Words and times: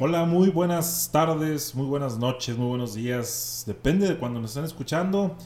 Hola, 0.00 0.24
muy 0.24 0.48
buenas 0.48 1.08
tardes, 1.12 1.72
muy 1.74 1.86
buenas 1.86 2.18
noches, 2.18 2.56
muy 2.56 2.66
buenos 2.66 2.94
días. 2.94 3.62
Depende 3.64 4.08
de 4.08 4.18
cuando 4.18 4.40
nos 4.40 4.50
estén 4.50 4.64
escuchando. 4.64 5.36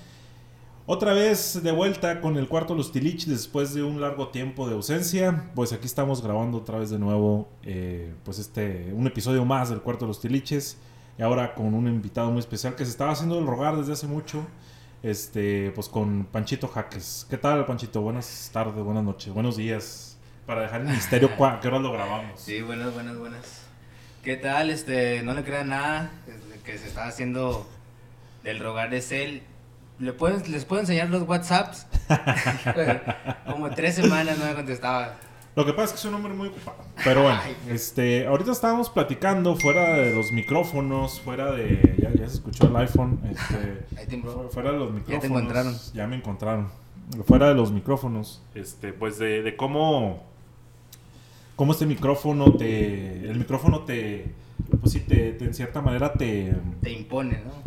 Otra 0.86 1.12
vez 1.12 1.62
de 1.62 1.70
vuelta 1.70 2.22
con 2.22 2.38
el 2.38 2.48
cuarto 2.48 2.74
Los 2.74 2.90
Tilich 2.90 3.26
después 3.26 3.74
de 3.74 3.82
un 3.82 4.00
largo 4.00 4.28
tiempo 4.28 4.66
de 4.66 4.74
ausencia. 4.74 5.50
Pues 5.54 5.74
aquí 5.74 5.84
estamos 5.84 6.22
grabando 6.22 6.58
otra 6.58 6.78
vez 6.78 6.88
de 6.88 6.98
nuevo 6.98 7.48
eh, 7.62 8.14
pues 8.24 8.38
este, 8.38 8.90
un 8.94 9.06
episodio 9.06 9.44
más 9.44 9.68
del 9.68 9.82
cuarto 9.82 10.06
Los 10.06 10.20
Tiliches. 10.20 10.78
Y 11.18 11.22
ahora 11.22 11.54
con 11.54 11.74
un 11.74 11.86
invitado 11.86 12.30
muy 12.30 12.38
especial 12.38 12.74
que 12.74 12.86
se 12.86 12.90
estaba 12.90 13.12
haciendo 13.12 13.38
el 13.38 13.46
rogar 13.46 13.76
desde 13.76 13.92
hace 13.92 14.06
mucho. 14.06 14.46
Este, 15.02 15.72
pues 15.72 15.90
con 15.90 16.24
Panchito 16.24 16.68
Jaques. 16.68 17.26
¿Qué 17.28 17.36
tal, 17.36 17.66
Panchito? 17.66 18.00
Buenas 18.00 18.48
tardes, 18.50 18.82
buenas 18.82 19.04
noches, 19.04 19.32
buenos 19.32 19.56
días. 19.58 20.16
Para 20.46 20.62
dejar 20.62 20.80
el 20.80 20.88
misterio, 20.88 21.28
¿a 21.44 21.60
¿qué 21.60 21.68
hora 21.68 21.80
lo 21.80 21.92
grabamos? 21.92 22.40
Sí, 22.40 22.62
buenas, 22.62 22.94
buenas, 22.94 23.18
buenas. 23.18 23.67
¿Qué 24.22 24.36
tal? 24.36 24.70
Este, 24.70 25.22
no 25.22 25.34
le 25.34 25.44
crean 25.44 25.68
nada 25.68 26.10
que 26.64 26.76
se 26.76 26.86
está 26.86 27.06
haciendo 27.06 27.66
del 28.44 28.58
rogar 28.58 28.90
de 28.90 29.00
cel. 29.00 29.42
¿Le 29.98 30.12
pueden, 30.12 30.50
les 30.52 30.64
puedo 30.64 30.80
enseñar 30.80 31.08
los 31.08 31.26
WhatsApps. 31.26 31.86
Como 33.46 33.70
tres 33.70 33.94
semanas 33.96 34.38
no 34.38 34.44
me 34.44 34.54
contestaba. 34.54 35.16
Lo 35.56 35.66
que 35.66 35.72
pasa 35.72 35.86
es 35.86 35.90
que 35.92 35.96
es 35.96 36.04
un 36.04 36.14
hombre 36.14 36.34
muy 36.34 36.48
ocupado. 36.48 36.78
Pero 37.02 37.22
bueno, 37.22 37.40
este, 37.68 38.26
ahorita 38.26 38.52
estábamos 38.52 38.90
platicando 38.90 39.56
fuera 39.56 39.96
de 39.96 40.14
los 40.14 40.30
micrófonos, 40.30 41.20
fuera 41.20 41.50
de. 41.50 41.96
Ya, 41.98 42.10
ya 42.12 42.28
se 42.28 42.34
escuchó 42.34 42.68
el 42.68 42.76
iPhone. 42.76 43.20
Este, 43.28 43.84
Ahí 43.98 44.22
fuera 44.50 44.70
de 44.70 44.78
los 44.78 44.92
micrófonos. 44.92 45.08
Ya 45.08 45.20
te 45.20 45.26
encontraron. 45.26 45.76
Ya 45.94 46.06
me 46.06 46.16
encontraron. 46.16 46.68
Fuera 47.26 47.48
de 47.48 47.54
los 47.54 47.72
micrófonos. 47.72 48.40
Este, 48.54 48.92
pues 48.92 49.18
de, 49.18 49.42
de 49.42 49.56
cómo. 49.56 50.22
Cómo 51.58 51.72
este 51.72 51.84
micrófono 51.84 52.52
te. 52.54 53.28
El 53.28 53.36
micrófono 53.36 53.80
te. 53.80 54.32
Pues 54.80 54.92
sí, 54.92 55.00
te, 55.00 55.32
te- 55.32 55.44
en 55.44 55.52
cierta 55.52 55.82
manera 55.82 56.12
te. 56.14 56.54
Te 56.80 56.90
impone, 56.92 57.42
¿no? 57.44 57.58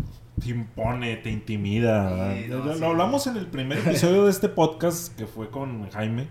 te 0.42 0.50
impone, 0.50 1.18
te 1.18 1.30
intimida. 1.30 2.34
Sí, 2.34 2.48
lo, 2.48 2.74
sí. 2.74 2.80
lo 2.80 2.88
hablamos 2.88 3.28
en 3.28 3.38
el 3.38 3.46
primer 3.48 3.78
episodio 3.80 4.24
de 4.26 4.32
este 4.32 4.50
podcast 4.50 5.16
que 5.16 5.28
fue 5.28 5.50
con 5.52 5.88
Jaime. 5.92 6.28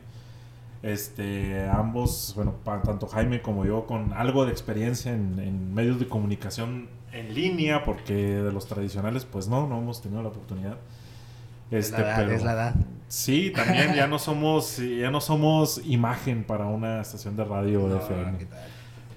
Este, 0.82 1.68
ambos, 1.68 2.32
bueno, 2.34 2.54
pa- 2.64 2.82
tanto 2.82 3.06
Jaime 3.06 3.42
como 3.42 3.66
yo, 3.66 3.86
con 3.86 4.12
algo 4.14 4.46
de 4.46 4.52
experiencia 4.52 5.12
en, 5.12 5.38
en 5.38 5.74
medios 5.74 6.00
de 6.00 6.08
comunicación 6.08 6.88
en 7.12 7.34
línea, 7.34 7.84
porque 7.84 8.14
de 8.14 8.50
los 8.52 8.66
tradicionales, 8.66 9.24
pues 9.26 9.46
no, 9.48 9.68
no 9.68 9.78
hemos 9.78 10.00
tenido 10.00 10.22
la 10.22 10.28
oportunidad. 10.30 10.78
Es 11.70 11.86
Este, 11.86 12.02
la 12.02 12.08
edad, 12.08 12.16
pero 12.16 12.32
es 12.32 12.42
la 12.42 12.52
edad. 12.52 12.74
sí, 13.08 13.52
también 13.54 13.94
ya 13.94 14.06
no 14.06 14.18
somos, 14.28 14.78
ya 14.78 15.10
no 15.10 15.20
somos 15.20 15.80
imagen 15.84 16.44
para 16.44 16.66
una 16.66 17.00
estación 17.00 17.36
de 17.36 17.44
radio 17.44 17.88
de 17.88 17.94
No, 17.94 18.00
FM. 18.00 18.38
¿qué 18.38 18.46
tal? 18.46 18.58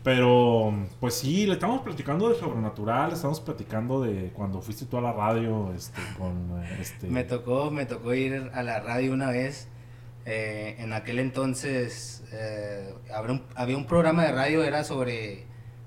Pero, 0.03 0.73
pues 0.99 1.13
sí, 1.13 1.45
le 1.45 1.53
estamos 1.53 1.81
platicando 1.81 2.27
de 2.27 2.35
sobrenatural, 2.35 3.13
estamos 3.13 3.39
platicando 3.39 4.01
de 4.01 4.31
cuando 4.33 4.61
fuiste 4.61 4.85
tú 4.85 4.97
a 4.97 5.01
la 5.01 5.13
radio, 5.13 5.71
este, 5.73 6.01
con, 6.17 6.61
este... 6.79 7.07
Me 7.07 7.23
tocó, 7.23 7.71
me 7.71 7.85
tocó 7.85 8.13
ir 8.13 8.51
a 8.53 8.63
la 8.63 8.81
radio 8.81 9.13
una 9.13 9.31
vez. 9.31 9.69
Eh, 10.25 10.75
en 10.79 10.93
aquel 10.93 11.19
entonces 11.19 12.23
eh, 12.31 12.93
había, 13.13 13.33
un, 13.33 13.43
había 13.55 13.77
un 13.77 13.85
programa 13.85 14.23
de 14.23 14.33
radio, 14.33 14.63
era 14.63 14.83
sobre 14.83 15.45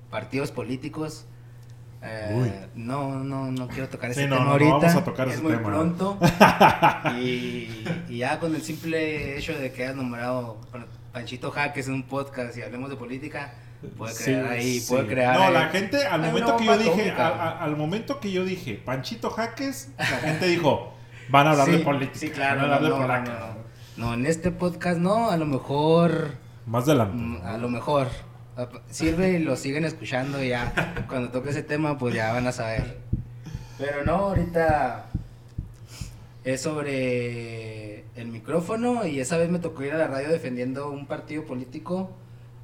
partidos 0.09 0.51
políticos. 0.51 1.27
Eh. 2.01 2.67
No, 2.75 3.23
no, 3.23 3.51
no 3.51 3.67
quiero 3.67 3.89
tocar 3.89 4.13
Sí, 4.13 4.19
ese 4.21 4.29
no, 4.29 4.35
tema 4.35 4.45
no, 4.45 4.45
no 4.45 4.51
ahorita. 4.53 4.87
vamos 4.87 4.95
a 4.95 5.03
tocar 5.03 5.27
es 5.27 5.33
ese 5.35 5.43
muy 5.43 5.53
tema. 5.53 5.67
pronto. 5.67 6.17
y, 7.19 7.85
y 8.09 8.17
ya 8.17 8.39
con 8.39 8.55
el 8.55 8.61
simple 8.61 9.37
hecho 9.37 9.57
de 9.57 9.71
que 9.71 9.83
hayas 9.83 9.95
nombrado 9.95 10.57
Panchito 11.13 11.51
Jaques 11.51 11.87
en 11.87 11.93
un 11.95 12.03
podcast 12.03 12.55
y 12.57 12.61
hablemos 12.61 12.89
de 12.89 12.95
política, 12.95 13.53
puede 13.97 14.13
Sí, 14.13 14.25
crear 14.25 14.45
ahí, 14.51 14.79
sí. 14.79 14.89
puede 14.89 15.07
crear 15.07 15.35
No, 15.37 15.43
ahí- 15.45 15.53
la 15.53 15.67
gente, 15.69 16.05
al 16.05 16.21
momento 16.21 16.57
que 16.57 16.65
yo 16.65 16.77
dije, 16.77 16.91
atómica. 17.11 17.27
a- 17.27 17.49
a- 17.49 17.63
al 17.63 17.75
momento 17.77 18.19
que 18.19 18.31
yo 18.31 18.45
dije, 18.45 18.75
Panchito 18.83 19.29
Jaques, 19.31 19.89
la 19.97 20.05
gente 20.05 20.45
dijo, 20.47 20.93
van 21.29 21.47
a 21.47 21.51
hablar 21.51 21.67
de 21.69 21.79
política. 21.79 22.19
Sí, 22.19 22.29
claro. 22.29 22.61
Van 22.61 22.71
a 22.71 22.75
hablar 22.75 22.81
no, 22.81 22.87
de 22.87 22.93
no, 22.93 23.01
polaca. 23.01 23.31
no, 23.31 23.39
no. 23.39 23.57
No, 23.97 24.13
en 24.13 24.27
este 24.27 24.51
podcast 24.51 24.99
no, 24.99 25.31
a 25.31 25.37
lo 25.37 25.45
mejor, 25.47 26.35
Más 26.67 26.83
adelante. 26.83 27.15
mm, 27.17 27.41
a 27.43 27.57
lo 27.57 27.67
mejor. 27.69 28.07
Sirve 28.89 29.31
y 29.31 29.39
lo 29.39 29.55
siguen 29.55 29.85
escuchando 29.85 30.43
ya. 30.43 31.05
Cuando 31.07 31.29
toque 31.29 31.51
ese 31.51 31.63
tema, 31.63 31.97
pues 31.97 32.15
ya 32.15 32.33
van 32.33 32.47
a 32.47 32.51
saber. 32.51 32.97
Pero 33.77 34.03
no, 34.03 34.15
ahorita 34.15 35.05
es 36.43 36.61
sobre 36.61 38.05
el 38.15 38.27
micrófono 38.29 39.05
y 39.05 39.19
esa 39.19 39.37
vez 39.37 39.49
me 39.49 39.59
tocó 39.59 39.83
ir 39.83 39.93
a 39.93 39.97
la 39.97 40.07
radio 40.07 40.29
defendiendo 40.29 40.89
un 40.89 41.05
partido 41.05 41.45
político, 41.45 42.09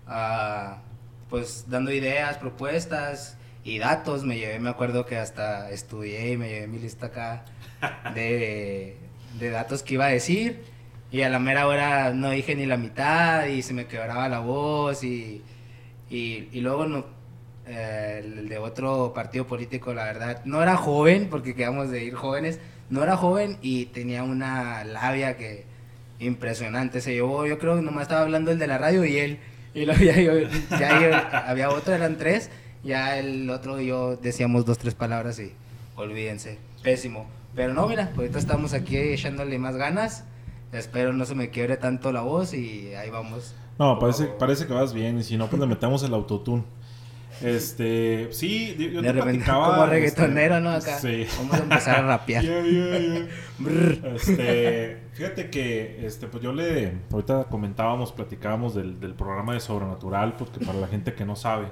ah, 0.07 0.81
pues 1.29 1.65
dando 1.67 1.91
ideas, 1.91 2.37
propuestas 2.37 3.37
y 3.63 3.77
datos. 3.77 4.23
Me 4.23 4.37
llevé, 4.37 4.59
me 4.59 4.69
acuerdo 4.69 5.05
que 5.05 5.17
hasta 5.17 5.69
estudié 5.69 6.31
y 6.31 6.37
me 6.37 6.49
llevé 6.49 6.67
mi 6.67 6.79
lista 6.79 7.07
acá 7.07 7.45
de, 8.15 8.97
de 9.37 9.49
datos 9.51 9.83
que 9.83 9.93
iba 9.93 10.05
a 10.05 10.09
decir. 10.09 10.63
Y 11.11 11.21
a 11.21 11.29
la 11.29 11.37
mera 11.37 11.67
hora 11.67 12.11
no 12.13 12.31
dije 12.31 12.55
ni 12.55 12.65
la 12.65 12.77
mitad 12.77 13.45
y 13.45 13.61
se 13.61 13.75
me 13.75 13.85
quebraba 13.85 14.27
la 14.29 14.39
voz 14.39 15.03
y, 15.03 15.43
y, 16.09 16.47
y 16.52 16.62
luego 16.62 16.86
no, 16.86 17.06
eh, 17.68 18.22
el 18.24 18.50
de 18.50 18.58
otro 18.58 19.14
partido 19.14 19.47
político, 19.47 19.94
la 19.94 20.06
verdad, 20.06 20.41
no 20.46 20.62
era 20.62 20.75
joven, 20.78 21.28
porque 21.30 21.56
quedamos 21.56 21.90
de 21.90 22.03
ir 22.03 22.14
jóvenes, 22.16 22.59
no 22.90 23.03
era 23.03 23.18
joven 23.18 23.58
y 23.62 23.86
tenía 23.88 24.24
una 24.24 24.84
labia 24.84 25.38
que 25.38 25.66
impresionante. 26.19 27.02
Se 27.02 27.14
llevó, 27.14 27.46
yo 27.46 27.58
creo 27.59 27.75
que 27.75 27.81
nomás 27.81 28.03
estaba 28.03 28.22
hablando 28.22 28.52
el 28.52 28.59
de 28.59 28.68
la 28.68 28.78
radio 28.78 29.06
y 29.06 29.18
él, 29.18 29.40
y 29.74 29.86
luego 29.86 30.02
ya, 30.03 30.19
yo- 30.19 30.34
ya 30.80 31.44
había 31.47 31.69
otro, 31.69 31.94
eran 31.94 32.18
tres, 32.18 32.50
ya 32.84 33.18
el 33.18 33.50
otro 33.50 33.80
y 33.80 33.88
yo 33.88 34.18
decíamos 34.18 34.66
dos, 34.66 34.78
tres 34.78 34.94
palabras 34.96 35.40
y 35.40 35.52
olvídense, 35.96 36.58
pésimo. 36.84 37.28
Pero 37.56 37.74
no, 37.74 37.88
mira, 37.88 38.12
ahorita 38.16 38.40
estamos 38.40 38.74
aquí 38.74 38.97
echándole 38.97 39.58
más 39.59 39.75
ganas. 39.78 40.24
Espero 40.72 41.14
no 41.14 41.24
se 41.25 41.35
me 41.35 41.50
quiebre 41.52 41.78
tanto 41.78 42.12
la 42.12 42.22
voz 42.22 42.53
y 42.56 42.94
ahí 42.96 43.12
vamos. 43.12 43.53
No, 43.79 44.00
parece, 44.00 44.25
parece 44.25 44.67
que 44.67 44.73
vas 44.73 44.94
bien, 44.94 45.19
y 45.19 45.23
si 45.23 45.38
no, 45.38 45.47
pues 45.47 45.59
le 45.59 45.67
metemos 45.67 46.03
el 46.03 46.13
autotune. 46.13 46.63
Este, 47.41 48.29
sí, 48.31 48.75
yo 48.78 49.01
de 49.01 49.07
te 49.07 49.13
repente, 49.13 49.22
platicaba... 49.23 49.72
como 49.72 49.84
este, 49.84 49.95
reggaetonero, 49.95 50.59
¿no? 50.59 50.69
Acá. 50.69 50.97
Sí. 51.00 51.25
Vamos 51.38 51.56
a 51.56 51.63
empezar 51.63 51.95
a 51.97 52.01
rapear. 52.07 52.44
Yeah, 52.44 52.61
yeah, 52.63 53.00
yeah. 53.00 53.28
Este, 54.16 54.97
fíjate 55.13 55.50
que, 55.50 56.06
este, 56.06 56.28
pues 56.28 56.44
yo 56.44 56.53
le, 56.53 56.94
ahorita 57.11 57.45
comentábamos, 57.45 58.11
platicábamos 58.11 58.75
del, 58.75 59.00
del 59.00 59.13
programa 59.13 59.53
de 59.53 59.59
Sobrenatural, 59.59 60.35
porque 60.38 60.63
para 60.63 60.79
la 60.79 60.88
gente 60.88 61.13
que 61.13 61.25
no 61.25 61.35
sabe, 61.35 61.67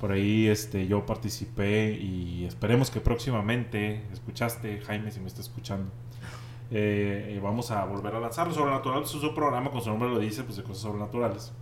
por 0.00 0.12
ahí, 0.12 0.46
este, 0.46 0.86
yo 0.86 1.06
participé 1.06 1.92
y 1.92 2.44
esperemos 2.44 2.90
que 2.90 3.00
próximamente, 3.00 4.02
escuchaste, 4.12 4.80
Jaime, 4.80 5.10
si 5.10 5.20
me 5.20 5.26
está 5.26 5.40
escuchando, 5.40 5.90
eh, 6.70 7.40
vamos 7.42 7.70
a 7.70 7.84
volver 7.84 8.14
a 8.14 8.20
lanzarlo. 8.20 8.52
Sobrenatural 8.54 9.02
es 9.02 9.14
un 9.14 9.34
programa, 9.34 9.70
con 9.70 9.80
su 9.82 9.88
nombre 9.90 10.08
lo 10.08 10.18
dice, 10.18 10.42
pues 10.44 10.56
de 10.56 10.62
cosas 10.62 10.82
sobrenaturales. 10.82 11.52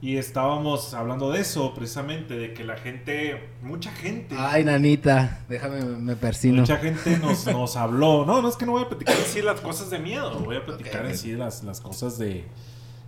Y 0.00 0.18
estábamos 0.18 0.92
hablando 0.92 1.30
de 1.30 1.40
eso, 1.40 1.72
precisamente, 1.72 2.36
de 2.36 2.52
que 2.52 2.62
la 2.62 2.76
gente, 2.76 3.48
mucha 3.62 3.90
gente... 3.90 4.36
Ay, 4.38 4.62
nanita, 4.62 5.44
déjame, 5.48 5.82
me 5.82 6.14
persino. 6.14 6.60
Mucha 6.60 6.76
gente 6.76 7.16
nos, 7.18 7.46
nos 7.52 7.76
habló. 7.76 8.26
No, 8.26 8.42
no 8.42 8.48
es 8.48 8.56
que 8.56 8.66
no 8.66 8.72
voy 8.72 8.82
a 8.82 8.88
platicar 8.88 9.16
en 9.16 9.24
sí 9.24 9.40
las 9.40 9.62
cosas 9.62 9.88
de 9.88 9.98
miedo. 10.00 10.40
Voy 10.40 10.56
a 10.56 10.64
platicar 10.64 11.04
Ok. 11.04 11.10
en 11.10 11.16
sí 11.16 11.32
las, 11.32 11.64
las 11.64 11.80
cosas 11.80 12.18
de, 12.18 12.44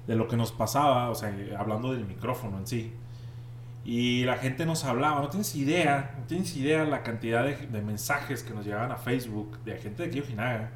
de 0.06 0.16
lo 0.16 0.26
que 0.26 0.38
nos 0.38 0.52
pasaba. 0.52 1.10
O 1.10 1.14
sea, 1.14 1.36
hablando 1.58 1.92
del 1.92 2.06
micrófono 2.06 2.56
en 2.56 2.66
sí. 2.66 2.92
Y 3.86 4.24
la 4.24 4.36
gente 4.36 4.66
nos 4.66 4.84
hablaba. 4.84 5.20
No 5.20 5.28
tienes 5.28 5.54
idea. 5.54 6.16
No 6.18 6.26
tienes 6.26 6.56
idea 6.56 6.84
la 6.84 7.04
cantidad 7.04 7.44
de, 7.44 7.56
de 7.56 7.82
mensajes 7.82 8.42
que 8.42 8.52
nos 8.52 8.64
llegaban 8.64 8.90
a 8.90 8.96
Facebook 8.96 9.58
de 9.64 9.76
gente 9.76 10.02
de 10.02 10.08
aquí 10.08 10.18
de 10.18 10.24
Ojinaga. 10.24 10.72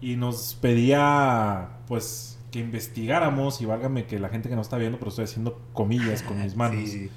Y 0.00 0.16
nos 0.16 0.54
pedía, 0.56 1.68
pues, 1.86 2.40
que 2.50 2.58
investigáramos. 2.58 3.60
Y 3.60 3.66
válgame 3.66 4.06
que 4.06 4.18
la 4.18 4.28
gente 4.28 4.48
que 4.48 4.56
no 4.56 4.62
está 4.62 4.76
viendo, 4.76 4.98
pero 4.98 5.10
estoy 5.10 5.26
haciendo 5.26 5.62
comillas 5.72 6.22
con 6.24 6.42
mis 6.42 6.56
manos 6.56 6.90
Sí, 6.90 7.10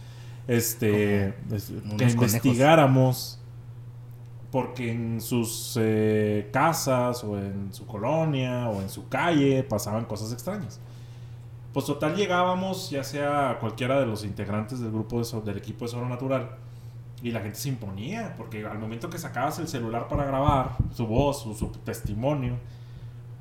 este 0.48 1.33
que 1.98 2.04
investigáramos 2.04 3.39
porque 4.51 4.92
en 4.92 5.19
sus 5.19 5.78
eh, 5.81 6.50
casas 6.54 7.24
o 7.24 7.38
en 7.38 7.74
su 7.74 7.86
colonia 7.86 8.69
o 8.69 8.81
en 8.81 8.89
su 8.89 9.10
calle 9.10 9.63
pasaban 9.63 10.06
cosas 10.06 10.31
extrañas. 10.31 10.80
Pues 11.75 11.86
total 11.88 12.16
llegábamos, 12.16 12.89
ya 12.89 13.04
sea 13.04 13.57
cualquiera 13.60 14.00
de 14.00 14.06
los 14.06 14.24
integrantes 14.24 14.80
del 14.80 14.92
grupo 14.92 15.19
de 15.19 15.25
so- 15.25 15.42
del 15.42 15.57
equipo 15.57 15.83
de 15.86 15.92
Sobrenatural, 15.92 16.50
y 17.22 17.31
la 17.31 17.42
gente 17.42 17.57
se 17.60 17.68
imponía, 17.68 18.33
porque 18.38 18.66
al 18.66 18.80
momento 18.80 19.10
que 19.10 19.18
sacabas 19.18 19.60
el 19.60 19.68
celular 19.68 20.07
para 20.07 20.24
grabar 20.24 20.69
su 20.94 21.06
voz, 21.06 21.44
su, 21.44 21.54
su 21.54 21.68
testimonio, 21.68 22.54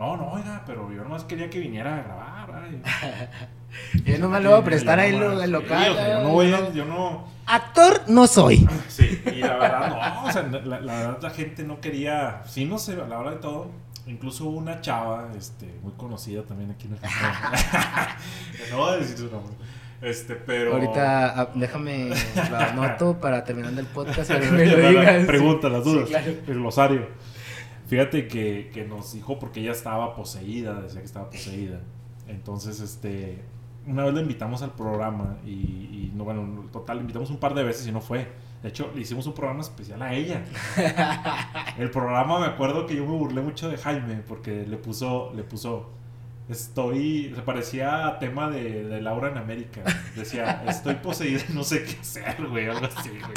no, 0.00 0.16
no, 0.16 0.32
oiga, 0.32 0.64
pero 0.66 0.90
yo 0.92 1.04
nomás 1.04 1.22
quería 1.22 1.48
que 1.48 1.60
viniera 1.60 1.96
a 1.96 2.02
grabar. 2.02 2.64
ay". 2.64 2.82
Yo 4.04 4.18
no 4.18 4.28
me 4.28 4.40
lo 4.40 4.50
voy 4.50 4.60
a 4.60 4.64
prestar 4.64 4.98
ahí 5.00 5.14
el 5.14 5.50
local. 5.52 5.92
o 5.92 5.94
sea, 5.94 6.08
yo 6.18 6.22
no 6.24 6.28
voy 6.30 6.52
a- 6.52 6.72
yo 6.72 6.84
no, 6.84 7.24
Actor 7.46 8.02
no 8.08 8.26
soy. 8.26 8.68
Sí, 8.88 9.20
y 9.26 9.38
la 9.40 9.56
verdad 9.56 9.88
no, 10.14 10.28
o 10.28 10.32
sea, 10.32 10.42
la, 10.42 10.80
la 10.80 10.94
verdad 10.96 11.18
la 11.22 11.30
gente 11.30 11.62
no 11.64 11.80
quería, 11.80 12.42
sí 12.46 12.64
no 12.66 12.78
sé, 12.78 12.92
a 13.00 13.06
la 13.06 13.18
hora 13.18 13.30
de 13.32 13.36
todo, 13.38 13.70
incluso 14.06 14.46
hubo 14.46 14.58
una 14.58 14.80
chava, 14.80 15.30
este, 15.36 15.66
muy 15.82 15.92
conocida 15.92 16.42
también 16.42 16.70
aquí 16.70 16.86
en 16.86 16.94
el 16.94 16.98
no 18.70 18.78
voy 18.78 18.92
a 18.92 18.96
decir 18.96 19.16
su 19.16 19.30
nombre, 19.30 19.54
Este, 20.02 20.34
pero. 20.34 20.74
Ahorita 20.74 21.40
ah, 21.40 21.50
déjame 21.54 22.10
lo 22.50 22.56
anoto 22.56 23.20
para 23.20 23.44
terminar 23.44 23.72
el 23.78 23.86
podcast. 23.86 24.28
para 24.28 24.40
que 24.44 24.50
me 24.50 24.66
lo 24.66 24.88
digas. 24.88 25.26
Pregunta, 25.26 25.68
las 25.68 25.84
dudas. 25.84 26.08
Sí, 26.08 26.10
claro. 26.10 26.32
El 26.46 26.54
glosario. 26.54 27.08
Fíjate 27.86 28.28
que, 28.28 28.70
que 28.72 28.84
nos 28.84 29.12
dijo 29.12 29.38
porque 29.38 29.60
ella 29.60 29.72
estaba 29.72 30.14
poseída, 30.14 30.80
decía 30.80 31.00
que 31.00 31.06
estaba 31.06 31.30
poseída. 31.30 31.80
Entonces, 32.26 32.80
este. 32.80 33.42
Una 33.86 34.04
vez 34.04 34.14
le 34.14 34.22
invitamos 34.22 34.62
al 34.62 34.72
programa 34.72 35.36
y, 35.44 35.50
y 35.50 36.12
no, 36.14 36.24
bueno, 36.24 36.68
total, 36.72 36.96
le 36.96 37.00
invitamos 37.02 37.28
un 37.28 37.36
par 37.36 37.52
de 37.52 37.64
veces 37.64 37.86
y 37.86 37.92
no 37.92 38.00
fue. 38.00 38.26
De 38.64 38.70
hecho, 38.70 38.90
le 38.94 39.02
hicimos 39.02 39.26
un 39.26 39.34
programa 39.34 39.60
especial 39.60 40.00
a 40.00 40.14
ella. 40.14 40.42
El 41.78 41.90
programa, 41.90 42.40
me 42.40 42.46
acuerdo 42.46 42.86
que 42.86 42.96
yo 42.96 43.04
me 43.04 43.12
burlé 43.12 43.42
mucho 43.42 43.68
de 43.68 43.76
Jaime 43.76 44.22
porque 44.26 44.64
le 44.66 44.78
puso, 44.78 45.34
le 45.36 45.42
puso, 45.42 45.90
estoy, 46.48 47.30
se 47.34 47.42
parecía 47.42 48.06
a 48.06 48.18
tema 48.18 48.48
de, 48.48 48.84
de 48.84 49.02
Laura 49.02 49.28
en 49.28 49.36
América. 49.36 49.82
Decía, 50.16 50.64
estoy 50.66 50.94
poseída, 50.94 51.42
no 51.52 51.62
sé 51.62 51.84
qué 51.84 51.98
hacer, 52.00 52.46
güey, 52.48 52.66
algo 52.66 52.86
así, 52.86 53.10
güey. 53.10 53.32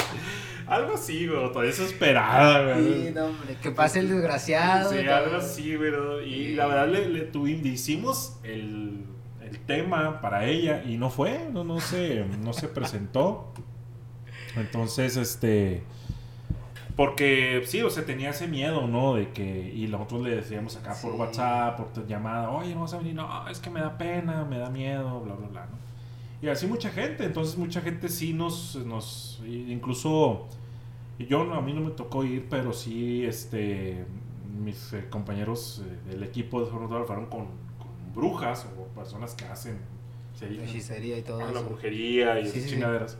Algo 0.66 0.94
así, 0.94 1.26
güey, 1.26 1.46
todavía 1.48 1.72
desesperada, 1.72 2.62
güey. 2.72 3.08
Sí, 3.08 3.12
no, 3.14 3.26
hombre, 3.26 3.56
que 3.60 3.70
pase 3.70 3.98
el 3.98 4.08
desgraciado. 4.08 4.90
Sí, 4.90 5.06
algo 5.06 5.36
así, 5.36 5.76
güey. 5.76 5.92
Y 6.26 6.54
la 6.54 6.68
verdad 6.68 6.88
le, 6.88 7.06
le 7.06 7.20
tuvimos, 7.20 7.66
hicimos 7.66 8.38
el, 8.44 9.04
el 9.42 9.58
tema 9.66 10.22
para 10.22 10.46
ella 10.46 10.82
y 10.84 10.96
no 10.96 11.10
fue, 11.10 11.50
no, 11.52 11.64
no 11.64 11.80
se, 11.80 12.24
no 12.42 12.54
se 12.54 12.68
presentó. 12.68 13.52
Entonces, 14.58 15.16
este. 15.16 15.82
Porque 16.96 17.62
sí, 17.66 17.80
o 17.82 17.90
sea, 17.90 18.04
tenía 18.04 18.30
ese 18.30 18.48
miedo, 18.48 18.86
¿no? 18.88 19.14
De 19.14 19.30
que. 19.30 19.72
Y 19.74 19.86
nosotros 19.86 20.22
le 20.22 20.36
decíamos 20.36 20.76
acá 20.76 20.94
por. 21.00 21.12
WhatsApp, 21.14 21.78
por 21.78 22.06
llamada, 22.06 22.50
oye, 22.50 22.74
no 22.74 22.82
vas 22.82 22.94
a 22.94 22.98
venir, 22.98 23.14
no, 23.14 23.48
es 23.48 23.60
que 23.60 23.70
me 23.70 23.80
da 23.80 23.96
pena, 23.96 24.44
me 24.44 24.58
da 24.58 24.68
miedo, 24.70 25.20
bla, 25.20 25.34
bla, 25.34 25.46
bla, 25.48 25.66
¿no? 25.66 25.78
Y 26.40 26.48
así 26.48 26.66
mucha 26.66 26.90
gente, 26.90 27.24
entonces 27.24 27.56
mucha 27.56 27.80
gente 27.80 28.08
sí 28.08 28.32
nos. 28.32 28.76
nos 28.84 29.40
incluso. 29.46 30.46
Yo 31.18 31.52
a 31.52 31.60
mí 31.60 31.72
no 31.72 31.80
me 31.80 31.90
tocó 31.90 32.24
ir, 32.24 32.46
pero 32.50 32.72
sí, 32.72 33.24
este. 33.24 34.04
Mis 34.62 34.92
eh, 34.92 35.04
compañeros 35.08 35.82
eh, 35.86 36.10
del 36.10 36.24
equipo 36.24 36.60
de 36.64 36.68
Jornal 36.70 37.04
fueron 37.04 37.26
con, 37.26 37.46
con 37.46 38.12
brujas 38.12 38.66
o 38.76 38.84
personas 38.98 39.34
que 39.34 39.44
hacen. 39.44 39.78
se 40.36 40.46
Hechicería 40.46 41.16
y 41.18 41.22
todo 41.22 41.38
la 41.40 41.50
eso. 41.50 41.64
brujería 41.64 42.40
y 42.40 42.44
Sí, 42.44 42.48
esas 42.58 42.62
sí. 42.64 42.70
chingaderas. 42.70 43.18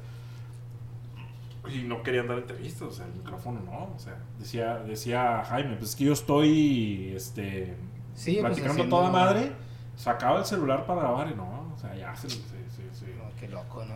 Y 1.72 1.82
no 1.82 2.02
querían 2.02 2.26
dar 2.28 2.38
entrevistas, 2.38 2.82
o 2.82 2.90
sea, 2.92 3.06
el 3.06 3.12
micrófono 3.14 3.60
no, 3.60 3.92
o 3.94 3.98
sea, 3.98 4.16
decía, 4.38 4.78
decía 4.78 5.42
Jaime, 5.44 5.76
pues 5.76 5.90
es 5.90 5.96
que 5.96 6.04
yo 6.04 6.12
estoy, 6.12 7.12
este, 7.14 7.76
Sí, 8.14 8.38
pues, 8.40 8.54
platicando 8.58 8.88
toda 8.88 9.10
madre, 9.10 9.52
sacaba 9.96 10.38
el 10.40 10.44
celular 10.44 10.86
para 10.86 11.02
grabar 11.02 11.30
y 11.30 11.34
no, 11.34 11.72
o 11.74 11.78
sea, 11.78 11.94
ya 11.94 12.14
se, 12.16 12.28
se- 12.30 12.38
se- 12.38 12.94
se- 12.94 13.14
No, 13.16 13.24
qué 13.38 13.48
loco, 13.48 13.84
¿no? 13.84 13.94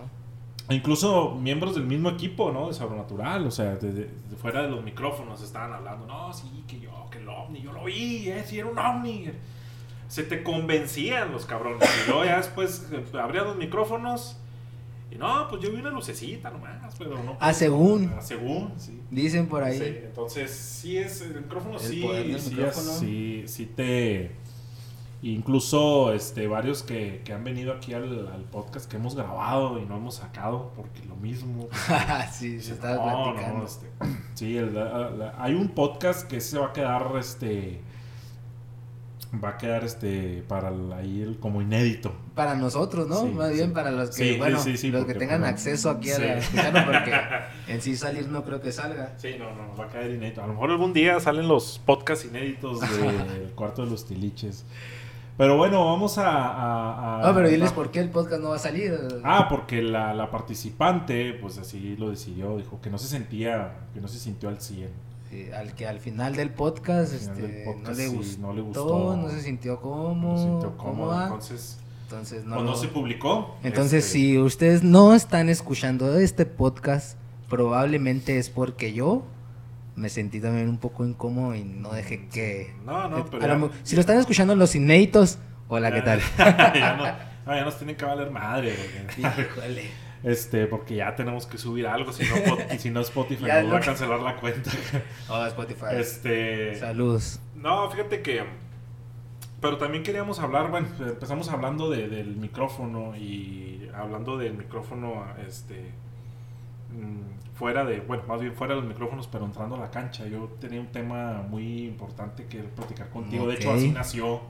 E 0.69 0.75
Incluso 0.77 1.35
miembros 1.35 1.75
del 1.75 1.85
mismo 1.85 2.09
equipo, 2.11 2.53
¿no? 2.53 2.69
De 2.69 2.75
Sobrenatural, 2.75 3.47
o 3.47 3.51
sea, 3.51 3.75
de, 3.77 3.93
de- 3.93 4.05
de 4.31 4.37
fuera 4.37 4.63
de 4.63 4.69
los 4.69 4.83
micrófonos 4.85 5.43
estaban 5.43 5.73
hablando, 5.73 6.07
no, 6.07 6.33
sí, 6.33 6.65
que 6.69 6.79
yo, 6.81 7.09
que 7.11 7.19
el 7.19 7.29
ovni, 7.29 7.61
yo 7.63 7.73
lo 7.73 7.85
vi, 7.85 8.29
eh, 8.31 8.45
sí, 8.47 8.59
era 8.61 8.69
un 8.69 8.79
ovni. 8.79 9.31
Se 10.09 10.23
te 10.25 10.43
convencían 10.43 11.33
los 11.33 11.47
cabrones. 11.47 11.89
Y 12.05 12.09
luego 12.11 12.25
ya 12.27 12.37
después 12.37 12.87
eh, 12.93 13.03
abrían 13.19 13.47
los 13.47 13.57
micrófonos 13.57 14.39
y 15.15 15.19
no, 15.19 15.47
pues 15.49 15.63
yo 15.63 15.71
vi 15.71 15.79
una 15.81 15.91
lucecita 15.91 16.51
nomás, 16.51 16.95
pero 16.99 17.23
no. 17.23 17.37
Ah, 17.41 17.53
según. 17.53 18.13
Ah, 18.17 18.21
según, 18.23 18.73
sí. 18.79 19.01
Dicen 19.11 19.47
por 19.47 19.63
ahí. 19.63 19.79
Sí, 19.79 19.85
entonces, 20.05 20.51
sí 20.51 20.97
es, 20.99 21.21
el 21.23 21.35
micrófono 21.43 21.75
El 21.75 21.81
sí, 21.81 22.03
sí, 22.39 22.51
micrófono. 22.51 22.91
es- 22.93 22.99
sí, 22.99 23.45
sí 23.47 23.67
te... 23.67 24.33
Incluso 25.25 26.13
este, 26.13 26.49
varios 26.49 26.83
que, 26.83 27.23
que 27.25 27.33
han 27.33 27.45
venido 27.45 27.73
aquí 27.73 27.95
al, 27.95 28.27
al 28.27 28.43
podcast 28.43 28.91
que 28.91 28.97
hemos 28.97 29.15
grabado 29.15 29.79
y 29.79 29.85
no 29.85 29.97
hemos 29.97 30.17
sacado 30.17 30.73
porque 30.75 31.05
lo 31.05 31.15
mismo. 31.15 31.69
sí, 32.33 32.61
se 32.61 32.73
estaba 32.73 32.97
"No, 32.97 33.19
no, 33.27 33.33
platicando. 33.35 33.65
este, 33.65 33.87
sí, 34.35 34.57
el- 34.57 34.75
la- 34.75 35.11
la- 35.11 35.35
hay 35.41 35.55
un 35.55 35.69
podcast 35.69 36.27
que 36.29 36.41
se 36.41 36.59
va 36.59 36.67
a 36.69 36.73
quedar 36.73 37.13
este 37.21 37.81
va 39.43 39.51
a 39.51 39.59
quedar 39.59 39.83
este 39.85 40.45
para 40.47 40.69
el- 40.69 40.93
ahí 40.93 41.23
el- 41.23 41.39
como 41.39 41.63
inédito. 41.63 42.13
Para 42.35 42.55
nosotros, 42.55 43.09
¿no? 43.09 43.21
Sí, 43.23 43.29
Más 43.29 43.49
sí. 43.49 43.55
bien 43.55 43.73
para 43.73 43.91
los 43.91 44.11
que, 44.11 44.33
Sí, 44.33 44.39
bueno, 44.39 44.57
los 44.59 45.05
que 45.07 45.15
tengan 45.15 45.41
para- 45.41 45.53
acceso 45.53 45.89
aquí 45.91 46.11
a 46.11 46.19
la- 46.19 46.35
escucharlo, 46.39 46.85
porque 46.85 47.13
en 47.73 47.81
sí 47.81 47.97
salir 47.97 48.29
no 48.29 48.45
creo 48.45 48.61
que 48.61 48.73
salga. 48.73 49.15
Sí, 49.17 49.37
no, 49.39 49.47
no, 49.55 49.75
va 49.77 49.87
a 49.87 49.89
quedar 49.89 50.11
inédito. 50.11 50.43
A 50.43 50.47
lo 50.47 50.53
mejor 50.53 50.71
algún 50.71 50.93
día 50.93 51.19
salen 51.21 51.49
los 51.49 51.79
podcasts 51.85 52.25
inéditos 52.27 52.81
del 52.81 53.51
cuarto 53.55 53.85
de 53.85 53.91
los 53.91 54.05
tiliches. 54.07 54.65
Pero 55.39 55.57
bueno, 55.57 55.87
vamos 55.87 56.19
a... 56.19 56.29
a- 56.31 57.29
a- 57.31 57.35
pero 57.35 57.49
diles 57.49 57.73
por 57.73 57.91
qué 57.91 58.01
el 58.01 58.11
podcast 58.11 58.43
no 58.43 58.51
va 58.51 58.57
a 58.57 58.59
salir. 58.59 58.93
Ah, 59.25 59.47
porque 59.49 59.81
la, 59.81 60.13
la 60.13 60.31
participante, 60.31 61.33
pues 61.41 61.57
así 61.57 61.97
lo 61.97 62.11
decidió, 62.11 62.59
dijo 62.59 62.81
que 62.83 62.91
no 62.91 62.99
se 62.99 63.07
sentía, 63.09 63.73
que 63.95 64.01
no 64.03 64.09
se 64.09 64.19
sintió 64.19 64.51
al 64.51 64.61
100. 64.61 64.91
Al 65.57 65.75
que 65.75 65.87
al 65.87 65.99
final 66.01 66.37
del 66.37 66.51
podcast, 66.51 67.13
final 67.15 67.31
este, 67.37 67.43
del 67.49 67.65
podcast 67.65 67.89
no, 67.89 67.95
le 67.97 68.09
sí, 68.09 68.17
gustó, 68.17 68.41
no 68.43 68.53
le 68.53 68.59
no 68.61 68.65
gustó. 68.67 69.31
se 69.31 69.41
sintió 69.43 69.73
No 69.75 69.81
cómodo. 69.81 70.37
se 70.37 70.43
sintió 70.45 70.77
¿cómo 70.77 70.91
cómodo, 70.93 71.09
va? 71.11 71.25
entonces... 71.25 71.79
Entonces 72.05 72.45
No, 72.45 72.57
no, 72.57 72.63
no 72.65 72.77
se 72.77 72.89
publicó. 72.89 73.57
Entonces, 73.63 74.05
Este, 74.05 74.19
si 74.19 74.39
ustedes 74.39 74.83
no 74.83 75.15
están 75.15 75.49
escuchando 75.49 76.19
este 76.19 76.45
podcast, 76.45 77.17
probablemente 77.49 78.37
es 78.39 78.51
porque 78.51 78.93
yo 78.93 79.23
me 79.97 80.09
sentí 80.11 80.39
también 80.41 80.69
un 80.69 80.77
poco 80.79 81.07
incómodo 81.07 81.55
y 81.55 81.65
no 81.65 81.93
dejé 81.93 82.27
que... 82.29 82.75
No, 82.85 83.09
no, 83.09 83.25
pero. 83.27 83.47
ya- 83.47 83.71
si 83.83 83.95
lo 83.95 84.01
están 84.01 84.19
escuchando 84.19 84.55
los 84.57 84.75
inéditos, 84.75 85.39
hola, 85.69 85.91
¿qué 85.91 85.99
ya- 85.99 86.05
tal? 86.37 86.75
ya, 86.75 87.23
no, 87.47 87.55
ya 87.57 87.65
nos 87.65 87.77
tienen 87.79 87.97
que 87.97 88.05
valer 88.05 88.31
madre. 88.31 88.75
Híjole. 89.19 89.85
Este, 90.23 90.67
porque 90.67 90.97
ya 90.97 91.15
tenemos 91.17 91.47
que 91.47 91.59
subir 91.59 91.87
algo, 91.87 92.13
si 92.13 92.23
no, 92.25 92.79
si 92.79 92.91
no 92.91 93.01
Spotify 93.01 93.43
nos 93.63 93.73
va 93.73 93.79
a 93.79 93.81
cancelar 93.81 94.21
la 94.21 94.37
cuenta. 94.37 94.71
Oh, 95.29 95.45
Spotify. 95.47 95.87
Este. 95.97 96.77
Saludos. 96.77 97.41
No, 97.57 97.91
fíjate 97.91 98.23
que. 98.23 98.45
Pero 99.61 99.79
también 99.79 100.03
queríamos 100.03 100.41
hablar, 100.41 100.71
bueno, 100.71 100.89
empezamos 101.01 101.49
hablando 101.49 101.89
de- 101.91 102.09
del 102.09 102.37
micrófono 102.37 103.17
y 103.17 103.89
hablando 103.95 104.37
del 104.37 104.55
micrófono, 104.55 105.25
este. 105.47 105.91
mm, 106.91 107.33
Fuera 107.55 107.85
de, 107.85 108.01
bueno, 108.01 108.25
más 108.27 108.41
bien 108.41 108.55
fuera 108.55 108.75
de 108.75 108.81
los 108.81 108.89
micrófonos, 108.89 109.29
pero 109.29 109.45
entrando 109.45 109.77
a 109.77 109.79
la 109.79 109.91
cancha. 109.91 110.27
Yo 110.27 110.51
tenía 110.61 110.81
un 110.81 110.87
tema 110.89 111.43
muy 111.49 111.83
importante 111.85 112.47
que 112.47 112.59
platicar 112.61 113.09
contigo. 113.11 113.47
De 113.47 113.55
hecho, 113.55 113.73
así 113.73 113.91
nació 113.91 114.41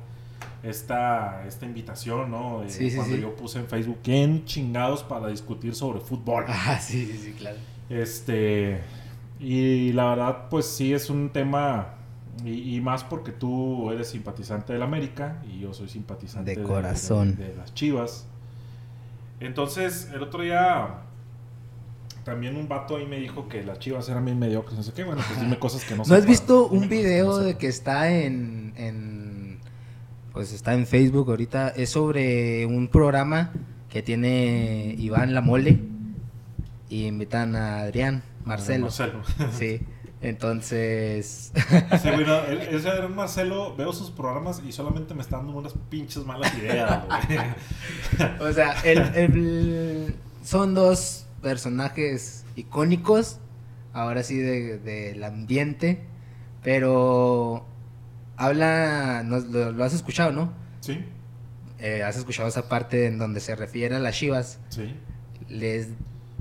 esta, 0.62 1.44
esta 1.46 1.66
invitación, 1.66 2.30
¿no? 2.30 2.62
Sí, 2.68 2.90
sí, 2.90 2.96
cuando 2.96 3.16
sí. 3.16 3.22
yo 3.22 3.34
puse 3.34 3.58
en 3.58 3.66
Facebook, 3.66 3.98
¿quién 4.02 4.44
chingados 4.44 5.02
para 5.02 5.28
discutir 5.28 5.74
sobre 5.74 6.00
fútbol? 6.00 6.44
Ah, 6.48 6.78
sí, 6.80 7.06
sí, 7.06 7.18
sí, 7.18 7.32
claro. 7.32 7.56
Este, 7.90 8.80
y 9.40 9.92
la 9.92 10.10
verdad, 10.10 10.48
pues 10.50 10.66
sí 10.66 10.92
es 10.92 11.10
un 11.10 11.30
tema, 11.30 11.94
y, 12.44 12.76
y 12.76 12.80
más 12.80 13.04
porque 13.04 13.32
tú 13.32 13.90
eres 13.90 14.08
simpatizante 14.08 14.72
del 14.72 14.82
América 14.82 15.42
y 15.52 15.60
yo 15.60 15.74
soy 15.74 15.88
simpatizante 15.88 16.54
De 16.56 16.62
corazón. 16.62 17.36
de, 17.36 17.48
de 17.48 17.56
las 17.56 17.74
Chivas. 17.74 18.26
Entonces, 19.40 20.08
el 20.14 20.22
otro 20.22 20.42
día 20.42 21.00
también 22.24 22.56
un 22.56 22.68
vato 22.68 22.96
ahí 22.96 23.04
me 23.06 23.16
dijo 23.16 23.48
que 23.48 23.64
las 23.64 23.80
Chivas 23.80 24.08
eran 24.08 24.24
bien 24.24 24.38
mediocres, 24.38 24.76
no 24.76 24.82
sé 24.84 24.92
qué, 24.92 25.02
bueno, 25.02 25.22
pues 25.26 25.40
dime 25.40 25.58
cosas 25.60 25.84
que 25.84 25.92
no 25.94 25.98
¿No 25.98 26.04
sé. 26.04 26.14
has 26.14 26.24
visto 26.26 26.68
un 26.68 26.88
video 26.88 27.26
no 27.26 27.38
de 27.38 27.56
que 27.58 27.66
está 27.66 28.12
en, 28.12 28.72
en. 28.76 29.21
Pues 30.32 30.52
está 30.52 30.74
en 30.74 30.86
Facebook 30.86 31.28
ahorita? 31.28 31.68
Es 31.68 31.90
sobre 31.90 32.64
un 32.66 32.88
programa 32.88 33.52
que 33.90 34.02
tiene 34.02 34.94
Iván 34.98 35.34
La 35.34 35.40
Mole. 35.42 35.78
Y 36.88 37.06
invitan 37.06 37.56
a 37.56 37.80
Adrián 37.80 38.22
Marcelo. 38.44 38.84
Marcelo. 38.86 39.22
Sí. 39.58 39.80
Entonces. 40.20 41.52
Sí, 42.00 42.10
güey, 42.10 42.24
no, 42.24 42.38
ese 42.70 42.88
Adrián 42.88 43.14
Marcelo, 43.16 43.74
veo 43.76 43.92
sus 43.92 44.10
programas 44.10 44.62
y 44.66 44.70
solamente 44.72 45.14
me 45.14 45.20
está 45.22 45.38
dando 45.38 45.52
unas 45.52 45.74
pinches 45.90 46.24
malas 46.24 46.56
ideas, 46.56 47.02
güey. 47.06 47.38
o 48.50 48.52
sea, 48.52 48.72
el, 48.84 48.98
el- 49.16 50.14
son 50.44 50.74
dos 50.74 51.26
personajes 51.42 52.44
icónicos. 52.56 53.38
Ahora 53.92 54.22
sí, 54.22 54.36
de- 54.36 54.78
del 54.78 55.24
ambiente. 55.24 56.04
Pero. 56.62 57.66
Habla. 58.42 59.22
no- 59.24 59.38
lo, 59.40 59.72
lo 59.72 59.84
has 59.84 59.94
escuchado, 59.94 60.32
¿no? 60.32 60.52
Sí, 60.80 60.98
Eh, 61.78 62.02
has 62.02 62.16
escuchado 62.16 62.48
esa 62.48 62.68
parte 62.68 63.06
en 63.06 63.18
donde 63.18 63.40
se 63.40 63.54
refiere 63.56 63.96
a 63.96 63.98
las 63.98 64.16
chivas. 64.16 64.58
sí. 64.68 64.94
Les. 65.48 65.88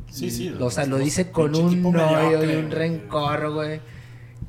Sí, 0.09 0.29
sí, 0.29 0.53
O 0.59 0.69
sea, 0.69 0.85
lo 0.85 0.97
dice 0.97 1.31
con 1.31 1.55
un 1.55 1.85
odio 1.85 2.43
y 2.51 2.55
un 2.57 2.69
rencor, 2.71 3.51
güey. 3.53 3.79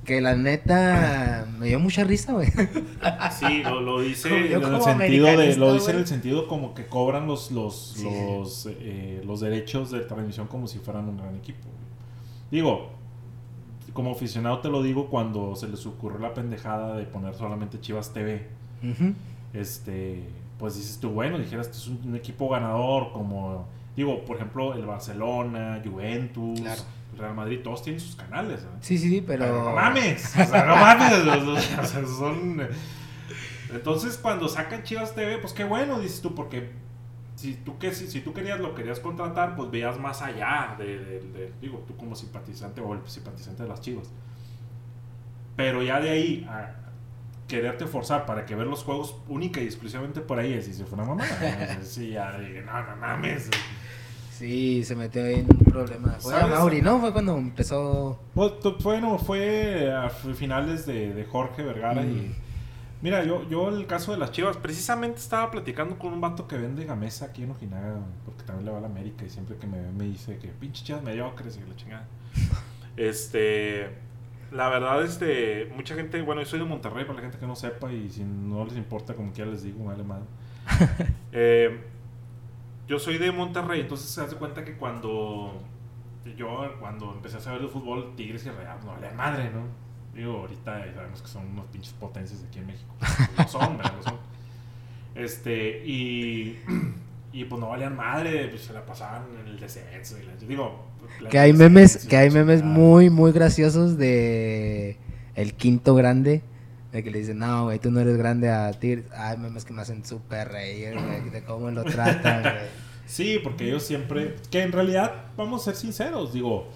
Que 0.04 0.21
la 0.21 0.35
neta 0.35 1.47
me 1.59 1.68
dio 1.68 1.78
mucha 1.78 2.02
risa, 2.02 2.32
güey. 2.32 2.49
Sí, 3.38 3.62
lo, 3.62 3.80
lo 3.80 4.00
dice 4.00 4.28
Como 4.61 4.66
en 4.66 4.75
el 4.75 4.82
sentido 4.82 5.26
de, 5.26 5.56
lo 5.56 5.75
dice 5.75 5.92
en 5.92 5.99
el 5.99 6.06
sentido 6.09 6.49
como 6.49 6.75
que 6.75 6.87
cobran 6.87 7.26
los 7.28 7.52
los 7.52 7.92
Sí. 7.97 8.04
los, 8.04 8.66
eh, 8.71 9.23
los 9.25 9.38
derechos 9.40 9.92
de 9.92 10.00
transmisión 10.00 10.49
como 10.49 10.66
si 10.66 10.80
fueran 10.80 11.09
un 11.09 11.16
gran 11.18 11.37
equipo. 11.37 11.68
Digo, 12.50 12.90
como 13.92 14.12
aficionado 14.12 14.61
te 14.61 14.68
lo 14.68 14.82
digo 14.82 15.08
cuando 15.08 15.56
se 15.56 15.68
les 15.68 15.84
ocurrió 15.87 16.18
la 16.18 16.34
pendejada 16.34 16.96
de 16.96 17.04
poner 17.04 17.34
solamente 17.34 17.80
Chivas 17.80 18.12
TV. 18.12 18.46
Este, 19.52 20.25
pues 20.58 20.76
dices 20.76 20.99
tú, 20.99 21.11
bueno, 21.11 21.38
dijeras, 21.38 21.66
este 21.66 21.78
es 21.78 21.87
un, 21.88 22.00
un 22.08 22.16
equipo 22.16 22.49
ganador 22.49 23.12
como 23.12 23.66
Digo, 23.96 24.25
por 24.25 24.37
ejemplo, 24.37 24.75
el 24.75 24.87
Barcelona, 24.87 25.82
Juventus, 25.84 26.61
Claro. 26.61 26.82
Real 27.18 27.34
Madrid, 27.34 27.61
todos 27.62 27.82
tienen 27.82 28.00
sus 28.00 28.16
canales. 28.16 28.61
¿eh? 28.61 28.78
Sí, 28.80 28.96
sí, 28.96 29.11
sí, 29.11 29.25
pero... 29.26 29.44
Pero 29.44 29.64
no 29.64 29.75
mames, 29.75 30.34
o 30.34 30.44
sea, 30.46 30.64
no 30.64 30.76
mames. 30.76 31.78
o 31.78 31.84
sea, 31.84 32.06
son... 32.06 32.66
Entonces, 33.70 34.16
cuando 34.16 34.49
sacan 34.49 34.82
Chivas 34.82 35.14
TV, 35.14 35.38
pues 35.38 35.52
qué 35.52 35.64
bueno, 35.64 36.00
dices 36.00 36.22
tú, 36.22 36.34
porque 36.34 36.70
si 37.42 37.54
tú, 37.54 37.78
que, 37.78 37.92
si, 37.92 38.06
si 38.08 38.20
tú 38.20 38.32
querías, 38.32 38.61
lo 38.61 38.75
querías 38.75 39.00
contratar, 39.00 39.56
pues 39.56 39.70
veías 39.70 39.99
más 39.99 40.22
allá 40.22 40.75
de, 40.78 40.99
de- 40.99 41.20
de- 41.20 41.52
digo, 41.61 41.82
tú 41.87 41.96
como 41.96 42.14
simpatizante 42.14 42.80
o 42.80 42.94
el 42.94 43.00
simpatizante 43.06 43.62
de 43.64 43.68
las 43.68 43.80
Chivas. 43.80 44.08
Pero 45.56 45.82
ya 45.82 46.00
de 46.00 46.11
ahí 46.11 46.46
a 46.49 46.75
quererte 47.49 47.87
forzar 47.87 48.25
para 48.25 48.46
que 48.46 48.54
ver 48.54 48.66
los 48.66 48.82
juegos 48.84 49.16
única 49.28 49.61
y 49.61 49.64
exclusivamente 49.64 50.20
por 50.20 50.38
ahí, 50.38 50.54
es 50.54 50.64
si 50.66 50.84
fue 50.84 50.94
una 50.94 51.04
mamada. 51.04 51.78
Sí, 51.82 52.11
ya 52.11 52.38
dije, 52.38 52.62
no, 52.62 52.82
no 52.87 52.96
mames. 52.96 53.50
Sí, 54.30 54.82
se 54.84 54.96
metió 54.96 55.25
en 55.26 55.46
un 55.50 55.64
problema. 55.64 56.16
Fue 56.18 56.34
a 56.34 56.40
¿Sabes? 56.40 56.56
Mauri, 56.56 56.80
¿no? 56.82 56.99
Fue 57.00 57.12
cuando 57.12 57.37
empezó... 57.37 58.18
Pues, 58.34 58.52
bueno, 58.82 59.18
fue 59.18 59.92
a 59.92 60.08
finales 60.11 60.87
de, 60.87 61.12
de 61.12 61.25
Jorge 61.25 61.62
Vergara 61.62 62.02
y... 62.02 62.34
Mira, 63.02 63.25
yo, 63.25 63.49
yo 63.49 63.68
el 63.68 63.87
caso 63.88 64.12
de 64.12 64.18
las 64.18 64.30
chivas, 64.30 64.56
precisamente 64.56 65.18
estaba 65.18 65.50
platicando 65.50 65.99
con 65.99 66.12
un 66.12 66.21
vato 66.21 66.47
que 66.47 66.56
vende 66.56 66.85
gamesa 66.85 67.26
aquí 67.26 67.42
en 67.42 67.50
Ojinaga, 67.50 67.97
porque 68.25 68.44
también 68.44 68.66
le 68.66 68.71
va 68.71 68.78
a 68.78 68.80
la 68.80 68.87
América 68.87 69.25
y 69.25 69.28
siempre 69.28 69.56
que 69.56 69.66
me 69.66 69.80
ve 69.80 69.90
me 69.90 70.04
dice 70.04 70.38
que 70.38 70.49
pinche 70.49 70.85
chivas 70.85 71.02
mediocres 71.02 71.56
y 71.59 71.68
la 71.68 71.75
chingada. 71.75 72.06
este, 72.97 73.90
la 74.52 74.68
verdad, 74.68 75.02
este, 75.04 75.68
mucha 75.75 75.97
gente, 75.97 76.23
bueno, 76.23 76.42
yo 76.42 76.47
soy 76.47 76.61
de 76.61 76.64
Monterrey, 76.64 77.04
para 77.04 77.16
la 77.16 77.23
gente 77.23 77.38
que 77.38 77.47
no 77.47 77.56
sepa 77.56 77.92
y 77.92 78.09
si 78.09 78.23
no 78.23 78.64
les 78.64 78.76
importa, 78.76 79.14
como 79.14 79.32
quiera 79.32 79.50
les 79.50 79.64
digo, 79.64 79.85
vale 79.85 80.04
madre. 80.04 80.26
Eh, 81.35 81.80
yo 82.87 82.99
soy 82.99 83.16
de 83.16 83.32
Monterrey, 83.32 83.80
entonces 83.80 84.11
se 84.11 84.21
hace 84.21 84.37
cuenta 84.37 84.64
que 84.64 84.76
cuando 84.76 85.62
yo, 86.37 86.76
cuando 86.78 87.12
empecé 87.12 87.38
a 87.38 87.40
saber 87.40 87.62
de 87.62 87.68
fútbol, 87.68 88.14
Tigres 88.16 88.44
y 88.44 88.50
Rayados, 88.50 88.85
no 88.85 88.92
vale 88.92 89.11
madre, 89.12 89.50
¿no? 89.50 89.82
Digo, 90.14 90.38
ahorita 90.40 90.85
sabemos 90.95 91.23
que 91.23 91.28
son 91.28 91.47
unos 91.49 91.64
pinches 91.66 91.92
potencias 91.95 92.40
aquí 92.49 92.59
en 92.59 92.66
México. 92.66 92.95
Lo 93.38 93.49
son, 93.49 93.76
¿verdad? 93.78 93.95
Lo 93.97 94.02
son. 94.02 94.16
Este, 95.14 95.85
y, 95.87 96.59
y 97.33 97.45
pues 97.45 97.61
no 97.61 97.69
valían 97.69 97.97
madre, 97.97 98.49
pues 98.49 98.62
se 98.62 98.73
la 98.73 98.85
pasaban 98.85 99.25
en 99.40 99.49
el 99.49 99.61
descenso. 99.61 100.19
Y 100.19 100.26
la, 100.26 100.33
yo 100.38 100.47
digo, 100.47 100.85
la- 101.21 101.28
Que 101.31 101.38
hay 101.38 101.52
memes, 101.52 102.07
que 102.07 102.16
hay 102.16 102.31
memes 102.31 102.62
muy, 102.62 103.11
muy 103.11 103.33
graciosos 103.33 103.97
de 103.99 104.97
el 105.35 105.54
quinto 105.54 105.95
grande. 105.95 106.42
De 106.92 107.02
que 107.02 107.11
le 107.11 107.21
dicen, 107.21 107.38
no, 107.38 107.64
güey, 107.64 107.78
tú 107.78 107.90
no 107.90 108.00
eres 108.00 108.19
grande 108.19 108.50
a 108.50 108.71
Tigres. 108.73 109.07
Hay 109.16 109.38
memes 109.38 109.64
que 109.64 109.73
me 109.73 109.81
hacen 109.81 110.04
súper 110.04 110.49
reír, 110.49 110.92
güey, 110.92 111.31
de 111.31 111.42
cómo 111.42 111.71
lo 111.71 111.85
tratan, 111.85 112.42
güey. 112.42 112.54
Sí, 113.04 113.40
porque 113.42 113.66
ellos 113.66 113.83
siempre. 113.83 114.37
Que 114.50 114.62
en 114.62 114.73
realidad, 114.73 115.12
vamos 115.37 115.62
a 115.62 115.64
ser 115.66 115.75
sinceros, 115.75 116.33
digo. 116.33 116.71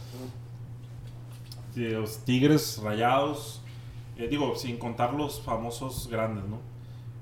Los 1.76 2.18
tigres 2.24 2.80
rayados. 2.82 3.62
eh, 4.18 4.28
digo, 4.28 4.56
sin 4.56 4.78
contar 4.78 5.12
los 5.14 5.40
famosos 5.42 6.08
grandes, 6.10 6.44
¿no? 6.44 6.58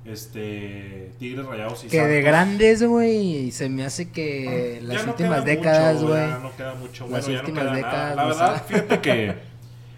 Este. 0.04 1.12
Tigres 1.18 1.46
rayados 1.46 1.84
y 1.84 1.88
Que 1.88 2.02
de 2.02 2.22
grandes, 2.22 2.82
güey, 2.82 3.50
se 3.50 3.68
me 3.68 3.84
hace 3.84 4.10
que 4.10 4.80
las 4.82 5.06
últimas 5.06 5.44
décadas, 5.44 6.02
güey. 6.02 6.28
Ya 6.28 6.38
no 6.38 6.54
queda 6.56 6.74
mucho. 6.74 7.08
Las 7.08 7.24
Bueno, 7.26 7.42
no 7.42 7.48
últimas 7.48 7.62
queda 7.64 7.74
décadas, 7.74 8.16
nada. 8.16 8.16
La 8.16 8.24
verdad, 8.26 8.64
fíjate 8.66 9.00
que. 9.00 9.54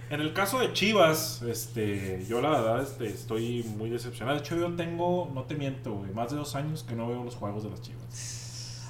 En 0.09 0.21
el 0.21 0.33
caso 0.33 0.61
de 0.61 0.73
Chivas, 0.73 1.43
este, 1.43 2.25
yo 2.29 2.41
la 2.41 2.51
verdad 2.51 2.81
este, 2.81 3.07
estoy 3.09 3.65
muy 3.77 3.91
decepcionado. 3.91 4.37
De 4.39 4.45
hecho, 4.45 4.55
yo 4.55 4.73
tengo, 4.77 5.29
no 5.35 5.43
te 5.43 5.57
miento, 5.57 5.95
güey, 5.95 6.13
más 6.13 6.31
de 6.31 6.37
dos 6.37 6.55
años 6.55 6.85
que 6.85 6.95
no 6.95 7.09
veo 7.09 7.25
los 7.25 7.35
juegos 7.35 7.65
de 7.65 7.71
las 7.71 7.83
Chivas. 7.83 8.46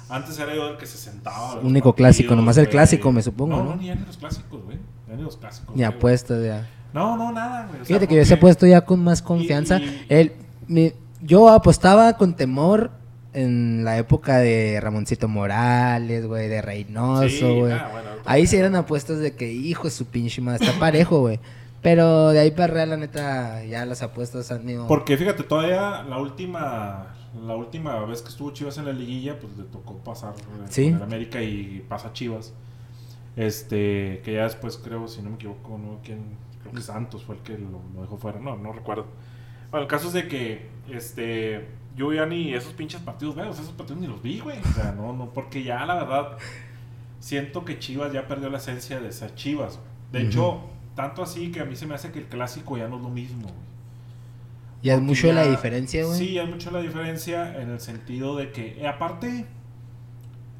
Antes 0.09 0.39
era 0.39 0.55
yo 0.55 0.67
el 0.69 0.77
que 0.77 0.85
se 0.85 0.97
sentaba. 0.97 1.55
Único 1.61 1.93
clásico, 1.93 2.35
nomás 2.35 2.57
el 2.57 2.69
clásico, 2.69 3.11
me 3.11 3.21
supongo, 3.21 3.57
No, 3.57 3.63
¿no? 3.63 3.75
ni 3.75 3.89
ni 3.89 3.95
los 4.05 4.17
clásicos, 4.17 4.63
güey. 4.63 4.77
Ni 5.07 5.21
los 5.21 5.37
clásicos. 5.37 5.75
Ni 5.75 5.83
apuestas 5.83 6.43
ya. 6.43 6.67
No, 6.93 7.17
no, 7.17 7.31
nada, 7.31 7.63
güey. 7.67 7.75
O 7.75 7.77
sea, 7.77 7.85
Fíjate 7.85 8.07
que 8.07 8.15
yo 8.15 8.25
se 8.25 8.35
he 8.35 8.37
puesto 8.37 8.65
ya 8.65 8.81
con 8.81 9.03
más 9.03 9.21
confianza. 9.21 9.79
y- 9.79 10.05
El, 10.09 10.33
mi- 10.67 10.93
yo 11.21 11.49
apostaba 11.49 12.13
con 12.17 12.35
temor 12.35 12.91
en 13.33 13.83
la 13.83 13.97
época 13.97 14.37
de 14.39 14.79
Ramoncito 14.81 15.27
Morales, 15.27 16.25
güey, 16.25 16.47
de 16.47 16.61
Reynoso, 16.61 17.27
Sí, 17.29 17.41
güey. 17.59 17.73
ah, 17.73 17.89
bueno, 17.91 18.07
Ahí 18.25 18.47
sí 18.47 18.55
eran 18.57 18.75
apuestas 18.75 19.19
de 19.19 19.35
que, 19.35 19.51
hijo 19.51 19.83
de 19.85 19.91
su 19.91 20.05
pinche 20.05 20.41
madre, 20.41 20.65
está 20.65 20.79
parejo, 20.79 21.19
güey. 21.19 21.39
Pero 21.81 22.29
de 22.29 22.39
ahí 22.39 22.51
para 22.51 22.73
real, 22.73 22.89
la 22.89 22.97
neta, 22.97 23.63
ya 23.65 23.85
las 23.85 24.01
apuestas 24.01 24.51
han 24.51 24.67
ido. 24.67 24.87
Porque 24.87 25.15
fíjate, 25.17 25.43
todavía 25.43 26.03
la 26.03 26.17
última 26.17 27.15
la 27.45 27.55
última 27.55 27.99
vez 28.05 28.21
que 28.21 28.29
estuvo 28.29 28.51
Chivas 28.51 28.77
en 28.77 28.85
la 28.85 28.93
liguilla, 28.93 29.39
pues 29.39 29.55
le 29.57 29.63
tocó 29.65 29.97
pasar 29.97 30.33
Sí. 30.69 30.87
América 31.01 31.41
y 31.41 31.83
pasa 31.87 32.13
Chivas. 32.13 32.53
Este, 33.35 34.21
que 34.23 34.33
ya 34.33 34.43
después 34.43 34.77
creo, 34.77 35.07
si 35.07 35.21
no 35.21 35.29
me 35.29 35.35
equivoco, 35.35 35.77
no 35.77 35.99
quién, 36.03 36.23
creo 36.61 36.73
que 36.73 36.81
Santos 36.81 37.23
fue 37.23 37.35
el 37.35 37.41
que 37.41 37.57
lo, 37.57 37.81
lo 37.93 38.01
dejó 38.01 38.17
fuera, 38.17 38.39
no, 38.39 38.57
no 38.57 38.73
recuerdo. 38.73 39.05
Bueno, 39.69 39.83
el 39.83 39.89
caso 39.89 40.07
es 40.07 40.13
de 40.13 40.27
que 40.27 40.69
este 40.89 41.67
yo 41.95 42.13
ya 42.13 42.25
ni 42.25 42.53
esos 42.53 42.73
pinches 42.73 43.01
partidos 43.01 43.35
veo, 43.35 43.51
esos 43.51 43.67
partidos 43.69 44.01
ni 44.01 44.07
los 44.07 44.21
vi, 44.21 44.39
güey. 44.39 44.59
O 44.59 44.73
sea, 44.73 44.91
no, 44.91 45.13
no, 45.13 45.29
porque 45.33 45.63
ya 45.63 45.85
la 45.85 45.95
verdad 45.95 46.37
siento 47.19 47.65
que 47.65 47.79
Chivas 47.79 48.11
ya 48.13 48.27
perdió 48.27 48.49
la 48.49 48.57
esencia 48.57 48.99
de 48.99 49.11
ser 49.11 49.35
Chivas. 49.35 49.77
güey. 49.77 50.23
De 50.23 50.29
hecho, 50.29 50.61
tanto 50.95 51.21
así 51.21 51.51
que 51.51 51.59
a 51.59 51.65
mí 51.65 51.75
se 51.75 51.85
me 51.85 51.95
hace 51.95 52.11
que 52.11 52.19
el 52.19 52.25
clásico 52.25 52.77
ya 52.77 52.87
no 52.87 52.97
es 52.97 53.01
lo 53.03 53.09
mismo, 53.09 53.41
güey. 53.43 53.67
Ya 54.83 54.95
es 54.95 55.01
mucho 55.01 55.31
la 55.33 55.43
ya- 55.45 55.51
diferencia, 55.51 56.05
güey. 56.05 56.17
Sí, 56.17 56.37
hay 56.37 56.47
mucho 56.47 56.71
la 56.71 56.79
diferencia 56.81 57.61
en 57.61 57.69
el 57.69 57.79
sentido 57.79 58.35
de 58.37 58.51
que, 58.51 58.79
eh, 58.81 58.87
aparte, 58.87 59.45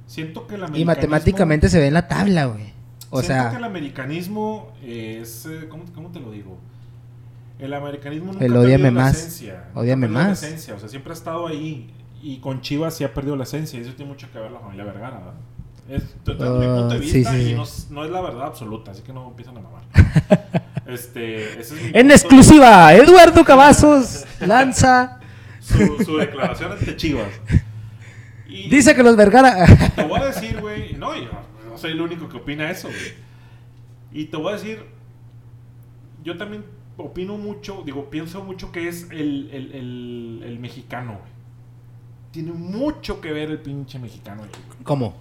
siento 0.06 0.48
que 0.48 0.56
el 0.56 0.62
y 0.62 0.64
americanismo... 0.66 0.92
matemáticamente 0.92 1.70
se 1.70 1.80
ve 1.80 1.88
en 1.88 1.94
la 1.94 2.08
tabla, 2.08 2.46
güey. 2.46 2.74
O 3.10 3.22
siento 3.22 3.44
que 3.50 3.56
el 3.56 3.62
sea, 3.62 3.66
americanismo 3.66 4.74
es... 4.84 5.46
eh, 5.46 5.68
¿cómo, 5.70 5.84
cómo 5.94 6.10
te 6.12 6.20
lo 6.20 6.32
digo? 6.32 6.58
El 7.60 7.74
americanismo 7.74 8.34
nunca 8.34 8.46
El 8.46 8.52
ha 8.56 8.60
perdido 8.62 8.78
la 8.80 8.92
más. 8.92 9.18
esencia. 9.18 9.54
nunca 9.54 9.72
ha 9.76 9.80
Ódiame 9.82 10.02
perdido 10.08 10.22
la 10.22 10.28
más. 10.30 10.44
esencia, 10.44 10.76
O 10.76 10.80
sea, 10.80 10.90
siempre 10.90 11.12
ha 11.12 11.16
estado 11.16 11.48
ahí. 11.48 11.90
Y 12.22 12.38
con 12.38 12.62
Chivas 12.62 12.96
sí 12.96 13.04
ha 13.04 13.14
perdido 13.14 13.36
la 13.36 13.44
esencia. 13.44 13.80
Y 13.80 13.84
eso 13.84 13.94
tiene 13.94 14.12
mucho 14.12 14.30
que 14.32 14.40
ver 14.40 14.52
la 14.52 14.60
familia 14.60 14.84
Vergara, 14.84 15.18
¿verdad? 15.20 15.34
Es 15.90 16.16
desde 16.26 16.50
mi 16.60 16.66
Ah, 16.66 16.76
punto 16.76 16.94
de 16.96 17.00
vista 17.00 17.32
sí, 17.32 17.38
y 17.38 17.46
sí. 17.48 17.54
no, 17.56 17.64
es- 17.64 17.88
no 17.90 18.04
es 18.04 18.12
la 18.12 18.22
verdad 18.22 18.48
absoluta, 18.48 18.92
así 18.92 19.02
que 19.04 19.14
no 19.14 19.28
empiezan 19.30 19.58
a 19.58 19.62
mamar. 19.62 19.82
este, 20.88 21.60
ese 21.60 21.62
es 21.62 21.72
mi 21.74 21.88
en 21.88 21.94
punto- 21.94 22.14
exclusiva, 22.14 22.94
Eduardo 22.94 23.44
Cavazos 23.44 24.26
lanza, 24.40 25.20
su, 25.60 26.04
su 26.04 26.18
declaración 26.18 26.72
ante 26.72 26.96
Chivas. 26.96 27.30
Y 28.48 28.70
dice 28.70 28.96
que 28.96 29.04
los 29.04 29.16
Vergara... 29.16 29.66
te 29.96 30.04
voy 30.04 30.20
a 30.22 30.26
decir, 30.26 30.60
güey, 30.62 30.94
no, 30.94 31.16
yo 31.16 31.30
no 31.70 31.78
soy 31.78 31.92
el 31.92 32.02
único 32.02 32.30
que 32.30 32.38
opina 32.38 32.72
eso, 32.72 32.88
güey. 32.88 33.14
Y 34.14 34.26
te 34.26 34.38
voy 34.38 34.54
a 34.54 34.56
decir, 34.56 34.84
yo 36.24 36.38
también 36.38 36.64
opino 36.96 37.38
mucho, 37.38 37.84
digo, 37.86 38.10
pienso 38.10 38.44
mucho 38.44 38.72
que 38.72 38.88
es 38.88 39.08
el, 39.12 39.50
el, 39.52 39.72
el, 39.74 40.44
el 40.46 40.60
mexicano, 40.60 41.20
güey. 41.20 41.32
Tiene 42.32 42.52
mucho 42.54 43.20
que 43.22 43.32
ver 43.32 43.52
el 43.52 43.60
pinche 43.60 44.00
mexicano, 44.00 44.40
güey. 44.40 44.52
¿Cómo? 44.84 45.16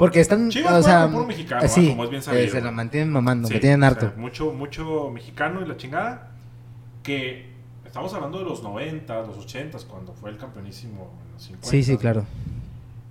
Porque 0.00 0.20
están, 0.20 0.48
Chivas 0.50 0.72
o 0.72 0.82
sea, 0.82 1.08
puro 1.08 1.26
mexicano, 1.26 1.68
sí, 1.68 1.86
ah, 1.86 1.90
como 1.90 2.04
es 2.04 2.10
bien 2.10 2.22
sabido, 2.22 2.42
eh, 2.42 2.48
se 2.50 2.60
la 2.60 2.70
mantienen 2.72 3.12
mamando, 3.12 3.46
Sí, 3.48 3.54
me 3.54 3.60
tienen 3.60 3.82
o 3.82 3.86
harto. 3.86 4.08
sea, 4.08 4.16
mucho, 4.18 4.52
mucho 4.52 5.10
mexicano 5.10 5.60
y 5.62 5.66
la 5.68 5.76
chingada. 5.76 6.30
Que 7.02 7.50
estamos 7.84 8.12
hablando 8.14 8.38
de 8.38 8.44
los 8.44 8.62
90, 8.62 9.20
los 9.26 9.36
80, 9.38 9.78
cuando 9.88 10.12
fue 10.14 10.30
el 10.30 10.36
campeonísimo 10.38 11.10
en 11.26 11.32
los 11.34 11.42
50. 11.42 11.68
sí, 11.68 11.82
sí, 11.84 11.96
claro. 11.96 12.24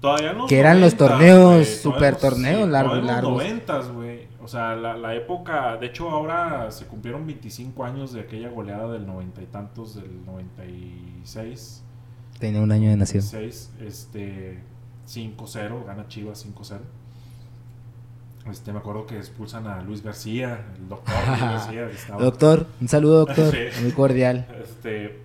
Todavía 0.02 0.34
los 0.34 0.48
Que 0.50 0.60
eran 0.60 0.82
los 0.82 0.94
90s, 0.94 0.98
torneos, 0.98 1.54
güey, 1.54 1.66
super 1.66 2.14
los- 2.14 2.22
torneos 2.22 2.70
largos, 2.70 2.94
todavía 3.02 3.20
en 3.20 3.24
los 3.24 3.24
largos. 3.24 3.44
90, 3.44 3.80
güey. 3.94 4.28
O 4.42 4.48
sea, 4.48 4.76
la, 4.76 4.98
la 4.98 5.14
época. 5.16 5.78
De 5.78 5.86
hecho, 5.88 6.10
ahora 6.10 6.72
se 6.72 6.86
cumplieron 6.86 7.26
25 7.28 7.84
años 7.84 8.14
de 8.14 8.22
aquella 8.22 8.50
goleada 8.50 8.92
del 8.94 9.06
90 9.06 9.42
y 9.42 9.46
tantos, 9.46 9.96
del 9.96 10.26
96. 10.26 11.84
Tenía 12.40 12.62
un 12.62 12.72
año 12.72 12.90
de 12.90 12.98
nacido. 12.98 13.22
6, 13.24 13.72
este. 13.82 14.60
5-0, 15.10 15.86
gana 15.86 16.08
Chivas 16.08 16.46
5-0. 16.46 16.80
Este, 18.50 18.72
me 18.72 18.80
acuerdo 18.80 19.06
que 19.06 19.18
expulsan 19.18 19.68
a 19.68 19.82
Luis 19.82 20.02
García, 20.04 20.66
el 20.78 20.88
doctor 20.90 21.14
Luis 21.28 21.40
García. 21.42 21.88
que 21.88 21.94
estaba- 21.96 22.22
Doctor, 22.24 22.68
un 22.82 22.88
saludo, 22.88 23.26
doctor. 23.26 23.52
Sí. 23.54 23.82
Muy 23.84 23.92
cordial. 23.92 24.48
Este, 24.64 25.22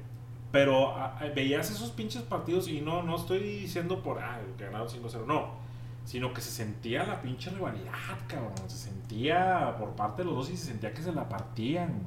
pero 0.53 0.97
a- 0.97 1.19
a- 1.19 1.29
veías 1.35 1.71
esos 1.71 1.91
pinches 1.91 2.23
partidos 2.23 2.69
y 2.69 2.81
no, 2.81 3.03
no 3.03 3.17
estoy 3.17 3.39
diciendo 3.39 4.03
por 4.03 4.19
ah, 4.21 4.39
ganaron 4.59 4.89
5-0, 4.89 5.27
no. 5.27 5.63
Sino 6.05 6.35
que 6.35 6.43
se 6.43 6.51
sentía 6.51 7.05
la 7.05 7.23
pinche 7.23 7.49
rivalidad, 7.51 7.93
cabrón. 8.27 8.53
Se 8.67 8.77
sentía 8.77 9.75
por 9.79 9.91
parte 9.91 10.21
de 10.23 10.27
los 10.27 10.35
dos 10.37 10.51
y 10.51 10.57
se 10.57 10.67
sentía 10.67 10.93
que 10.93 11.01
se 11.03 11.13
la 11.13 11.29
partían. 11.31 12.03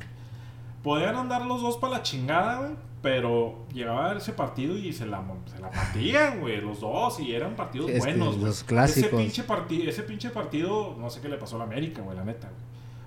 Podían 0.83 1.15
andar 1.15 1.43
los 1.45 1.61
dos 1.63 1.77
para 1.77 1.93
la 1.93 2.03
chingada, 2.03 2.59
güey. 2.59 2.71
Pero 3.01 3.65
llegaba 3.73 4.13
ese 4.17 4.33
partido 4.33 4.75
y 4.75 4.91
se 4.91 5.05
la, 5.05 5.23
se 5.45 5.59
la 5.59 5.69
partían, 5.69 6.39
güey. 6.39 6.59
Los 6.61 6.79
dos. 6.81 7.19
Y 7.19 7.33
eran 7.33 7.55
partidos 7.55 7.91
buenos, 7.99 8.37
los 8.37 8.63
clásicos. 8.63 9.03
Ese 9.09 9.15
pinche, 9.15 9.43
parti- 9.43 9.87
ese 9.87 10.03
pinche 10.03 10.29
partido, 10.31 10.95
no 10.99 11.09
sé 11.09 11.21
qué 11.21 11.29
le 11.29 11.37
pasó 11.37 11.55
a 11.55 11.59
la 11.59 11.65
América, 11.65 12.01
güey, 12.01 12.17
la 12.17 12.23
neta, 12.25 12.47
güey. 12.49 12.61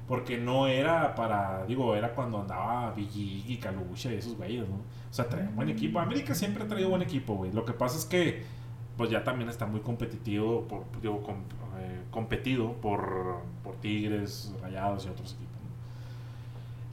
Porque 0.06 0.38
no 0.38 0.66
era 0.66 1.14
para, 1.14 1.64
digo, 1.66 1.94
era 1.94 2.14
cuando 2.14 2.40
andaba 2.40 2.92
Villig 2.92 3.48
y 3.48 3.56
Calucha 3.58 4.12
y 4.12 4.16
esos 4.16 4.36
güeyes, 4.36 4.68
¿no? 4.68 4.76
O 4.76 5.12
sea, 5.12 5.28
traía 5.28 5.50
buen 5.54 5.68
equipo. 5.68 5.98
América 6.00 6.34
siempre 6.34 6.64
ha 6.64 6.68
traído 6.68 6.88
buen 6.88 7.02
equipo, 7.02 7.34
güey. 7.34 7.52
Lo 7.52 7.64
que 7.64 7.72
pasa 7.72 7.96
es 7.98 8.04
que 8.04 8.42
pues 8.96 9.08
ya 9.10 9.24
también 9.24 9.48
está 9.48 9.66
muy 9.66 9.80
competitivo, 9.80 10.62
por, 10.68 10.84
digo, 11.00 11.22
com- 11.22 11.36
eh, 11.80 12.00
competido 12.10 12.72
por, 12.74 13.38
por 13.64 13.76
Tigres, 13.76 14.52
Rayados 14.60 15.06
y 15.06 15.08
otros 15.08 15.32
equipos. 15.34 15.49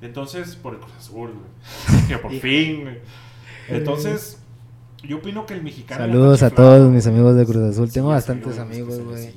Entonces, 0.01 0.55
por 0.55 0.73
el 0.75 0.79
Cruz 0.79 0.93
Azul, 0.97 1.31
güey, 1.33 2.07
que 2.07 2.17
por 2.17 2.31
fin. 2.33 2.81
güey. 2.83 2.99
Entonces, 3.69 4.39
yo 5.03 5.17
opino 5.17 5.45
que 5.45 5.53
el 5.55 5.63
mexicano. 5.63 6.01
Saludos 6.05 6.43
a 6.43 6.49
todos 6.49 6.81
güey. 6.81 6.91
mis 6.95 7.07
amigos 7.07 7.35
de 7.35 7.45
Cruz 7.45 7.63
Azul. 7.71 7.87
Sí, 7.87 7.95
Tengo 7.95 8.09
bastantes 8.09 8.55
yo- 8.55 8.61
amigos, 8.61 8.99
güey. 8.99 9.05
güey. 9.31 9.33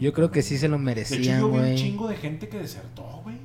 Yo 0.00 0.12
creo 0.12 0.30
que 0.30 0.42
sí 0.42 0.58
se 0.58 0.68
lo 0.68 0.76
De 0.76 0.82
hecho, 0.82 0.84
merecían, 0.84 1.40
yo 1.40 1.48
vi 1.50 1.54
un 1.56 1.60
güey. 1.62 1.74
chingo 1.76 2.08
de 2.08 2.16
gente 2.16 2.48
que 2.48 2.58
desertó, 2.58 3.04
güey. 3.22 3.36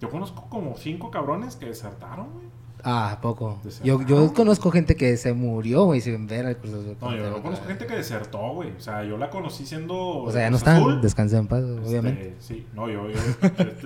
Yo 0.00 0.10
conozco 0.10 0.46
como 0.48 0.76
cinco 0.76 1.10
cabrones 1.10 1.56
que 1.56 1.66
desertaron, 1.66 2.32
güey. 2.32 2.46
Ah, 2.84 3.12
¿a 3.12 3.20
poco. 3.20 3.60
Yo, 3.82 4.00
yo 4.06 4.32
conozco 4.32 4.70
gente 4.70 4.94
que 4.96 5.16
se 5.16 5.32
murió, 5.32 5.84
güey, 5.84 6.00
sin 6.00 6.26
ver 6.26 6.46
al 6.46 6.56
Cruz 6.56 6.74
Azul. 6.74 6.96
No, 7.00 7.16
yo 7.16 7.30
no 7.30 7.42
conozco 7.42 7.66
gente 7.66 7.86
que 7.86 7.94
desertó, 7.96 8.38
güey. 8.54 8.70
O 8.70 8.80
sea, 8.80 9.04
yo 9.04 9.18
la 9.18 9.30
conocí 9.30 9.66
siendo. 9.66 9.96
O 9.98 10.30
sea, 10.30 10.42
ya 10.42 10.50
no 10.50 10.56
están. 10.56 10.76
Azul. 10.76 11.00
Descansa 11.00 11.38
en 11.38 11.46
paz, 11.48 11.62
Este, 11.64 11.88
obviamente. 11.88 12.34
Sí, 12.40 12.66
no, 12.74 12.88
yo, 12.88 13.08
yo 13.10 13.18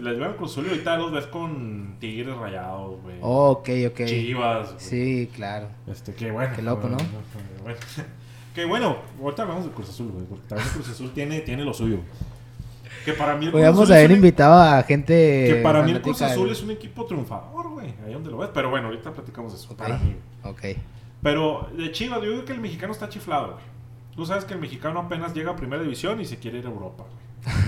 les 0.03 0.19
veo 0.19 0.27
al 0.27 0.37
Cruz 0.37 0.53
Azul 0.53 0.67
y 0.67 0.71
ahorita 0.71 0.97
los 0.99 1.13
ves 1.13 1.27
con 1.27 1.97
Tigres 2.01 2.37
rayados, 2.37 3.01
güey. 3.03 3.17
ok, 3.21 3.69
ok. 3.93 4.05
Chivas. 4.07 4.67
güey. 4.75 4.81
Sí, 4.81 5.31
claro. 5.35 5.69
Este, 5.87 6.15
qué 6.15 6.31
bueno. 6.31 6.55
Qué 6.55 6.63
loco, 6.63 6.89
¿no? 6.89 6.99
Bueno, 7.63 7.79
Que 8.55 8.67
bueno, 8.67 8.97
ahorita 9.23 9.43
hablamos 9.43 9.65
de 9.65 9.71
Cruz 9.71 9.89
Azul, 9.89 10.11
güey. 10.13 10.27
Porque 10.27 10.45
también 10.49 10.69
el 10.69 10.75
Cruz 10.75 10.91
Azul 10.91 11.11
tiene, 11.15 11.41
tiene 11.41 11.65
lo 11.65 11.73
suyo. 11.73 11.99
Que 13.05 13.13
para 13.15 13.35
mí 13.37 13.47
el 13.47 13.53
Podríamos 13.53 13.91
haber 13.91 14.11
un- 14.11 14.17
invitado 14.17 14.55
a 14.55 14.83
gente. 14.83 15.47
Que 15.49 15.61
para 15.63 15.83
mí 15.83 15.91
el 15.93 16.01
Cruz 16.03 16.23
Azul 16.23 16.51
es 16.51 16.63
un 16.63 16.71
equipo 16.71 17.05
triunfador, 17.05 17.71
güey. 17.71 17.95
Ahí 18.07 18.13
donde 18.13 18.31
lo 18.31 18.39
ves. 18.39 18.51
Pero 18.55 18.71
bueno, 18.71 18.87
ahorita 18.89 19.13
platicamos 19.13 19.55
eso. 19.55 19.77
Para 19.77 19.99
mí. 19.99 20.17
Ok. 20.45 20.61
Pero 21.23 21.69
de 21.77 21.91
Chivas, 21.93 22.21
yo 22.23 22.31
digo 22.31 22.45
que 22.45 22.53
el 22.53 22.61
mexicano 22.61 22.93
está 22.93 23.09
chiflado, 23.09 23.53
güey. 23.55 23.65
Tú 24.15 24.27
sabes 24.27 24.45
que 24.45 24.55
el 24.55 24.61
mexicano 24.61 25.01
apenas 25.01 25.33
llega 25.35 25.53
a 25.53 25.57
primera 25.57 25.83
división 25.83 26.21
y 26.21 26.25
se 26.25 26.37
quiere 26.39 26.59
ir 26.59 26.67
a 26.67 26.71
Europa, 26.71 27.05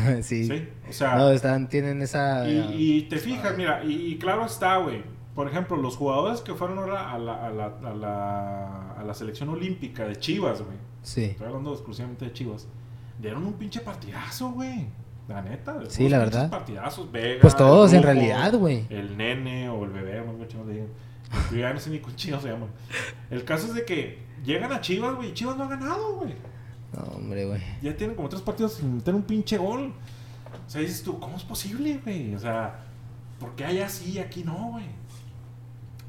güey. 0.07 0.23
sí. 0.23 0.47
Sí. 0.47 0.69
O 0.89 0.93
sea, 0.93 1.17
No, 1.17 1.31
están, 1.31 1.69
tienen 1.69 2.03
esa. 2.03 2.49
y, 2.49 2.99
y 2.99 3.03
te 3.03 3.19
fijas, 3.19 3.57
mira, 3.57 3.83
y, 3.85 4.13
y 4.13 4.19
claro 4.19 4.45
está, 4.45 4.77
güey. 4.77 5.03
Por 5.35 5.49
ejemplo, 5.49 5.77
los 5.77 5.97
jugadores 5.97 6.43
que 6.43 6.55
fueron 6.55 6.79
ahora 6.79 7.11
a 7.13 7.19
la, 7.19 7.47
a 7.47 7.51
la, 7.51 7.67
a 7.67 7.95
la, 7.95 8.93
a 8.93 9.03
la 9.03 9.15
selección 9.15 9.49
olímpica 9.49 10.05
de 10.07 10.17
Chivas, 10.17 10.63
güey. 10.63 10.77
Sí. 11.03 11.25
Estoy 11.25 11.47
hablando 11.49 11.73
exclusivamente 11.73 12.25
de 12.27 12.33
Chivas. 12.33 12.69
Dieron 13.19 13.45
un 13.45 13.55
pinche 13.55 13.81
partidazo, 13.81 14.51
güey. 14.53 14.87
La 15.29 15.41
neta. 15.41 15.79
Sí, 15.89 16.09
la 16.09 16.19
verdad. 16.19 16.51
Partidazos, 16.51 17.11
Vega, 17.11 17.41
Pues 17.41 17.57
todos, 17.57 17.93
en 17.93 18.03
realidad, 18.03 18.53
güey. 18.55 18.87
El 18.91 19.17
nene 19.17 19.69
o 19.71 19.85
el 19.85 19.91
bebé, 19.91 20.23
no 20.25 20.65
le 20.65 20.73
digan. 20.73 20.89
Yo 21.51 21.57
ya 21.57 21.73
no 21.73 21.81
sé 21.81 21.91
ni 21.91 21.99
con 21.99 22.15
chivas 22.15 22.43
se 22.43 22.51
llaman. 22.51 22.69
El 23.31 23.45
caso 23.45 23.67
es 23.69 23.75
de 23.75 23.85
que 23.85 24.19
llegan 24.45 24.73
a 24.73 24.81
Chivas, 24.81 25.17
güey, 25.17 25.33
Chivas 25.35 25.57
no 25.57 25.65
ha 25.65 25.69
ganado, 25.69 26.17
güey. 26.17 26.35
No, 26.93 27.03
hombre, 27.17 27.47
güey. 27.47 27.61
Ya 27.83 27.97
tienen 27.97 28.15
como 28.15 28.29
tres 28.29 28.43
partidos 28.43 28.75
sin 28.75 28.97
meter 28.97 29.15
un 29.15 29.23
pinche 29.23 29.57
gol. 29.57 29.93
O 30.67 30.71
sea, 30.71 30.81
dices 30.81 31.03
tú, 31.03 31.19
¿cómo 31.19 31.37
es 31.37 31.43
posible, 31.43 32.01
güey? 32.05 32.35
O 32.35 32.39
sea, 32.39 32.85
¿por 33.41 33.55
qué 33.57 33.65
allá 33.65 33.89
sí 33.89 34.13
y 34.13 34.19
aquí 34.19 34.45
no, 34.45 34.71
güey? 34.73 34.87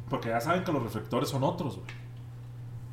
Porque 0.10 0.30
ya 0.30 0.40
saben 0.40 0.64
que 0.64 0.72
los 0.72 0.84
reflectores 0.84 1.30
son 1.30 1.44
otros, 1.44 1.78
güey. 1.78 1.88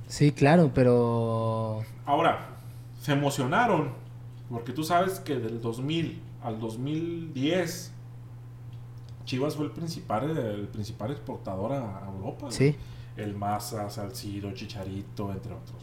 Sí, 0.07 0.33
claro, 0.33 0.71
pero. 0.75 1.83
Ahora, 2.07 2.49
se 3.00 3.12
emocionaron 3.12 3.93
porque 4.52 4.73
tú 4.73 4.85
sabes 4.85 5.18
que 5.18 5.37
del 5.37 5.61
2000 5.61 6.21
al 6.42 6.61
2010 6.61 7.92
Chivas 9.25 9.56
fue 9.56 9.66
el 9.66 9.71
principal, 9.71 10.37
el 10.37 10.68
principal 10.68 11.11
exportador 11.12 11.73
a, 11.73 12.11
Europa. 12.14 12.50
Sí. 12.50 12.76
El 13.16 13.35
Maza, 13.35 13.88
Salcido, 13.90 14.52
Chicharito, 14.52 15.30
entre 15.30 15.52
otros. 15.52 15.82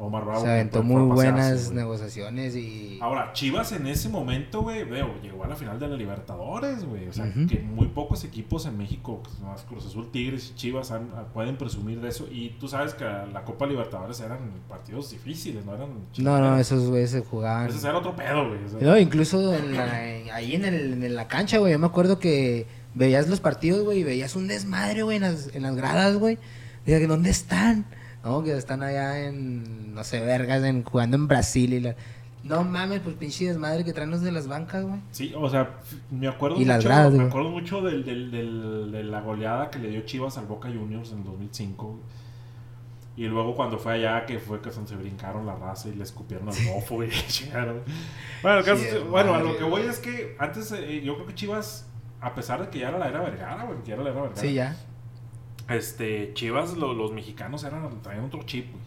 Omar 0.00 0.24
Bravo. 0.24 0.40
Se 0.40 0.46
que 0.46 0.50
aventó 0.52 0.82
muy 0.84 1.08
pasearse, 1.08 1.32
buenas 1.42 1.70
negociaciones 1.72 2.54
y. 2.56 2.98
Ahora, 3.02 3.32
Chivas 3.32 3.72
en 3.72 3.86
ese 3.88 4.08
momento, 4.08 4.62
güey, 4.62 4.84
veo, 4.84 5.12
llegó 5.22 5.42
a 5.44 5.48
la 5.48 5.56
final 5.56 5.78
de 5.80 5.88
la 5.88 5.96
Libertadores, 5.96 6.84
güey. 6.84 7.08
O 7.08 7.12
sea, 7.12 7.24
que 7.48 7.58
muy 7.60 7.88
pocos 7.88 8.22
equipos 8.24 8.66
en 8.66 8.78
México, 8.78 9.20
pues, 9.24 9.38
más 9.40 9.62
Cruz 9.62 9.86
Azul, 9.86 10.10
Tigres 10.12 10.50
y 10.52 10.54
Chivas, 10.56 10.90
han- 10.92 11.08
pueden 11.34 11.56
presumir 11.56 12.00
de 12.00 12.08
eso. 12.10 12.28
Y 12.30 12.50
tú 12.60 12.68
sabes 12.68 12.94
que 12.94 13.04
la 13.04 13.42
Copa 13.44 13.66
Libertadores 13.66 14.20
eran 14.20 14.38
partidos 14.68 15.10
difíciles, 15.10 15.64
no 15.64 15.74
eran 15.74 15.88
No, 15.88 15.94
no, 15.96 16.12
chingaderas. 16.12 16.60
esos 16.60 16.88
güeyes 16.88 17.10
se 17.10 17.20
jugaban. 17.22 17.68
Ese 17.68 17.86
era 17.88 17.98
otro 17.98 18.14
pedo, 18.14 18.48
güey. 18.48 18.64
o 18.64 18.68
sea, 18.68 18.78
No, 18.80 18.96
incluso 18.98 19.52
en 19.54 19.74
la- 19.76 20.08
en- 20.08 20.30
ahí 20.30 20.54
en, 20.54 20.64
el, 20.64 21.02
en 21.02 21.14
la 21.16 21.26
cancha, 21.28 21.58
güey. 21.58 21.72
Yo 21.72 21.78
me 21.78 21.86
acuerdo 21.86 22.18
que 22.20 22.66
veías 22.94 23.28
los 23.28 23.40
partidos, 23.40 23.82
güey, 23.84 23.98
y 24.00 24.04
veías 24.04 24.36
un 24.36 24.46
desmadre, 24.48 25.02
güey, 25.02 25.16
en 25.16 25.22
las, 25.24 25.54
en 25.54 25.62
las 25.62 25.74
gradas, 25.76 26.16
güey. 26.18 26.38
Diga, 26.86 27.04
¿dónde 27.06 27.30
están? 27.30 27.84
No, 28.28 28.42
que 28.42 28.56
están 28.56 28.82
allá 28.82 29.24
en, 29.26 29.94
no 29.94 30.04
sé, 30.04 30.20
vergas, 30.20 30.62
en, 30.64 30.82
jugando 30.84 31.16
en 31.16 31.28
Brasil 31.28 31.72
y 31.72 31.80
la... 31.80 31.96
No 32.44 32.62
mames, 32.62 33.00
pues 33.00 33.16
pinche 33.16 33.46
desmadre 33.46 33.84
que 33.84 33.92
traen 33.92 34.10
los 34.10 34.20
de 34.20 34.30
las 34.32 34.46
bancas, 34.46 34.84
güey. 34.84 35.00
Sí, 35.10 35.34
o 35.36 35.50
sea, 35.50 35.70
me 36.10 36.28
acuerdo 36.28 36.56
Y 36.60 36.64
las 36.64 36.76
mucho, 36.78 36.88
gradas, 36.88 37.12
me 37.12 37.24
acuerdo 37.24 37.50
mucho 37.50 37.80
del, 37.82 38.04
del- 38.04 38.30
del- 38.30 38.92
de 38.92 39.02
la 39.04 39.20
goleada 39.20 39.70
que 39.70 39.78
le 39.80 39.88
dio 39.90 40.02
Chivas 40.02 40.38
al 40.38 40.46
Boca 40.46 40.68
Juniors 40.68 41.10
en 41.12 41.24
2005. 41.24 41.84
güey. 41.86 41.98
Y 43.16 43.26
luego 43.26 43.56
cuando 43.56 43.78
fue 43.78 43.94
allá, 43.94 44.24
que 44.24 44.38
fue 44.38 44.60
que 44.60 44.70
se 44.70 44.94
brincaron 44.94 45.44
la 45.44 45.56
raza 45.56 45.88
y 45.88 45.94
le 45.94 46.04
escupieron 46.04 46.48
al 46.48 46.54
bofo 46.72 47.02
y 47.02 47.10
chingaron. 47.26 47.82
Bueno, 48.42 48.62
caso 48.64 48.76
Sí, 48.82 48.86
bueno, 49.10 49.34
a 49.34 49.40
lo 49.40 49.56
que 49.58 49.64
voy 49.64 49.82
es 49.82 49.98
que 49.98 50.36
antes 50.38 50.70
eh, 50.70 51.02
yo 51.04 51.16
creo 51.16 51.26
que 51.26 51.34
Chivas, 51.34 51.88
a 52.20 52.32
pesar 52.36 52.60
de 52.62 52.68
que 52.68 52.78
ya 52.78 52.90
era 52.90 52.98
la 52.98 53.08
era 53.08 53.20
Vergara, 53.20 53.64
güey, 53.64 53.80
que 53.80 53.88
ya 53.88 53.94
era 53.94 54.04
la 54.04 54.10
era 54.10 54.20
Vergara. 54.22 54.40
Sí, 54.40 54.54
ya. 54.54 54.76
Este, 55.68 56.32
Chivas, 56.34 56.76
lo- 56.76 56.94
los 56.94 57.12
mexicanos 57.12 57.64
eran, 57.64 58.00
traían 58.02 58.24
otro 58.24 58.42
chip, 58.44 58.70
güey. 58.70 58.82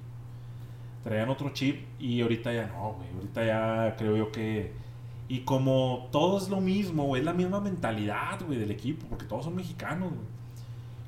Traían 1.03 1.29
otro 1.29 1.49
chip 1.53 1.85
y 1.99 2.21
ahorita 2.21 2.53
ya 2.53 2.67
no, 2.67 2.93
güey. 2.93 3.07
Ahorita 3.15 3.45
ya 3.45 3.95
creo 3.97 4.17
yo 4.17 4.31
que... 4.31 4.71
Y 5.27 5.39
como 5.41 6.09
todo 6.11 6.37
es 6.37 6.49
lo 6.49 6.59
mismo, 6.59 7.05
güey, 7.05 7.21
es 7.21 7.25
la 7.25 7.33
misma 7.33 7.61
mentalidad, 7.61 8.39
güey, 8.45 8.59
del 8.59 8.69
equipo, 8.71 9.05
porque 9.07 9.25
todos 9.25 9.45
son 9.45 9.55
mexicanos, 9.55 10.09
güey. 10.09 10.21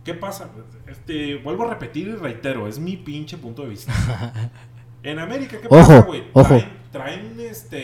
¿Qué 0.06 0.14
pasa? 0.14 0.50
Este, 0.88 1.36
vuelvo 1.38 1.64
a 1.66 1.70
repetir 1.72 2.08
y 2.08 2.16
reitero, 2.16 2.68
es 2.68 2.80
mi 2.80 2.98
pinche 2.98 3.38
punto 3.38 3.64
de 3.64 3.70
vista. 3.70 3.92
En 5.04 5.20
América, 5.20 5.58
¿qué 5.60 5.68
Ojo, 5.68 5.76
pasa, 5.80 6.00
güey? 6.04 6.24
ojo. 6.32 6.48
Traen, 6.48 6.70
traen, 6.94 7.40
este, 7.42 7.78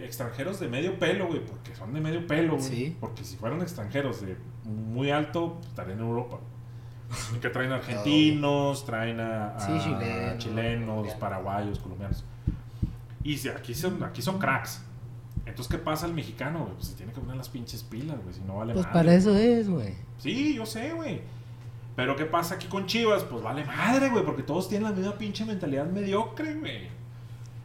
eh, 0.00 0.04
extranjeros 0.04 0.60
de 0.60 0.68
medio 0.68 0.98
pelo, 0.98 1.26
güey, 1.26 1.40
porque 1.42 1.74
son 1.74 1.94
de 1.94 2.02
medio 2.02 2.26
pelo, 2.26 2.56
güey. 2.58 2.68
Sí. 2.68 2.96
Porque 3.00 3.24
si 3.24 3.36
fueran 3.36 3.62
extranjeros 3.62 4.20
de 4.20 4.36
muy 4.66 5.10
alto, 5.10 5.58
estarían 5.66 6.00
en 6.00 6.04
Europa. 6.04 6.38
Que 7.40 7.48
traen 7.50 7.72
argentinos, 7.72 8.84
traen 8.86 9.20
a, 9.20 9.56
a 9.56 9.60
Sí, 9.60 9.72
chilenos, 10.38 11.08
paraguayos, 11.14 11.78
colombianos. 11.78 12.24
Y 13.22 13.48
aquí 13.48 13.74
son, 13.74 14.02
aquí 14.02 14.22
son 14.22 14.38
cracks. 14.38 14.82
Entonces, 15.46 15.68
¿qué 15.70 15.78
pasa 15.78 16.06
al 16.06 16.14
mexicano, 16.14 16.60
güey? 16.60 16.74
Pues 16.74 16.88
se 16.88 16.94
tiene 16.94 17.12
que 17.12 17.20
poner 17.20 17.36
las 17.36 17.48
pinches 17.48 17.82
pilas, 17.82 18.16
güey, 18.22 18.34
si 18.34 18.40
no 18.42 18.56
vale 18.56 18.72
Pues 18.72 18.86
madre. 18.86 18.98
para 18.98 19.14
eso 19.14 19.34
es, 19.36 19.68
güey. 19.68 19.94
Sí, 20.18 20.54
yo 20.54 20.64
sé, 20.66 20.92
güey. 20.92 21.22
Pero 21.96 22.14
¿qué 22.16 22.24
pasa 22.24 22.54
aquí 22.54 22.66
con 22.68 22.86
Chivas? 22.86 23.24
Pues 23.24 23.42
vale 23.42 23.64
madre, 23.64 24.08
güey, 24.10 24.24
porque 24.24 24.42
todos 24.42 24.68
tienen 24.68 24.88
la 24.90 24.96
misma 24.96 25.18
pinche 25.18 25.44
mentalidad 25.44 25.86
mediocre, 25.86 26.54
güey. 26.54 26.88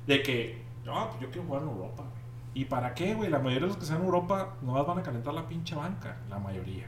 De 0.08 0.21
que, 0.23 0.62
no, 0.84 1.10
pues 1.10 1.21
yo 1.21 1.27
quiero 1.29 1.47
jugar 1.47 1.62
en 1.63 1.69
Europa, 1.69 2.03
güey. 2.03 2.15
¿Y 2.55 2.65
para 2.65 2.93
qué, 2.93 3.13
güey? 3.13 3.29
La 3.29 3.39
mayoría 3.39 3.62
de 3.62 3.67
los 3.67 3.77
que 3.77 3.84
están 3.84 3.99
en 3.99 4.05
Europa 4.05 4.55
no 4.62 4.84
van 4.84 4.97
a 4.99 5.03
calentar 5.03 5.34
la 5.34 5.47
pinche 5.47 5.75
banca, 5.75 6.17
la 6.29 6.39
mayoría. 6.39 6.88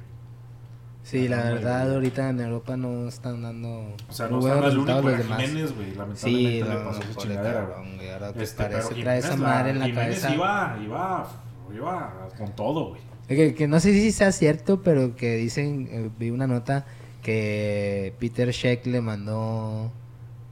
Sí, 1.09 1.27
la 1.29 1.37
verdad, 1.43 1.93
ahorita 1.93 2.29
en 2.29 2.41
Europa 2.41 2.75
no 2.75 3.07
están 3.07 3.41
dando 3.41 3.95
O 4.09 4.11
sea, 4.11 4.27
no 4.27 4.39
está 4.39 4.55
buenos 4.55 4.73
el 4.73 4.79
único 4.79 5.01
los 5.01 5.05
de 5.05 5.17
demás. 5.23 5.41
Jiménez, 5.41 5.75
güey. 5.75 5.87
Sí, 5.87 5.95
Lamentablemente 5.97 6.63
le 6.63 6.73
no, 6.73 6.83
pasó 6.85 6.99
esa 6.99 7.09
pobre 7.13 7.21
chingadera, 7.29 7.65
güey. 7.65 8.09
Ahora 8.11 8.33
que 8.33 8.43
Este, 8.43 8.63
parece, 8.63 8.95
trae 8.95 9.19
esa 9.19 9.35
madre 9.37 9.69
en 9.71 9.79
la 9.79 9.85
Jiménez 9.85 10.19
cabeza. 10.21 10.33
iba, 10.35 10.77
iba, 10.83 11.27
iba 11.73 12.27
con 12.37 12.55
todo, 12.55 12.89
güey. 12.89 13.01
Que, 13.27 13.55
que 13.55 13.67
no 13.67 13.79
sé 13.79 13.93
si 13.93 14.11
sea 14.11 14.31
cierto, 14.33 14.81
pero 14.81 15.15
que 15.15 15.35
dicen, 15.37 15.87
eh, 15.91 16.09
vi 16.19 16.29
una 16.29 16.45
nota 16.47 16.85
que 17.23 18.13
Peter 18.19 18.49
Sheck 18.51 18.85
le 18.85 19.01
mandó 19.01 19.91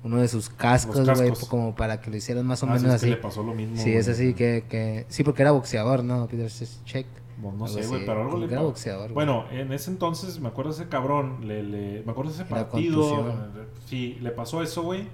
uno 0.04 0.18
de 0.22 0.28
sus 0.28 0.50
cascos, 0.50 1.10
güey, 1.18 1.32
como 1.50 1.74
para 1.76 2.00
que 2.00 2.10
lo 2.12 2.18
hicieran 2.18 2.46
más 2.46 2.62
o 2.64 2.68
Ah, 2.70 2.78
sí, 2.78 2.84
menos 2.84 2.96
es 2.96 3.02
que 3.02 3.08
así. 3.08 3.16
le 3.16 3.22
pasó 3.22 3.44
lo 3.44 3.54
mismo. 3.54 3.76
Sí, 3.78 3.92
es 3.94 4.08
así 4.08 4.34
que, 4.34 4.64
que... 4.70 5.06
Sí, 5.10 5.24
porque 5.24 5.42
era 5.42 5.52
boxeador, 5.52 6.04
¿no? 6.04 6.28
Peter 6.28 6.50
Sheck. 6.50 7.08
Pues 7.42 7.54
no 7.54 7.66
Algo 7.66 7.78
sé, 7.82 7.88
güey, 7.88 8.06
pero 8.06 8.22
algo 8.22 8.38
le 8.38 8.58
boxeador. 8.58 9.12
Bueno, 9.14 9.46
en 9.52 9.72
ese 9.74 9.92
entonces 9.92 10.40
me 10.40 10.48
acuerdo 10.48 10.72
de 10.72 10.82
ese 10.82 10.90
cabrón, 10.90 11.48
le, 11.48 11.64
le- 11.64 12.04
me 12.04 12.12
acuerdo 12.12 12.32
de 12.32 12.38
ese 12.42 12.46
partido. 12.46 13.30
eh, 13.30 13.68
Sí, 13.88 14.18
le 14.22 14.32
pasó 14.32 14.62
eso, 14.64 14.84
güey. 14.84 15.08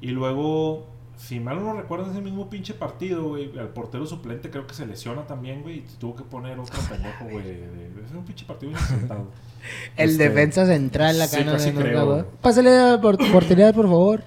Y 0.00 0.08
luego, 0.08 0.86
si 1.16 1.38
mal 1.40 1.64
no 1.64 1.72
recuerdo, 1.74 2.10
ese 2.10 2.20
mismo 2.20 2.50
pinche 2.50 2.74
partido, 2.74 3.22
güey, 3.28 3.56
al 3.58 3.68
portero 3.68 4.04
suplente 4.06 4.50
creo 4.50 4.66
que 4.66 4.74
se 4.74 4.84
lesiona 4.86 5.26
también, 5.26 5.62
güey, 5.62 5.78
y 5.78 5.80
tuvo 5.98 6.16
que 6.16 6.24
poner 6.24 6.58
otro 6.58 6.80
pendejo, 6.88 7.24
güey. 7.30 7.44
de- 7.44 7.68
de- 7.68 8.04
Es 8.04 8.12
un 8.12 8.24
pinche 8.24 8.44
partido 8.44 8.72
inocentado. 8.72 9.26
El 9.96 10.10
Este, 10.10 10.28
defensa 10.28 10.66
central 10.66 11.20
acá 11.20 11.38
sí, 11.38 11.44
no 11.44 11.52
casi 11.52 11.72
no, 11.72 11.80
creo. 11.80 12.26
Pásale 12.42 12.78
a 12.78 13.00
por, 13.00 13.16
portería, 13.32 13.72
por 13.72 13.86
favor. 13.86 14.22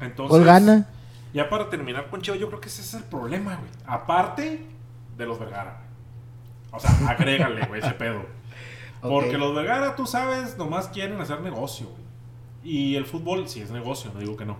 Entonces, 0.00 0.30
Gol 0.36 0.44
gana. 0.44 0.88
Ya 1.34 1.48
para 1.50 1.68
terminar 1.68 2.08
con 2.08 2.22
Chivas, 2.22 2.38
yo 2.40 2.48
creo 2.48 2.60
que 2.60 2.68
ese 2.68 2.82
es 2.82 2.94
el 2.94 3.02
problema, 3.04 3.56
güey. 3.56 3.70
Aparte 3.86 4.62
de 5.16 5.26
los 5.26 5.38
Vergara, 5.38 5.78
güey. 5.78 5.87
O 6.72 6.78
sea, 6.80 6.90
agrégale, 7.08 7.66
güey, 7.66 7.80
ese 7.80 7.92
pedo. 7.92 8.22
Porque 9.00 9.36
Ok. 9.36 9.38
los 9.40 9.54
Vergara, 9.54 9.94
tú 9.96 10.06
sabes, 10.06 10.56
nomás 10.58 10.88
quieren 10.88 11.20
hacer 11.20 11.40
negocio, 11.40 11.86
güey. 11.86 12.02
Y 12.64 12.96
el 12.96 13.06
fútbol 13.06 13.48
sí 13.48 13.60
es 13.60 13.70
negocio, 13.70 14.10
no 14.12 14.20
digo 14.20 14.36
que 14.36 14.44
no. 14.44 14.56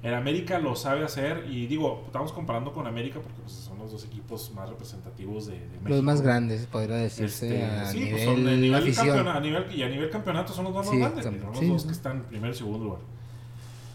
El 0.00 0.14
América 0.14 0.60
lo 0.60 0.76
sabe 0.76 1.04
hacer 1.04 1.44
y 1.50 1.66
digo, 1.66 2.04
estamos 2.06 2.30
comparando 2.32 2.72
con 2.72 2.86
América 2.86 3.18
porque 3.20 3.40
pues, 3.42 3.52
son 3.52 3.78
los 3.80 3.90
dos 3.90 4.04
equipos 4.04 4.52
más 4.54 4.68
representativos 4.68 5.46
de, 5.48 5.54
de 5.54 5.66
México. 5.66 5.88
Los 5.88 6.02
más 6.04 6.20
grandes, 6.22 6.66
podría 6.66 6.94
decirse, 6.96 7.48
Este, 7.48 7.64
a, 7.64 7.86
sí, 7.90 7.98
nivel 7.98 8.12
pues 8.12 8.24
son 8.24 8.46
a 8.48 8.50
nivel 8.52 8.94
campeona- 8.94 9.34
a 9.36 9.40
nivel- 9.40 9.74
y 9.74 9.82
a 9.82 9.88
nivel 9.88 10.08
campeonato 10.08 10.52
son 10.52 10.66
los 10.66 10.74
dos 10.74 10.86
más 10.86 10.96
grandes, 10.96 11.24
son- 11.24 11.40
los 11.40 11.58
sí, 11.58 11.66
dos 11.68 11.82
sí. 11.82 11.88
que 11.88 11.92
están 11.94 12.18
en 12.18 12.22
primer 12.22 12.52
y 12.52 12.54
segundo 12.54 12.84
lugar. 12.84 13.00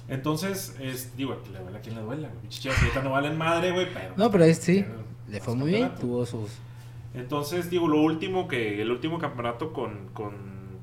Entonces, 0.10 0.76
es, 0.82 1.16
digo, 1.16 1.38
le 1.52 1.60
duele 1.60 1.78
a 1.78 1.82
quien 1.82 1.96
le 1.96 2.02
duela, 2.02 2.28
güey. 2.30 2.76
Ahorita 2.78 3.02
no 3.02 3.12
valen 3.12 3.38
madre, 3.38 3.72
güey, 3.72 3.88
pero. 3.94 4.14
No, 4.18 4.30
pero 4.30 4.44
es, 4.44 4.58
sí, 4.58 4.86
le 5.30 5.40
fue 5.40 5.56
muy 5.56 5.70
bien, 5.72 5.92
tuvo 6.00 6.26
sus... 6.26 6.52
Entonces, 7.14 7.70
digo, 7.70 7.88
lo 7.88 8.02
último 8.02 8.48
que, 8.48 8.82
el 8.82 8.90
último 8.90 9.20
campeonato 9.20 9.72
con, 9.72 10.10
con 10.14 10.34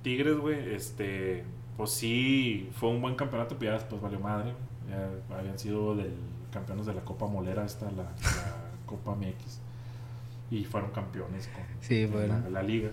Tigres, 0.02 0.36
güey, 0.38 0.74
este, 0.74 1.44
pues 1.76 1.90
sí, 1.90 2.68
fue 2.72 2.90
un 2.90 3.00
buen 3.00 3.16
campeonato, 3.16 3.56
pero 3.58 3.72
ya 3.72 3.78
después 3.78 4.00
valió 4.00 4.20
madre. 4.20 4.52
Ya 4.88 5.36
habían 5.36 5.58
sido 5.58 5.96
del, 5.96 6.14
campeones 6.52 6.86
de 6.86 6.94
la 6.94 7.00
Copa 7.02 7.26
Molera, 7.26 7.64
esta, 7.64 7.86
la, 7.90 8.04
la 8.04 8.10
Copa 8.86 9.14
MX. 9.14 9.60
Y 10.50 10.64
fueron 10.64 10.90
campeones 10.90 11.48
con 11.48 11.62
Sí, 11.80 12.06
la, 12.06 12.48
la 12.48 12.62
liga. 12.62 12.90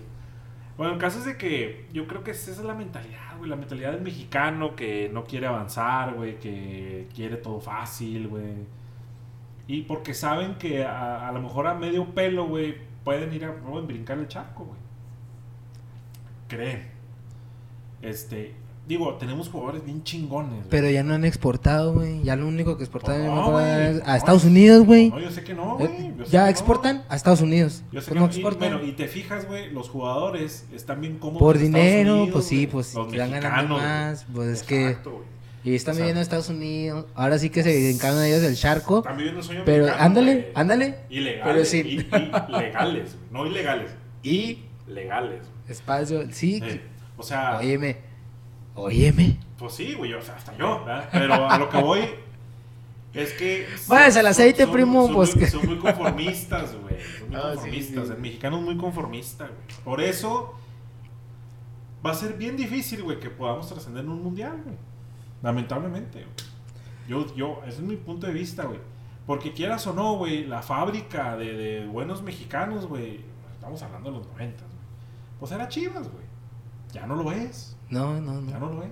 Bueno, 0.77 0.93
el 0.93 0.99
caso 0.99 1.17
es 1.19 1.25
de 1.25 1.37
que 1.37 1.87
yo 1.91 2.05
creo 2.05 2.23
que 2.23 2.31
esa 2.31 2.51
es 2.51 2.59
la 2.59 2.75
mentalidad, 2.75 3.37
güey, 3.39 3.49
la 3.49 3.55
mentalidad 3.55 3.93
del 3.93 4.01
mexicano 4.01 4.75
que 4.75 5.09
no 5.11 5.25
quiere 5.25 5.47
avanzar, 5.47 6.13
güey, 6.13 6.39
que 6.39 7.07
quiere 7.15 7.37
todo 7.37 7.59
fácil, 7.59 8.27
güey. 8.27 8.53
Y 9.67 9.81
porque 9.81 10.13
saben 10.13 10.55
que 10.55 10.85
a, 10.85 11.27
a 11.27 11.31
lo 11.31 11.41
mejor 11.41 11.65
a 11.65 11.73
medio 11.73 12.05
pelo, 12.13 12.45
güey, 12.45 12.75
pueden 13.07 13.33
ir 13.33 13.45
a 13.45 13.55
pueden 13.55 13.87
brincar 13.87 14.17
el 14.17 14.27
charco, 14.27 14.65
güey. 14.65 14.77
Creen. 16.49 16.87
Este, 18.01 18.53
digo, 18.85 19.15
tenemos 19.15 19.47
jugadores 19.47 19.85
bien 19.85 20.03
chingones. 20.03 20.51
güey. 20.51 20.69
Pero 20.69 20.89
ya 20.89 21.03
no 21.03 21.13
han 21.13 21.23
exportado, 21.23 21.93
güey. 21.93 22.21
Ya 22.23 22.35
lo 22.35 22.45
único 22.47 22.77
que 22.77 22.83
No, 22.83 22.99
yo 22.99 23.07
me 23.07 23.39
acuerdo, 23.39 23.51
güey. 23.51 23.93
No, 23.93 24.11
a 24.11 24.17
Estados 24.17 24.43
Unidos, 24.43 24.85
güey. 24.85 25.09
No, 25.09 25.19
yo 25.21 25.31
sé 25.31 25.43
que 25.45 25.53
no, 25.53 25.77
güey. 25.77 25.87
Eh, 25.89 26.13
Yo 26.17 26.25
sé 26.25 26.31
Ya 26.31 26.41
no. 26.43 26.47
exportan 26.47 27.03
a 27.07 27.15
Estados 27.15 27.39
Unidos. 27.39 27.81
Yo 27.93 28.01
sé 28.01 28.07
Pues 28.07 28.07
que 28.09 28.13
no 28.15 28.19
no, 28.19 28.25
y, 28.27 28.29
exportan. 28.29 28.59
bueno, 28.73 28.85
y 28.85 28.91
te 28.91 29.07
fijas, 29.07 29.47
güey, 29.47 29.71
los 29.71 29.87
jugadores 29.89 30.65
están 30.73 30.99
bien 30.99 31.17
cómodos. 31.17 31.39
Por 31.39 31.57
dinero, 31.57 32.13
Unidos, 32.15 32.29
pues 32.33 32.45
sí, 32.45 32.55
güey. 32.57 32.67
pues 32.67 32.93
Los 32.93 33.07
mexicanos, 33.07 33.69
güey. 33.69 33.81
más. 33.81 34.25
Pues 34.33 34.47
es 34.49 34.63
que. 34.63 34.95
Güey. 34.95 35.36
Y 35.69 35.75
están 35.75 35.93
O 35.93 35.95
sea, 35.95 36.03
viviendo 36.03 36.19
en 36.19 36.23
Estados 36.23 36.49
Unidos. 36.49 37.05
Ahora 37.15 37.37
sí 37.39 37.49
que 37.49 37.61
se 37.63 37.69
dedicaron 37.69 38.23
ellos 38.23 38.41
del 38.41 38.55
charco. 38.55 38.99
Están 38.99 39.17
viviendo 39.17 39.41
el 39.41 39.45
sueño 39.45 39.61
Pero 39.65 39.83
americano, 39.85 40.05
ándale, 40.05 40.51
ándale. 40.55 40.95
Ilegales. 41.09 41.43
Pero 41.43 41.65
sí. 41.65 41.77
y- 41.79 42.55
y 42.55 42.59
legales, 42.59 43.15
güey, 43.15 43.27
no 43.31 43.45
ilegales. 43.45 43.91
Y 44.23 44.59
Legales. 44.87 45.41
espacio. 45.67 46.23
Sí. 46.31 46.61
Eh, 46.63 46.81
o 47.17 47.23
sea, 47.23 47.57
Óyeme. 47.57 47.97
Óyeme. 48.75 49.37
pues 49.57 49.73
sí, 49.73 49.93
güey, 49.95 50.13
o 50.13 50.21
sea, 50.21 50.35
hasta 50.35 50.55
yo, 50.55 50.85
¿verdad? 50.85 51.09
Pero 51.11 51.33
a 51.49 51.57
lo 51.57 51.69
que 51.69 51.77
voy 51.81 52.01
es 53.13 53.33
que. 53.33 53.65
Váyase 53.87 54.19
al 54.19 54.25
son- 54.25 54.31
aceite, 54.31 54.63
son- 54.63 54.71
primo, 54.71 55.05
son 55.07 55.15
pues, 55.15 55.35
muy, 55.35 55.43
que- 55.43 55.51
son 55.51 55.65
muy 55.65 55.77
conformistas, 55.79 56.75
güey. 56.75 56.95
Son 57.19 57.27
muy 57.29 57.35
Ah, 57.37 57.41
sí, 57.49 57.55
conformistas. 57.55 58.07
sí. 58.07 58.13
El 58.13 58.19
mexicano 58.21 58.57
es 58.59 58.63
muy 58.63 58.77
conformista, 58.77 59.45
güey. 59.47 59.83
Por 59.83 59.99
eso 60.01 60.53
va 62.05 62.11
a 62.11 62.15
ser 62.15 62.33
bien 62.37 62.55
difícil, 62.55 63.03
güey, 63.03 63.19
que 63.19 63.29
podamos 63.29 63.67
trascender 63.67 64.03
en 64.05 64.11
un 64.11 64.23
mundial, 64.23 64.61
güey. 64.63 64.77
Lamentablemente, 65.41 66.23
güey. 66.23 66.35
Yo, 67.07 67.35
yo, 67.35 67.61
ese 67.65 67.77
es 67.77 67.81
mi 67.81 67.95
punto 67.95 68.27
de 68.27 68.33
vista, 68.33 68.65
güey. 68.65 68.79
Porque 69.25 69.53
quieras 69.53 69.85
o 69.87 69.93
no, 69.93 70.15
güey, 70.17 70.45
la 70.45 70.61
fábrica 70.61 71.35
de, 71.37 71.53
de 71.53 71.85
buenos 71.87 72.21
mexicanos, 72.21 72.85
güey, 72.85 73.21
estamos 73.53 73.81
hablando 73.81 74.11
de 74.11 74.17
los 74.19 74.27
90, 74.27 74.63
güey. 74.63 74.77
Pues 75.39 75.51
era 75.51 75.67
Chivas, 75.67 76.09
güey. 76.09 76.25
Ya 76.93 77.05
no 77.05 77.15
lo 77.15 77.31
es. 77.31 77.77
No, 77.89 78.19
no, 78.19 78.45
Ya 78.49 78.57
no. 78.57 78.67
no 78.69 78.73
lo 78.75 78.83
es. 78.83 78.89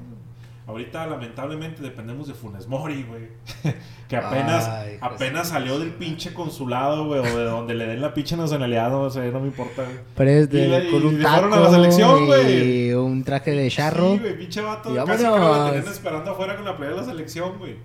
Ahorita, 0.68 1.06
lamentablemente, 1.06 1.84
dependemos 1.84 2.28
de 2.28 2.34
Funes 2.34 2.68
Mori, 2.68 3.04
güey. 3.04 3.28
que 4.10 4.18
apenas, 4.18 4.68
Ay, 4.68 4.98
apenas 5.00 5.50
salió 5.50 5.78
del 5.78 5.92
pinche 5.92 6.34
consulado, 6.34 7.06
güey, 7.06 7.20
o 7.20 7.24
de 7.38 7.44
donde 7.46 7.76
le 7.76 7.86
den 7.86 8.02
la 8.02 8.16
pinche 8.16 8.36
nacionalidad, 8.36 8.90
no 8.90 9.08
sé, 9.12 9.32
no 9.32 9.40
me 9.42 9.48
importa, 9.48 9.84
güey. 9.84 9.98
Pero 10.16 10.30
es 10.32 10.50
de, 10.50 10.66
Y 10.66 10.68
le- 10.68 10.90
con 10.92 11.04
y 11.04 11.06
un 11.06 11.22
taco 11.22 11.54
a 11.54 11.60
la 11.60 11.70
selección, 11.70 12.26
güey. 12.26 12.88
y 12.88 12.94
un 12.94 13.24
traje 13.24 13.52
de 13.52 13.70
charro. 13.70 14.14
Sí, 14.14 14.20
güey, 14.20 14.38
pinche 14.40 14.62
vato. 14.62 14.92
Y 14.92 14.96
Casi 15.06 15.24
que 15.24 15.30
lo 15.30 15.66
tenían 15.66 15.88
esperando 15.88 16.32
afuera 16.32 16.56
con 16.56 16.66
la 16.66 16.76
playa 16.76 16.94
de 16.94 16.98
la 16.98 17.04
selección, 17.06 17.60
güey. 17.60 17.76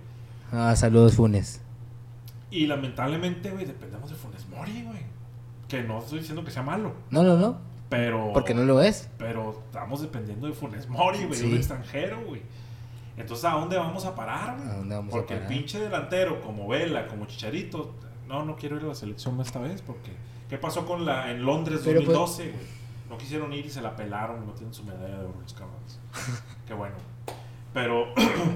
Ah, 0.51 0.75
saludos, 0.75 1.13
Funes. 1.15 1.61
Y 2.49 2.65
lamentablemente, 2.65 3.51
güey, 3.51 3.65
dependemos 3.65 4.09
de 4.09 4.15
Funes 4.15 4.47
Mori, 4.49 4.81
güey. 4.83 4.99
Que 5.67 5.83
no 5.83 5.99
estoy 5.99 6.17
diciendo 6.19 6.43
que 6.43 6.49
sea 6.51 6.63
malo, 6.63 6.93
No, 7.11 7.23
no, 7.23 7.37
no. 7.37 7.59
pero... 7.89 8.31
Porque 8.33 8.53
no 8.55 8.63
lo 8.65 8.81
es. 8.81 9.07
Pero 9.19 9.61
estamos 9.67 10.01
dependiendo 10.01 10.47
de 10.47 10.53
Funes 10.53 10.89
Mori, 10.89 11.25
güey, 11.25 11.39
Sí. 11.39 11.45
un 11.45 11.55
extranjero, 11.55 12.19
güey. 12.25 12.41
Entonces, 13.21 13.45
¿a 13.45 13.51
dónde 13.51 13.77
vamos 13.77 14.05
a 14.05 14.15
parar, 14.15 14.57
güey? 14.57 14.69
¿A 14.69 14.73
dónde 14.73 14.95
vamos 14.95 15.13
a 15.13 15.17
porque 15.17 15.35
parar? 15.35 15.51
el 15.51 15.57
pinche 15.57 15.79
delantero, 15.79 16.41
como 16.41 16.67
Vela, 16.67 17.07
como 17.07 17.25
Chicharito, 17.25 17.93
no, 18.27 18.43
no 18.45 18.55
quiero 18.55 18.77
ir 18.77 18.83
a 18.83 18.87
la 18.87 18.95
selección 18.95 19.39
esta 19.41 19.59
vez, 19.59 19.81
porque 19.81 20.11
¿qué 20.49 20.57
pasó 20.57 20.85
con 20.85 21.05
la 21.05 21.31
en 21.31 21.43
Londres 21.45 21.81
Pero, 21.83 22.01
pues- 22.03 22.07
2012, 22.17 22.43
güey? 22.51 22.81
No 23.09 23.17
quisieron 23.17 23.51
ir 23.51 23.65
y 23.65 23.69
se 23.69 23.81
la 23.81 23.93
pelaron, 23.95 24.45
no 24.45 24.53
tienen 24.53 24.73
su 24.73 24.83
medalla 24.85 25.17
de 25.17 25.25
oro 25.25 25.35
los 25.41 25.53
cabrones. 25.53 25.99
Qué 26.67 26.73
bueno. 26.73 26.95
Pero, 27.73 28.07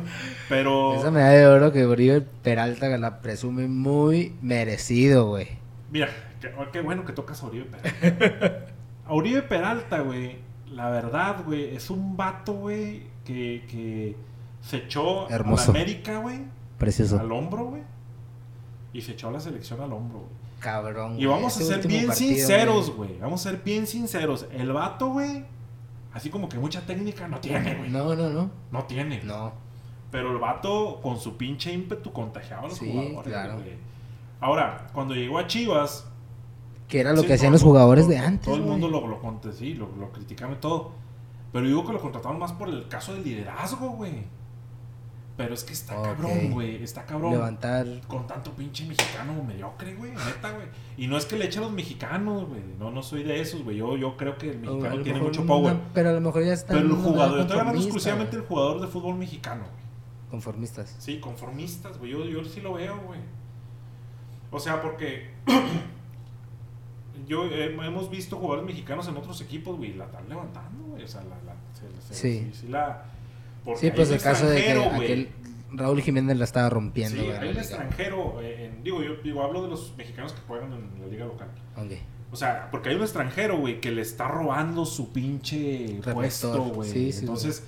pero, 0.50 0.96
Esa 0.96 1.12
medalla 1.12 1.38
de 1.40 1.48
oro 1.48 1.72
que 1.74 1.86
Oribe 1.86 2.22
Peralta 2.22 2.88
la 2.98 3.20
presume 3.22 3.68
muy 3.68 4.34
merecido, 4.42 5.28
güey. 5.28 5.48
mira, 5.92 6.08
qué, 6.42 6.52
oh, 6.58 6.72
qué 6.72 6.82
bueno 6.82 7.06
que 7.06 7.14
tocas 7.14 7.44
a 7.44 7.48
Oribe 7.48 7.66
Peralta. 7.66 8.66
A 9.06 9.14
Oribe 9.14 9.42
Peralta, 9.42 10.00
güey, 10.00 10.38
la 10.72 10.90
verdad, 10.90 11.44
güey, 11.46 11.76
es 11.76 11.90
un 11.90 12.16
vato, 12.18 12.54
güey, 12.54 13.04
que, 13.26 13.64
que 13.70 14.16
se 14.66 14.78
echó 14.78 15.30
Hermoso. 15.30 15.72
a 15.72 15.74
la 15.74 15.80
América, 15.82 16.18
güey, 16.20 16.40
Precioso. 16.78 17.20
al 17.20 17.32
hombro, 17.32 17.66
güey, 17.66 17.84
y 18.94 19.02
se 19.02 19.12
echó 19.12 19.30
a 19.30 19.32
la 19.32 19.40
selección 19.40 19.82
al 19.82 19.94
hombro, 19.94 20.20
güey. 20.20 20.32
Cabrón. 20.60 21.20
Y 21.20 21.26
vamos 21.26 21.56
a 21.58 21.62
ser 21.64 21.86
bien 21.88 22.08
partido, 22.08 22.32
sinceros, 22.36 22.96
güey. 22.96 23.20
Vamos 23.20 23.46
a 23.46 23.52
ser 23.52 23.62
bien 23.64 23.86
sinceros. 23.86 24.48
El 24.52 24.72
vato, 24.74 25.10
güey, 25.10 25.46
así 26.14 26.30
como 26.30 26.50
que 26.50 26.58
mucha 26.58 26.82
técnica 26.86 27.28
no 27.28 27.40
tiene, 27.40 27.76
güey. 27.76 27.90
No, 27.92 28.16
No, 28.16 28.30
no, 28.30 28.50
no. 28.72 28.84
tiene. 28.86 29.22
No. 29.24 29.54
Pero 30.12 30.32
el 30.32 30.38
vato, 30.40 31.00
con 31.04 31.20
su 31.20 31.36
pinche 31.38 31.72
ímpetu, 31.74 32.12
contagiaba 32.14 32.64
a 32.64 32.70
los 32.70 32.78
Sí, 32.78 32.90
jugadores, 32.92 33.32
claro. 33.34 33.54
güey. 33.56 33.74
Ahora, 34.40 34.88
cuando 34.94 35.14
llegó 35.14 35.38
a 35.40 35.46
Chivas... 35.48 36.08
Que 36.88 37.00
era 37.02 37.12
lo 37.14 37.22
sí, 37.22 37.28
que 37.28 37.34
hacían 37.34 37.52
los 37.52 37.64
jugadores 37.64 38.08
de 38.08 38.18
antes, 38.18 38.46
Todo 38.46 38.56
el 38.56 38.62
mundo 38.62 38.88
lo, 38.88 39.06
lo, 39.08 39.20
conte- 39.20 39.52
sí, 39.52 39.74
lo, 39.74 39.88
lo 40.00 40.12
criticaban 40.12 40.56
y 40.56 40.60
todo. 40.60 40.92
Pero 41.52 41.66
digo 41.68 41.86
que 41.86 41.94
lo 41.94 42.00
contrataron 42.02 42.40
más 42.40 42.54
por 42.54 42.70
el 42.70 42.88
caso 42.88 43.14
del 43.14 43.24
liderazgo, 43.24 43.90
güey. 43.90 44.24
Pero 45.38 45.54
es 45.54 45.66
que 45.66 45.74
está 45.74 46.02
cabrón, 46.02 46.52
güey. 46.52 46.82
Está 46.82 47.06
cabrón 47.06 47.34
Levantar. 47.34 47.86
con 48.08 48.26
tanto 48.26 48.52
pinche 48.54 48.86
mexicano 48.86 49.44
mediocre, 49.44 49.94
güey, 49.96 50.12
neta, 50.12 50.52
güey. 50.52 50.68
Y 50.96 51.08
no 51.08 51.18
es 51.18 51.26
que 51.26 51.38
le 51.38 51.46
eche 51.46 51.60
a 51.60 51.64
los 51.64 51.74
mexicanos, 51.74 52.48
güey. 52.48 52.62
No, 52.80 52.90
no 52.90 53.04
soy 53.04 53.24
de 53.24 53.42
esos, 53.42 53.62
güey. 53.64 53.76
Yo, 53.76 53.98
yo 53.98 54.16
creo 54.16 54.38
que 54.38 54.52
el 54.52 54.60
mexicano 54.60 55.02
tiene 55.04 55.20
mucho 55.20 55.46
power. 55.46 55.76
pero 55.94 56.10
a 56.10 56.14
lo 56.14 56.22
mejor 56.22 56.46
ya 56.46 56.54
están. 56.54 56.78
pero 56.78 56.88
el 56.90 56.96
jugador, 57.02 57.34
edad 57.40 57.42
estoy 57.48 57.60
hablando 57.60 57.82
exclusivamente 57.82 58.38
del 58.38 58.46
jugador 58.46 58.80
de 58.80 58.88
fútbol 58.88 59.16
mexicano, 59.16 59.64
güey. 59.64 59.86
Conformistas. 60.32 60.96
Sí, 61.00 61.20
conformistas, 61.20 61.98
güey. 61.98 62.12
Yo, 62.12 62.24
yo 62.26 62.44
sí 62.46 62.62
lo 62.62 62.74
veo, 62.74 62.98
güey. 63.06 63.20
O 64.52 64.60
sea, 64.60 64.82
porque 64.82 65.32
yo 67.28 67.46
eh, 67.46 67.76
hemos 67.76 68.10
visto 68.10 68.38
jugadores 68.38 68.66
mexicanos 68.66 69.08
en 69.08 69.18
otros 69.18 69.42
equipos, 69.42 69.78
güey, 69.78 69.94
la 69.94 70.06
están 70.06 70.30
levantando, 70.30 70.86
güey. 70.92 71.04
O 71.04 71.08
sea, 71.08 71.22
la, 71.24 71.36
la, 71.46 71.56
se- 71.74 72.14
se- 72.14 72.14
Sí. 72.14 72.52
sí 72.54 72.68
la. 72.70 73.06
Porque 73.66 73.80
Sí, 73.82 73.92
pues 73.96 74.10
el 74.12 74.22
caso 74.22 74.48
de 74.48 74.64
que 74.64 74.72
aquel 74.72 75.30
Raúl 75.74 76.02
Jiménez 76.02 76.38
la 76.38 76.46
estaba 76.46 76.70
rompiendo, 76.70 77.22
Sí, 77.22 77.30
hay 77.30 77.50
un 77.50 77.58
extranjero, 77.58 78.40
eh, 78.42 78.66
en- 78.68 78.84
digo, 78.84 79.04
yo 79.04 79.16
digo, 79.18 79.44
hablo 79.44 79.64
de 79.64 79.70
los 79.70 79.94
mexicanos 79.98 80.32
que 80.32 80.40
juegan 80.48 80.72
en 80.72 81.02
la 81.02 81.08
liga 81.08 81.26
local. 81.26 81.50
Ok. 81.76 81.92
O 82.32 82.38
sea, 82.38 82.70
porque 82.72 82.90
hay 82.90 82.96
un 82.96 83.02
extranjero, 83.02 83.58
güey, 83.58 83.82
que 83.82 83.92
le 83.92 84.02
está 84.02 84.28
robando 84.28 84.86
su 84.86 85.12
pinche 85.12 86.00
puesto, 86.14 86.64
güey. 86.66 86.90
Sí, 86.90 87.12
sí, 87.12 87.20
Entonces, 87.22 87.64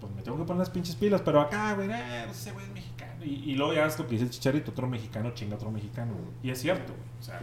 pues 0.00 0.12
me 0.14 0.22
tengo 0.22 0.38
que 0.38 0.44
poner 0.44 0.58
las 0.60 0.70
pinches 0.70 0.96
pilas, 0.96 1.20
pero 1.24 1.40
acá, 1.40 1.74
güey, 1.74 1.88
eh, 1.90 2.26
ese 2.30 2.50
güey 2.52 2.64
es 2.66 2.72
mexicano. 2.72 3.24
Y, 3.24 3.50
y 3.52 3.54
luego 3.54 3.72
ya 3.74 3.86
es 3.86 3.96
lo 3.98 4.06
que 4.06 4.12
dice 4.12 4.24
el 4.24 4.30
chicharito, 4.30 4.70
otro 4.72 4.88
mexicano 4.88 5.30
chinga 5.34 5.54
otro 5.56 5.70
mexicano, 5.70 6.12
güey. 6.14 6.26
Y 6.42 6.50
es 6.50 6.60
cierto, 6.60 6.92
güey. 6.92 7.04
O 7.20 7.22
sea, 7.22 7.40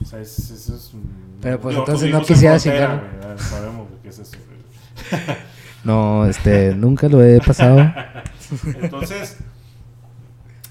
o 0.00 0.04
sea 0.04 0.20
es, 0.20 0.50
eso 0.50 0.76
es 0.76 0.94
un- 0.94 1.38
Pero, 1.40 1.60
pues, 1.60 1.76
entonces 1.76 2.10
no 2.10 2.22
quisiera 2.22 2.58
chingar. 2.58 3.36
Sabemos 3.38 3.88
qué 4.02 4.08
es 4.08 4.18
eso. 4.20 4.36
No, 5.84 6.26
este, 6.26 6.74
nunca 6.74 7.08
lo 7.08 7.22
he 7.22 7.40
pasado. 7.40 7.80
Entonces, 8.80 9.38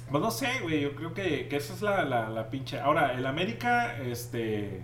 pues 0.10 0.24
no 0.24 0.32
sé, 0.32 0.48
güey, 0.62 0.82
yo 0.82 0.96
creo 0.96 1.14
que, 1.14 1.48
que 1.48 1.56
esa 1.58 1.74
es 1.74 1.82
la, 1.82 2.04
la, 2.04 2.30
la 2.30 2.50
pinche... 2.50 2.80
Ahora, 2.80 3.14
el 3.14 3.26
América, 3.26 3.98
este... 3.98 4.84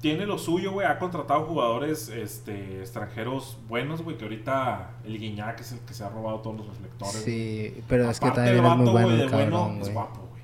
Tiene 0.00 0.26
lo 0.26 0.36
suyo, 0.36 0.72
güey, 0.72 0.84
ha 0.84 0.98
contratado 0.98 1.44
jugadores 1.44 2.08
este, 2.08 2.80
extranjeros 2.80 3.56
buenos, 3.68 4.02
güey, 4.02 4.16
que 4.18 4.24
ahorita 4.24 4.90
el 5.04 5.16
Guiñac 5.16 5.60
es 5.60 5.70
el 5.70 5.78
que 5.78 5.94
se 5.94 6.02
ha 6.02 6.08
robado 6.08 6.40
todos 6.40 6.56
los 6.56 6.66
reflectores. 6.66 7.22
Sí, 7.22 7.84
pero 7.86 8.10
es 8.10 8.18
que 8.18 8.32
también 8.32 8.56
el 8.58 8.64
es 8.64 8.76
muy 8.76 8.78
vato, 8.78 8.90
bueno 8.90 9.06
güey, 9.06 9.20
el 9.20 9.30
de 9.30 9.36
bueno, 9.36 9.58
cabrón, 9.58 9.80
es 9.80 9.92
guapo, 9.92 10.28
güey. 10.28 10.42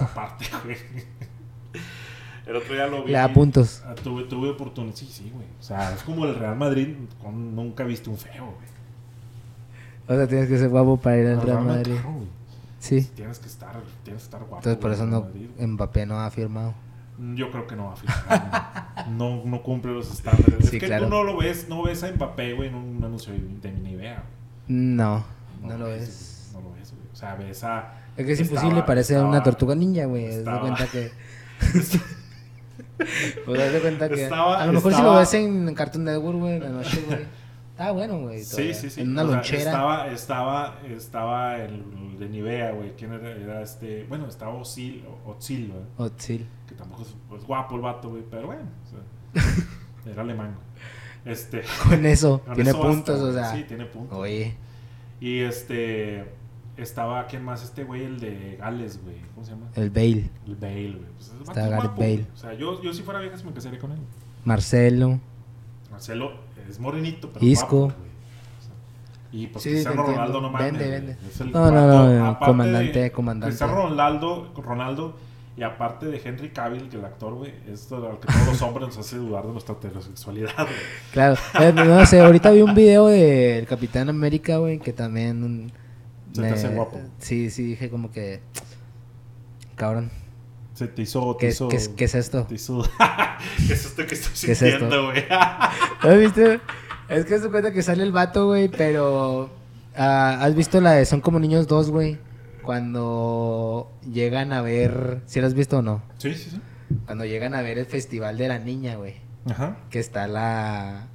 Aparte, 0.00 0.46
güey. 0.64 0.76
El 2.46 2.56
otro 2.56 2.72
día 2.74 2.86
lo 2.86 3.02
vi. 3.02 3.12
Le 3.12 3.18
da 3.18 3.32
puntos. 3.32 3.82
Ah, 3.84 3.94
Tuve, 3.94 4.24
tuve 4.24 4.50
oportunidad. 4.50 4.94
Sí, 4.94 5.06
sí, 5.10 5.30
güey. 5.34 5.46
O 5.58 5.62
sea, 5.62 5.92
es 5.94 6.02
como 6.04 6.24
el 6.26 6.34
Real 6.36 6.56
Madrid. 6.56 6.94
con- 7.20 7.54
nunca 7.56 7.84
viste 7.84 8.08
un 8.08 8.16
feo, 8.16 8.44
güey. 8.44 8.66
O 10.08 10.14
sea, 10.14 10.28
tienes 10.28 10.48
que 10.48 10.56
ser 10.58 10.68
guapo 10.68 10.96
para 10.96 11.18
ir 11.18 11.26
al 11.26 11.42
Real 11.42 11.64
Madrid. 11.64 11.96
Sí. 12.78 13.02
Tienes 13.16 13.40
que 13.40 13.48
estar, 13.48 13.72
tienes 14.04 14.22
que 14.22 14.26
estar 14.26 14.40
guapo. 14.40 14.56
Entonces 14.58 14.78
por 14.80 14.92
eso 14.92 15.06
no. 15.06 15.26
Mbappé 15.58 16.06
no 16.06 16.20
ha 16.20 16.30
firmado. 16.30 16.74
Yo 17.34 17.50
creo 17.50 17.66
que 17.66 17.74
no 17.74 17.86
va 17.86 17.92
a 17.94 17.96
firmar. 17.96 19.08
no, 19.10 19.42
no 19.44 19.62
cumple 19.62 19.92
los 19.92 20.12
estándares. 20.12 20.68
Sí, 20.68 20.76
es 20.76 20.80
que 20.82 20.86
claro. 20.86 21.04
tú 21.06 21.10
no 21.10 21.24
lo 21.24 21.36
ves, 21.38 21.66
no 21.68 21.82
ves 21.82 22.04
a 22.04 22.12
Mbappé, 22.12 22.52
güey, 22.52 22.68
en 22.68 22.74
un 22.76 23.02
anuncio 23.02 23.32
de 23.32 23.40
de 23.40 23.72
Nivea. 23.72 24.22
No, 24.68 25.24
no, 25.62 25.78
lo 25.78 25.86
ves, 25.86 26.50
No 26.52 26.60
lo 26.60 26.72
ves, 26.74 26.92
güey. 26.92 27.02
O 27.12 27.16
sea, 27.16 27.34
ves 27.34 27.64
a. 27.64 27.94
Es 28.16 28.24
que 28.26 28.32
es 28.32 28.40
estaba- 28.40 28.60
imposible, 28.60 28.86
parece 28.86 29.18
una 29.20 29.42
tortuga 29.42 29.74
ninja, 29.74 30.04
güey. 30.04 30.44
Cuenta 30.44 30.86
que. 30.86 31.10
Pues 33.44 33.72
de 33.72 33.80
cuenta 33.80 34.08
que. 34.08 34.24
Estaba- 34.24 34.60
a 34.62 34.66
lo 34.66 34.72
mejor 34.72 34.92
si 34.92 34.96
estaba- 34.98 35.14
lo 35.14 35.20
ves 35.20 35.34
en 35.34 35.74
Cartoon 35.74 36.04
Network, 36.04 36.38
güey, 36.38 36.54
en 36.56 36.62
la 36.62 36.68
noche, 36.70 37.02
güey. 37.06 37.20
Está 37.72 37.90
bueno, 37.92 38.20
güey. 38.20 38.42
Sí, 38.42 38.72
sí, 38.72 38.88
sí. 38.88 39.02
En 39.02 39.10
una 39.10 39.22
O 39.22 39.26
sea, 39.26 39.34
lonchera. 39.36 39.60
estaba, 39.62 40.06
estaba, 40.08 40.78
estaba 40.88 41.56
el 41.58 42.18
de 42.18 42.28
Nivea, 42.30 42.70
güey. 42.72 42.92
¿Quién 42.96 43.12
era? 43.12 43.30
Era 43.32 43.60
este. 43.62 44.04
Bueno, 44.08 44.26
estaba 44.28 44.54
Ozil, 44.54 45.04
Ozil, 45.26 45.68
güey. 45.70 46.08
Otzil. 46.08 46.48
Que 46.66 46.74
tampoco 46.74 47.02
es, 47.02 47.14
es 47.38 47.44
guapo 47.46 47.74
el 47.76 47.82
vato, 47.82 48.08
güey. 48.08 48.22
Pero 48.30 48.46
bueno, 48.46 48.62
o 48.62 48.88
sea, 48.88 49.42
era 50.12 50.22
alemán, 50.22 50.54
güey. 50.54 51.34
Este. 51.34 51.64
Con 51.86 52.06
eso, 52.06 52.40
con 52.46 52.54
tiene 52.54 52.70
eso 52.70 52.80
puntos, 52.80 53.20
o 53.20 53.32
sea. 53.34 53.52
Sí, 53.54 53.64
tiene 53.64 53.84
puntos. 53.84 54.16
Oye. 54.16 54.54
Y 55.20 55.40
este. 55.40 56.24
Estaba, 56.76 57.26
¿quién 57.26 57.42
más? 57.44 57.62
Este 57.64 57.84
güey, 57.84 58.04
el 58.04 58.20
de 58.20 58.56
Gales, 58.60 59.00
güey. 59.02 59.16
¿Cómo 59.34 59.46
se 59.46 59.52
llama? 59.52 59.66
El 59.74 59.88
Bale, 59.90 60.28
El 60.46 60.56
Bale, 60.56 60.92
güey. 60.92 61.06
Pues, 61.16 61.32
Está 61.48 61.64
es 61.64 61.70
Gareth 61.70 61.84
guapo. 61.86 62.00
Bale. 62.02 62.26
O 62.34 62.36
sea, 62.36 62.52
yo, 62.54 62.82
yo 62.82 62.92
si 62.92 63.02
fuera 63.02 63.20
vieja, 63.20 63.36
me 63.44 63.52
casaría 63.52 63.78
con 63.78 63.92
él. 63.92 63.98
Marcelo. 64.44 65.18
Marcelo 65.90 66.32
es 66.68 66.78
morenito, 66.78 67.30
pero 67.32 67.44
Isco. 67.46 67.78
guapo, 67.86 67.94
güey. 67.98 68.10
O 68.58 68.62
sea, 68.62 68.74
y 69.32 69.46
pues 69.46 69.62
Sí, 69.64 69.70
Cristiano. 69.70 70.02
Ronaldo 70.02 70.40
no 70.42 70.50
mames. 70.50 70.72
Vende, 70.72 70.90
vende. 70.90 71.16
Es 71.28 71.40
el 71.40 71.50
No, 71.52 71.70
no, 71.70 72.08
no, 72.32 72.38
comandante, 72.40 72.98
de 73.00 73.10
comandante. 73.12 73.50
Cristiano 73.56 73.74
Ronaldo, 73.88 74.52
Ronaldo 74.56 75.16
y 75.56 75.62
aparte 75.62 76.04
de 76.06 76.20
Henry 76.22 76.50
Cavill, 76.50 76.90
que 76.90 76.98
el 76.98 77.04
actor, 77.06 77.32
güey, 77.34 77.54
es 77.66 77.90
lo 77.90 78.20
que 78.20 78.26
todos 78.26 78.46
los 78.46 78.60
hombres 78.60 78.88
nos 78.88 78.98
hace 78.98 79.16
dudar 79.16 79.46
de 79.46 79.52
nuestra 79.52 79.74
heterosexualidad, 79.76 80.52
güey. 80.58 80.68
Claro. 81.12 81.36
Eh, 81.58 81.72
no 81.74 82.04
sé, 82.04 82.20
ahorita 82.20 82.50
vi 82.50 82.60
un 82.60 82.74
video 82.74 83.06
del 83.06 83.66
Capitán 83.66 84.10
América, 84.10 84.58
güey, 84.58 84.78
que 84.78 84.92
también. 84.92 85.42
un- 85.42 85.72
Se 86.36 86.42
te 86.42 86.48
hace 86.54 86.68
guapo. 86.68 87.00
Sí, 87.18 87.50
sí, 87.50 87.64
dije 87.64 87.90
como 87.90 88.10
que. 88.10 88.40
Cabrón. 89.76 90.10
Se 90.74 90.86
te 90.88 91.02
hizo, 91.02 91.34
te 91.36 91.40
¿Qué, 91.46 91.48
es- 91.48 91.54
hizo, 91.54 91.68
qué 91.68 91.76
es- 91.76 91.88
qué 91.88 92.04
es 92.04 92.14
esto? 92.14 92.44
te 92.44 92.54
hizo- 92.54 92.82
¿Qué 93.66 93.72
es 93.72 93.86
esto 93.86 94.06
que 94.06 94.14
estoy 94.14 94.54
sintiendo, 94.54 95.06
güey? 95.06 95.24
¿Has 95.30 96.18
visto? 96.18 96.42
Es 97.08 97.24
que 97.24 97.38
se 97.38 97.48
cuenta 97.50 97.72
que 97.72 97.82
sale 97.82 98.02
el 98.02 98.12
vato, 98.12 98.46
güey, 98.46 98.68
pero. 98.68 99.50
ah, 99.96 100.38
¿Has 100.42 100.54
visto 100.54 100.80
la 100.80 100.92
de 100.92 101.06
Son 101.06 101.20
como 101.20 101.38
niños 101.38 101.66
dos, 101.66 101.90
güey? 101.90 102.18
Cuando 102.62 103.90
llegan 104.12 104.52
a 104.52 104.60
ver. 104.60 105.22
¿Si 105.26 105.40
lo 105.40 105.46
has 105.46 105.54
visto 105.54 105.78
o 105.78 105.82
no? 105.82 106.02
sí, 106.18 106.34
sí, 106.34 106.50
sí. 106.50 106.60
Cuando 107.06 107.24
llegan 107.24 107.54
a 107.54 107.62
ver 107.62 107.78
el 107.78 107.86
festival 107.86 108.36
de 108.38 108.48
la 108.48 108.58
niña, 108.58 108.96
güey. 108.96 109.14
Ajá. 109.48 109.78
Que 109.90 109.98
está 110.00 110.26
la. 110.26 111.08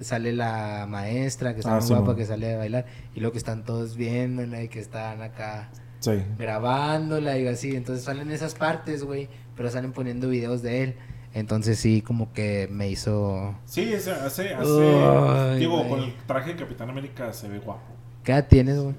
Sale 0.00 0.32
la 0.32 0.86
maestra, 0.88 1.54
que 1.54 1.60
está 1.60 1.72
Ah, 1.72 1.78
muy 1.80 1.88
sí, 1.88 1.94
guapa, 1.94 2.14
que 2.16 2.24
sale 2.24 2.54
a 2.54 2.58
bailar. 2.58 2.86
Y 3.14 3.20
luego 3.20 3.32
que 3.32 3.38
están 3.38 3.64
todos 3.64 3.96
viéndola 3.96 4.62
y 4.62 4.68
que 4.68 4.78
están 4.80 5.22
acá 5.22 5.70
Sí. 6.00 6.22
grabándola 6.38 7.36
y 7.38 7.46
así. 7.48 7.74
Entonces 7.74 8.04
salen 8.04 8.30
esas 8.30 8.54
partes, 8.54 9.02
güey. 9.02 9.28
Pero 9.56 9.70
salen 9.70 9.92
poniendo 9.92 10.28
videos 10.28 10.62
de 10.62 10.82
él. 10.84 10.94
Entonces 11.34 11.78
sí, 11.78 12.00
como 12.00 12.32
que 12.32 12.68
me 12.70 12.88
hizo. 12.88 13.54
Sí, 13.64 13.92
ese- 13.92 14.12
hace, 14.12 14.54
hace, 14.54 15.56
digo, 15.58 15.86
con 15.88 16.00
el 16.02 16.14
traje 16.26 16.54
de 16.54 16.56
Capitán 16.56 16.88
América 16.90 17.32
se 17.32 17.48
ve 17.48 17.58
guapo. 17.58 17.82
¿Qué 18.24 18.32
edad 18.32 18.46
tienes, 18.48 18.78
güey? 18.80 18.94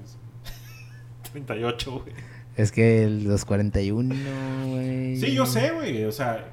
38, 1.32 1.90
güey. 2.02 2.14
Es 2.56 2.72
que 2.72 3.04
el- 3.04 3.24
los 3.24 3.44
41, 3.44 4.14
güey. 4.68 5.16
Sí, 5.16 5.32
yo 5.34 5.46
sé, 5.46 5.70
güey. 5.72 6.04
O 6.04 6.12
sea, 6.12 6.44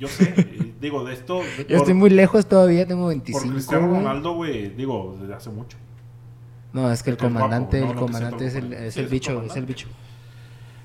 yo 0.00 0.08
sé. 0.08 0.34
digo, 0.80 1.04
de 1.04 1.12
esto. 1.14 1.40
Yo 1.58 1.64
por- 1.66 1.76
estoy 1.76 1.94
muy 1.94 2.10
lejos 2.10 2.46
todavía, 2.46 2.86
tengo 2.86 3.02
Por 3.02 3.10
25. 3.10 3.52
Cristiano 3.54 3.86
güey. 3.88 4.00
Ronaldo, 4.00 4.32
güey, 4.34 4.70
digo, 4.70 5.16
desde 5.20 5.34
hace 5.34 5.50
mucho. 5.50 5.76
No, 6.72 6.90
es 6.90 7.02
que 7.02 7.10
el 7.10 7.16
guapo, 7.16 7.34
comandante, 7.34 7.80
no, 7.80 7.90
el 7.92 7.96
comandante 7.98 8.46
es 8.46 8.54
el, 8.54 8.70
todo 8.70 8.78
es 8.82 8.94
Sí, 8.94 9.00
el 9.00 9.06
es 9.06 9.06
el 9.06 9.06
bicho, 9.06 9.42
es 9.42 9.56
el 9.56 9.66
bicho. 9.66 9.88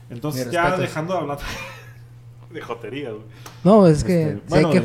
Entonces, 0.09 0.51
ya 0.51 0.77
dejando 0.77 1.13
de 1.13 1.19
hablar 1.19 1.37
de 2.51 2.61
jotería, 2.61 3.09
güey. 3.11 3.23
No, 3.63 3.87
es 3.87 4.03
que, 4.03 4.23
Este, 4.33 4.41
bueno, 4.49 4.67
hay 4.69 4.73
que 4.73 4.81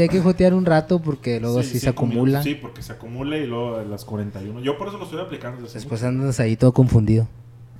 hay 0.00 0.08
jotear 0.20 0.54
un 0.54 0.64
rato 0.66 0.98
porque 1.00 1.40
luego 1.40 1.62
sí, 1.62 1.78
se 1.78 1.88
acumula. 1.88 2.42
Sí, 2.42 2.54
porque 2.54 2.82
se 2.82 2.92
acumula 2.92 3.36
y 3.38 3.46
luego 3.46 3.76
a 3.76 3.84
las 3.84 4.04
41. 4.04 4.60
Yo 4.60 4.76
por 4.78 4.88
eso 4.88 4.98
lo 4.98 5.04
estoy 5.04 5.20
aplicando 5.20 5.62
desde 5.62 5.74
Después 5.74 6.00
mucho. 6.02 6.08
andas 6.08 6.40
ahí 6.40 6.56
todo 6.56 6.72
confundido. 6.72 7.26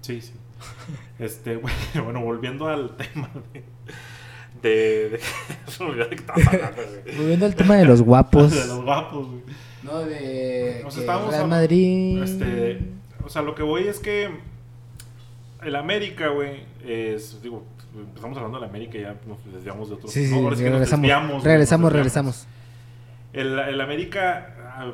Sí, 0.01 0.21
sí. 0.21 0.33
Este, 1.19 1.57
güey, 1.57 1.75
bueno, 2.03 2.21
volviendo 2.21 2.67
al 2.69 2.97
tema 2.97 3.31
de. 3.53 3.63
De. 4.69 5.21
Volviendo 7.17 7.47
al 7.47 7.55
tema 7.55 7.77
de 7.77 7.85
los 7.85 8.03
guapos. 8.03 8.51
De 8.55 8.67
los 8.67 8.83
guapos, 8.83 9.29
güey. 9.29 9.43
No, 9.83 9.99
de 10.01 10.81
estábamos 10.81 11.31
Real 11.31 11.43
hablando- 11.43 11.49
Madrid. 11.49 12.23
Este, 12.23 12.81
o 13.23 13.29
sea, 13.29 13.43
lo 13.43 13.55
que 13.55 13.63
voy 13.63 13.87
es 13.87 13.99
que 13.99 14.31
el 15.63 15.77
América, 15.77 16.29
güey, 16.29 16.63
es, 16.87 17.43
digo, 17.43 17.65
empezamos 17.95 18.37
hablando 18.39 18.59
del 18.61 18.69
América 18.71 18.97
y 18.97 19.03
ya 19.03 19.17
nos 19.27 19.45
desviamos 19.53 19.91
de 19.91 19.97
otros. 19.97 20.11
Sí, 20.11 20.27
sí, 20.27 20.31
no, 20.33 20.39
que 20.39 20.43
nos 20.51 20.59
regresamos. 20.59 21.45
regresamos, 21.45 21.83
nos 21.85 21.93
regresamos. 21.93 22.47
El, 23.35 23.59
el 23.59 23.81
América 23.81 24.57
ah, 24.75 24.93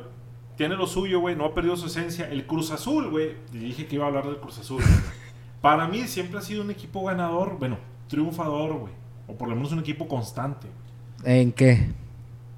tiene 0.57 0.75
lo 0.75 0.87
suyo, 0.87 1.21
güey, 1.21 1.37
no 1.37 1.45
ha 1.45 1.53
perdido 1.53 1.77
su 1.77 1.87
esencia. 1.87 2.29
El 2.29 2.45
Cruz 2.45 2.71
Azul, 2.71 3.09
güey, 3.09 3.31
dije 3.53 3.87
que 3.87 3.95
iba 3.95 4.03
a 4.05 4.07
hablar 4.09 4.25
del 4.25 4.37
Cruz 4.37 4.59
Azul. 4.59 4.83
Para 5.61 5.87
mí 5.87 6.05
siempre 6.07 6.39
ha 6.39 6.41
sido 6.41 6.63
un 6.63 6.71
equipo 6.71 7.05
ganador, 7.05 7.57
bueno, 7.59 7.77
triunfador, 8.09 8.73
güey, 8.73 8.93
o 9.31 9.37
por 9.37 9.47
lo 9.49 9.55
menos 9.55 9.71
un 9.71 9.79
equipo 9.79 10.07
constante. 10.07 10.67
¿En 11.23 11.51
qué? 11.51 11.89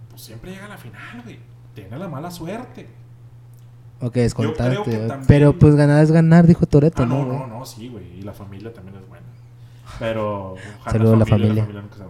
Pues 0.10 0.22
siempre 0.22 0.52
llega 0.52 0.66
a 0.66 0.70
la 0.70 0.78
final, 0.78 1.22
güey. 1.24 1.40
Tiene 1.74 1.98
la 1.98 2.08
mala 2.08 2.30
suerte. 2.32 2.88
Ok, 4.02 4.18
que 4.84 4.92
güey. 4.98 5.08
también- 5.08 5.28
Pero 5.28 5.54
pues 5.58 5.76
ganar 5.76 6.04
es 6.04 6.12
ganar, 6.12 6.46
dijo 6.48 6.66
Toreto, 6.66 7.04
Ah, 7.04 7.06
no, 7.06 7.26
¿no? 7.26 7.40
no, 7.40 7.48
no, 7.48 7.66
sí, 7.66 7.88
güey. 7.90 8.20
Y 8.20 8.22
la 8.22 8.34
familia 8.34 8.74
también 8.74 8.98
es 8.98 9.08
buena. 9.08 9.26
Pero. 10.00 10.54
ojalá 10.80 10.92
Saludo 10.92 11.14
a 11.14 11.18
la 11.18 11.26
familia. 11.26 11.66
nunca 11.66 11.96
se. 11.98 12.04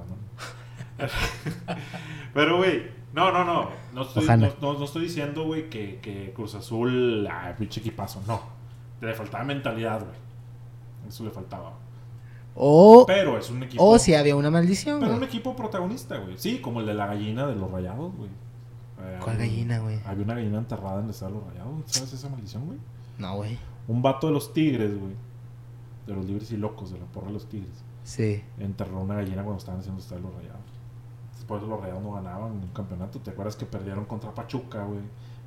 Pero, 2.33 2.57
güey, 2.57 2.83
no, 3.13 3.31
no, 3.31 3.43
no. 3.43 3.69
No 3.93 4.01
estoy, 4.03 4.25
no, 4.25 4.37
no- 4.61 4.73
no 4.79 4.85
estoy 4.85 5.03
diciendo, 5.03 5.43
güey, 5.45 5.69
que, 5.69 5.99
que 6.01 6.31
Cruz 6.33 6.55
Azul. 6.55 7.27
Ah, 7.29 7.53
pinche 7.57 7.79
equipazo. 7.79 8.21
No. 8.27 8.41
Le 9.01 9.13
faltaba 9.13 9.43
mentalidad, 9.43 9.99
güey. 9.99 10.15
Eso 11.07 11.23
le 11.25 11.29
faltaba. 11.31 11.73
O, 12.55 13.05
Pero 13.07 13.37
es 13.37 13.49
un 13.49 13.63
equipo. 13.63 13.83
o 13.83 13.97
si 13.97 14.13
había 14.13 14.35
una 14.35 14.51
maldición, 14.51 14.99
Pero 14.99 15.13
un 15.13 15.17
güey. 15.19 15.27
equipo 15.29 15.55
protagonista, 15.55 16.17
güey. 16.17 16.37
Sí, 16.37 16.59
como 16.59 16.81
el 16.81 16.85
de 16.85 16.93
la 16.93 17.07
gallina 17.07 17.47
de 17.47 17.55
los 17.55 17.71
rayados, 17.71 18.15
güey. 18.15 18.29
Eh, 19.01 19.19
¿Cuál 19.23 19.37
gallina, 19.37 19.79
güey? 19.79 19.99
Había 20.05 20.23
una 20.23 20.35
gallina 20.35 20.57
enterrada 20.59 20.99
en 20.99 21.05
el 21.05 21.09
estado 21.09 21.31
de 21.31 21.37
los 21.39 21.47
rayados. 21.47 21.73
¿Sabes 21.87 22.13
esa 22.13 22.29
maldición, 22.29 22.65
güey? 22.67 22.77
No, 23.17 23.35
güey. 23.37 23.57
Un 23.87 24.01
vato 24.01 24.27
de 24.27 24.33
los 24.33 24.53
tigres, 24.53 24.97
güey. 24.97 25.13
De 26.07 26.13
los 26.13 26.25
libres 26.25 26.51
y 26.51 26.57
locos, 26.57 26.91
de 26.91 26.99
la 26.99 27.05
porra 27.05 27.27
de 27.27 27.33
los 27.33 27.47
tigres. 27.49 27.83
Sí. 28.03 28.43
Enterró 28.59 29.01
una 29.01 29.15
gallina 29.15 29.43
cuando 29.43 29.57
estaban 29.57 29.79
haciendo 29.79 30.01
estar 30.01 30.19
los 30.19 30.33
rayados. 30.35 30.61
Después 31.35 31.61
los 31.63 31.79
rayados 31.81 32.03
no 32.03 32.13
ganaban 32.13 32.51
un 32.51 32.67
campeonato. 32.73 33.19
¿Te 33.19 33.31
acuerdas 33.31 33.55
que 33.55 33.65
perdieron 33.65 34.05
contra 34.05 34.33
Pachuca, 34.33 34.83
güey? 34.83 34.99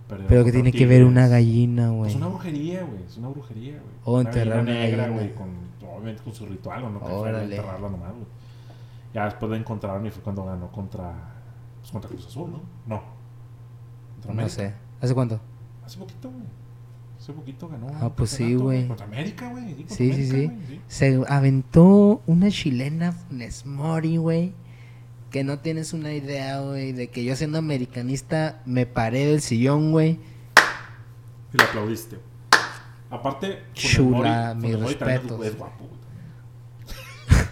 Perdieron 0.08 0.28
Pero 0.28 0.44
que 0.44 0.52
tiene 0.52 0.72
que 0.72 0.86
ver 0.86 1.04
una 1.04 1.26
gallina, 1.28 1.90
güey. 1.90 2.10
Es 2.10 2.16
una 2.16 2.28
brujería, 2.28 2.82
güey. 2.84 3.02
Es 3.04 3.16
una 3.16 3.28
brujería, 3.28 3.72
güey. 3.72 3.94
O 4.04 4.20
enterrar 4.20 4.60
una 4.60 4.72
negra, 4.72 5.08
güey. 5.08 5.34
Con, 5.34 5.48
obviamente 5.90 6.22
con 6.22 6.34
su 6.34 6.46
ritual, 6.46 6.84
¿o 6.84 6.90
no? 6.90 7.00
Que 7.00 7.06
fue 7.06 7.42
enterrarla 7.44 7.88
nomás, 7.88 8.12
güey. 8.12 8.26
Ya 9.14 9.24
después 9.24 9.50
la 9.50 9.56
encontraron 9.56 10.04
y 10.06 10.10
fue 10.10 10.22
cuando 10.22 10.44
ganó 10.44 10.70
contra. 10.70 11.12
Pues 11.80 11.90
contra 11.90 12.10
Cruz 12.10 12.26
Azul, 12.26 12.50
¿no? 12.50 12.60
No. 12.86 13.02
Contra 14.22 14.42
No 14.42 14.48
sé. 14.48 14.74
¿Hace 15.00 15.14
cuánto? 15.14 15.40
Hace 15.84 15.98
poquito, 15.98 16.30
güey. 16.30 16.44
Hace 17.18 17.32
poquito 17.32 17.68
ganó. 17.68 17.88
Ah, 17.94 18.12
pues 18.14 18.30
sí, 18.30 18.54
güey. 18.54 18.86
Contra 18.86 19.06
América, 19.06 19.48
güey. 19.50 19.86
Sí, 19.88 20.12
sí, 20.12 20.30
América, 20.30 20.66
sí. 20.68 20.80
Se 20.88 21.22
aventó 21.28 22.20
una 22.26 22.50
chilena 22.50 23.12
Funes 23.12 23.64
Mori, 23.64 24.16
güey. 24.16 24.52
Que 25.30 25.44
no 25.44 25.58
tienes 25.60 25.92
una 25.92 26.12
idea, 26.12 26.60
güey. 26.60 26.92
De 26.92 27.08
que 27.08 27.24
yo 27.24 27.36
siendo 27.36 27.58
americanista 27.58 28.60
me 28.66 28.86
paré 28.86 29.26
del 29.26 29.40
sillón, 29.40 29.92
güey. 29.92 30.20
Y 31.52 31.56
le 31.56 31.64
aplaudiste. 31.64 32.18
Aparte, 33.16 33.62
Chula. 33.74 34.56
Es 34.62 35.56
guapo, 35.56 35.86
güey. 35.86 36.00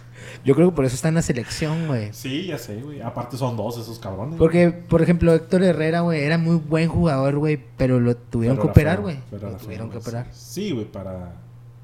Yo 0.45 0.55
creo 0.55 0.71
que 0.71 0.77
por 0.77 0.85
eso 0.85 0.95
está 0.95 1.09
en 1.09 1.15
la 1.15 1.23
selección, 1.23 1.87
güey. 1.87 2.13
Sí, 2.13 2.47
ya 2.47 2.59
sé, 2.59 2.81
güey. 2.83 3.01
Aparte 3.01 3.37
son 3.37 3.57
dos 3.57 3.79
esos 3.79 3.99
cabrones. 3.99 4.39
Porque, 4.39 4.71
por 4.71 5.03
ejemplo, 5.03 5.33
Héctor 5.33 5.63
Herrera, 5.63 6.01
güey, 6.01 6.23
era 6.23 6.39
muy 6.39 6.57
buen 6.57 6.89
jugador, 6.89 7.37
güey. 7.39 7.59
Pero 7.77 7.99
lo 8.01 8.17
tuvieron 8.17 8.57
Pero 8.59 8.73
que 8.73 8.81
era 8.81 8.93
operar, 8.93 9.03
güey. 9.03 9.19
Lo 9.31 9.39
feo, 9.39 9.57
tuvieron 9.57 9.89
que 9.89 9.97
güey, 9.97 10.03
operar. 10.03 10.27
Sí, 10.33 10.73
güey, 10.73 10.85
para, 10.85 11.33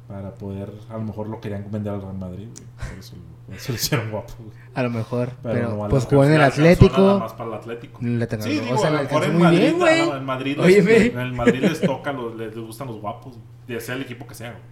para 0.06 0.34
poder. 0.34 0.72
A 0.90 0.94
lo 0.94 1.02
mejor 1.04 1.28
lo 1.28 1.40
querían 1.40 1.70
vender 1.70 1.94
al 1.94 2.02
Real 2.02 2.18
Madrid, 2.18 2.48
güey. 2.54 2.90
Por 2.90 2.98
eso, 2.98 3.14
por 3.14 3.39
eso 3.56 3.72
lo 3.72 3.76
hicieron 3.76 4.10
guapo, 4.10 4.32
güey. 4.38 4.50
A 4.74 4.82
lo 4.82 4.90
mejor. 4.90 5.30
Pero, 5.42 5.70
no 5.76 5.84
le 5.84 5.90
pues 5.90 6.04
jugó 6.04 6.24
en 6.24 6.32
el 6.32 6.38
le 6.38 6.44
alcanzó 6.44 6.62
Nada 6.62 6.72
Atlético. 6.72 7.18
más 7.18 7.32
para 7.32 7.48
el 7.50 7.54
Atlético. 7.56 7.98
Le 8.02 8.26
tengo- 8.26 8.42
Sí, 8.44 8.58
o 8.58 8.62
digo, 8.62 8.78
sea, 8.78 8.88
a 8.88 8.90
le 8.90 8.96
lo 8.98 9.02
mejor 9.04 9.22
alcanzó 9.22 9.24
en 9.24 9.32
muy 9.32 9.42
Madrid, 9.42 9.58
bien, 9.60 9.78
güey. 9.78 10.00
En 10.18 10.24
Madrid, 10.24 10.60
Oye, 10.60 10.82
les, 10.82 11.12
en 11.12 11.18
el 11.18 11.32
Madrid 11.32 11.60
les 11.62 11.80
toca, 11.80 12.12
los, 12.12 12.36
les 12.36 12.56
gustan 12.56 12.86
los 12.88 13.00
guapos. 13.00 13.36
de 13.66 13.80
sea 13.80 13.94
el 13.94 14.02
equipo 14.02 14.26
que 14.26 14.34
sea. 14.34 14.50
güey. 14.50 14.62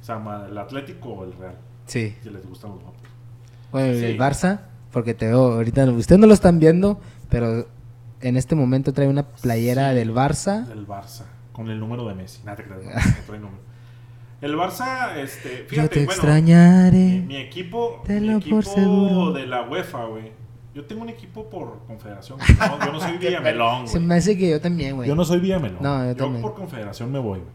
O 0.00 0.04
sea, 0.04 0.46
el 0.48 0.58
Atlético 0.58 1.08
o 1.10 1.24
el 1.24 1.32
Real, 1.34 1.54
Sí. 1.86 2.14
si 2.22 2.30
les 2.30 2.46
gustan 2.48 2.70
los 2.72 2.80
guapos. 2.82 3.00
Bueno, 3.70 3.94
Sí. 3.98 4.04
el 4.06 4.18
Barça, 4.18 4.60
porque 4.92 5.14
te 5.14 5.26
veo 5.26 5.52
ahorita, 5.54 5.84
ustedes 5.90 6.18
no 6.20 6.26
lo 6.26 6.34
están 6.34 6.58
viendo, 6.58 6.98
pero 7.28 7.66
en 8.20 8.36
este 8.36 8.54
momento 8.56 8.92
trae 8.92 9.06
una 9.08 9.22
playera 9.24 9.90
Sí. 9.90 9.96
del 9.96 10.12
Barça. 10.14 10.66
Del 10.66 10.86
Barça, 10.86 11.22
con 11.52 11.70
el 11.70 11.78
número 11.78 12.06
de 12.08 12.14
Messi. 12.14 12.40
Nada 12.44 12.56
te 12.56 12.64
creas, 12.64 12.82
no, 12.82 12.90
no 12.90 13.26
trae 13.26 13.38
número. 13.38 13.69
El 14.40 14.56
Barça, 14.56 15.16
este, 15.16 15.64
fíjate, 15.68 15.76
Yo 15.76 15.88
te 15.88 15.98
bueno, 16.06 16.12
extrañaré. 16.12 16.96
Mi, 16.98 17.20
mi 17.20 17.36
equipo, 17.36 17.98
mi 18.00 18.06
Tenlo 18.06 18.38
equipo 18.38 18.56
por 18.56 18.64
seguro. 18.64 19.32
de 19.32 19.46
la 19.46 19.62
UEFA, 19.62 20.04
güey. 20.06 20.32
Yo 20.74 20.84
tengo 20.86 21.02
un 21.02 21.08
equipo 21.10 21.50
por 21.50 21.80
confederación. 21.86 22.38
No, 22.58 22.84
yo 22.86 22.92
no 22.92 23.00
soy 23.00 23.18
Villamelón, 23.18 23.86
Se 23.88 23.94
güey. 23.98 24.06
me 24.06 24.14
hace 24.14 24.38
que 24.38 24.48
yo 24.50 24.60
también, 24.60 24.96
güey. 24.96 25.08
Yo 25.08 25.14
no 25.14 25.24
soy 25.24 25.40
Villamelón. 25.40 25.82
No, 25.82 26.02
yo 26.04 26.10
yo 26.10 26.16
también. 26.16 26.42
por 26.42 26.54
confederación 26.54 27.10
me 27.12 27.18
voy, 27.18 27.40
güey. 27.40 27.50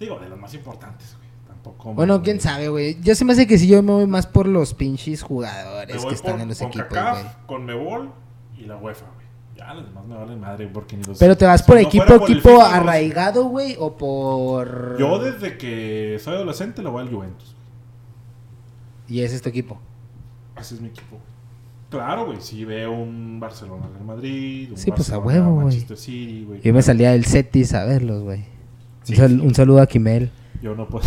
Digo, 0.00 0.18
de 0.18 0.28
los 0.28 0.38
más 0.38 0.52
importantes, 0.54 1.14
güey. 1.16 1.28
Tampoco. 1.46 1.90
me- 1.90 1.94
Bueno, 1.94 2.22
quién 2.22 2.40
sabe, 2.40 2.68
güey. 2.68 2.98
Yo 3.02 3.14
se 3.14 3.24
me 3.24 3.32
hace 3.34 3.46
que 3.46 3.56
sí, 3.58 3.68
yo 3.68 3.82
me 3.82 3.92
voy 3.92 4.06
más 4.06 4.26
por 4.26 4.46
los 4.48 4.74
pinches 4.74 5.22
jugadores 5.22 6.04
que 6.04 6.14
están 6.14 6.32
por 6.32 6.40
en 6.40 6.48
los 6.48 6.60
equipos, 6.60 6.86
CONCACAF, 6.88 7.22
güey. 7.22 7.34
con 7.46 7.64
Mebol 7.66 8.10
y 8.58 8.64
la 8.64 8.76
UEFA, 8.78 9.06
güey. 9.14 9.25
Ya, 9.56 9.72
los 9.74 9.86
demás 9.86 10.04
me 10.06 10.14
valen 10.14 10.38
madre 10.40 10.68
porque 10.68 10.96
ni 10.96 11.02
los. 11.04 11.18
Pero 11.18 11.36
te 11.36 11.46
vas 11.46 11.62
si 11.62 11.66
por 11.66 11.76
no 11.76 11.82
equipo, 11.82 12.04
por 12.04 12.30
equipo 12.30 12.50
FIFA, 12.50 12.76
arraigado, 12.76 13.44
güey, 13.44 13.74
o 13.78 13.96
por. 13.96 14.96
Yo 14.98 15.18
desde 15.18 15.56
que 15.56 16.18
soy 16.22 16.34
adolescente 16.34 16.82
le 16.82 16.90
voy 16.90 17.02
al 17.02 17.10
Juventus. 17.10 17.54
Y 19.08 19.20
ese 19.20 19.36
es 19.36 19.42
tu 19.42 19.48
equipo. 19.48 19.78
Ese 20.58 20.74
es 20.74 20.80
mi 20.80 20.88
equipo. 20.88 21.18
Claro, 21.90 22.26
güey. 22.26 22.40
Si 22.40 22.64
veo 22.64 22.92
un 22.92 23.38
Barcelona 23.40 23.86
Real 23.92 24.04
Madrid, 24.04 24.70
un 24.72 24.76
Sí, 24.76 24.90
pues, 24.90 25.10
a 25.10 25.18
huevo, 25.18 25.52
güey. 25.52 25.66
Manchester 25.66 25.96
City, 25.96 26.44
güey. 26.44 26.60
Yo 26.60 26.74
me 26.74 26.82
salía 26.82 27.12
del 27.12 27.24
Cetis 27.24 27.72
a 27.74 27.84
verlos, 27.84 28.22
güey. 28.24 28.44
Sí, 29.04 29.12
un, 29.12 29.16
sal- 29.18 29.30
sí. 29.40 29.46
un 29.46 29.54
saludo 29.54 29.80
a 29.80 29.86
Kimel. 29.86 30.30
Yo 30.60 30.74
no 30.74 30.88
puedo. 30.88 31.06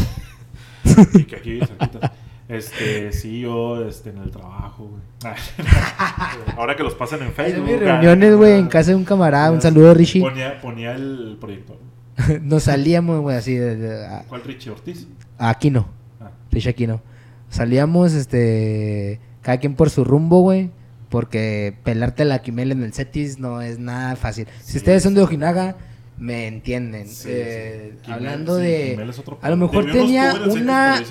y 1.13 1.23
que 1.25 1.35
aquí 1.35 1.59
cerquita. 1.59 2.13
Este, 2.49 3.12
sí, 3.12 3.41
yo 3.41 3.85
este, 3.88 4.09
en 4.09 4.17
el 4.17 4.31
trabajo, 4.31 4.85
güey. 4.89 5.01
Ahora 6.57 6.75
que 6.75 6.81
los 6.83 6.95
pasan 6.95 7.21
en 7.21 7.31
Facebook. 7.31 7.63
mis 7.65 7.79
reuniones, 7.79 8.35
güey, 8.35 8.53
en 8.59 8.67
casa 8.67 8.89
de 8.89 8.95
un 8.95 9.05
camarada. 9.05 9.51
Un 9.51 9.62
saludo, 9.62 9.93
Richie. 9.93 10.19
Ponía, 10.21 10.59
ponía 10.59 10.93
el 10.95 11.38
proyector. 11.39 11.77
Nos 12.41 12.63
salíamos, 12.63 13.21
güey, 13.21 13.38
así 13.38 13.53
de, 13.53 13.75
de- 13.75 14.05
a, 14.07 14.23
¿Cuál 14.27 14.43
Richie 14.43 14.71
Ortiz? 14.71 15.07
Aquino. 15.38 15.88
Ah, 16.19 16.31
Richie 16.51 16.71
Aquino. 16.71 17.01
Salíamos, 17.49 18.13
este. 18.13 19.19
Cada 19.41 19.57
quien 19.59 19.75
por 19.75 19.89
su 19.91 20.03
rumbo, 20.03 20.41
güey. 20.41 20.71
Porque 21.09 21.75
pelarte 21.83 22.25
la 22.25 22.39
Kimel 22.39 22.71
en 22.71 22.83
el 22.83 22.93
Cetis 22.93 23.39
no 23.39 23.62
es 23.62 23.79
nada 23.79 24.15
fácil. 24.15 24.47
Si 24.63 24.77
ustedes 24.77 25.03
son 25.03 25.13
de. 25.13 25.21
Ojinaga, 25.21 25.75
me 26.19 26.47
entienden. 26.47 27.08
sí, 27.08 27.29
Eh, 27.32 27.97
sí. 28.03 28.12
Hablando 28.12 28.58
sí, 28.58 28.63
de. 28.63 29.13
A 29.41 29.49
lo 29.49 29.58
mejor 29.58 29.86
Tenía 29.91 30.34
una-. 30.34 31.01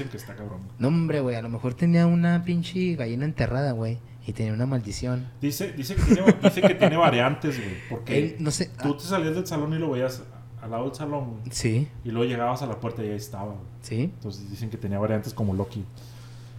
No, 0.78 0.88
hombre, 0.88 1.20
güey. 1.20 1.36
A 1.36 1.42
lo 1.42 1.48
mejor 1.48 1.74
tenía 1.74 2.06
una 2.06 2.44
pinche 2.44 2.94
gallina 2.94 3.24
enterrada, 3.24 3.72
güey. 3.72 3.98
Y 4.26 4.34
tenía 4.34 4.52
una 4.52 4.66
maldición. 4.66 5.26
Dice, 5.40 5.72
dice, 5.72 5.94
que 5.94 6.02
tiene, 6.02 6.34
dice 6.42 6.60
que 6.60 6.74
tiene 6.74 6.96
variantes, 6.98 7.56
güey. 7.56 7.76
Porque 7.88 8.18
Él, 8.18 8.36
no 8.38 8.50
sé. 8.50 8.70
tú 8.82 8.94
te 8.94 9.04
salías 9.04 9.34
del 9.34 9.46
salón 9.46 9.72
y 9.72 9.78
lo 9.78 9.90
veías 9.90 10.22
al 10.60 10.70
lado 10.70 10.84
del 10.84 10.94
salón. 10.94 11.40
Sí, 11.50 11.88
Y 12.04 12.10
luego 12.10 12.28
llegabas 12.30 12.60
a 12.60 12.66
la 12.66 12.78
puerta 12.78 13.02
y 13.02 13.08
ahí 13.08 13.16
estaba, 13.16 13.46
güey. 13.46 13.58
sí. 13.80 14.02
Entonces 14.02 14.50
dicen 14.50 14.68
que 14.68 14.76
tenía 14.76 14.98
variantes 14.98 15.32
como 15.32 15.54
Loki. 15.54 15.82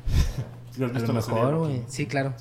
¿Sí 0.72 0.84
has 0.84 0.96
A 0.96 1.00
lo 1.00 1.14
mejor, 1.14 1.58
güey. 1.58 1.84
Sí, 1.88 2.08
claro. 2.08 2.34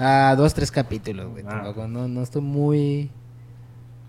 Ah, 0.00 0.34
dos, 0.36 0.54
tres 0.54 0.72
capítulos, 0.72 1.30
güey. 1.30 1.44
Ah. 1.46 1.72
No, 1.88 2.08
no 2.08 2.22
estoy 2.22 2.42
muy. 2.42 3.10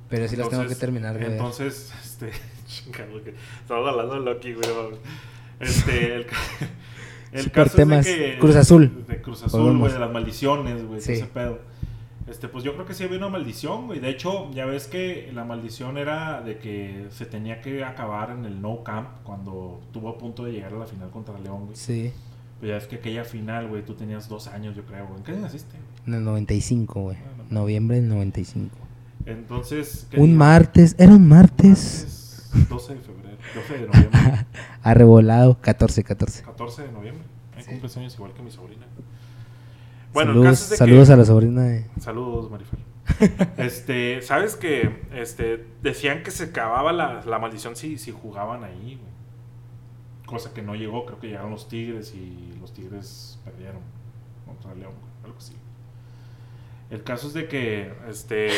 Pero 0.09 0.27
sí 0.27 0.35
los 0.35 0.49
tengo 0.49 0.67
que 0.67 0.75
terminar 0.75 1.17
ver. 1.17 1.31
Entonces, 1.31 1.93
este. 2.03 2.31
chingado, 2.67 3.23
que 3.23 3.33
Estamos 3.61 3.87
hablando 3.89 4.15
de 4.15 4.21
Loki, 4.21 4.53
güey. 4.53 4.67
no. 4.67 4.97
Este. 5.59 6.15
El, 6.15 6.25
el 7.31 7.43
Super 7.43 7.63
caso 7.65 7.77
temas. 7.77 8.05
es 8.07 8.17
de 8.17 8.25
que. 8.33 8.39
Cruz 8.39 8.55
Azul. 8.55 9.05
De 9.07 9.21
Cruz 9.21 9.43
Azul, 9.43 9.77
güey. 9.77 9.93
De 9.93 9.99
las 9.99 10.11
maldiciones, 10.11 10.85
güey. 10.85 11.01
Sí. 11.01 11.13
Ese 11.13 11.25
pedo. 11.25 11.59
Este, 12.27 12.47
pues 12.47 12.63
yo 12.63 12.73
creo 12.73 12.85
que 12.85 12.93
sí 12.93 13.03
había 13.03 13.17
una 13.17 13.29
maldición, 13.29 13.87
güey. 13.87 13.99
De 13.99 14.09
hecho, 14.09 14.51
ya 14.53 14.65
ves 14.65 14.85
que 14.87 15.31
la 15.33 15.45
maldición 15.45 15.97
era 15.97 16.41
de 16.41 16.59
que 16.59 17.07
se 17.09 17.25
tenía 17.25 17.59
que 17.59 17.83
acabar 17.83 18.29
en 18.29 18.45
el 18.45 18.61
No 18.61 18.83
Camp 18.83 19.09
cuando 19.23 19.79
estuvo 19.83 20.09
a 20.09 20.17
punto 20.17 20.43
de 20.45 20.51
llegar 20.51 20.73
a 20.73 20.77
la 20.77 20.85
final 20.85 21.09
contra 21.09 21.39
León, 21.39 21.65
güey. 21.65 21.75
Sí. 21.75 22.11
Pero 22.61 22.73
ya 22.73 22.77
es 22.77 22.85
que 22.85 22.97
aquella 22.97 23.23
final, 23.23 23.67
güey, 23.69 23.83
tú 23.83 23.95
tenías 23.95 24.29
dos 24.29 24.47
años, 24.47 24.75
yo 24.75 24.83
creo, 24.83 25.07
güey. 25.07 25.17
¿En 25.17 25.23
qué 25.23 25.31
año 25.31 25.41
naciste? 25.41 25.71
güey? 25.71 26.07
En 26.07 26.13
el 26.13 26.23
95, 26.23 27.01
güey. 27.01 27.17
Bueno. 27.17 27.43
Noviembre 27.49 27.95
del 27.99 28.09
95. 28.09 28.75
Entonces. 29.31 30.07
¿qué 30.09 30.19
Un 30.19 30.27
día? 30.27 30.37
martes, 30.37 30.95
era 30.97 31.13
un 31.13 31.27
martes. 31.27 32.49
Martes 32.53 32.69
12 32.69 32.93
de 32.95 32.99
febrero. 33.01 33.37
12 33.55 33.73
de 33.73 33.87
noviembre. 33.87 34.45
Arrebolado, 34.83 35.59
14, 35.61 36.03
14. 36.03 36.43
14 36.43 36.81
de 36.83 36.91
noviembre. 36.91 37.23
Hay 37.55 37.63
Sí. 37.63 37.69
cumples 37.71 37.97
años 37.97 38.13
igual 38.15 38.33
que 38.33 38.41
mi 38.41 38.51
sobrina. 38.51 38.85
Bueno, 40.13 40.31
el 40.31 40.37
saludos 40.37 40.51
caso 40.51 40.63
es 40.63 40.69
de 40.71 40.77
saludos 40.77 41.07
que... 41.07 41.13
a 41.13 41.17
la 41.17 41.25
sobrina 41.25 41.61
de. 41.63 41.85
Saludos, 41.99 42.49
Marifer. 42.49 42.79
este, 43.57 44.21
¿sabes 44.21 44.55
que 44.55 45.01
este, 45.13 45.65
decían 45.81 46.23
que 46.23 46.31
se 46.31 46.45
acababa 46.45 46.91
la, 46.93 47.23
la 47.25 47.39
maldición 47.39 47.75
si, 47.75 47.97
si 47.97 48.11
jugaban 48.11 48.63
ahí, 48.63 48.99
güey? 48.99 49.09
Cosa 50.25 50.53
que 50.53 50.61
no 50.61 50.75
llegó, 50.75 51.05
creo 51.05 51.19
que 51.19 51.27
llegaron 51.27 51.51
los 51.51 51.67
Tigres 51.67 52.13
y 52.15 52.53
los 52.61 52.71
Tigres 52.73 53.39
perdieron 53.43 53.81
contra 54.45 54.73
León, 54.75 54.93
güey, 54.99 55.11
algo 55.25 55.37
así. 55.37 55.53
El 56.91 57.03
caso 57.03 57.27
es 57.27 57.33
de 57.33 57.47
que, 57.47 57.91
este, 58.07 58.49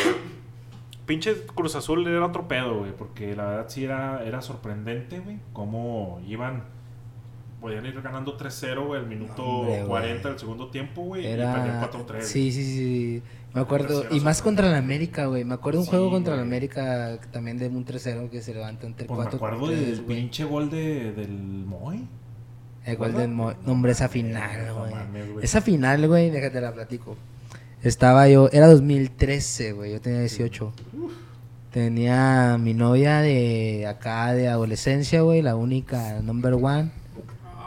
pinche 1.12 1.34
Cruz 1.54 1.74
Azul 1.76 2.06
era 2.06 2.24
otro 2.26 2.48
pedo, 2.48 2.78
güey, 2.78 2.92
porque 2.96 3.34
la 3.36 3.44
verdad 3.46 3.64
sí 3.68 3.84
era, 3.84 4.24
era 4.24 4.40
sorprendente, 4.40 5.20
güey, 5.20 5.38
cómo 5.52 6.20
iban, 6.26 6.64
podían 7.60 7.84
ir 7.86 8.00
ganando 8.02 8.36
3-0, 8.36 8.86
güey, 8.86 9.00
al 9.00 9.06
minuto 9.06 9.44
Hombre, 9.44 9.76
güey. 9.78 9.86
40 9.88 10.28
del 10.30 10.38
segundo 10.38 10.68
tiempo, 10.70 11.02
güey, 11.02 11.22
y 11.22 11.28
perdían 11.28 11.66
Era. 11.66 11.90
4-3. 11.90 12.20
Sí, 12.22 12.50
sí, 12.52 12.64
sí. 12.64 13.22
Me 13.54 13.60
acuerdo. 13.60 14.04
Y 14.10 14.20
más 14.20 14.40
contra 14.40 14.70
la 14.70 14.78
América, 14.78 15.26
güey. 15.26 15.44
Me 15.44 15.52
acuerdo 15.54 15.80
un 15.80 15.84
Sí, 15.84 15.90
juego 15.90 16.10
contra 16.10 16.32
güey. 16.34 16.46
América 16.46 17.18
también 17.32 17.58
de 17.58 17.68
un 17.68 17.84
3-0 17.84 18.30
que 18.30 18.40
se 18.40 18.54
levantó 18.54 18.86
entre 18.86 19.06
Pues 19.06 19.18
me 19.18 19.24
4 19.24 19.36
acuerdo 19.36 19.66
del 19.68 20.00
pinche 20.00 20.44
gol 20.44 20.70
de, 20.70 21.12
del 21.12 21.30
Moy. 21.66 22.08
El 22.86 22.96
gol 22.96 23.12
del 23.12 23.28
Mo- 23.30 23.52
No, 23.64 23.72
hombre, 23.72 23.92
esa 23.92 24.08
final, 24.08 24.72
mames, 24.90 25.24
güey. 25.26 25.34
no. 25.36 25.40
Esa 25.42 25.60
final, 25.60 26.08
güey, 26.08 26.30
déjate 26.30 26.60
la 26.62 26.72
platico. 26.72 27.14
Estaba 27.82 28.28
yo, 28.28 28.48
era 28.52 28.68
2013, 28.68 29.72
güey, 29.72 29.92
yo 29.92 30.00
tenía 30.00 30.20
18. 30.20 30.72
Tenía 31.72 32.58
mi 32.60 32.74
novia 32.74 33.20
de 33.20 33.86
acá 33.88 34.32
de 34.34 34.48
adolescencia, 34.48 35.22
güey, 35.22 35.42
la 35.42 35.56
única 35.56 36.20
number 36.22 36.54
one. 36.54 36.90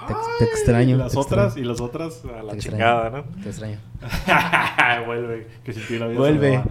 Te, 0.07 0.13
te 0.37 0.51
extraño. 0.51 0.95
Y 0.95 0.99
las 0.99 1.13
te 1.13 1.17
otras, 1.17 1.45
extraño, 1.47 1.65
y 1.65 1.67
las 1.67 1.81
otras 1.81 2.21
a 2.25 2.43
la 2.43 2.51
Te 2.51 2.57
extraño. 2.57 2.77
chingada, 2.77 3.09
¿no? 3.09 3.23
Te 3.41 3.49
extraño. 3.49 3.79
Vuelve, 5.07 5.47
que 5.63 5.73
ti 5.73 5.97
la 5.97 6.07
vida 6.07 6.19
Vuelve. 6.19 6.63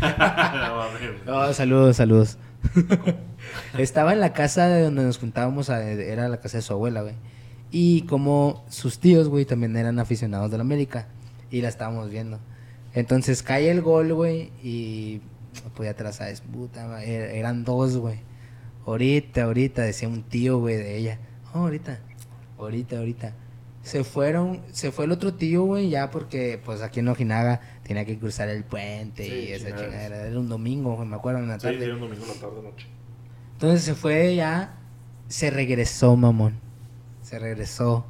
no 1.26 1.52
saludos, 1.54 1.96
saludos. 1.96 2.38
Estaba 3.78 4.12
en 4.12 4.20
la 4.20 4.32
casa 4.34 4.68
de 4.68 4.82
donde 4.82 5.02
nos 5.04 5.18
juntábamos, 5.18 5.70
a- 5.70 5.82
era 5.82 6.28
la 6.28 6.38
casa 6.40 6.58
de 6.58 6.62
su 6.62 6.74
abuela, 6.74 7.00
güey. 7.02 7.14
Y 7.70 8.02
como 8.02 8.64
sus 8.68 8.98
tíos, 8.98 9.28
güey, 9.28 9.46
también 9.46 9.74
eran 9.76 9.98
aficionados 9.98 10.50
de 10.50 10.58
la 10.58 10.62
América. 10.62 11.08
Y 11.50 11.62
la 11.62 11.68
estábamos 11.68 12.10
viendo. 12.10 12.38
Entonces 12.94 13.42
cae 13.42 13.70
el 13.70 13.80
gol, 13.80 14.12
güey, 14.12 14.50
y 14.62 15.20
pues 15.74 15.88
ya 15.88 15.94
te 15.94 16.04
la 16.04 16.12
sabes, 16.12 16.40
puta, 16.42 17.02
er- 17.04 17.34
eran 17.34 17.64
dos, 17.64 17.96
güey. 17.96 18.20
Ahorita, 18.86 19.44
ahorita, 19.44 19.82
decía 19.82 20.08
un 20.08 20.22
tío, 20.24 20.58
güey, 20.58 20.76
de 20.76 20.96
ella. 20.96 21.18
Oh, 21.54 21.58
ahorita, 21.60 22.00
ahorita, 22.58 22.98
ahorita. 22.98 23.34
Se 23.82 24.04
fueron, 24.04 24.60
se 24.72 24.92
fue 24.92 25.06
el 25.06 25.12
otro 25.12 25.34
tío, 25.34 25.64
güey, 25.64 25.88
ya 25.88 26.10
porque, 26.10 26.60
pues 26.64 26.82
aquí 26.82 27.00
en 27.00 27.08
Ojinaga 27.08 27.60
tenía 27.82 28.04
que 28.04 28.18
cruzar 28.18 28.48
el 28.48 28.62
puente 28.64 29.24
Sí, 29.24 29.32
y 29.48 29.52
esa 29.52 29.68
chingadera. 29.70 30.26
Era 30.26 30.38
un 30.38 30.48
domingo, 30.48 30.94
güey, 30.96 31.08
me 31.08 31.16
acuerdo, 31.16 31.40
en 31.40 31.48
la 31.48 31.58
Sí, 31.58 31.66
tarde. 31.66 31.84
sí, 31.84 31.90
un 31.90 32.00
domingo 32.00 32.22
en 32.22 32.28
la 32.28 32.34
tarde 32.34 32.62
noche. 32.62 32.86
Entonces 33.54 33.82
se 33.82 33.94
fue 33.94 34.36
ya, 34.36 34.78
se 35.28 35.50
regresó, 35.50 36.16
mamón. 36.16 36.60
Se 37.22 37.38
regresó. 37.38 38.04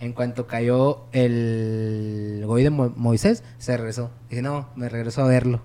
En 0.00 0.12
cuanto 0.14 0.46
cayó 0.46 1.04
el 1.12 2.42
gol 2.46 2.62
de 2.62 2.70
Mo- 2.70 2.92
Moisés, 2.96 3.44
se 3.58 3.76
regresó. 3.76 4.10
Dije, 4.30 4.40
no, 4.42 4.70
me 4.74 4.88
regresó 4.88 5.22
a 5.22 5.26
verlo. 5.28 5.62